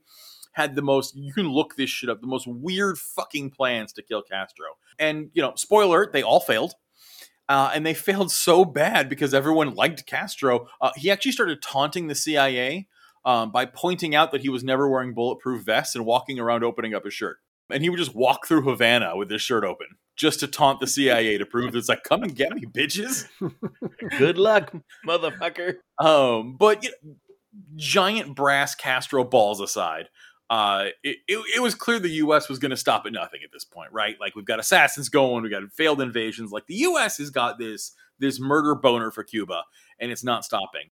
had 0.53 0.75
the 0.75 0.81
most 0.81 1.15
you 1.15 1.33
can 1.33 1.49
look 1.49 1.75
this 1.75 1.89
shit 1.89 2.09
up 2.09 2.21
the 2.21 2.27
most 2.27 2.47
weird 2.47 2.97
fucking 2.97 3.51
plans 3.51 3.93
to 3.93 4.01
kill 4.01 4.23
Castro. 4.23 4.65
And 4.97 5.29
you 5.33 5.41
know, 5.43 5.53
spoiler, 5.55 6.09
they 6.11 6.23
all 6.23 6.39
failed. 6.39 6.73
Uh, 7.49 7.71
and 7.73 7.85
they 7.85 7.93
failed 7.93 8.31
so 8.31 8.65
bad 8.65 9.07
because 9.07 9.33
everyone 9.33 9.73
liked 9.73 10.05
Castro. 10.05 10.67
Uh, 10.81 10.91
he 10.95 11.09
actually 11.09 11.31
started 11.31 11.61
taunting 11.61 12.07
the 12.07 12.15
CIA 12.15 12.87
um, 13.25 13.51
by 13.51 13.65
pointing 13.65 14.15
out 14.15 14.31
that 14.31 14.41
he 14.41 14.49
was 14.49 14.63
never 14.63 14.89
wearing 14.89 15.13
bulletproof 15.13 15.63
vests 15.63 15.95
and 15.95 16.05
walking 16.05 16.39
around 16.39 16.63
opening 16.63 16.93
up 16.93 17.05
his 17.05 17.13
shirt. 17.13 17.37
And 17.69 17.83
he 17.83 17.89
would 17.89 17.99
just 17.99 18.15
walk 18.15 18.47
through 18.47 18.61
Havana 18.63 19.15
with 19.17 19.29
his 19.29 19.41
shirt 19.41 19.63
open 19.63 19.87
just 20.15 20.39
to 20.39 20.47
taunt 20.47 20.79
the 20.79 20.87
CIA 20.87 21.37
to 21.37 21.45
prove 21.45 21.71
that 21.71 21.77
it's 21.77 21.89
like, 21.89 22.03
come 22.03 22.23
and 22.23 22.35
get 22.35 22.51
me, 22.51 22.63
bitches. 22.65 23.27
Good 24.17 24.37
luck, 24.37 24.73
motherfucker. 25.05 25.75
Um, 25.99 26.55
but 26.57 26.83
you 26.83 26.91
know, 27.03 27.15
giant 27.75 28.35
brass 28.35 28.75
Castro 28.75 29.23
balls 29.23 29.61
aside, 29.61 30.09
uh, 30.49 30.85
it, 31.03 31.17
it, 31.27 31.39
it 31.57 31.61
was 31.61 31.75
clear 31.75 31.99
the 31.99 32.09
U.S. 32.09 32.47
was 32.47 32.59
going 32.59 32.71
to 32.71 32.77
stop 32.77 33.05
at 33.05 33.11
nothing 33.11 33.41
at 33.43 33.51
this 33.51 33.65
point, 33.65 33.91
right? 33.91 34.15
Like 34.19 34.35
we've 34.35 34.45
got 34.45 34.59
assassins 34.59 35.09
going, 35.09 35.43
we've 35.43 35.51
got 35.51 35.63
failed 35.73 36.01
invasions. 36.01 36.51
Like 36.51 36.67
the 36.67 36.75
U.S. 36.75 37.17
has 37.17 37.29
got 37.29 37.59
this 37.59 37.93
this 38.19 38.39
murder 38.39 38.73
boner 38.75 39.11
for 39.11 39.23
Cuba, 39.23 39.63
and 39.99 40.11
it's 40.11 40.23
not 40.23 40.45
stopping. 40.45 40.89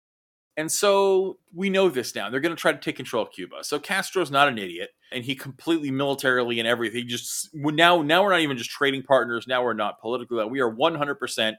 And 0.56 0.72
so 0.72 1.40
we 1.54 1.70
know 1.70 1.90
this 1.90 2.14
now. 2.14 2.30
They're 2.30 2.40
going 2.40 2.56
to 2.56 2.62
try 2.62 2.74
to 2.74 2.80
take 2.80 2.96
control 2.96 3.24
of 3.24 3.32
Cuba. 3.32 3.64
So 3.64 3.80
Castro's 3.80 4.30
not 4.30 4.48
an 4.48 4.60
idiot, 4.60 4.92
and 5.12 5.24
he 5.24 5.36
completely 5.36 5.90
militarily 5.90 6.60
and 6.60 6.68
everything. 6.68 7.08
Just 7.08 7.50
now, 7.54 8.02
now 8.02 8.24
we're 8.24 8.32
not 8.32 8.42
even 8.42 8.58
just 8.58 8.70
trading 8.70 9.04
partners. 9.04 9.48
Now 9.48 9.64
we're 9.64 9.74
not 9.74 10.00
politically. 10.00 10.46
We 10.46 10.60
are 10.60 10.70
one 10.70 10.96
hundred 10.96 11.16
percent 11.16 11.58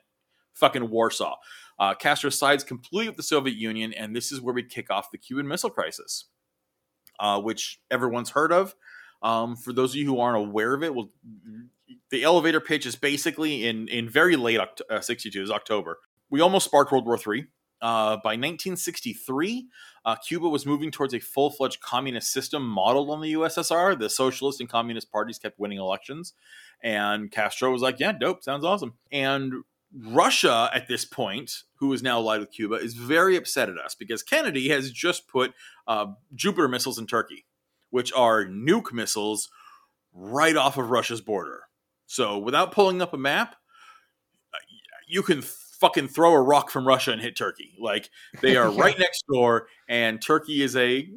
fucking 0.55 0.91
Warsaw. 0.91 1.37
Uh, 1.79 1.95
Castro 1.95 2.31
sides 2.31 2.63
completely 2.63 3.09
with 3.09 3.17
the 3.17 3.23
Soviet 3.23 3.57
Union, 3.57 3.93
and 3.93 4.15
this 4.15 4.31
is 4.31 4.41
where 4.41 4.55
we 4.55 4.63
kick 4.63 4.91
off 4.91 5.11
the 5.11 5.19
Cuban 5.19 5.49
Missile 5.49 5.71
Crisis, 5.71 6.27
uh, 7.21 7.41
which 7.41 7.81
everyone's 7.91 8.31
heard 8.31 8.53
of. 8.53 8.75
Um, 9.23 9.57
for 9.57 9.73
those 9.73 9.93
of 9.93 9.97
you 9.97 10.07
who 10.07 10.21
aren't 10.21 10.37
aware 10.37 10.75
of 10.75 10.83
it, 10.83 10.95
well, 10.95 11.11
the 12.11 12.23
elevator 12.23 12.61
pitch 12.61 12.87
is 12.87 12.97
basically 12.97 13.67
in 13.67 13.89
in 13.89 14.09
very 14.09 14.37
late 14.37 14.61
Oct- 14.61 14.83
uh, 14.91 15.01
'62, 15.01 15.43
is 15.43 15.51
October. 15.51 15.99
We 16.31 16.41
almost 16.41 16.67
sparked 16.67 16.93
World 16.93 17.07
War 17.07 17.19
III. 17.19 17.47
Uh, 17.83 18.17
by 18.17 18.31
1963, 18.31 19.69
uh, 20.07 20.17
Cuba 20.17 20.49
was 20.49 20.65
moving 20.65 20.91
towards 20.91 21.13
a 21.13 21.21
full 21.21 21.51
fledged 21.51 21.81
communist 21.81 22.33
system 22.33 22.67
modeled 22.67 23.11
on 23.11 23.21
the 23.21 23.35
USSR. 23.35 23.99
The 23.99 24.09
socialist 24.09 24.61
and 24.61 24.69
communist 24.69 25.11
parties 25.13 25.39
kept 25.39 25.59
winning 25.59 25.79
elections, 25.79 26.33
and 26.83 27.31
Castro 27.31 27.71
was 27.71 27.83
like, 27.83 28.01
"Yeah, 28.01 28.13
dope, 28.13 28.43
sounds 28.43 28.65
awesome." 28.65 28.95
And 29.13 29.65
Russia, 29.95 30.71
at 30.75 30.89
this 30.89 31.05
point, 31.05 31.63
who 31.77 31.93
is 31.93 32.03
now 32.03 32.19
allied 32.19 32.41
with 32.41 32.51
Cuba, 32.51 32.77
is 32.77 32.95
very 32.95 33.37
upset 33.37 33.69
at 33.69 33.79
us 33.79 33.95
because 33.95 34.23
Kennedy 34.23 34.69
has 34.69 34.91
just 34.91 35.29
put 35.29 35.55
uh, 35.87 36.07
Jupiter 36.35 36.67
missiles 36.67 36.99
in 36.99 37.07
Turkey, 37.07 37.45
which 37.91 38.13
are 38.13 38.45
nuke 38.45 38.93
missiles 38.93 39.49
right 40.13 40.57
off 40.57 40.79
of 40.79 40.91
Russia's 40.91 41.21
border. 41.21 41.65
So, 42.07 42.39
without 42.39 42.73
pulling 42.73 43.01
up 43.01 43.15
a 43.15 43.19
map, 43.19 43.57
uh, 44.53 44.59
you 45.07 45.23
can 45.23 45.43
fucking 45.43 46.09
throw 46.09 46.33
a 46.33 46.43
rock 46.43 46.71
from 46.71 46.87
Russia 46.87 47.13
and 47.13 47.21
hit 47.21 47.37
Turkey. 47.37 47.75
Like 47.79 48.11
they 48.41 48.57
are 48.57 48.71
right 48.73 48.99
next 48.99 49.25
door, 49.33 49.69
and 49.89 50.21
Turkey 50.21 50.63
is 50.63 50.77
a 50.77 51.09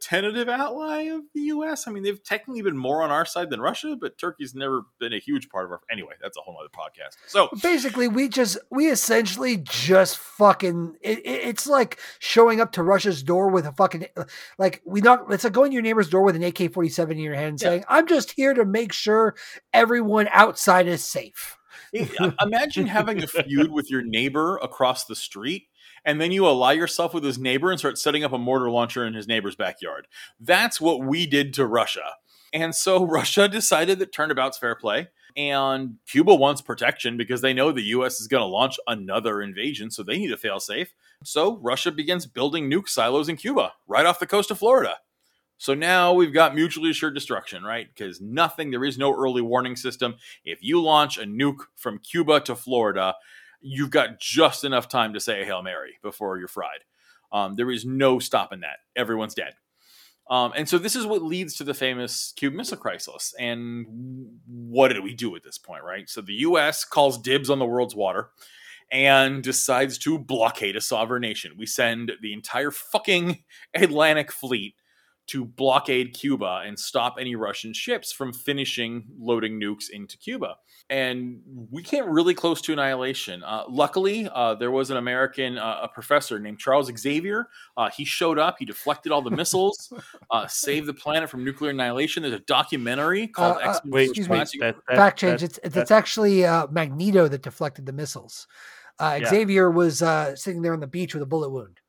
tentative 0.00 0.48
ally 0.48 1.02
of 1.02 1.22
the 1.34 1.42
U.S. 1.42 1.86
I 1.86 1.90
mean, 1.90 2.02
they've 2.02 2.22
technically 2.22 2.62
been 2.62 2.76
more 2.76 3.02
on 3.02 3.10
our 3.10 3.24
side 3.24 3.50
than 3.50 3.60
Russia, 3.60 3.96
but 4.00 4.18
Turkey's 4.18 4.54
never 4.54 4.86
been 4.98 5.12
a 5.12 5.18
huge 5.18 5.48
part 5.48 5.64
of 5.64 5.72
our. 5.72 5.80
Anyway, 5.90 6.14
that's 6.20 6.36
a 6.36 6.40
whole 6.40 6.56
other 6.58 6.68
podcast. 6.68 7.16
So 7.26 7.48
basically, 7.62 8.08
we 8.08 8.28
just 8.28 8.58
we 8.70 8.90
essentially 8.90 9.58
just 9.58 10.18
fucking. 10.18 10.96
It, 11.00 11.18
it, 11.20 11.48
it's 11.48 11.66
like 11.66 11.98
showing 12.18 12.60
up 12.60 12.72
to 12.72 12.82
Russia's 12.82 13.22
door 13.22 13.48
with 13.48 13.66
a 13.66 13.72
fucking 13.72 14.06
like 14.58 14.82
we 14.84 15.00
not. 15.00 15.32
It's 15.32 15.44
like 15.44 15.52
going 15.52 15.70
to 15.70 15.74
your 15.74 15.82
neighbor's 15.82 16.08
door 16.08 16.22
with 16.22 16.36
an 16.36 16.42
AK 16.42 16.72
forty 16.72 16.88
seven 16.88 17.16
in 17.16 17.22
your 17.22 17.34
hand, 17.34 17.50
and 17.50 17.62
yeah. 17.62 17.68
saying, 17.68 17.84
"I'm 17.88 18.06
just 18.06 18.32
here 18.32 18.54
to 18.54 18.64
make 18.64 18.92
sure 18.92 19.34
everyone 19.72 20.28
outside 20.32 20.86
is 20.86 21.04
safe." 21.04 21.58
Imagine 22.42 22.86
having 22.86 23.22
a 23.22 23.26
feud 23.26 23.70
with 23.70 23.90
your 23.90 24.02
neighbor 24.02 24.56
across 24.58 25.04
the 25.04 25.16
street 25.16 25.68
and 26.04 26.20
then 26.20 26.32
you 26.32 26.46
ally 26.46 26.72
yourself 26.72 27.14
with 27.14 27.24
his 27.24 27.38
neighbor 27.38 27.70
and 27.70 27.78
start 27.78 27.98
setting 27.98 28.24
up 28.24 28.32
a 28.32 28.38
mortar 28.38 28.70
launcher 28.70 29.04
in 29.04 29.14
his 29.14 29.28
neighbor's 29.28 29.56
backyard. 29.56 30.06
That's 30.38 30.80
what 30.80 31.02
we 31.02 31.26
did 31.26 31.54
to 31.54 31.66
Russia. 31.66 32.14
And 32.52 32.74
so 32.74 33.04
Russia 33.06 33.48
decided 33.48 33.98
that 33.98 34.12
turnabout's 34.12 34.58
fair 34.58 34.74
play. 34.74 35.08
And 35.36 35.96
Cuba 36.08 36.34
wants 36.34 36.60
protection 36.60 37.16
because 37.16 37.40
they 37.40 37.52
know 37.52 37.70
the 37.70 37.82
US 37.82 38.20
is 38.20 38.26
going 38.26 38.40
to 38.40 38.46
launch 38.46 38.78
another 38.88 39.40
invasion, 39.40 39.90
so 39.90 40.02
they 40.02 40.18
need 40.18 40.32
a 40.32 40.36
fail 40.36 40.58
safe. 40.58 40.92
So 41.22 41.58
Russia 41.58 41.92
begins 41.92 42.26
building 42.26 42.68
nuke 42.68 42.88
silos 42.88 43.28
in 43.28 43.36
Cuba, 43.36 43.74
right 43.86 44.06
off 44.06 44.18
the 44.18 44.26
coast 44.26 44.50
of 44.50 44.58
Florida. 44.58 44.96
So 45.60 45.74
now 45.74 46.14
we've 46.14 46.32
got 46.32 46.54
mutually 46.54 46.88
assured 46.88 47.14
destruction, 47.14 47.62
right? 47.62 47.86
Because 47.94 48.18
nothing, 48.18 48.70
there 48.70 48.82
is 48.82 48.96
no 48.96 49.14
early 49.14 49.42
warning 49.42 49.76
system. 49.76 50.14
If 50.42 50.62
you 50.62 50.80
launch 50.80 51.18
a 51.18 51.24
nuke 51.24 51.66
from 51.76 51.98
Cuba 51.98 52.40
to 52.40 52.56
Florida, 52.56 53.14
you've 53.60 53.90
got 53.90 54.18
just 54.18 54.64
enough 54.64 54.88
time 54.88 55.12
to 55.12 55.20
say 55.20 55.42
a 55.42 55.44
Hail 55.44 55.62
Mary 55.62 55.98
before 56.02 56.38
you're 56.38 56.48
fried. 56.48 56.84
Um, 57.30 57.56
there 57.56 57.70
is 57.70 57.84
no 57.84 58.18
stopping 58.18 58.60
that. 58.60 58.78
Everyone's 58.96 59.34
dead. 59.34 59.52
Um, 60.30 60.54
and 60.56 60.66
so 60.66 60.78
this 60.78 60.96
is 60.96 61.04
what 61.04 61.22
leads 61.22 61.56
to 61.56 61.64
the 61.64 61.74
famous 61.74 62.32
Cuban 62.36 62.56
Missile 62.56 62.78
Crisis. 62.78 63.34
And 63.38 63.84
what 64.46 64.88
did 64.88 65.04
we 65.04 65.12
do 65.12 65.36
at 65.36 65.44
this 65.44 65.58
point, 65.58 65.84
right? 65.84 66.08
So 66.08 66.22
the 66.22 66.32
U.S. 66.36 66.86
calls 66.86 67.18
dibs 67.18 67.50
on 67.50 67.58
the 67.58 67.66
world's 67.66 67.94
water 67.94 68.30
and 68.90 69.42
decides 69.42 69.98
to 69.98 70.18
blockade 70.18 70.76
a 70.76 70.80
sovereign 70.80 71.20
nation. 71.20 71.52
We 71.58 71.66
send 71.66 72.12
the 72.22 72.32
entire 72.32 72.70
fucking 72.70 73.42
Atlantic 73.74 74.32
fleet 74.32 74.74
to 75.30 75.44
blockade 75.44 76.12
Cuba 76.12 76.62
and 76.66 76.76
stop 76.76 77.14
any 77.20 77.36
Russian 77.36 77.72
ships 77.72 78.12
from 78.12 78.32
finishing 78.32 79.04
loading 79.16 79.60
nukes 79.60 79.88
into 79.88 80.18
Cuba. 80.18 80.56
And 80.88 81.40
we 81.70 81.84
came 81.84 82.10
really 82.10 82.34
close 82.34 82.60
to 82.62 82.72
annihilation. 82.72 83.44
Uh, 83.44 83.62
luckily, 83.68 84.28
uh, 84.34 84.56
there 84.56 84.72
was 84.72 84.90
an 84.90 84.96
American 84.96 85.56
uh, 85.56 85.82
a 85.82 85.88
professor 85.88 86.40
named 86.40 86.58
Charles 86.58 86.90
Xavier. 86.98 87.48
Uh, 87.76 87.90
he 87.90 88.04
showed 88.04 88.40
up. 88.40 88.56
He 88.58 88.64
deflected 88.64 89.12
all 89.12 89.22
the 89.22 89.30
missiles, 89.36 89.92
uh, 90.32 90.48
saved 90.48 90.88
the 90.88 90.94
planet 90.94 91.30
from 91.30 91.44
nuclear 91.44 91.70
annihilation. 91.70 92.24
There's 92.24 92.34
a 92.34 92.40
documentary 92.40 93.28
called 93.28 93.58
uh, 93.62 93.78
Wait, 93.84 94.08
excuse 94.08 94.28
me. 94.28 94.38
That, 94.58 94.74
that, 94.88 94.96
Fact 94.96 95.18
change. 95.20 95.42
That, 95.42 95.58
it's 95.62 95.76
it's 95.76 95.92
actually 95.92 96.42
Magneto 96.72 97.28
that 97.28 97.42
deflected 97.42 97.86
the 97.86 97.92
missiles. 97.92 98.48
Yeah. 99.00 99.30
Xavier 99.30 99.70
was 99.70 99.98
sitting 100.34 100.62
there 100.62 100.72
on 100.72 100.80
the 100.80 100.88
beach 100.88 101.14
with 101.14 101.22
a 101.22 101.26
bullet 101.26 101.50
wound. 101.50 101.79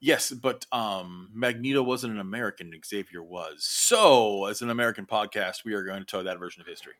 Yes, 0.00 0.30
but 0.30 0.64
um, 0.72 1.28
Magneto 1.34 1.82
wasn't 1.82 2.14
an 2.14 2.20
American. 2.20 2.72
Xavier 2.84 3.22
was. 3.22 3.58
So, 3.60 4.46
as 4.46 4.62
an 4.62 4.70
American 4.70 5.04
podcast, 5.04 5.64
we 5.64 5.74
are 5.74 5.84
going 5.84 6.00
to 6.00 6.06
tell 6.06 6.24
that 6.24 6.38
version 6.38 6.62
of 6.62 6.66
history. 6.66 6.94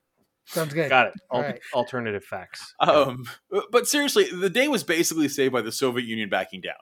Sounds 0.44 0.74
good. 0.74 0.90
Got 0.90 1.08
it. 1.08 1.14
Al- 1.32 1.40
right. 1.42 1.60
Alternative 1.72 2.24
facts. 2.24 2.74
Um, 2.80 3.24
but 3.70 3.86
seriously, 3.86 4.24
the 4.30 4.50
day 4.50 4.68
was 4.68 4.84
basically 4.84 5.28
saved 5.28 5.52
by 5.52 5.62
the 5.62 5.72
Soviet 5.72 6.06
Union 6.06 6.28
backing 6.28 6.60
down. 6.60 6.74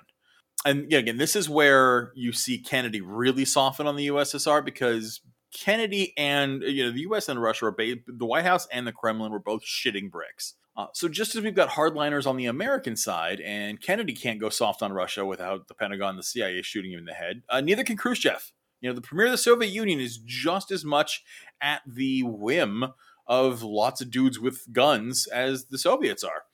And 0.65 0.91
yeah, 0.91 0.99
again, 0.99 1.19
this 1.19 1.37
is 1.37 1.49
where 1.49 2.13
you 2.17 2.33
see 2.33 2.59
Kennedy 2.59 3.01
really 3.01 3.45
soften 3.45 3.87
on 3.87 3.95
the 3.95 4.09
USSR 4.09 4.65
because 4.65 5.21
Kennedy 5.55 6.15
and 6.17 6.63
you 6.63 6.85
know 6.85 6.91
the 6.91 7.01
U.S. 7.03 7.29
and 7.29 7.41
Russia 7.41 7.67
are 7.67 7.71
ba- 7.73 7.97
the 8.07 8.27
White 8.27 8.45
House 8.45 8.67
and 8.73 8.87
the 8.87 8.93
Kremlin 8.93 9.33
were 9.33 9.39
both 9.39 9.63
shitting 9.63 10.11
bricks. 10.11 10.55
Uh, 10.79 10.87
so 10.93 11.09
just 11.09 11.35
as 11.35 11.43
we've 11.43 11.57
got 11.57 11.71
hardliners 11.71 12.25
on 12.25 12.37
the 12.37 12.47
American 12.47 12.95
side, 12.95 13.41
and 13.41 13.83
Kennedy 13.83 14.13
can't 14.13 14.39
go 14.39 14.49
soft 14.49 14.81
on 14.81 14.93
Russia 14.93 15.27
without 15.27 15.67
the 15.67 15.75
Pentagon 15.75 16.11
and 16.11 16.19
the 16.21 16.23
CIA 16.23 16.63
shooting 16.63 16.93
him 16.93 17.01
in 17.01 17.05
the 17.05 17.15
head, 17.15 17.43
uh, 17.49 17.61
neither 17.61 17.83
can 17.83 17.97
Khrushchev. 17.97 18.53
You 18.81 18.89
know, 18.89 18.95
the 18.95 19.01
premier 19.01 19.27
of 19.27 19.33
the 19.33 19.39
Soviet 19.39 19.71
Union 19.71 19.99
is 19.99 20.19
just 20.19 20.71
as 20.71 20.85
much 20.85 21.25
at 21.61 21.83
the 21.85 22.23
whim 22.23 22.93
of 23.27 23.65
lots 23.65 24.01
of 24.01 24.13
dudes 24.13 24.39
with 24.39 24.73
guns 24.73 25.27
as 25.27 25.67
the 25.67 25.79
Soviets 25.79 26.23
are. 26.23 26.45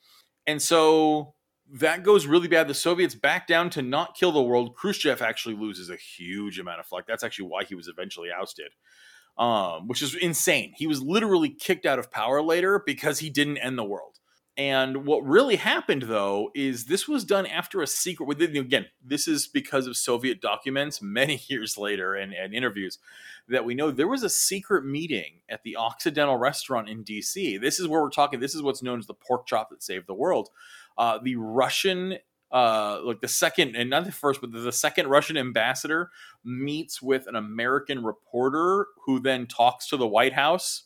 And 0.47 0.59
so 0.59 1.35
that 1.71 2.01
goes 2.01 2.25
really 2.25 2.47
bad. 2.47 2.67
The 2.67 2.73
Soviets 2.73 3.13
back 3.13 3.45
down 3.45 3.69
to 3.71 3.83
not 3.83 4.15
kill 4.15 4.31
the 4.31 4.41
world. 4.41 4.75
Khrushchev 4.75 5.21
actually 5.21 5.55
loses 5.55 5.91
a 5.91 5.97
huge 5.97 6.57
amount 6.57 6.79
of 6.79 6.87
flack. 6.87 7.05
That's 7.07 7.23
actually 7.23 7.49
why 7.49 7.63
he 7.63 7.75
was 7.75 7.87
eventually 7.87 8.29
ousted 8.35 8.71
um, 9.37 9.87
which 9.87 10.01
is 10.01 10.15
insane. 10.15 10.73
He 10.75 10.87
was 10.87 11.01
literally 11.01 11.49
kicked 11.49 11.85
out 11.85 11.99
of 11.99 12.11
power 12.11 12.41
later 12.41 12.81
because 12.85 13.19
he 13.19 13.29
didn't 13.29 13.57
end 13.57 13.77
the 13.77 13.83
world. 13.83 14.19
And 14.57 15.05
what 15.05 15.25
really 15.25 15.57
happened, 15.57 16.03
though, 16.03 16.49
is 16.55 16.85
this 16.85 17.09
was 17.09 17.25
done 17.25 17.45
after 17.45 17.81
a 17.81 17.87
secret. 17.87 18.41
Again, 18.41 18.85
this 19.03 19.27
is 19.27 19.47
because 19.47 19.85
of 19.85 19.97
Soviet 19.97 20.39
documents 20.39 21.01
many 21.01 21.41
years 21.47 21.77
later 21.77 22.15
and, 22.15 22.33
and 22.33 22.53
interviews 22.53 22.97
that 23.47 23.65
we 23.65 23.75
know 23.75 23.91
there 23.91 24.07
was 24.07 24.23
a 24.23 24.29
secret 24.29 24.85
meeting 24.85 25.41
at 25.49 25.63
the 25.63 25.75
Occidental 25.75 26.37
Restaurant 26.37 26.89
in 26.89 27.03
D.C. 27.03 27.57
This 27.57 27.79
is 27.79 27.87
where 27.87 28.01
we're 28.01 28.09
talking. 28.09 28.39
This 28.39 28.55
is 28.55 28.61
what's 28.61 28.81
known 28.81 28.99
as 28.99 29.07
the 29.07 29.13
pork 29.13 29.45
chop 29.45 29.69
that 29.69 29.83
saved 29.83 30.07
the 30.07 30.13
world. 30.13 30.49
Uh, 30.97 31.19
the 31.21 31.35
Russian 31.35 32.17
uh, 32.55 33.01
like 33.03 33.19
the 33.19 33.27
second 33.27 33.75
and 33.75 33.89
not 33.89 34.05
the 34.05 34.13
first, 34.13 34.39
but 34.39 34.49
the 34.49 34.71
second 34.71 35.09
Russian 35.09 35.35
ambassador 35.35 36.09
meets 36.45 37.01
with 37.01 37.27
an 37.27 37.35
American 37.35 38.01
reporter 38.01 38.87
who 39.05 39.19
then 39.19 39.45
talks 39.45 39.89
to 39.89 39.97
the 39.97 40.07
White 40.07 40.31
House, 40.31 40.83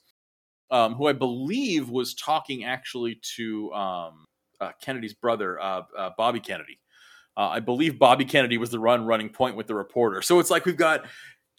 um, 0.71 0.95
who 0.95 1.05
I 1.05 1.13
believe 1.13 1.87
was 1.87 2.15
talking 2.15 2.63
actually 2.63 3.21
to 3.35 3.71
um, 3.73 4.25
uh, 4.59 4.71
Kennedy's 4.81 5.13
brother, 5.13 5.61
uh, 5.61 5.83
uh 5.95 6.09
Bobby 6.17 6.39
Kennedy. 6.39 6.79
Uh, 7.37 7.49
I 7.49 7.59
believe 7.59 7.99
Bobby 7.99 8.25
Kennedy 8.25 8.57
was 8.57 8.71
the 8.71 8.79
run 8.79 9.05
running 9.05 9.29
point 9.29 9.55
with 9.55 9.67
the 9.67 9.75
reporter. 9.75 10.23
So 10.23 10.39
it's 10.39 10.49
like 10.49 10.65
we've 10.65 10.75
got 10.75 11.05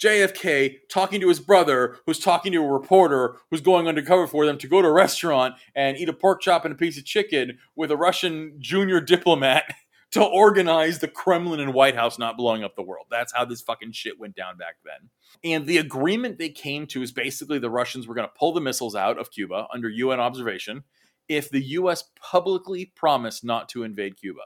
JFK 0.02 0.78
talking 0.90 1.20
to 1.20 1.28
his 1.28 1.38
brother, 1.38 1.98
who's 2.04 2.18
talking 2.18 2.50
to 2.50 2.58
a 2.58 2.66
reporter 2.66 3.36
who's 3.48 3.60
going 3.60 3.86
undercover 3.86 4.26
for 4.26 4.44
them 4.44 4.58
to 4.58 4.66
go 4.66 4.82
to 4.82 4.88
a 4.88 4.92
restaurant 4.92 5.54
and 5.76 5.96
eat 5.96 6.08
a 6.08 6.12
pork 6.12 6.40
chop 6.40 6.64
and 6.64 6.74
a 6.74 6.76
piece 6.76 6.98
of 6.98 7.04
chicken 7.04 7.58
with 7.76 7.92
a 7.92 7.96
Russian 7.96 8.56
junior 8.58 9.00
diplomat 9.00 9.72
to 10.12 10.22
organize 10.22 10.98
the 10.98 11.08
Kremlin 11.08 11.60
and 11.60 11.72
White 11.72 11.94
House 11.94 12.18
not 12.18 12.36
blowing 12.36 12.64
up 12.64 12.74
the 12.74 12.82
world. 12.82 13.06
That's 13.10 13.32
how 13.32 13.44
this 13.44 13.60
fucking 13.60 13.92
shit 13.92 14.18
went 14.18 14.34
down 14.34 14.56
back 14.56 14.76
then. 14.84 15.10
And 15.44 15.66
the 15.66 15.78
agreement 15.78 16.38
they 16.38 16.48
came 16.48 16.86
to 16.88 17.02
is 17.02 17.12
basically 17.12 17.58
the 17.58 17.70
Russians 17.70 18.08
were 18.08 18.14
going 18.14 18.26
to 18.26 18.38
pull 18.38 18.52
the 18.52 18.60
missiles 18.60 18.96
out 18.96 19.18
of 19.18 19.30
Cuba 19.30 19.68
under 19.72 19.88
UN 19.88 20.20
observation 20.20 20.84
if 21.28 21.48
the 21.48 21.62
US 21.62 22.04
publicly 22.20 22.92
promised 22.96 23.44
not 23.44 23.68
to 23.68 23.84
invade 23.84 24.16
Cuba. 24.18 24.40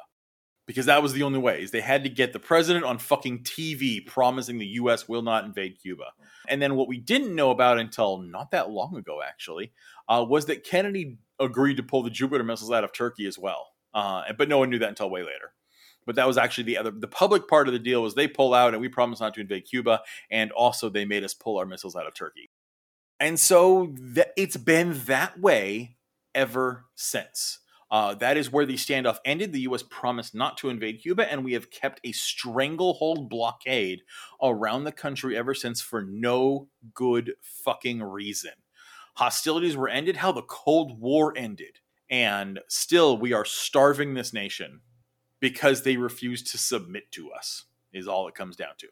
Because 0.67 0.87
that 0.87 1.03
was 1.03 1.13
the 1.13 1.23
only 1.23 1.39
way, 1.39 1.63
is 1.63 1.71
they 1.71 1.83
had 1.83 2.05
to 2.05 2.11
get 2.11 2.33
the 2.33 2.39
president 2.39 2.85
on 2.85 2.99
fucking 2.99 3.45
TV 3.45 4.05
promising 4.05 4.59
the 4.59 4.67
US 4.67 5.09
will 5.09 5.23
not 5.23 5.45
invade 5.45 5.79
Cuba. 5.81 6.13
And 6.49 6.61
then 6.61 6.75
what 6.75 6.89
we 6.89 6.99
didn't 6.99 7.35
know 7.35 7.51
about 7.51 7.79
until 7.79 8.19
not 8.19 8.51
that 8.51 8.71
long 8.71 8.97
ago, 8.97 9.21
actually, 9.27 9.73
uh, 10.09 10.25
was 10.27 10.47
that 10.47 10.65
Kennedy 10.65 11.19
agreed 11.41 11.79
to 11.79 11.83
pull 11.83 12.03
the 12.03 12.11
Jupiter 12.11 12.45
missiles 12.45 12.71
out 12.71 12.85
of 12.85 12.93
Turkey 12.93 13.27
as 13.27 13.39
well. 13.39 13.69
Uh, 13.95 14.33
but 14.37 14.49
no 14.49 14.59
one 14.59 14.71
knew 14.71 14.79
that 14.79 14.89
until 14.89 15.09
way 15.09 15.21
later. 15.21 15.54
But 16.07 16.17
that 16.17 16.27
was 16.27 16.39
actually 16.39 16.65
the 16.65 16.79
other 16.79 16.91
the 16.91 17.09
public 17.09 17.49
part 17.49 17.69
of 17.69 17.73
the 17.73 17.79
deal 17.79 18.03
was 18.03 18.15
they 18.15 18.29
pull 18.29 18.55
out 18.55 18.75
and 18.75 18.81
we 18.81 18.89
promise 18.89 19.21
not 19.21 19.35
to 19.35 19.41
invade 19.41 19.67
Cuba, 19.69 20.01
and 20.31 20.53
also 20.53 20.89
they 20.89 21.05
made 21.05 21.25
us 21.25 21.35
pull 21.35 21.59
our 21.59 21.67
missiles 21.67 21.97
out 21.97 22.07
of 22.07 22.15
Turkey. 22.15 22.51
And 23.21 23.39
so 23.39 23.95
th- 24.15 24.29
it's 24.37 24.57
been 24.57 25.01
that 25.07 25.41
way 25.41 25.97
ever 26.35 26.87
since. 26.95 27.61
Uh, 27.91 28.15
that 28.15 28.37
is 28.37 28.51
where 28.51 28.67
the 28.67 28.75
standoff 28.75 29.19
ended. 29.25 29.53
The 29.53 29.61
U.S. 29.61 29.85
promised 29.89 30.35
not 30.35 30.57
to 30.59 30.69
invade 30.69 31.01
Cuba, 31.01 31.31
and 31.31 31.45
we 31.45 31.53
have 31.53 31.71
kept 31.71 32.01
a 32.03 32.11
stranglehold 32.13 33.29
blockade 33.31 34.03
around 34.43 34.83
the 34.83 34.93
country 34.93 35.37
ever 35.37 35.55
since 35.55 35.81
for 35.81 36.03
no 36.03 36.69
good 36.93 37.35
fucking 37.41 38.03
reason. 38.03 38.51
Hostilities 39.15 39.77
were 39.77 39.89
ended 39.89 40.17
how 40.17 40.33
the 40.33 40.43
Cold 40.43 41.01
War 41.01 41.33
ended. 41.37 41.79
And 42.11 42.61
still, 42.69 43.17
we 43.17 43.33
are 43.33 43.45
starving 43.45 44.15
this 44.15 44.33
nation 44.33 44.81
because 45.41 45.83
they 45.83 45.97
refuse 45.97 46.43
to 46.43 46.59
submit 46.59 47.13
to 47.13 47.31
us, 47.33 47.65
is 47.93 48.09
all 48.09 48.29
it 48.29 48.35
comes 48.35 48.57
down 48.57 48.75
to. 48.79 48.89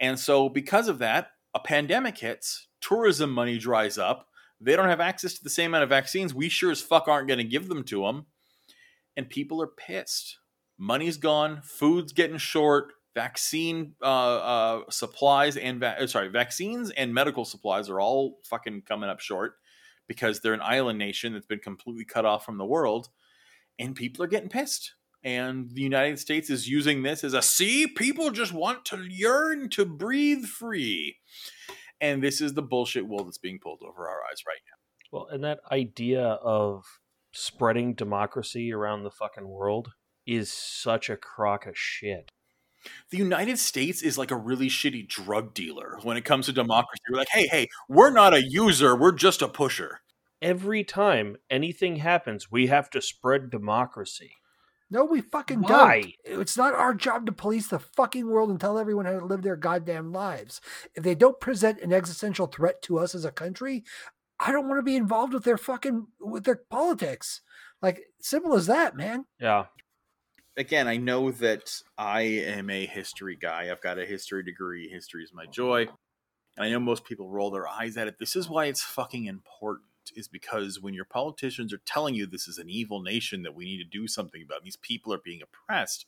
And 0.00 0.18
so, 0.18 0.48
because 0.48 0.88
of 0.88 0.98
that, 0.98 1.28
a 1.54 1.60
pandemic 1.60 2.18
hits, 2.18 2.68
tourism 2.80 3.30
money 3.30 3.58
dries 3.58 3.96
up, 3.98 4.28
they 4.60 4.76
don't 4.76 4.88
have 4.88 5.00
access 5.00 5.34
to 5.34 5.44
the 5.44 5.50
same 5.50 5.70
amount 5.70 5.84
of 5.84 5.88
vaccines. 5.88 6.34
We 6.34 6.48
sure 6.48 6.70
as 6.70 6.80
fuck 6.80 7.08
aren't 7.08 7.28
going 7.28 7.38
to 7.38 7.44
give 7.44 7.68
them 7.68 7.84
to 7.84 8.02
them. 8.02 8.26
and 9.16 9.28
people 9.28 9.62
are 9.62 9.68
pissed. 9.68 10.38
Money's 10.78 11.16
gone, 11.16 11.60
food's 11.62 12.12
getting 12.12 12.38
short, 12.38 12.94
vaccine 13.14 13.94
uh, 14.02 14.36
uh, 14.36 14.80
supplies 14.90 15.56
and 15.56 15.80
va- 15.80 15.96
uh, 16.00 16.06
sorry, 16.06 16.28
vaccines 16.28 16.90
and 16.90 17.14
medical 17.14 17.44
supplies 17.44 17.88
are 17.88 18.00
all 18.00 18.38
fucking 18.44 18.82
coming 18.82 19.08
up 19.08 19.20
short 19.20 19.54
because 20.08 20.40
they're 20.40 20.54
an 20.54 20.60
island 20.60 20.98
nation 20.98 21.32
that's 21.32 21.46
been 21.46 21.60
completely 21.60 22.04
cut 22.04 22.24
off 22.24 22.44
from 22.44 22.58
the 22.58 22.64
world, 22.64 23.08
and 23.78 23.94
people 23.96 24.22
are 24.22 24.28
getting 24.28 24.48
pissed. 24.48 24.94
And 25.24 25.70
the 25.70 25.80
United 25.80 26.18
States 26.18 26.50
is 26.50 26.68
using 26.68 27.02
this 27.02 27.24
as 27.24 27.32
a 27.32 27.40
see, 27.40 27.86
people 27.86 28.30
just 28.30 28.52
want 28.52 28.84
to 28.86 29.02
yearn 29.08 29.70
to 29.70 29.86
breathe 29.86 30.44
free. 30.44 31.16
And 32.00 32.22
this 32.22 32.42
is 32.42 32.52
the 32.52 32.62
bullshit 32.62 33.08
wool 33.08 33.24
that's 33.24 33.38
being 33.38 33.58
pulled 33.58 33.82
over 33.82 34.06
our 34.06 34.20
eyes 34.30 34.42
right 34.46 34.60
now. 34.66 34.76
Well, 35.10 35.28
and 35.30 35.42
that 35.42 35.60
idea 35.72 36.22
of 36.22 36.84
spreading 37.32 37.94
democracy 37.94 38.72
around 38.72 39.04
the 39.04 39.10
fucking 39.10 39.48
world 39.48 39.92
is 40.26 40.52
such 40.52 41.08
a 41.08 41.16
crock 41.16 41.66
of 41.66 41.76
shit. 41.76 42.30
The 43.10 43.16
United 43.16 43.58
States 43.58 44.02
is 44.02 44.18
like 44.18 44.30
a 44.30 44.36
really 44.36 44.68
shitty 44.68 45.08
drug 45.08 45.54
dealer 45.54 45.98
when 46.02 46.18
it 46.18 46.24
comes 46.24 46.46
to 46.46 46.52
democracy. 46.52 47.00
We're 47.10 47.18
like, 47.18 47.28
hey, 47.30 47.46
hey, 47.46 47.68
we're 47.88 48.10
not 48.10 48.34
a 48.34 48.42
user, 48.42 48.94
we're 48.94 49.12
just 49.12 49.40
a 49.40 49.48
pusher. 49.48 50.00
Every 50.42 50.84
time 50.84 51.36
anything 51.48 51.96
happens, 51.96 52.50
we 52.50 52.66
have 52.66 52.90
to 52.90 53.00
spread 53.00 53.50
democracy. 53.50 54.32
No, 54.90 55.04
we 55.04 55.20
fucking 55.20 55.62
Why? 55.62 56.00
don't. 56.24 56.40
It's 56.40 56.56
not 56.56 56.74
our 56.74 56.94
job 56.94 57.26
to 57.26 57.32
police 57.32 57.68
the 57.68 57.78
fucking 57.78 58.28
world 58.28 58.50
and 58.50 58.60
tell 58.60 58.78
everyone 58.78 59.06
how 59.06 59.18
to 59.18 59.24
live 59.24 59.42
their 59.42 59.56
goddamn 59.56 60.12
lives. 60.12 60.60
If 60.94 61.02
they 61.02 61.14
don't 61.14 61.40
present 61.40 61.80
an 61.80 61.92
existential 61.92 62.46
threat 62.46 62.82
to 62.82 62.98
us 62.98 63.14
as 63.14 63.24
a 63.24 63.32
country, 63.32 63.84
I 64.38 64.52
don't 64.52 64.68
want 64.68 64.78
to 64.78 64.82
be 64.82 64.96
involved 64.96 65.32
with 65.32 65.44
their 65.44 65.56
fucking 65.56 66.06
with 66.20 66.44
their 66.44 66.60
politics. 66.70 67.40
Like 67.80 68.02
simple 68.20 68.54
as 68.54 68.66
that, 68.66 68.96
man. 68.96 69.26
Yeah. 69.40 69.66
Again, 70.56 70.86
I 70.86 70.96
know 70.96 71.32
that 71.32 71.70
I 71.98 72.20
am 72.22 72.70
a 72.70 72.86
history 72.86 73.36
guy. 73.40 73.70
I've 73.70 73.80
got 73.80 73.98
a 73.98 74.06
history 74.06 74.44
degree. 74.44 74.88
History 74.88 75.24
is 75.24 75.32
my 75.34 75.46
joy. 75.46 75.88
And 76.56 76.64
I 76.64 76.70
know 76.70 76.78
most 76.78 77.04
people 77.04 77.28
roll 77.28 77.50
their 77.50 77.66
eyes 77.66 77.96
at 77.96 78.06
it. 78.06 78.18
This 78.20 78.36
is 78.36 78.48
why 78.48 78.66
it's 78.66 78.82
fucking 78.82 79.26
important 79.26 79.88
is 80.16 80.28
because 80.28 80.80
when 80.80 80.94
your 80.94 81.04
politicians 81.04 81.72
are 81.72 81.80
telling 81.84 82.14
you 82.14 82.26
this 82.26 82.48
is 82.48 82.58
an 82.58 82.70
evil 82.70 83.02
nation 83.02 83.42
that 83.42 83.54
we 83.54 83.64
need 83.64 83.78
to 83.78 83.84
do 83.84 84.06
something 84.06 84.42
about, 84.42 84.62
these 84.62 84.76
people 84.76 85.12
are 85.12 85.20
being 85.24 85.42
oppressed, 85.42 86.06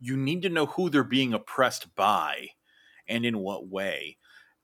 you 0.00 0.16
need 0.16 0.42
to 0.42 0.48
know 0.48 0.66
who 0.66 0.88
they're 0.88 1.04
being 1.04 1.34
oppressed 1.34 1.94
by 1.94 2.48
and 3.08 3.24
in 3.24 3.38
what 3.38 3.68
way. 3.68 4.16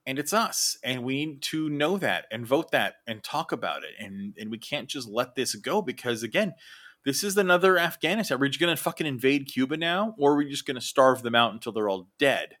And 0.05 0.17
it's 0.17 0.33
us. 0.33 0.77
And 0.83 1.03
we 1.03 1.25
need 1.25 1.41
to 1.43 1.69
know 1.69 1.97
that 1.97 2.25
and 2.31 2.47
vote 2.47 2.71
that 2.71 2.95
and 3.05 3.23
talk 3.23 3.51
about 3.51 3.83
it. 3.83 3.91
And 3.99 4.33
and 4.39 4.49
we 4.49 4.57
can't 4.57 4.87
just 4.87 5.07
let 5.07 5.35
this 5.35 5.53
go 5.55 5.81
because 5.81 6.23
again, 6.23 6.53
this 7.03 7.23
is 7.23 7.37
another 7.37 7.77
Afghanistan. 7.77 8.37
We're 8.37 8.45
we 8.45 8.49
just 8.49 8.59
gonna 8.59 8.77
fucking 8.77 9.05
invade 9.07 9.47
Cuba 9.47 9.77
now? 9.77 10.15
Or 10.17 10.33
are 10.33 10.37
we 10.37 10.49
just 10.49 10.65
gonna 10.65 10.81
starve 10.81 11.23
them 11.23 11.35
out 11.35 11.53
until 11.53 11.73
they're 11.73 11.89
all 11.89 12.09
dead? 12.17 12.55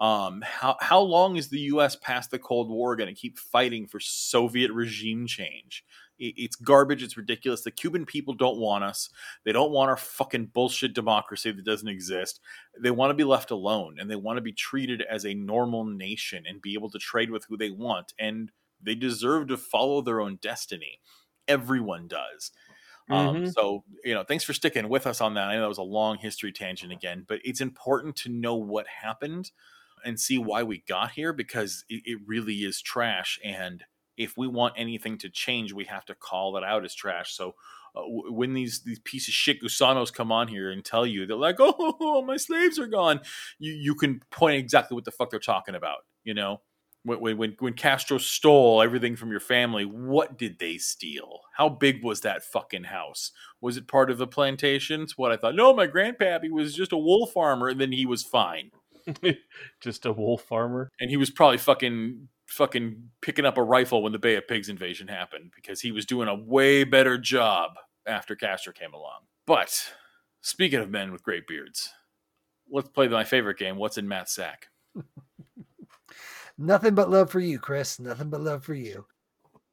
Um, 0.00 0.42
how 0.42 0.76
how 0.80 1.00
long 1.00 1.36
is 1.36 1.50
the 1.50 1.60
U.S. 1.60 1.94
past 1.94 2.30
the 2.32 2.38
Cold 2.38 2.68
War 2.68 2.96
going 2.96 3.14
to 3.14 3.18
keep 3.20 3.38
fighting 3.38 3.86
for 3.86 4.00
Soviet 4.00 4.72
regime 4.72 5.26
change? 5.26 5.84
It, 6.18 6.34
it's 6.36 6.56
garbage. 6.56 7.02
It's 7.02 7.16
ridiculous. 7.16 7.62
The 7.62 7.70
Cuban 7.70 8.04
people 8.04 8.34
don't 8.34 8.58
want 8.58 8.82
us. 8.82 9.08
They 9.44 9.52
don't 9.52 9.70
want 9.70 9.90
our 9.90 9.96
fucking 9.96 10.46
bullshit 10.46 10.94
democracy 10.94 11.52
that 11.52 11.64
doesn't 11.64 11.88
exist. 11.88 12.40
They 12.80 12.90
want 12.90 13.10
to 13.10 13.14
be 13.14 13.24
left 13.24 13.52
alone, 13.52 13.98
and 14.00 14.10
they 14.10 14.16
want 14.16 14.36
to 14.36 14.42
be 14.42 14.52
treated 14.52 15.00
as 15.02 15.24
a 15.24 15.34
normal 15.34 15.84
nation 15.84 16.44
and 16.46 16.60
be 16.60 16.74
able 16.74 16.90
to 16.90 16.98
trade 16.98 17.30
with 17.30 17.44
who 17.44 17.56
they 17.56 17.70
want. 17.70 18.14
And 18.18 18.50
they 18.80 18.96
deserve 18.96 19.46
to 19.48 19.56
follow 19.56 20.02
their 20.02 20.20
own 20.20 20.36
destiny. 20.36 21.00
Everyone 21.46 22.08
does. 22.08 22.50
Um, 23.10 23.36
Mhm. 23.36 23.54
so, 23.56 23.84
you 24.04 24.14
know, 24.14 24.24
thanks 24.24 24.44
for 24.44 24.54
sticking 24.54 24.88
with 24.88 25.06
us 25.06 25.20
on 25.20 25.34
that. 25.34 25.48
I 25.48 25.54
know 25.54 25.62
that 25.62 25.68
was 25.68 25.78
a 25.78 25.82
long 25.82 26.18
history 26.18 26.52
tangent 26.52 26.92
again, 26.92 27.24
but 27.28 27.40
it's 27.44 27.60
important 27.60 28.16
to 28.16 28.28
know 28.28 28.56
what 28.56 28.86
happened 28.88 29.52
and 30.04 30.18
see 30.18 30.38
why 30.38 30.62
we 30.62 30.84
got 30.88 31.12
here 31.12 31.32
because 31.32 31.84
it, 31.88 32.02
it 32.04 32.18
really 32.26 32.56
is 32.56 32.80
trash. 32.80 33.38
And 33.44 33.84
if 34.16 34.36
we 34.36 34.46
want 34.46 34.74
anything 34.76 35.18
to 35.18 35.28
change, 35.28 35.72
we 35.72 35.84
have 35.84 36.04
to 36.06 36.14
call 36.14 36.56
it 36.56 36.64
out 36.64 36.84
as 36.84 36.94
trash. 36.94 37.34
So, 37.34 37.54
uh, 37.96 38.02
when 38.06 38.54
these 38.54 38.82
these 38.82 38.98
piece 39.00 39.28
of 39.28 39.34
shit 39.34 39.62
gusanos 39.62 40.12
come 40.12 40.32
on 40.32 40.48
here 40.48 40.70
and 40.70 40.84
tell 40.84 41.06
you 41.06 41.26
they're 41.26 41.36
like, 41.36 41.56
"Oh, 41.60 42.22
my 42.26 42.36
slaves 42.36 42.78
are 42.78 42.86
gone," 42.86 43.20
you 43.58 43.72
you 43.72 43.94
can 43.94 44.20
point 44.30 44.56
exactly 44.56 44.94
what 44.94 45.04
the 45.04 45.12
fuck 45.12 45.30
they're 45.30 45.38
talking 45.38 45.74
about. 45.76 45.98
You 46.24 46.34
know, 46.34 46.60
when 47.04 47.20
when 47.20 47.36
when, 47.36 47.56
when 47.60 47.74
Castro 47.74 48.18
stole 48.18 48.82
everything 48.82 49.14
from 49.14 49.30
your 49.30 49.40
family, 49.40 49.84
what 49.84 50.36
did 50.38 50.58
they 50.58 50.78
steal? 50.78 51.40
How 51.56 51.68
big 51.68 52.02
was 52.02 52.22
that 52.22 52.44
fucking 52.44 52.84
house? 52.84 53.30
Was 53.60 53.76
it 53.76 53.86
part 53.86 54.10
of 54.10 54.18
the 54.18 54.26
plantations? 54.26 55.16
What 55.16 55.30
I 55.30 55.36
thought, 55.36 55.54
no, 55.54 55.72
my 55.72 55.86
grandpappy 55.86 56.50
was 56.50 56.74
just 56.74 56.92
a 56.92 56.98
wool 56.98 57.26
farmer, 57.26 57.68
and 57.68 57.80
then 57.80 57.92
he 57.92 58.06
was 58.06 58.22
fine, 58.24 58.70
Just 59.80 60.06
a 60.06 60.12
wolf 60.12 60.42
farmer. 60.42 60.90
and 61.00 61.10
he 61.10 61.16
was 61.16 61.30
probably 61.30 61.58
fucking 61.58 62.28
fucking 62.46 63.10
picking 63.22 63.44
up 63.44 63.58
a 63.58 63.62
rifle 63.62 64.02
when 64.02 64.12
the 64.12 64.18
Bay 64.18 64.36
of 64.36 64.46
Pigs 64.46 64.68
invasion 64.68 65.08
happened 65.08 65.52
because 65.54 65.80
he 65.80 65.92
was 65.92 66.06
doing 66.06 66.28
a 66.28 66.34
way 66.34 66.84
better 66.84 67.18
job 67.18 67.72
after 68.06 68.36
Castro 68.36 68.72
came 68.72 68.92
along. 68.92 69.20
But 69.46 69.92
speaking 70.40 70.80
of 70.80 70.90
men 70.90 71.12
with 71.12 71.22
great 71.22 71.46
beards, 71.46 71.90
let's 72.70 72.88
play 72.88 73.08
my 73.08 73.24
favorite 73.24 73.58
game. 73.58 73.76
What's 73.76 73.98
in 73.98 74.08
Matt's 74.08 74.34
sack? 74.34 74.68
Nothing 76.58 76.94
but 76.94 77.10
love 77.10 77.30
for 77.30 77.40
you, 77.40 77.58
Chris. 77.58 77.98
Nothing 77.98 78.30
but 78.30 78.40
love 78.40 78.64
for 78.64 78.74
you. 78.74 79.06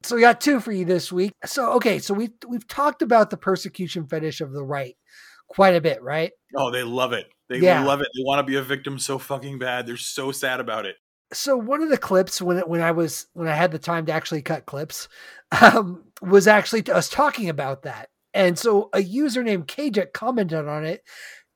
So 0.02 0.16
we 0.16 0.22
got 0.22 0.40
two 0.40 0.58
for 0.58 0.72
you 0.72 0.84
this 0.84 1.12
week. 1.12 1.32
So 1.44 1.72
okay, 1.74 2.00
so 2.00 2.12
we've 2.12 2.32
we've 2.48 2.66
talked 2.66 3.02
about 3.02 3.30
the 3.30 3.36
persecution 3.36 4.06
fetish 4.06 4.40
of 4.40 4.52
the 4.52 4.64
right 4.64 4.96
quite 5.54 5.74
a 5.74 5.80
bit, 5.80 6.02
right? 6.02 6.32
Oh, 6.56 6.70
they 6.70 6.82
love 6.82 7.12
it. 7.12 7.26
They 7.48 7.58
Yeah. 7.58 7.84
love 7.84 8.00
it. 8.00 8.08
They 8.16 8.22
want 8.24 8.38
to 8.38 8.50
be 8.50 8.56
a 8.56 8.62
victim 8.62 8.98
so 8.98 9.18
fucking 9.18 9.58
bad. 9.58 9.86
They're 9.86 9.96
so 9.96 10.32
sad 10.32 10.60
about 10.60 10.86
it. 10.86 10.96
so 11.32 11.56
one 11.56 11.82
of 11.82 11.88
the 11.88 11.96
clips 11.98 12.42
when 12.42 12.58
when 12.68 12.80
I 12.82 12.90
was 12.92 13.26
when 13.32 13.48
I 13.48 13.54
had 13.54 13.72
the 13.72 13.78
time 13.78 14.04
to 14.06 14.12
actually 14.12 14.42
cut 14.42 14.66
clips 14.66 15.08
um, 15.62 16.04
was 16.20 16.46
actually 16.46 16.82
us 16.90 17.08
talking 17.08 17.48
about 17.48 17.82
that. 17.82 18.08
And 18.34 18.58
so 18.58 18.88
a 18.92 19.02
user 19.02 19.42
named 19.42 19.66
Cajek 19.68 20.12
commented 20.12 20.66
on 20.68 20.84
it. 20.84 21.02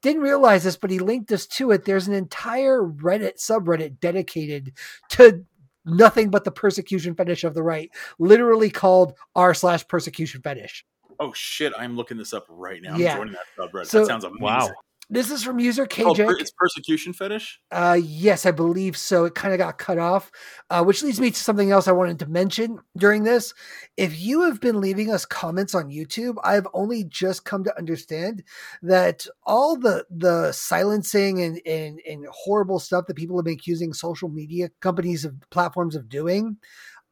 Didn't 0.02 0.22
realize 0.22 0.64
this, 0.64 0.76
but 0.76 0.90
he 0.90 0.98
linked 0.98 1.32
us 1.32 1.46
to 1.46 1.70
it. 1.72 1.84
There's 1.84 2.06
an 2.08 2.14
entire 2.14 2.80
Reddit 2.82 3.38
subreddit 3.38 3.98
dedicated 4.00 4.72
to 5.10 5.44
nothing 5.86 6.30
but 6.30 6.44
the 6.44 6.50
persecution 6.50 7.14
fetish 7.14 7.44
of 7.44 7.54
the 7.54 7.62
right, 7.62 7.90
literally 8.18 8.70
called 8.70 9.14
r 9.34 9.54
slash 9.54 9.86
persecution 9.88 10.42
fetish. 10.42 10.84
Oh 11.20 11.32
shit! 11.32 11.72
I'm 11.78 11.96
looking 11.96 12.16
this 12.16 12.32
up 12.32 12.46
right 12.48 12.80
now. 12.82 12.94
I'm 12.94 13.00
Yeah. 13.00 13.16
joining 13.16 13.34
that 13.34 13.46
subreddit. 13.58 13.86
So- 13.86 14.00
that 14.00 14.06
sounds 14.06 14.24
amazing. 14.24 14.42
Wow. 14.42 14.70
This 15.08 15.30
is 15.30 15.44
from 15.44 15.60
user 15.60 15.86
KJ. 15.86 16.02
called 16.02 16.16
per- 16.16 16.24
Cajek. 16.34 16.40
it's 16.40 16.50
persecution 16.50 17.12
fetish. 17.12 17.60
Uh, 17.70 17.96
yes, 18.02 18.44
I 18.44 18.50
believe 18.50 18.96
so. 18.96 19.24
It 19.24 19.36
kind 19.36 19.54
of 19.54 19.58
got 19.58 19.78
cut 19.78 19.98
off, 19.98 20.32
uh, 20.68 20.82
which 20.82 21.04
leads 21.04 21.20
me 21.20 21.30
to 21.30 21.38
something 21.38 21.70
else 21.70 21.86
I 21.86 21.92
wanted 21.92 22.18
to 22.18 22.26
mention 22.26 22.80
during 22.96 23.22
this. 23.22 23.54
If 23.96 24.18
you 24.20 24.40
have 24.42 24.60
been 24.60 24.80
leaving 24.80 25.12
us 25.12 25.24
comments 25.24 25.76
on 25.76 25.90
YouTube, 25.90 26.34
I've 26.42 26.66
only 26.74 27.04
just 27.04 27.44
come 27.44 27.62
to 27.62 27.78
understand 27.78 28.42
that 28.82 29.28
all 29.44 29.76
the 29.78 30.04
the 30.10 30.50
silencing 30.50 31.40
and 31.40 31.60
and, 31.64 32.00
and 32.04 32.26
horrible 32.32 32.80
stuff 32.80 33.06
that 33.06 33.14
people 33.14 33.38
have 33.38 33.44
been 33.44 33.54
accusing 33.54 33.92
social 33.92 34.28
media 34.28 34.70
companies 34.80 35.24
of 35.24 35.36
platforms 35.52 35.94
of 35.94 36.08
doing, 36.08 36.56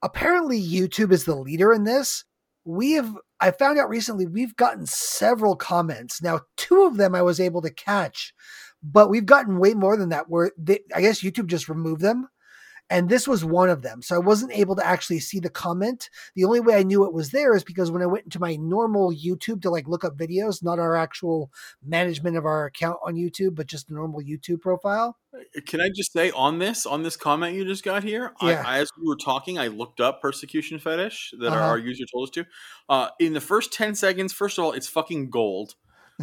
apparently 0.03 0.61
YouTube 0.61 1.13
is 1.13 1.27
the 1.27 1.37
leader 1.37 1.73
in 1.73 1.85
this. 1.85 2.25
We 2.65 2.93
have 2.93 3.13
I 3.41 3.51
found 3.51 3.79
out 3.79 3.89
recently 3.89 4.27
we've 4.27 4.57
gotten 4.57 4.87
several 4.87 5.55
comments. 5.57 6.23
Now, 6.23 6.41
two 6.57 6.85
of 6.85 6.97
them 6.97 7.15
I 7.15 7.23
was 7.23 7.41
able 7.41 7.63
to 7.63 7.71
catch 7.71 8.33
but 8.85 9.09
we've 9.09 9.27
gotten 9.27 9.59
way 9.59 9.73
more 9.73 9.97
than 9.97 10.11
that 10.11 10.29
where 10.29 10.53
they, 10.59 10.81
i 10.95 11.01
guess 11.01 11.23
youtube 11.23 11.47
just 11.47 11.69
removed 11.69 12.03
them 12.03 12.29
and 12.91 13.09
this 13.09 13.27
was 13.27 13.45
one 13.45 13.71
of 13.71 13.83
them 13.83 14.03
so 14.03 14.15
i 14.15 14.19
wasn't 14.19 14.53
able 14.53 14.77
to 14.77 14.87
actually 14.87 15.19
see 15.21 15.41
the 15.41 15.49
comment 15.51 16.11
the 16.35 16.45
only 16.45 16.61
way 16.61 16.75
i 16.75 16.83
knew 16.83 17.05
it 17.05 17.13
was 17.13 17.31
there 17.31 17.55
is 17.55 17.65
because 17.65 17.91
when 17.91 18.03
i 18.03 18.07
went 18.07 18.25
into 18.25 18.39
my 18.41 18.57
normal 18.57 19.11
youtube 19.13 19.63
to 19.63 19.71
like 19.71 19.89
look 19.89 20.05
up 20.05 20.17
videos 20.17 20.63
not 20.63 20.79
our 20.79 20.95
actual 20.97 21.51
management 21.85 22.37
of 22.37 22.45
our 22.45 22.67
account 22.67 22.97
on 23.05 23.15
youtube 23.15 23.55
but 23.55 23.67
just 23.67 23.89
the 23.89 23.95
normal 23.95 24.21
youtube 24.21 24.61
profile 24.61 25.17
Can 25.67 25.81
I 25.81 25.89
just 25.89 26.13
say 26.13 26.31
on 26.31 26.59
this 26.61 26.87
on 26.87 27.03
this 27.03 27.17
comment 27.17 27.57
you 27.57 27.65
just 27.65 27.83
got 27.83 28.05
here? 28.05 28.33
Yeah. 28.41 28.63
I, 28.65 28.79
as 28.79 28.89
we 28.97 29.05
were 29.09 29.17
talking, 29.17 29.59
I 29.59 29.67
looked 29.67 30.01
up 30.01 30.21
persecution 30.23 30.79
fetish 30.79 31.35
that 31.41 31.49
Uh-huh. 31.53 31.59
our 31.71 31.79
user 31.79 32.05
told 32.13 32.29
us 32.29 32.31
to. 32.35 32.45
Uh, 32.89 33.09
in 33.19 33.33
the 33.33 33.41
first 33.41 33.73
ten 33.73 33.97
seconds, 33.97 34.33
first 34.33 34.59
of 34.59 34.65
all, 34.65 34.71
it's 34.73 34.87
fucking 34.87 35.31
gold. 35.31 35.75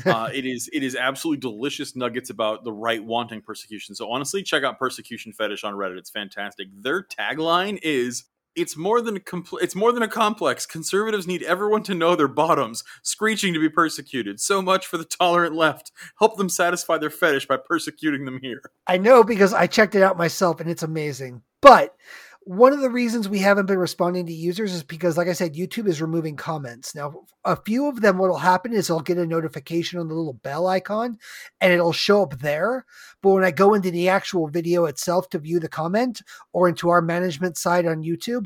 Uh, 0.06 0.30
it 0.34 0.46
is 0.46 0.70
it 0.74 0.84
is 0.84 0.96
absolutely 0.96 1.40
delicious 1.40 1.96
nuggets 1.96 2.30
about 2.30 2.64
the 2.64 2.72
right 2.72 3.04
wanting 3.04 3.42
persecution. 3.42 3.96
So 3.96 4.12
honestly, 4.12 4.44
check 4.44 4.64
out 4.64 4.80
persecution 4.80 5.34
fetish 5.34 5.64
on 5.64 5.74
Reddit. 5.74 5.98
It's 5.98 6.10
fantastic. 6.10 6.68
Their 6.74 7.04
tagline 7.04 7.80
is 7.84 8.26
it's 8.56 8.76
more 8.76 9.02
than 9.02 9.16
a 9.16 9.20
compl- 9.20 9.62
it's 9.62 9.76
more 9.76 9.92
than 9.92 10.04
a 10.04 10.08
complex. 10.08 10.66
Conservatives 10.66 11.28
need 11.28 11.44
everyone 11.44 11.84
to 11.84 11.94
know 11.94 12.16
their 12.16 12.28
bottoms, 12.28 12.84
screeching 13.02 13.54
to 13.54 13.60
be 13.60 13.70
persecuted. 13.70 14.40
So 14.40 14.62
much 14.62 14.88
for 14.88 14.98
the 14.98 15.06
tolerant 15.06 15.56
left. 15.56 15.92
Help 16.20 16.38
them 16.38 16.50
satisfy 16.50 16.98
their 16.98 17.10
fetish 17.10 17.48
by 17.48 17.58
persecuting 17.58 18.26
them 18.26 18.40
here. 18.42 18.62
I 18.88 18.98
know 18.98 19.24
because 19.24 19.54
I 19.54 19.68
checked 19.68 19.96
it 19.96 20.04
out 20.04 20.18
myself 20.18 20.60
and 20.60 20.70
it's 20.70 20.84
amazing. 20.84 21.44
But 21.62 21.96
One 22.44 22.74
of 22.74 22.82
the 22.82 22.90
reasons 22.90 23.30
we 23.30 23.38
haven't 23.38 23.68
been 23.68 23.78
responding 23.78 24.26
to 24.26 24.34
users 24.34 24.74
is 24.74 24.84
because, 24.84 25.16
like 25.16 25.28
I 25.28 25.34
said, 25.34 25.54
YouTube 25.54 25.88
is 25.88 26.02
removing 26.02 26.36
comments. 26.36 26.96
Now, 26.96 27.14
a 27.46 27.56
few 27.56 27.88
of 27.88 28.02
them, 28.02 28.18
what 28.18 28.32
will 28.32 28.38
happen 28.40 28.74
is 28.74 28.90
I'll 28.90 29.00
get 29.00 29.20
a 29.20 29.28
notification 29.28 30.00
on 30.00 30.08
the 30.08 30.16
little 30.16 30.34
bell 30.34 30.66
icon 30.66 31.20
and 31.60 31.72
it'll 31.72 31.94
show 31.94 32.24
up 32.24 32.40
there. 32.40 32.84
But 33.22 33.34
when 33.34 33.44
I 33.44 33.52
go 33.52 33.76
into 33.76 33.92
the 33.92 34.10
actual 34.10 34.48
video 34.48 34.86
itself 34.86 35.30
to 35.30 35.40
view 35.40 35.60
the 35.60 35.70
comment 35.70 36.24
or 36.52 36.68
into 36.68 36.90
our 36.90 37.02
management 37.02 37.58
side 37.58 37.86
on 37.86 38.02
YouTube, 38.02 38.46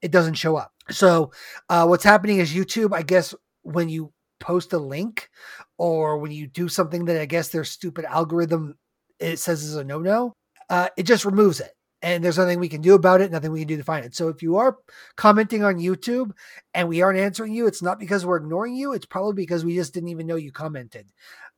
it 0.00 0.10
doesn't 0.10 0.34
show 0.34 0.56
up. 0.56 0.72
So, 0.90 1.30
uh, 1.68 1.84
what's 1.86 2.04
happening 2.04 2.38
is 2.38 2.54
YouTube, 2.54 2.94
I 2.94 3.02
guess, 3.02 3.34
when 3.60 3.90
you 3.90 4.10
post 4.40 4.72
a 4.72 4.78
link 4.78 5.28
or 5.76 6.16
when 6.16 6.32
you 6.32 6.46
do 6.46 6.68
something 6.68 7.04
that 7.04 7.20
I 7.20 7.26
guess 7.26 7.48
their 7.48 7.64
stupid 7.64 8.06
algorithm 8.06 8.76
it 9.20 9.38
says 9.38 9.62
is 9.62 9.76
a 9.76 9.84
no 9.84 10.00
no, 10.00 10.32
uh, 10.70 10.88
it 10.96 11.02
just 11.02 11.26
removes 11.26 11.60
it 11.60 11.73
and 12.04 12.22
there's 12.22 12.36
nothing 12.36 12.60
we 12.60 12.68
can 12.68 12.82
do 12.82 12.94
about 12.94 13.22
it, 13.22 13.32
nothing 13.32 13.50
we 13.50 13.60
can 13.60 13.68
do 13.68 13.78
to 13.78 13.82
find 13.82 14.04
it. 14.04 14.14
So 14.14 14.28
if 14.28 14.42
you 14.42 14.56
are 14.56 14.76
commenting 15.16 15.64
on 15.64 15.76
YouTube 15.76 16.32
and 16.74 16.86
we 16.86 17.00
aren't 17.00 17.18
answering 17.18 17.54
you, 17.54 17.66
it's 17.66 17.80
not 17.80 17.98
because 17.98 18.26
we're 18.26 18.36
ignoring 18.36 18.76
you, 18.76 18.92
it's 18.92 19.06
probably 19.06 19.32
because 19.32 19.64
we 19.64 19.74
just 19.74 19.94
didn't 19.94 20.10
even 20.10 20.26
know 20.26 20.36
you 20.36 20.52
commented. 20.52 21.10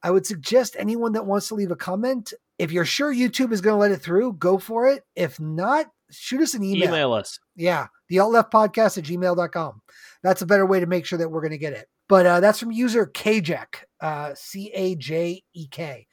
I 0.05 0.13
would 0.13 0.25
suggest 0.25 0.77
anyone 0.79 1.13
that 1.15 1.27
wants 1.27 1.49
to 1.49 1.57
leave 1.57 1.73
a 1.73 1.77
comment, 1.77 2.33
if 2.61 2.71
you're 2.71 2.85
sure 2.85 3.13
YouTube 3.13 3.51
is 3.51 3.61
going 3.61 3.75
to 3.75 3.81
let 3.81 3.91
it 3.91 4.01
through, 4.01 4.35
go 4.35 4.57
for 4.57 4.87
it. 4.87 5.03
If 5.17 5.41
not, 5.41 5.87
shoot 6.13 6.41
us 6.41 6.55
an 6.55 6.63
email. 6.63 6.91
Email 6.91 7.13
us. 7.13 7.41
Yeah, 7.57 7.89
the 8.09 8.21
alt 8.21 8.33
left 8.33 8.53
podcast 8.53 8.99
at 8.99 9.05
gmail.com. 9.05 9.83
That's 10.23 10.43
a 10.43 10.47
better 10.47 10.65
way 10.65 10.79
to 10.79 10.87
make 10.87 11.07
sure 11.07 11.19
that 11.19 11.29
we're 11.29 11.41
going 11.41 11.51
to 11.51 11.59
get 11.59 11.73
it. 11.73 11.89
But 12.09 12.25
uh, 12.25 12.39
that's 12.39 12.61
from 12.61 12.71
user 12.71 13.07
Cajek, 13.07 13.83
uh, 14.01 14.33
C 14.37 14.71
A 14.75 14.95
J 14.95 15.43
E 15.55 15.67
K 15.67 16.07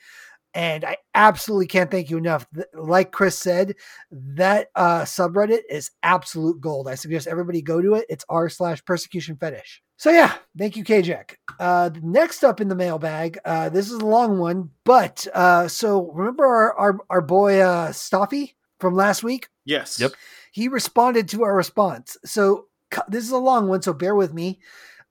and 0.54 0.86
I 0.86 0.98
absolutely 1.16 1.68
can't 1.68 1.90
thank 1.90 2.10
you 2.10 2.18
enough. 2.18 2.46
Like 2.74 3.12
Chris 3.12 3.38
said, 3.38 3.76
that 4.12 4.68
uh, 4.76 5.02
subreddit 5.02 5.62
is 5.70 5.92
absolute 6.04 6.62
gold. 6.62 6.88
I 6.88 6.96
suggest 6.96 7.28
everybody 7.28 7.62
go 7.62 7.82
to 7.82 7.96
it. 7.96 8.06
It's 8.10 8.26
r 8.30 8.50
slash 8.50 8.84
persecution 8.86 9.36
fetish. 9.38 9.82
So 9.98 10.12
yeah, 10.12 10.34
thank 10.58 10.76
you, 10.76 10.84
Cajek. 10.84 11.36
Uh, 11.60 11.90
next 12.02 12.44
up 12.44 12.60
in 12.60 12.68
the 12.68 12.76
mailbag, 12.76 13.40
uh, 13.46 13.70
this 13.70 13.90
is 13.90 14.00
a 14.00 14.06
long 14.06 14.38
one, 14.38 14.70
but 14.84 15.26
uh, 15.34 15.68
so 15.68 16.12
remember 16.12 16.46
our 16.46 16.74
our, 16.78 16.98
our 17.10 17.22
boy 17.22 17.60
uh, 17.60 17.92
Staffy 17.92 18.56
from 18.80 18.96
last 18.96 19.24
week? 19.24 19.48
Yes. 19.66 20.00
Yep. 20.00 20.12
He 20.52 20.68
responded 20.68 21.30
to 21.30 21.44
our 21.44 21.56
response. 21.56 22.18
So 22.26 22.68
this 23.08 23.24
is 23.24 23.32
a 23.32 23.38
long 23.38 23.68
one, 23.68 23.82
so 23.82 23.94
bear 23.94 24.16
with 24.16 24.34
me. 24.34 24.60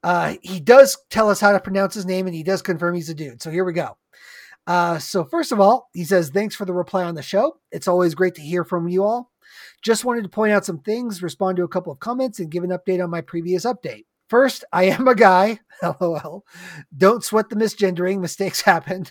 Uh, 0.04 0.34
he 0.42 0.60
does 0.60 0.98
tell 1.10 1.30
us 1.30 1.40
how 1.40 1.52
to 1.52 1.60
pronounce 1.60 1.94
his 1.94 2.06
name, 2.06 2.26
and 2.26 2.34
he 2.34 2.42
does 2.42 2.60
confirm 2.60 2.94
he's 2.94 3.08
a 3.08 3.14
dude. 3.14 3.40
So 3.40 3.50
here 3.50 3.64
we 3.64 3.72
go. 3.72 3.96
Uh, 4.66 4.98
so, 4.98 5.24
first 5.24 5.52
of 5.52 5.60
all, 5.60 5.88
he 5.92 6.04
says, 6.04 6.30
Thanks 6.30 6.54
for 6.54 6.64
the 6.64 6.72
reply 6.72 7.04
on 7.04 7.14
the 7.14 7.22
show. 7.22 7.56
It's 7.70 7.88
always 7.88 8.14
great 8.14 8.34
to 8.36 8.42
hear 8.42 8.64
from 8.64 8.88
you 8.88 9.04
all. 9.04 9.30
Just 9.82 10.04
wanted 10.04 10.22
to 10.22 10.28
point 10.28 10.52
out 10.52 10.64
some 10.64 10.78
things, 10.78 11.22
respond 11.22 11.56
to 11.56 11.64
a 11.64 11.68
couple 11.68 11.92
of 11.92 11.98
comments, 11.98 12.38
and 12.38 12.50
give 12.50 12.64
an 12.64 12.70
update 12.70 13.02
on 13.02 13.10
my 13.10 13.20
previous 13.20 13.64
update. 13.64 14.04
First, 14.28 14.64
I 14.72 14.84
am 14.84 15.08
a 15.08 15.14
guy. 15.14 15.60
LOL. 15.82 16.44
Don't 16.96 17.24
sweat 17.24 17.48
the 17.48 17.56
misgendering. 17.56 18.20
Mistakes 18.20 18.62
happen. 18.62 19.06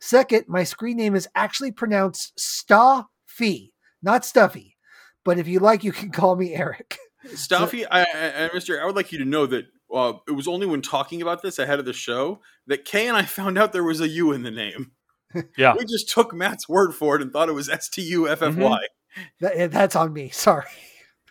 Second, 0.00 0.44
my 0.48 0.64
screen 0.64 0.98
name 0.98 1.14
is 1.14 1.28
actually 1.34 1.72
pronounced 1.72 2.38
Staffy, 2.38 3.72
not 4.02 4.24
Stuffy. 4.24 4.76
But 5.24 5.38
if 5.38 5.48
you 5.48 5.60
like, 5.60 5.84
you 5.84 5.92
can 5.92 6.10
call 6.10 6.36
me 6.36 6.54
Eric. 6.54 6.98
Staffy, 7.34 7.82
so, 7.82 7.88
I, 7.90 8.02
I, 8.02 8.50
Mr. 8.54 8.80
I 8.80 8.84
would 8.84 8.96
like 8.96 9.12
you 9.12 9.18
to 9.18 9.24
know 9.24 9.46
that 9.46 9.66
uh, 9.92 10.14
it 10.26 10.32
was 10.32 10.48
only 10.48 10.66
when 10.66 10.82
talking 10.82 11.22
about 11.22 11.42
this 11.42 11.58
ahead 11.58 11.78
of 11.78 11.84
the 11.84 11.92
show 11.92 12.40
that 12.66 12.84
Kay 12.84 13.08
and 13.08 13.16
I 13.16 13.22
found 13.26 13.58
out 13.58 13.72
there 13.72 13.84
was 13.84 14.00
a 14.00 14.08
U 14.08 14.32
in 14.32 14.42
the 14.42 14.50
name. 14.50 14.92
Yeah. 15.56 15.74
we 15.78 15.86
just 15.86 16.10
took 16.10 16.34
Matt's 16.34 16.68
word 16.68 16.94
for 16.94 17.16
it 17.16 17.22
and 17.22 17.32
thought 17.32 17.48
it 17.48 17.52
was 17.52 17.68
S 17.68 17.88
T 17.88 18.02
U 18.02 18.28
F 18.28 18.42
F 18.42 18.54
Y. 18.54 18.78
Mm-hmm. 19.40 19.72
That's 19.72 19.96
on 19.96 20.12
me. 20.12 20.28
Sorry. 20.28 20.66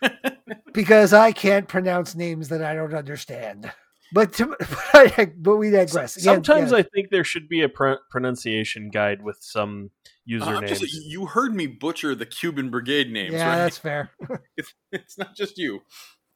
because 0.72 1.12
I 1.12 1.32
can't 1.32 1.68
pronounce 1.68 2.14
names 2.14 2.48
that 2.48 2.62
I 2.62 2.74
don't 2.74 2.94
understand. 2.94 3.72
But 4.12 4.34
to, 4.34 4.56
but 5.38 5.56
we 5.56 5.70
digress. 5.70 6.16
Again, 6.16 6.24
Sometimes 6.24 6.72
yeah. 6.72 6.78
I 6.78 6.82
think 6.82 7.10
there 7.10 7.24
should 7.24 7.48
be 7.48 7.62
a 7.62 7.68
pr- 7.68 7.94
pronunciation 8.10 8.90
guide 8.90 9.22
with 9.22 9.38
some 9.40 9.90
usernames. 10.28 10.64
Uh, 10.64 10.66
just, 10.66 10.82
you 11.06 11.26
heard 11.26 11.54
me 11.54 11.66
butcher 11.66 12.14
the 12.14 12.26
Cuban 12.26 12.70
Brigade 12.70 13.10
names. 13.10 13.32
Yeah, 13.32 13.48
right? 13.48 13.56
that's 13.58 13.78
fair. 13.78 14.10
it's, 14.56 14.74
it's 14.90 15.16
not 15.16 15.34
just 15.34 15.56
you. 15.56 15.80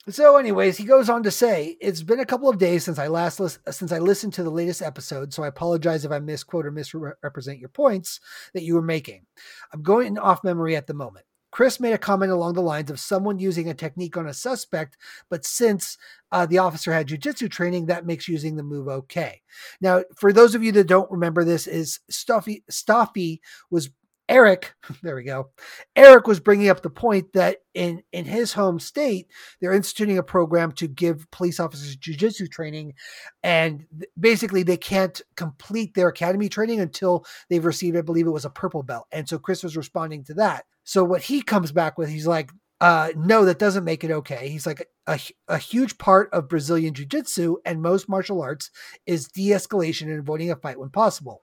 So, 0.09 0.37
anyways, 0.37 0.77
he 0.77 0.85
goes 0.85 1.11
on 1.11 1.25
to 1.25 1.33
say, 1.33 1.77
"It's 1.81 2.03
been 2.03 2.21
a 2.21 2.27
couple 2.27 2.49
of 2.49 2.59
days 2.59 2.85
since 2.85 2.99
I 2.99 3.09
last 3.09 3.41
lis- 3.41 3.59
since 3.71 3.91
I 3.91 3.99
listened 3.99 4.35
to 4.35 4.45
the 4.45 4.51
latest 4.51 4.81
episode, 4.81 5.35
so 5.35 5.43
I 5.43 5.49
apologize 5.49 6.05
if 6.05 6.13
I 6.13 6.21
misquote 6.21 6.65
or 6.65 6.71
misrepresent 6.71 7.59
your 7.59 7.71
points 7.71 8.21
that 8.55 8.63
you 8.63 8.75
were 8.75 8.83
making. 8.83 9.27
I'm 9.73 9.83
going 9.83 10.17
off 10.17 10.45
memory 10.45 10.77
at 10.77 10.87
the 10.87 10.95
moment. 10.95 11.27
Chris 11.51 11.81
made 11.81 11.93
a 11.93 11.99
comment 11.99 12.31
along 12.31 12.53
the 12.53 12.63
lines 12.63 12.91
of 12.91 13.01
someone 13.01 13.39
using 13.39 13.69
a 13.69 13.75
technique 13.75 14.17
on 14.17 14.29
a 14.29 14.35
suspect, 14.35 14.97
but 15.31 15.45
since 15.45 15.97
uh, 16.31 16.45
the 16.47 16.59
officer 16.59 16.93
had 16.93 17.09
jujitsu 17.09 17.51
training, 17.51 17.87
that 17.87 18.07
makes 18.07 18.29
using 18.29 18.57
the 18.57 18.63
move 18.63 18.89
okay. 18.89 19.41
Now, 19.81 20.05
for 20.15 20.33
those 20.33 20.55
of 20.55 20.63
you 20.63 20.71
that 20.73 20.87
don't 20.87 21.11
remember 21.11 21.45
this, 21.45 21.67
is 21.67 21.99
Stuffy 22.11 22.63
Stuffy 22.69 23.41
was 23.71 23.91
Eric, 24.29 24.75
there 25.03 25.15
we 25.15 25.25
go. 25.25 25.51
Eric 25.95 26.27
was 26.27 26.41
bringing 26.41 26.69
up 26.69 26.83
the 26.83 26.91
point 26.91 27.33
that 27.35 27.59
in 27.75 28.03
in 28.13 28.25
his 28.25 28.53
home 28.53 28.81
state, 28.81 29.29
they're 29.61 29.73
instituting 29.73 30.19
a 30.19 30.23
program 30.23 30.73
to 30.73 30.89
give 30.89 31.31
police 31.31 31.61
officers 31.61 31.97
jujitsu 31.97 32.51
training, 32.51 32.95
and 33.43 33.87
basically 34.19 34.63
they 34.63 34.77
can't 34.77 35.21
complete 35.37 35.95
their 35.95 36.09
academy 36.09 36.49
training 36.49 36.81
until 36.81 37.25
they've 37.49 37.65
received, 37.65 37.97
I 37.97 38.03
believe 38.03 38.27
it 38.27 38.31
was 38.31 38.45
a 38.45 38.51
purple 38.51 38.83
belt. 38.83 39.07
And 39.13 39.29
so 39.29 39.39
Chris 39.39 39.63
was 39.63 39.77
responding 39.77 40.25
to 40.25 40.35
that. 40.35 40.65
So 40.85 41.05
what 41.05 41.23
he 41.23 41.43
comes 41.43 41.73
back 41.73 41.99
with, 41.99 42.09
he's 42.09 42.27
like, 42.27 42.51
uh, 42.81 43.09
no, 43.17 43.45
that 43.45 43.59
doesn't 43.59 43.85
make 43.85 44.05
it 44.05 44.11
okay. 44.11 44.49
He's 44.49 44.67
like 44.67 44.87
a, 45.07 45.19
a 45.49 45.57
huge 45.57 45.97
part 45.99 46.29
of 46.33 46.49
Brazilian 46.49 46.93
Jiu 46.93 47.07
Jitsu 47.07 47.57
and 47.65 47.81
most 47.81 48.09
martial 48.09 48.43
arts 48.43 48.71
is 49.07 49.29
de 49.29 49.51
escalation 49.51 50.03
and 50.03 50.19
avoiding 50.19 50.51
a 50.51 50.57
fight 50.57 50.79
when 50.79 50.91
possible. 50.91 51.41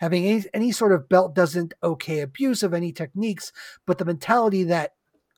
Having 0.00 0.26
any, 0.26 0.44
any 0.54 0.72
sort 0.72 0.92
of 0.92 1.08
belt 1.08 1.34
doesn't 1.34 1.74
okay 1.82 2.20
abuse 2.20 2.62
of 2.62 2.74
any 2.74 2.92
techniques, 2.92 3.52
but 3.86 3.98
the 3.98 4.04
mentality 4.04 4.64
that 4.64 4.92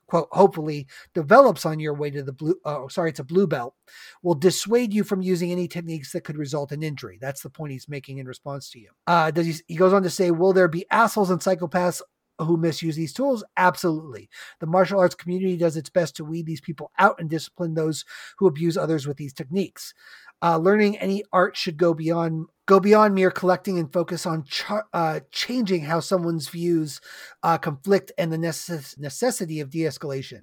quote 0.06 0.28
hopefully 0.32 0.86
develops 1.14 1.64
on 1.64 1.80
your 1.80 1.94
way 1.94 2.10
to 2.10 2.22
the 2.22 2.32
blue 2.32 2.56
oh 2.66 2.86
sorry 2.88 3.08
it's 3.08 3.20
a 3.20 3.24
blue 3.24 3.46
belt 3.46 3.74
will 4.22 4.34
dissuade 4.34 4.92
you 4.92 5.04
from 5.04 5.22
using 5.22 5.50
any 5.50 5.66
techniques 5.66 6.12
that 6.12 6.22
could 6.22 6.36
result 6.36 6.70
in 6.70 6.82
injury 6.82 7.16
that's 7.18 7.40
the 7.40 7.48
point 7.48 7.72
he's 7.72 7.88
making 7.88 8.18
in 8.18 8.26
response 8.26 8.68
to 8.68 8.78
you 8.78 8.90
uh 9.06 9.30
does 9.30 9.46
he, 9.46 9.54
he 9.68 9.76
goes 9.76 9.92
on 9.92 10.02
to 10.02 10.10
say 10.10 10.30
will 10.30 10.52
there 10.52 10.68
be 10.68 10.84
assholes 10.90 11.30
and 11.30 11.40
psychopaths 11.40 12.02
who 12.38 12.56
misuse 12.56 12.96
these 12.96 13.12
tools? 13.12 13.44
Absolutely. 13.56 14.28
The 14.60 14.66
martial 14.66 15.00
arts 15.00 15.14
community 15.14 15.56
does 15.56 15.76
its 15.76 15.90
best 15.90 16.16
to 16.16 16.24
weed 16.24 16.46
these 16.46 16.60
people 16.60 16.90
out 16.98 17.16
and 17.18 17.28
discipline 17.28 17.74
those 17.74 18.04
who 18.38 18.46
abuse 18.46 18.76
others 18.76 19.06
with 19.06 19.16
these 19.16 19.32
techniques. 19.32 19.94
Uh, 20.42 20.56
learning 20.58 20.98
any 20.98 21.22
art 21.32 21.56
should 21.56 21.76
go 21.76 21.94
beyond 21.94 22.46
go 22.66 22.80
beyond 22.80 23.14
mere 23.14 23.30
collecting 23.30 23.78
and 23.78 23.92
focus 23.92 24.26
on 24.26 24.44
ch- 24.44 24.64
uh, 24.92 25.20
changing 25.30 25.82
how 25.82 26.00
someone's 26.00 26.48
views 26.48 27.00
uh, 27.42 27.58
conflict 27.58 28.12
and 28.18 28.32
the 28.32 28.36
necess- 28.36 28.98
necessity 28.98 29.60
of 29.60 29.70
de-escalation. 29.70 30.42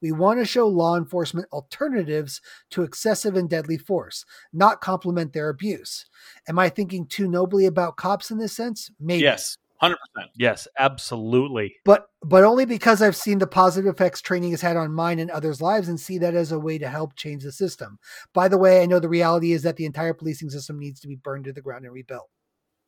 We 0.00 0.10
want 0.10 0.40
to 0.40 0.44
show 0.44 0.66
law 0.66 0.96
enforcement 0.96 1.46
alternatives 1.52 2.40
to 2.70 2.82
excessive 2.82 3.36
and 3.36 3.48
deadly 3.48 3.78
force, 3.78 4.24
not 4.52 4.80
complement 4.80 5.32
their 5.32 5.48
abuse. 5.48 6.06
Am 6.48 6.58
I 6.58 6.68
thinking 6.68 7.06
too 7.06 7.28
nobly 7.28 7.66
about 7.66 7.96
cops 7.96 8.32
in 8.32 8.38
this 8.38 8.52
sense? 8.52 8.90
Maybe. 8.98 9.22
Yes. 9.22 9.56
Hundred 9.82 9.98
percent. 10.14 10.30
Yes, 10.36 10.68
absolutely. 10.78 11.74
But 11.84 12.06
but 12.22 12.44
only 12.44 12.64
because 12.64 13.02
I've 13.02 13.16
seen 13.16 13.38
the 13.38 13.48
positive 13.48 13.92
effects 13.92 14.20
training 14.20 14.52
has 14.52 14.60
had 14.60 14.76
on 14.76 14.92
mine 14.92 15.18
and 15.18 15.28
others' 15.28 15.60
lives, 15.60 15.88
and 15.88 15.98
see 15.98 16.18
that 16.18 16.36
as 16.36 16.52
a 16.52 16.58
way 16.58 16.78
to 16.78 16.88
help 16.88 17.16
change 17.16 17.42
the 17.42 17.50
system. 17.50 17.98
By 18.32 18.46
the 18.46 18.58
way, 18.58 18.80
I 18.80 18.86
know 18.86 19.00
the 19.00 19.08
reality 19.08 19.50
is 19.50 19.64
that 19.64 19.76
the 19.76 19.84
entire 19.84 20.14
policing 20.14 20.50
system 20.50 20.78
needs 20.78 21.00
to 21.00 21.08
be 21.08 21.16
burned 21.16 21.46
to 21.46 21.52
the 21.52 21.60
ground 21.60 21.84
and 21.84 21.92
rebuilt. 21.92 22.30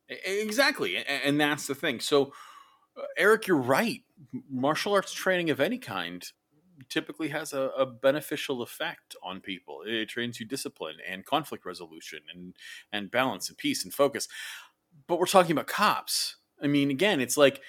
Exactly, 0.09 0.99
and 0.99 1.41
that's 1.41 1.67
the 1.67 1.75
thing. 1.75 1.99
So, 1.99 2.33
uh, 2.97 3.03
Eric, 3.17 3.49
you're 3.49 3.57
right. 3.57 4.03
Martial 4.49 4.93
arts 4.93 5.13
training 5.13 5.51
of 5.51 5.59
any 5.59 5.79
kind 5.79 6.25
typically 6.89 7.29
has 7.29 7.53
a, 7.53 7.71
a, 7.77 7.87
beneficial 7.87 8.63
effect 8.63 9.17
on 9.23 9.41
people. 9.41 9.83
It 9.85 10.09
trains 10.09 10.39
you 10.39 10.47
discipline 10.47 10.97
and 11.09 11.25
conflict 11.25 11.67
resolution 11.67 12.21
and 12.33 12.55
and 12.93 13.11
balance 13.11 13.49
and 13.49 13.59
peace 13.59 13.83
and 13.83 13.93
focus. 13.93 14.29
But 15.09 15.19
we're 15.19 15.27
talking 15.27 15.53
about 15.53 15.67
cops 15.67 16.37
I 16.63 16.67
mean, 16.67 16.91
again, 16.91 17.21
it's 17.21 17.37
like 17.37 17.61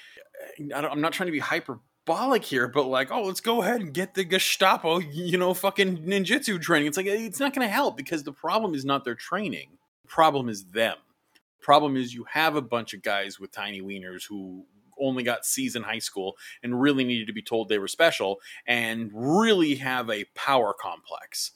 I 0.74 0.86
am 0.86 1.02
not 1.02 1.14
trying 1.14 1.28
to 1.28 1.32
be 1.32 1.40
hyperbolic 1.40 2.44
here, 2.44 2.68
but 2.68 2.84
like, 2.84 3.12
oh, 3.12 3.24
let's 3.24 3.42
go 3.42 3.62
ahead 3.62 3.82
and 3.82 3.94
get 3.94 4.14
the 4.14 4.24
Gestapo, 4.24 5.00
you 5.00 5.38
know, 5.38 5.54
fucking 5.54 6.00
ninjutsu 6.00 6.62
training. 6.62 6.88
It's 6.88 6.98
like 6.98 7.08
it's 7.08 7.40
not 7.40 7.54
going 7.54 7.68
to 7.68 7.74
help 7.74 7.98
because 7.98 8.24
the 8.24 8.32
problem 8.32 8.74
is 8.74 8.86
not 8.86 9.04
their 9.04 9.16
training. 9.16 9.70
The 10.04 10.10
problem 10.10 10.50
is 10.50 10.66
them. 10.66 10.98
The 11.60 11.64
problem 11.64 11.98
is 11.98 12.14
you 12.14 12.26
have 12.32 12.56
a 12.56 12.62
bunch 12.62 12.94
of 12.94 13.02
guys 13.02 13.40
with 13.40 13.52
tiny 13.52 13.82
wieners 13.82 14.28
who 14.28 14.66
only 15.00 15.24
got 15.24 15.46
C's 15.46 15.76
in 15.76 15.84
high 15.84 16.00
school 16.00 16.38
and 16.64 16.80
really 16.80 17.04
needed 17.04 17.28
to 17.28 17.34
be 17.34 17.42
told 17.42 17.68
they 17.68 17.80
were 17.80 17.88
special 17.88 18.40
and 18.66 19.12
really 19.14 19.76
have 19.76 20.10
a 20.10 20.26
power 20.36 20.74
complex. 20.80 21.52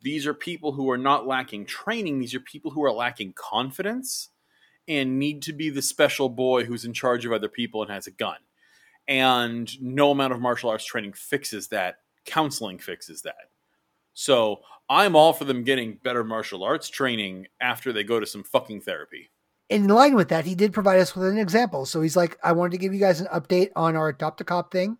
These 0.00 0.26
are 0.26 0.34
people 0.34 0.72
who 0.72 0.90
are 0.90 0.98
not 0.98 1.26
lacking 1.26 1.66
training. 1.66 2.18
These 2.18 2.34
are 2.34 2.40
people 2.40 2.70
who 2.70 2.84
are 2.84 2.92
lacking 2.92 3.34
confidence 3.34 4.30
and 4.88 5.18
need 5.18 5.42
to 5.42 5.52
be 5.52 5.70
the 5.70 5.82
special 5.82 6.28
boy 6.28 6.64
who's 6.64 6.84
in 6.84 6.92
charge 6.92 7.24
of 7.24 7.32
other 7.32 7.48
people 7.48 7.82
and 7.82 7.90
has 7.90 8.06
a 8.06 8.12
gun. 8.12 8.36
And 9.06 9.70
no 9.82 10.10
amount 10.10 10.32
of 10.32 10.40
martial 10.40 10.70
arts 10.70 10.84
training 10.84 11.12
fixes 11.12 11.68
that 11.68 11.96
Counseling 12.24 12.78
fixes 12.78 13.22
that. 13.22 13.50
So 14.14 14.60
I'm 14.88 15.16
all 15.16 15.32
for 15.32 15.44
them 15.44 15.64
getting 15.64 15.98
better 16.02 16.24
martial 16.24 16.64
arts 16.64 16.88
training 16.88 17.46
after 17.60 17.92
they 17.92 18.04
go 18.04 18.20
to 18.20 18.26
some 18.26 18.44
fucking 18.44 18.82
therapy. 18.82 19.30
In 19.68 19.88
line 19.88 20.14
with 20.14 20.28
that, 20.28 20.44
he 20.44 20.54
did 20.54 20.72
provide 20.72 21.00
us 21.00 21.14
with 21.14 21.26
an 21.26 21.38
example. 21.38 21.86
So 21.86 22.00
he's 22.00 22.16
like, 22.16 22.38
I 22.42 22.52
wanted 22.52 22.72
to 22.72 22.78
give 22.78 22.94
you 22.94 23.00
guys 23.00 23.20
an 23.20 23.26
update 23.26 23.70
on 23.76 23.96
our 23.96 24.08
Adopt 24.08 24.40
a 24.40 24.44
Cop 24.44 24.70
thing. 24.70 24.98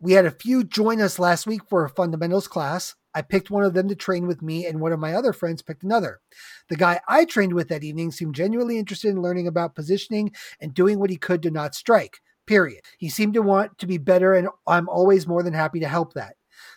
We 0.00 0.12
had 0.12 0.26
a 0.26 0.30
few 0.30 0.64
join 0.64 1.00
us 1.00 1.18
last 1.18 1.46
week 1.46 1.62
for 1.68 1.84
a 1.84 1.90
fundamentals 1.90 2.48
class. 2.48 2.94
I 3.14 3.22
picked 3.22 3.50
one 3.50 3.64
of 3.64 3.74
them 3.74 3.88
to 3.88 3.94
train 3.94 4.26
with 4.26 4.42
me, 4.42 4.66
and 4.66 4.80
one 4.80 4.92
of 4.92 5.00
my 5.00 5.14
other 5.14 5.32
friends 5.32 5.62
picked 5.62 5.82
another. 5.82 6.20
The 6.68 6.76
guy 6.76 7.00
I 7.08 7.24
trained 7.24 7.54
with 7.54 7.68
that 7.68 7.84
evening 7.84 8.12
seemed 8.12 8.34
genuinely 8.34 8.78
interested 8.78 9.08
in 9.08 9.22
learning 9.22 9.46
about 9.46 9.74
positioning 9.74 10.32
and 10.60 10.74
doing 10.74 10.98
what 10.98 11.10
he 11.10 11.16
could 11.16 11.42
to 11.42 11.50
not 11.50 11.74
strike, 11.74 12.20
period. 12.46 12.82
He 12.98 13.08
seemed 13.08 13.34
to 13.34 13.42
want 13.42 13.78
to 13.78 13.86
be 13.86 13.98
better, 13.98 14.34
and 14.34 14.48
I'm 14.66 14.88
always 14.88 15.26
more 15.26 15.42
than 15.42 15.54
happy 15.54 15.80
to 15.80 15.88
help 15.88 16.14
that. 16.14 16.34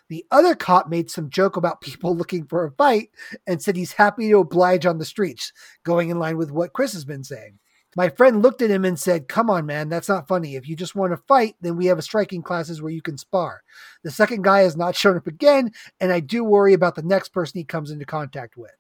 The 0.09 0.25
other 0.31 0.55
cop 0.55 0.89
made 0.89 1.09
some 1.09 1.29
joke 1.29 1.57
about 1.57 1.81
people 1.81 2.15
looking 2.15 2.45
for 2.45 2.65
a 2.65 2.71
fight 2.71 3.09
and 3.47 3.61
said 3.61 3.75
he's 3.75 3.93
happy 3.93 4.29
to 4.29 4.39
oblige 4.39 4.85
on 4.85 4.97
the 4.97 5.05
streets, 5.05 5.51
going 5.83 6.09
in 6.09 6.19
line 6.19 6.37
with 6.37 6.51
what 6.51 6.73
Chris 6.73 6.93
has 6.93 7.05
been 7.05 7.23
saying. 7.23 7.59
My 7.95 8.09
friend 8.09 8.41
looked 8.41 8.61
at 8.61 8.69
him 8.69 8.85
and 8.85 8.99
said, 8.99 9.27
Come 9.27 9.49
on, 9.49 9.65
man, 9.65 9.89
that's 9.89 10.09
not 10.09 10.27
funny. 10.27 10.55
If 10.55 10.67
you 10.67 10.75
just 10.75 10.95
want 10.95 11.11
to 11.11 11.17
fight, 11.27 11.55
then 11.61 11.75
we 11.75 11.87
have 11.87 11.97
a 11.97 12.03
striking 12.03 12.41
classes 12.41 12.81
where 12.81 12.91
you 12.91 13.01
can 13.01 13.17
spar. 13.17 13.61
The 14.03 14.11
second 14.11 14.43
guy 14.43 14.61
has 14.61 14.77
not 14.77 14.95
shown 14.97 15.17
up 15.17 15.27
again, 15.27 15.71
and 15.99 16.11
I 16.11 16.19
do 16.19 16.43
worry 16.43 16.73
about 16.73 16.95
the 16.95 17.03
next 17.03 17.29
person 17.29 17.59
he 17.59 17.63
comes 17.63 17.91
into 17.91 18.05
contact 18.05 18.57
with 18.57 18.71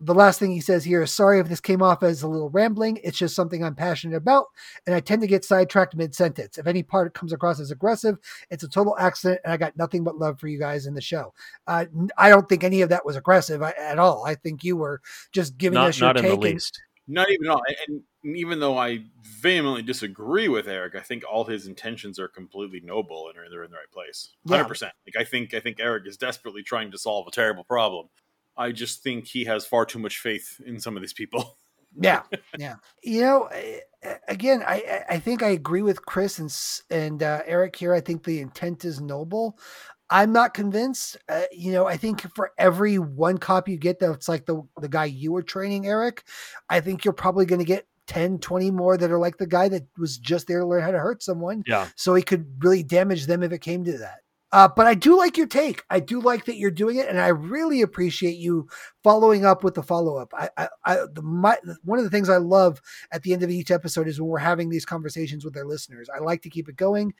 the 0.00 0.14
last 0.14 0.38
thing 0.38 0.50
he 0.50 0.60
says 0.60 0.84
here 0.84 1.02
is 1.02 1.12
sorry 1.12 1.38
if 1.38 1.48
this 1.48 1.60
came 1.60 1.82
off 1.82 2.02
as 2.02 2.22
a 2.22 2.28
little 2.28 2.50
rambling. 2.50 2.98
It's 3.02 3.16
just 3.16 3.34
something 3.34 3.62
I'm 3.64 3.74
passionate 3.74 4.16
about, 4.16 4.46
and 4.86 4.94
I 4.94 5.00
tend 5.00 5.22
to 5.22 5.28
get 5.28 5.44
sidetracked 5.44 5.96
mid 5.96 6.14
sentence. 6.14 6.58
If 6.58 6.66
any 6.66 6.82
part 6.82 7.14
comes 7.14 7.32
across 7.32 7.60
as 7.60 7.70
aggressive, 7.70 8.18
it's 8.50 8.64
a 8.64 8.68
total 8.68 8.96
accident, 8.98 9.40
and 9.44 9.52
I 9.52 9.56
got 9.56 9.76
nothing 9.76 10.04
but 10.04 10.16
love 10.16 10.40
for 10.40 10.48
you 10.48 10.58
guys 10.58 10.86
in 10.86 10.94
the 10.94 11.00
show. 11.00 11.32
Uh, 11.66 11.86
I 12.18 12.28
don't 12.28 12.48
think 12.48 12.64
any 12.64 12.82
of 12.82 12.88
that 12.88 13.06
was 13.06 13.16
aggressive 13.16 13.62
at 13.62 13.98
all. 13.98 14.24
I 14.26 14.34
think 14.34 14.64
you 14.64 14.76
were 14.76 15.00
just 15.32 15.56
giving 15.56 15.74
not, 15.74 15.88
us 15.88 15.98
your 15.98 16.08
not 16.08 16.16
take. 16.16 16.24
in 16.24 16.30
the 16.30 16.36
least. 16.36 16.82
Not 17.06 17.30
even 17.30 17.48
all. 17.48 17.62
And 17.86 18.02
even 18.36 18.60
though 18.60 18.78
I 18.78 19.04
vehemently 19.22 19.82
disagree 19.82 20.48
with 20.48 20.66
Eric, 20.68 20.94
I 20.94 21.00
think 21.00 21.22
all 21.30 21.44
his 21.44 21.66
intentions 21.66 22.18
are 22.18 22.28
completely 22.28 22.80
noble 22.82 23.28
and 23.28 23.38
are 23.38 23.50
they're 23.50 23.64
in 23.64 23.70
the 23.70 23.76
right 23.76 23.90
place. 23.92 24.32
Hundred 24.48 24.62
Yeah. 24.62 24.68
percent. 24.68 24.92
Like 25.06 25.22
I 25.22 25.28
think 25.28 25.52
I 25.54 25.60
think 25.60 25.78
Eric 25.80 26.04
is 26.06 26.16
desperately 26.16 26.62
trying 26.62 26.90
to 26.92 26.98
solve 26.98 27.26
a 27.28 27.30
terrible 27.30 27.64
problem. 27.64 28.08
I 28.56 28.72
just 28.72 29.02
think 29.02 29.26
he 29.26 29.44
has 29.44 29.66
far 29.66 29.84
too 29.84 29.98
much 29.98 30.18
faith 30.18 30.60
in 30.64 30.80
some 30.80 30.96
of 30.96 31.02
these 31.02 31.12
people. 31.12 31.58
Yeah, 32.00 32.22
yeah. 32.58 32.76
You 33.02 33.20
know, 33.20 33.48
again, 34.26 34.62
I 34.66 34.74
I- 35.10 35.14
I 35.14 35.18
think 35.20 35.42
I 35.42 35.48
agree 35.50 35.82
with 35.82 36.04
Chris 36.06 36.38
and 36.38 36.52
and 36.90 37.22
uh, 37.22 37.42
Eric 37.46 37.76
here. 37.76 37.92
I 37.94 38.00
think 38.00 38.24
the 38.24 38.40
intent 38.40 38.84
is 38.84 39.00
noble. 39.00 39.58
I'm 40.10 40.32
not 40.32 40.54
convinced. 40.54 41.16
Uh, 41.28 41.42
you 41.50 41.72
know, 41.72 41.86
I 41.86 41.96
think 41.96 42.22
for 42.34 42.52
every 42.58 42.98
one 42.98 43.38
cop 43.38 43.68
you 43.68 43.76
get 43.76 43.98
that's 43.98 44.28
like 44.28 44.46
the 44.46 44.62
the 44.80 44.88
guy 44.88 45.06
you 45.06 45.32
were 45.32 45.42
training, 45.42 45.86
Eric, 45.86 46.24
I 46.68 46.80
think 46.80 47.04
you're 47.04 47.14
probably 47.14 47.46
going 47.46 47.60
to 47.60 47.64
get 47.64 47.86
10, 48.06 48.38
20 48.38 48.70
more 48.70 48.96
that 48.96 49.10
are 49.10 49.18
like 49.18 49.38
the 49.38 49.46
guy 49.46 49.68
that 49.68 49.86
was 49.98 50.18
just 50.18 50.46
there 50.46 50.60
to 50.60 50.66
learn 50.66 50.82
how 50.82 50.90
to 50.90 50.98
hurt 50.98 51.22
someone. 51.22 51.62
Yeah. 51.66 51.88
So 51.96 52.14
he 52.14 52.22
could 52.22 52.46
really 52.62 52.82
damage 52.82 53.26
them 53.26 53.42
if 53.42 53.52
it 53.52 53.60
came 53.60 53.84
to 53.84 53.98
that. 53.98 54.18
Uh, 54.52 54.68
but 54.68 54.86
I 54.86 54.94
do 54.94 55.18
like 55.18 55.36
your 55.36 55.48
take. 55.48 55.82
I 55.90 55.98
do 55.98 56.20
like 56.20 56.44
that 56.44 56.58
you're 56.58 56.70
doing 56.70 56.98
it, 56.98 57.08
and 57.08 57.20
I 57.20 57.26
really 57.28 57.82
appreciate 57.82 58.36
you 58.36 58.68
following 59.02 59.44
up 59.44 59.64
with 59.64 59.74
the 59.74 59.82
follow 59.82 60.16
up. 60.16 60.32
I, 60.32 60.48
I, 60.56 60.68
I 60.84 60.94
the 61.12 61.22
my 61.22 61.58
one 61.82 61.98
of 61.98 62.04
the 62.04 62.10
things 62.10 62.28
I 62.28 62.36
love 62.36 62.80
at 63.10 63.24
the 63.24 63.32
end 63.32 63.42
of 63.42 63.50
each 63.50 63.72
episode 63.72 64.06
is 64.06 64.20
when 64.20 64.30
we're 64.30 64.38
having 64.38 64.68
these 64.68 64.84
conversations 64.84 65.44
with 65.44 65.56
our 65.56 65.64
listeners. 65.64 66.08
I 66.08 66.20
like 66.20 66.40
to 66.42 66.50
keep 66.50 66.68
it 66.68 66.76
going. 66.76 67.14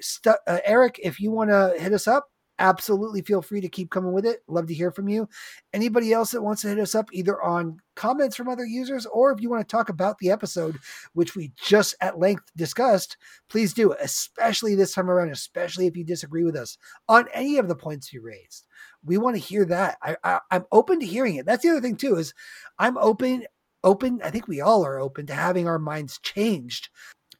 Stu- 0.00 0.34
uh, 0.46 0.58
Eric, 0.64 1.00
if 1.02 1.20
you 1.20 1.30
want 1.30 1.50
to 1.50 1.74
hit 1.78 1.92
us 1.92 2.06
up, 2.06 2.28
absolutely 2.58 3.22
feel 3.22 3.42
free 3.42 3.60
to 3.60 3.68
keep 3.68 3.90
coming 3.90 4.12
with 4.12 4.26
it. 4.26 4.42
Love 4.48 4.66
to 4.66 4.74
hear 4.74 4.90
from 4.90 5.08
you. 5.08 5.28
Anybody 5.72 6.12
else 6.12 6.30
that 6.32 6.42
wants 6.42 6.62
to 6.62 6.68
hit 6.68 6.78
us 6.78 6.94
up, 6.94 7.08
either 7.12 7.40
on 7.42 7.78
comments 7.94 8.36
from 8.36 8.48
other 8.48 8.64
users 8.64 9.06
or 9.06 9.30
if 9.32 9.40
you 9.40 9.48
want 9.48 9.66
to 9.66 9.70
talk 9.70 9.88
about 9.88 10.18
the 10.18 10.30
episode, 10.30 10.76
which 11.12 11.36
we 11.36 11.52
just 11.56 11.94
at 12.00 12.18
length 12.18 12.50
discussed, 12.56 13.16
please 13.48 13.72
do, 13.72 13.92
especially 14.00 14.74
this 14.74 14.92
time 14.92 15.10
around, 15.10 15.30
especially 15.30 15.86
if 15.86 15.96
you 15.96 16.04
disagree 16.04 16.44
with 16.44 16.56
us 16.56 16.78
on 17.08 17.26
any 17.32 17.58
of 17.58 17.68
the 17.68 17.76
points 17.76 18.12
you 18.12 18.20
raised. 18.20 18.66
We 19.04 19.18
want 19.18 19.36
to 19.36 19.42
hear 19.42 19.64
that. 19.66 19.98
I, 20.02 20.16
I, 20.24 20.40
I'm 20.50 20.64
open 20.72 21.00
to 21.00 21.06
hearing 21.06 21.36
it. 21.36 21.46
That's 21.46 21.62
the 21.62 21.70
other 21.70 21.80
thing 21.80 21.96
too 21.96 22.16
is 22.16 22.34
I'm 22.78 22.98
open. 22.98 23.44
Open. 23.84 24.20
I 24.24 24.30
think 24.30 24.48
we 24.48 24.60
all 24.60 24.84
are 24.84 24.98
open 24.98 25.26
to 25.26 25.34
having 25.34 25.68
our 25.68 25.78
minds 25.78 26.18
changed. 26.18 26.88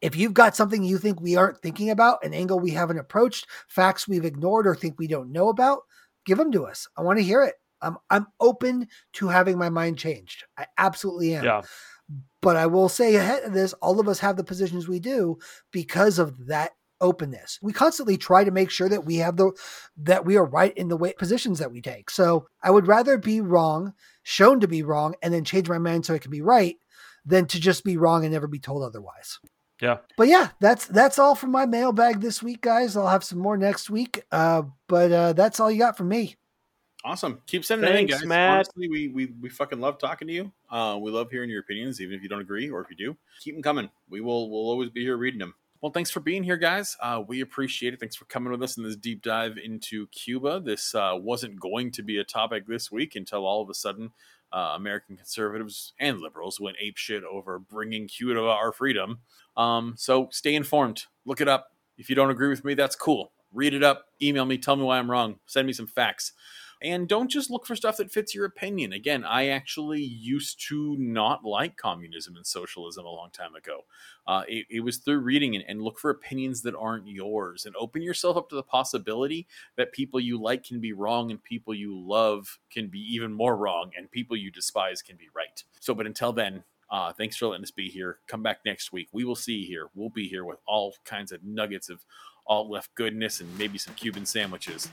If 0.00 0.16
you've 0.16 0.34
got 0.34 0.54
something 0.54 0.84
you 0.84 0.98
think 0.98 1.20
we 1.20 1.36
aren't 1.36 1.60
thinking 1.60 1.90
about, 1.90 2.24
an 2.24 2.34
angle 2.34 2.60
we 2.60 2.70
haven't 2.70 2.98
approached, 2.98 3.46
facts 3.68 4.06
we've 4.06 4.24
ignored 4.24 4.66
or 4.66 4.74
think 4.74 4.98
we 4.98 5.08
don't 5.08 5.32
know 5.32 5.48
about, 5.48 5.80
give 6.24 6.38
them 6.38 6.52
to 6.52 6.66
us. 6.66 6.86
I 6.96 7.02
want 7.02 7.18
to 7.18 7.24
hear 7.24 7.42
it. 7.42 7.54
I'm 7.80 7.96
I'm 8.10 8.26
open 8.40 8.88
to 9.14 9.28
having 9.28 9.58
my 9.58 9.70
mind 9.70 9.98
changed. 9.98 10.44
I 10.56 10.66
absolutely 10.76 11.34
am. 11.34 11.44
Yeah. 11.44 11.62
But 12.40 12.56
I 12.56 12.66
will 12.66 12.88
say 12.88 13.14
ahead 13.16 13.44
of 13.44 13.52
this, 13.52 13.72
all 13.74 14.00
of 14.00 14.08
us 14.08 14.20
have 14.20 14.36
the 14.36 14.44
positions 14.44 14.88
we 14.88 15.00
do 15.00 15.38
because 15.72 16.18
of 16.18 16.46
that 16.46 16.72
openness. 17.00 17.58
We 17.62 17.72
constantly 17.72 18.16
try 18.16 18.44
to 18.44 18.50
make 18.50 18.70
sure 18.70 18.88
that 18.88 19.04
we 19.04 19.16
have 19.16 19.36
the 19.36 19.52
that 19.98 20.24
we 20.24 20.36
are 20.36 20.44
right 20.44 20.76
in 20.76 20.88
the 20.88 20.96
way 20.96 21.12
positions 21.12 21.58
that 21.58 21.70
we 21.70 21.80
take. 21.80 22.10
So 22.10 22.48
I 22.62 22.70
would 22.70 22.86
rather 22.86 23.18
be 23.18 23.40
wrong, 23.40 23.94
shown 24.22 24.60
to 24.60 24.68
be 24.68 24.82
wrong, 24.82 25.14
and 25.22 25.32
then 25.32 25.44
change 25.44 25.68
my 25.68 25.78
mind 25.78 26.06
so 26.06 26.14
it 26.14 26.22
can 26.22 26.30
be 26.30 26.42
right, 26.42 26.76
than 27.24 27.46
to 27.46 27.60
just 27.60 27.84
be 27.84 27.96
wrong 27.96 28.24
and 28.24 28.32
never 28.32 28.48
be 28.48 28.58
told 28.58 28.82
otherwise. 28.82 29.38
Yeah. 29.80 29.98
But 30.16 30.28
yeah, 30.28 30.50
that's 30.60 30.86
that's 30.86 31.18
all 31.18 31.34
from 31.34 31.52
my 31.52 31.66
mailbag 31.66 32.20
this 32.20 32.42
week, 32.42 32.62
guys. 32.62 32.96
I'll 32.96 33.06
have 33.06 33.24
some 33.24 33.38
more 33.38 33.56
next 33.56 33.90
week. 33.90 34.24
Uh, 34.32 34.62
but 34.88 35.12
uh, 35.12 35.32
that's 35.34 35.60
all 35.60 35.70
you 35.70 35.78
got 35.78 35.96
from 35.96 36.08
me. 36.08 36.36
Awesome. 37.04 37.40
Keep 37.46 37.64
sending 37.64 37.88
it 37.88 37.90
in, 37.90 37.96
Thanks, 37.96 38.14
guys. 38.14 38.26
Matt. 38.26 38.50
Honestly, 38.50 38.88
we, 38.88 39.08
we 39.08 39.26
we 39.40 39.48
fucking 39.48 39.80
love 39.80 39.98
talking 39.98 40.26
to 40.26 40.34
you. 40.34 40.52
Uh, 40.70 40.98
we 41.00 41.10
love 41.12 41.30
hearing 41.30 41.48
your 41.48 41.60
opinions, 41.60 42.00
even 42.00 42.16
if 42.16 42.22
you 42.22 42.28
don't 42.28 42.40
agree 42.40 42.70
or 42.70 42.80
if 42.80 42.90
you 42.90 42.96
do. 42.96 43.16
Keep 43.40 43.54
them 43.54 43.62
coming. 43.62 43.88
We 44.10 44.20
will 44.20 44.50
we'll 44.50 44.68
always 44.68 44.90
be 44.90 45.02
here 45.02 45.16
reading 45.16 45.38
them. 45.38 45.54
Well, 45.80 45.92
thanks 45.92 46.10
for 46.10 46.18
being 46.18 46.42
here, 46.42 46.56
guys. 46.56 46.96
Uh, 47.00 47.22
we 47.24 47.40
appreciate 47.40 47.94
it. 47.94 48.00
Thanks 48.00 48.16
for 48.16 48.24
coming 48.24 48.50
with 48.50 48.60
us 48.64 48.76
in 48.76 48.82
this 48.82 48.96
deep 48.96 49.22
dive 49.22 49.58
into 49.58 50.08
Cuba. 50.08 50.58
This 50.58 50.92
uh, 50.92 51.12
wasn't 51.14 51.60
going 51.60 51.92
to 51.92 52.02
be 52.02 52.18
a 52.18 52.24
topic 52.24 52.66
this 52.66 52.90
week 52.90 53.14
until 53.14 53.46
all 53.46 53.62
of 53.62 53.70
a 53.70 53.74
sudden 53.74 54.10
uh, 54.52 54.72
American 54.76 55.16
conservatives 55.16 55.92
and 55.98 56.20
liberals 56.20 56.60
went 56.60 56.76
apeshit 56.82 57.22
over 57.22 57.58
bringing 57.58 58.08
Cuba 58.08 58.40
our 58.40 58.72
freedom. 58.72 59.18
Um, 59.56 59.94
so 59.96 60.28
stay 60.30 60.54
informed. 60.54 61.04
Look 61.24 61.40
it 61.40 61.48
up. 61.48 61.68
If 61.96 62.08
you 62.08 62.16
don't 62.16 62.30
agree 62.30 62.48
with 62.48 62.64
me, 62.64 62.74
that's 62.74 62.96
cool. 62.96 63.32
Read 63.52 63.74
it 63.74 63.82
up. 63.82 64.04
Email 64.22 64.44
me. 64.44 64.58
Tell 64.58 64.76
me 64.76 64.84
why 64.84 64.98
I'm 64.98 65.10
wrong. 65.10 65.36
Send 65.46 65.66
me 65.66 65.72
some 65.72 65.86
facts. 65.86 66.32
And 66.80 67.08
don't 67.08 67.28
just 67.30 67.50
look 67.50 67.66
for 67.66 67.74
stuff 67.74 67.96
that 67.96 68.12
fits 68.12 68.34
your 68.34 68.44
opinion. 68.44 68.92
Again, 68.92 69.24
I 69.24 69.48
actually 69.48 70.02
used 70.02 70.64
to 70.68 70.96
not 70.98 71.44
like 71.44 71.76
communism 71.76 72.36
and 72.36 72.46
socialism 72.46 73.04
a 73.04 73.10
long 73.10 73.30
time 73.30 73.54
ago. 73.56 73.80
Uh, 74.26 74.42
it, 74.46 74.66
it 74.70 74.80
was 74.80 74.98
through 74.98 75.18
reading 75.18 75.56
and, 75.56 75.64
and 75.66 75.82
look 75.82 75.98
for 75.98 76.10
opinions 76.10 76.62
that 76.62 76.76
aren't 76.76 77.08
yours 77.08 77.66
and 77.66 77.74
open 77.76 78.02
yourself 78.02 78.36
up 78.36 78.48
to 78.50 78.54
the 78.54 78.62
possibility 78.62 79.46
that 79.76 79.92
people 79.92 80.20
you 80.20 80.40
like 80.40 80.64
can 80.64 80.80
be 80.80 80.92
wrong 80.92 81.30
and 81.30 81.42
people 81.42 81.74
you 81.74 81.98
love 81.98 82.58
can 82.70 82.86
be 82.86 83.00
even 83.00 83.32
more 83.32 83.56
wrong 83.56 83.90
and 83.96 84.10
people 84.10 84.36
you 84.36 84.50
despise 84.50 85.02
can 85.02 85.16
be 85.16 85.28
right. 85.34 85.64
So, 85.80 85.94
but 85.94 86.06
until 86.06 86.32
then, 86.32 86.62
uh, 86.90 87.12
thanks 87.12 87.36
for 87.36 87.48
letting 87.48 87.64
us 87.64 87.70
be 87.70 87.88
here. 87.88 88.18
Come 88.26 88.42
back 88.42 88.60
next 88.64 88.92
week. 88.92 89.08
We 89.12 89.24
will 89.24 89.36
see 89.36 89.64
here. 89.64 89.88
We'll 89.94 90.08
be 90.10 90.28
here 90.28 90.44
with 90.44 90.58
all 90.66 90.94
kinds 91.04 91.32
of 91.32 91.42
nuggets 91.42 91.88
of 91.88 92.04
all 92.46 92.70
left 92.70 92.94
goodness 92.94 93.40
and 93.40 93.58
maybe 93.58 93.78
some 93.78 93.94
Cuban 93.94 94.24
sandwiches. 94.24 94.90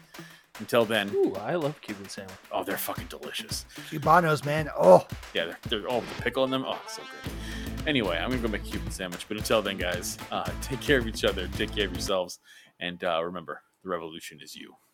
Until 0.59 0.85
then, 0.85 1.11
Ooh, 1.13 1.35
I 1.35 1.55
love 1.55 1.79
Cuban 1.81 2.07
sandwich. 2.07 2.35
oh, 2.51 2.63
they're 2.63 2.77
fucking 2.77 3.07
delicious. 3.07 3.65
Cubanos, 3.89 4.45
man. 4.45 4.69
Oh, 4.77 5.05
Yeah, 5.33 5.45
they're, 5.45 5.57
they're 5.69 5.89
oh, 5.91 5.99
with 5.99 6.15
the 6.17 6.23
pickle 6.23 6.43
in 6.45 6.49
them. 6.51 6.63
Oh, 6.65 6.81
so 6.87 7.01
good. 7.23 7.87
Anyway, 7.87 8.17
I'm 8.17 8.29
gonna 8.29 8.41
go 8.41 8.47
make 8.47 8.61
a 8.61 8.65
Cuban 8.65 8.89
sandwich. 8.91 9.25
But 9.27 9.37
until 9.37 9.61
then, 9.61 9.77
guys, 9.77 10.17
uh, 10.31 10.49
take 10.61 10.79
care 10.81 10.97
of 10.97 11.07
each 11.07 11.23
other, 11.25 11.47
take 11.49 11.75
care 11.75 11.85
of 11.87 11.91
yourselves, 11.91 12.39
and 12.79 13.03
uh, 13.03 13.21
remember, 13.23 13.61
the 13.83 13.89
revolution 13.89 14.39
is 14.41 14.55
you. 14.55 14.75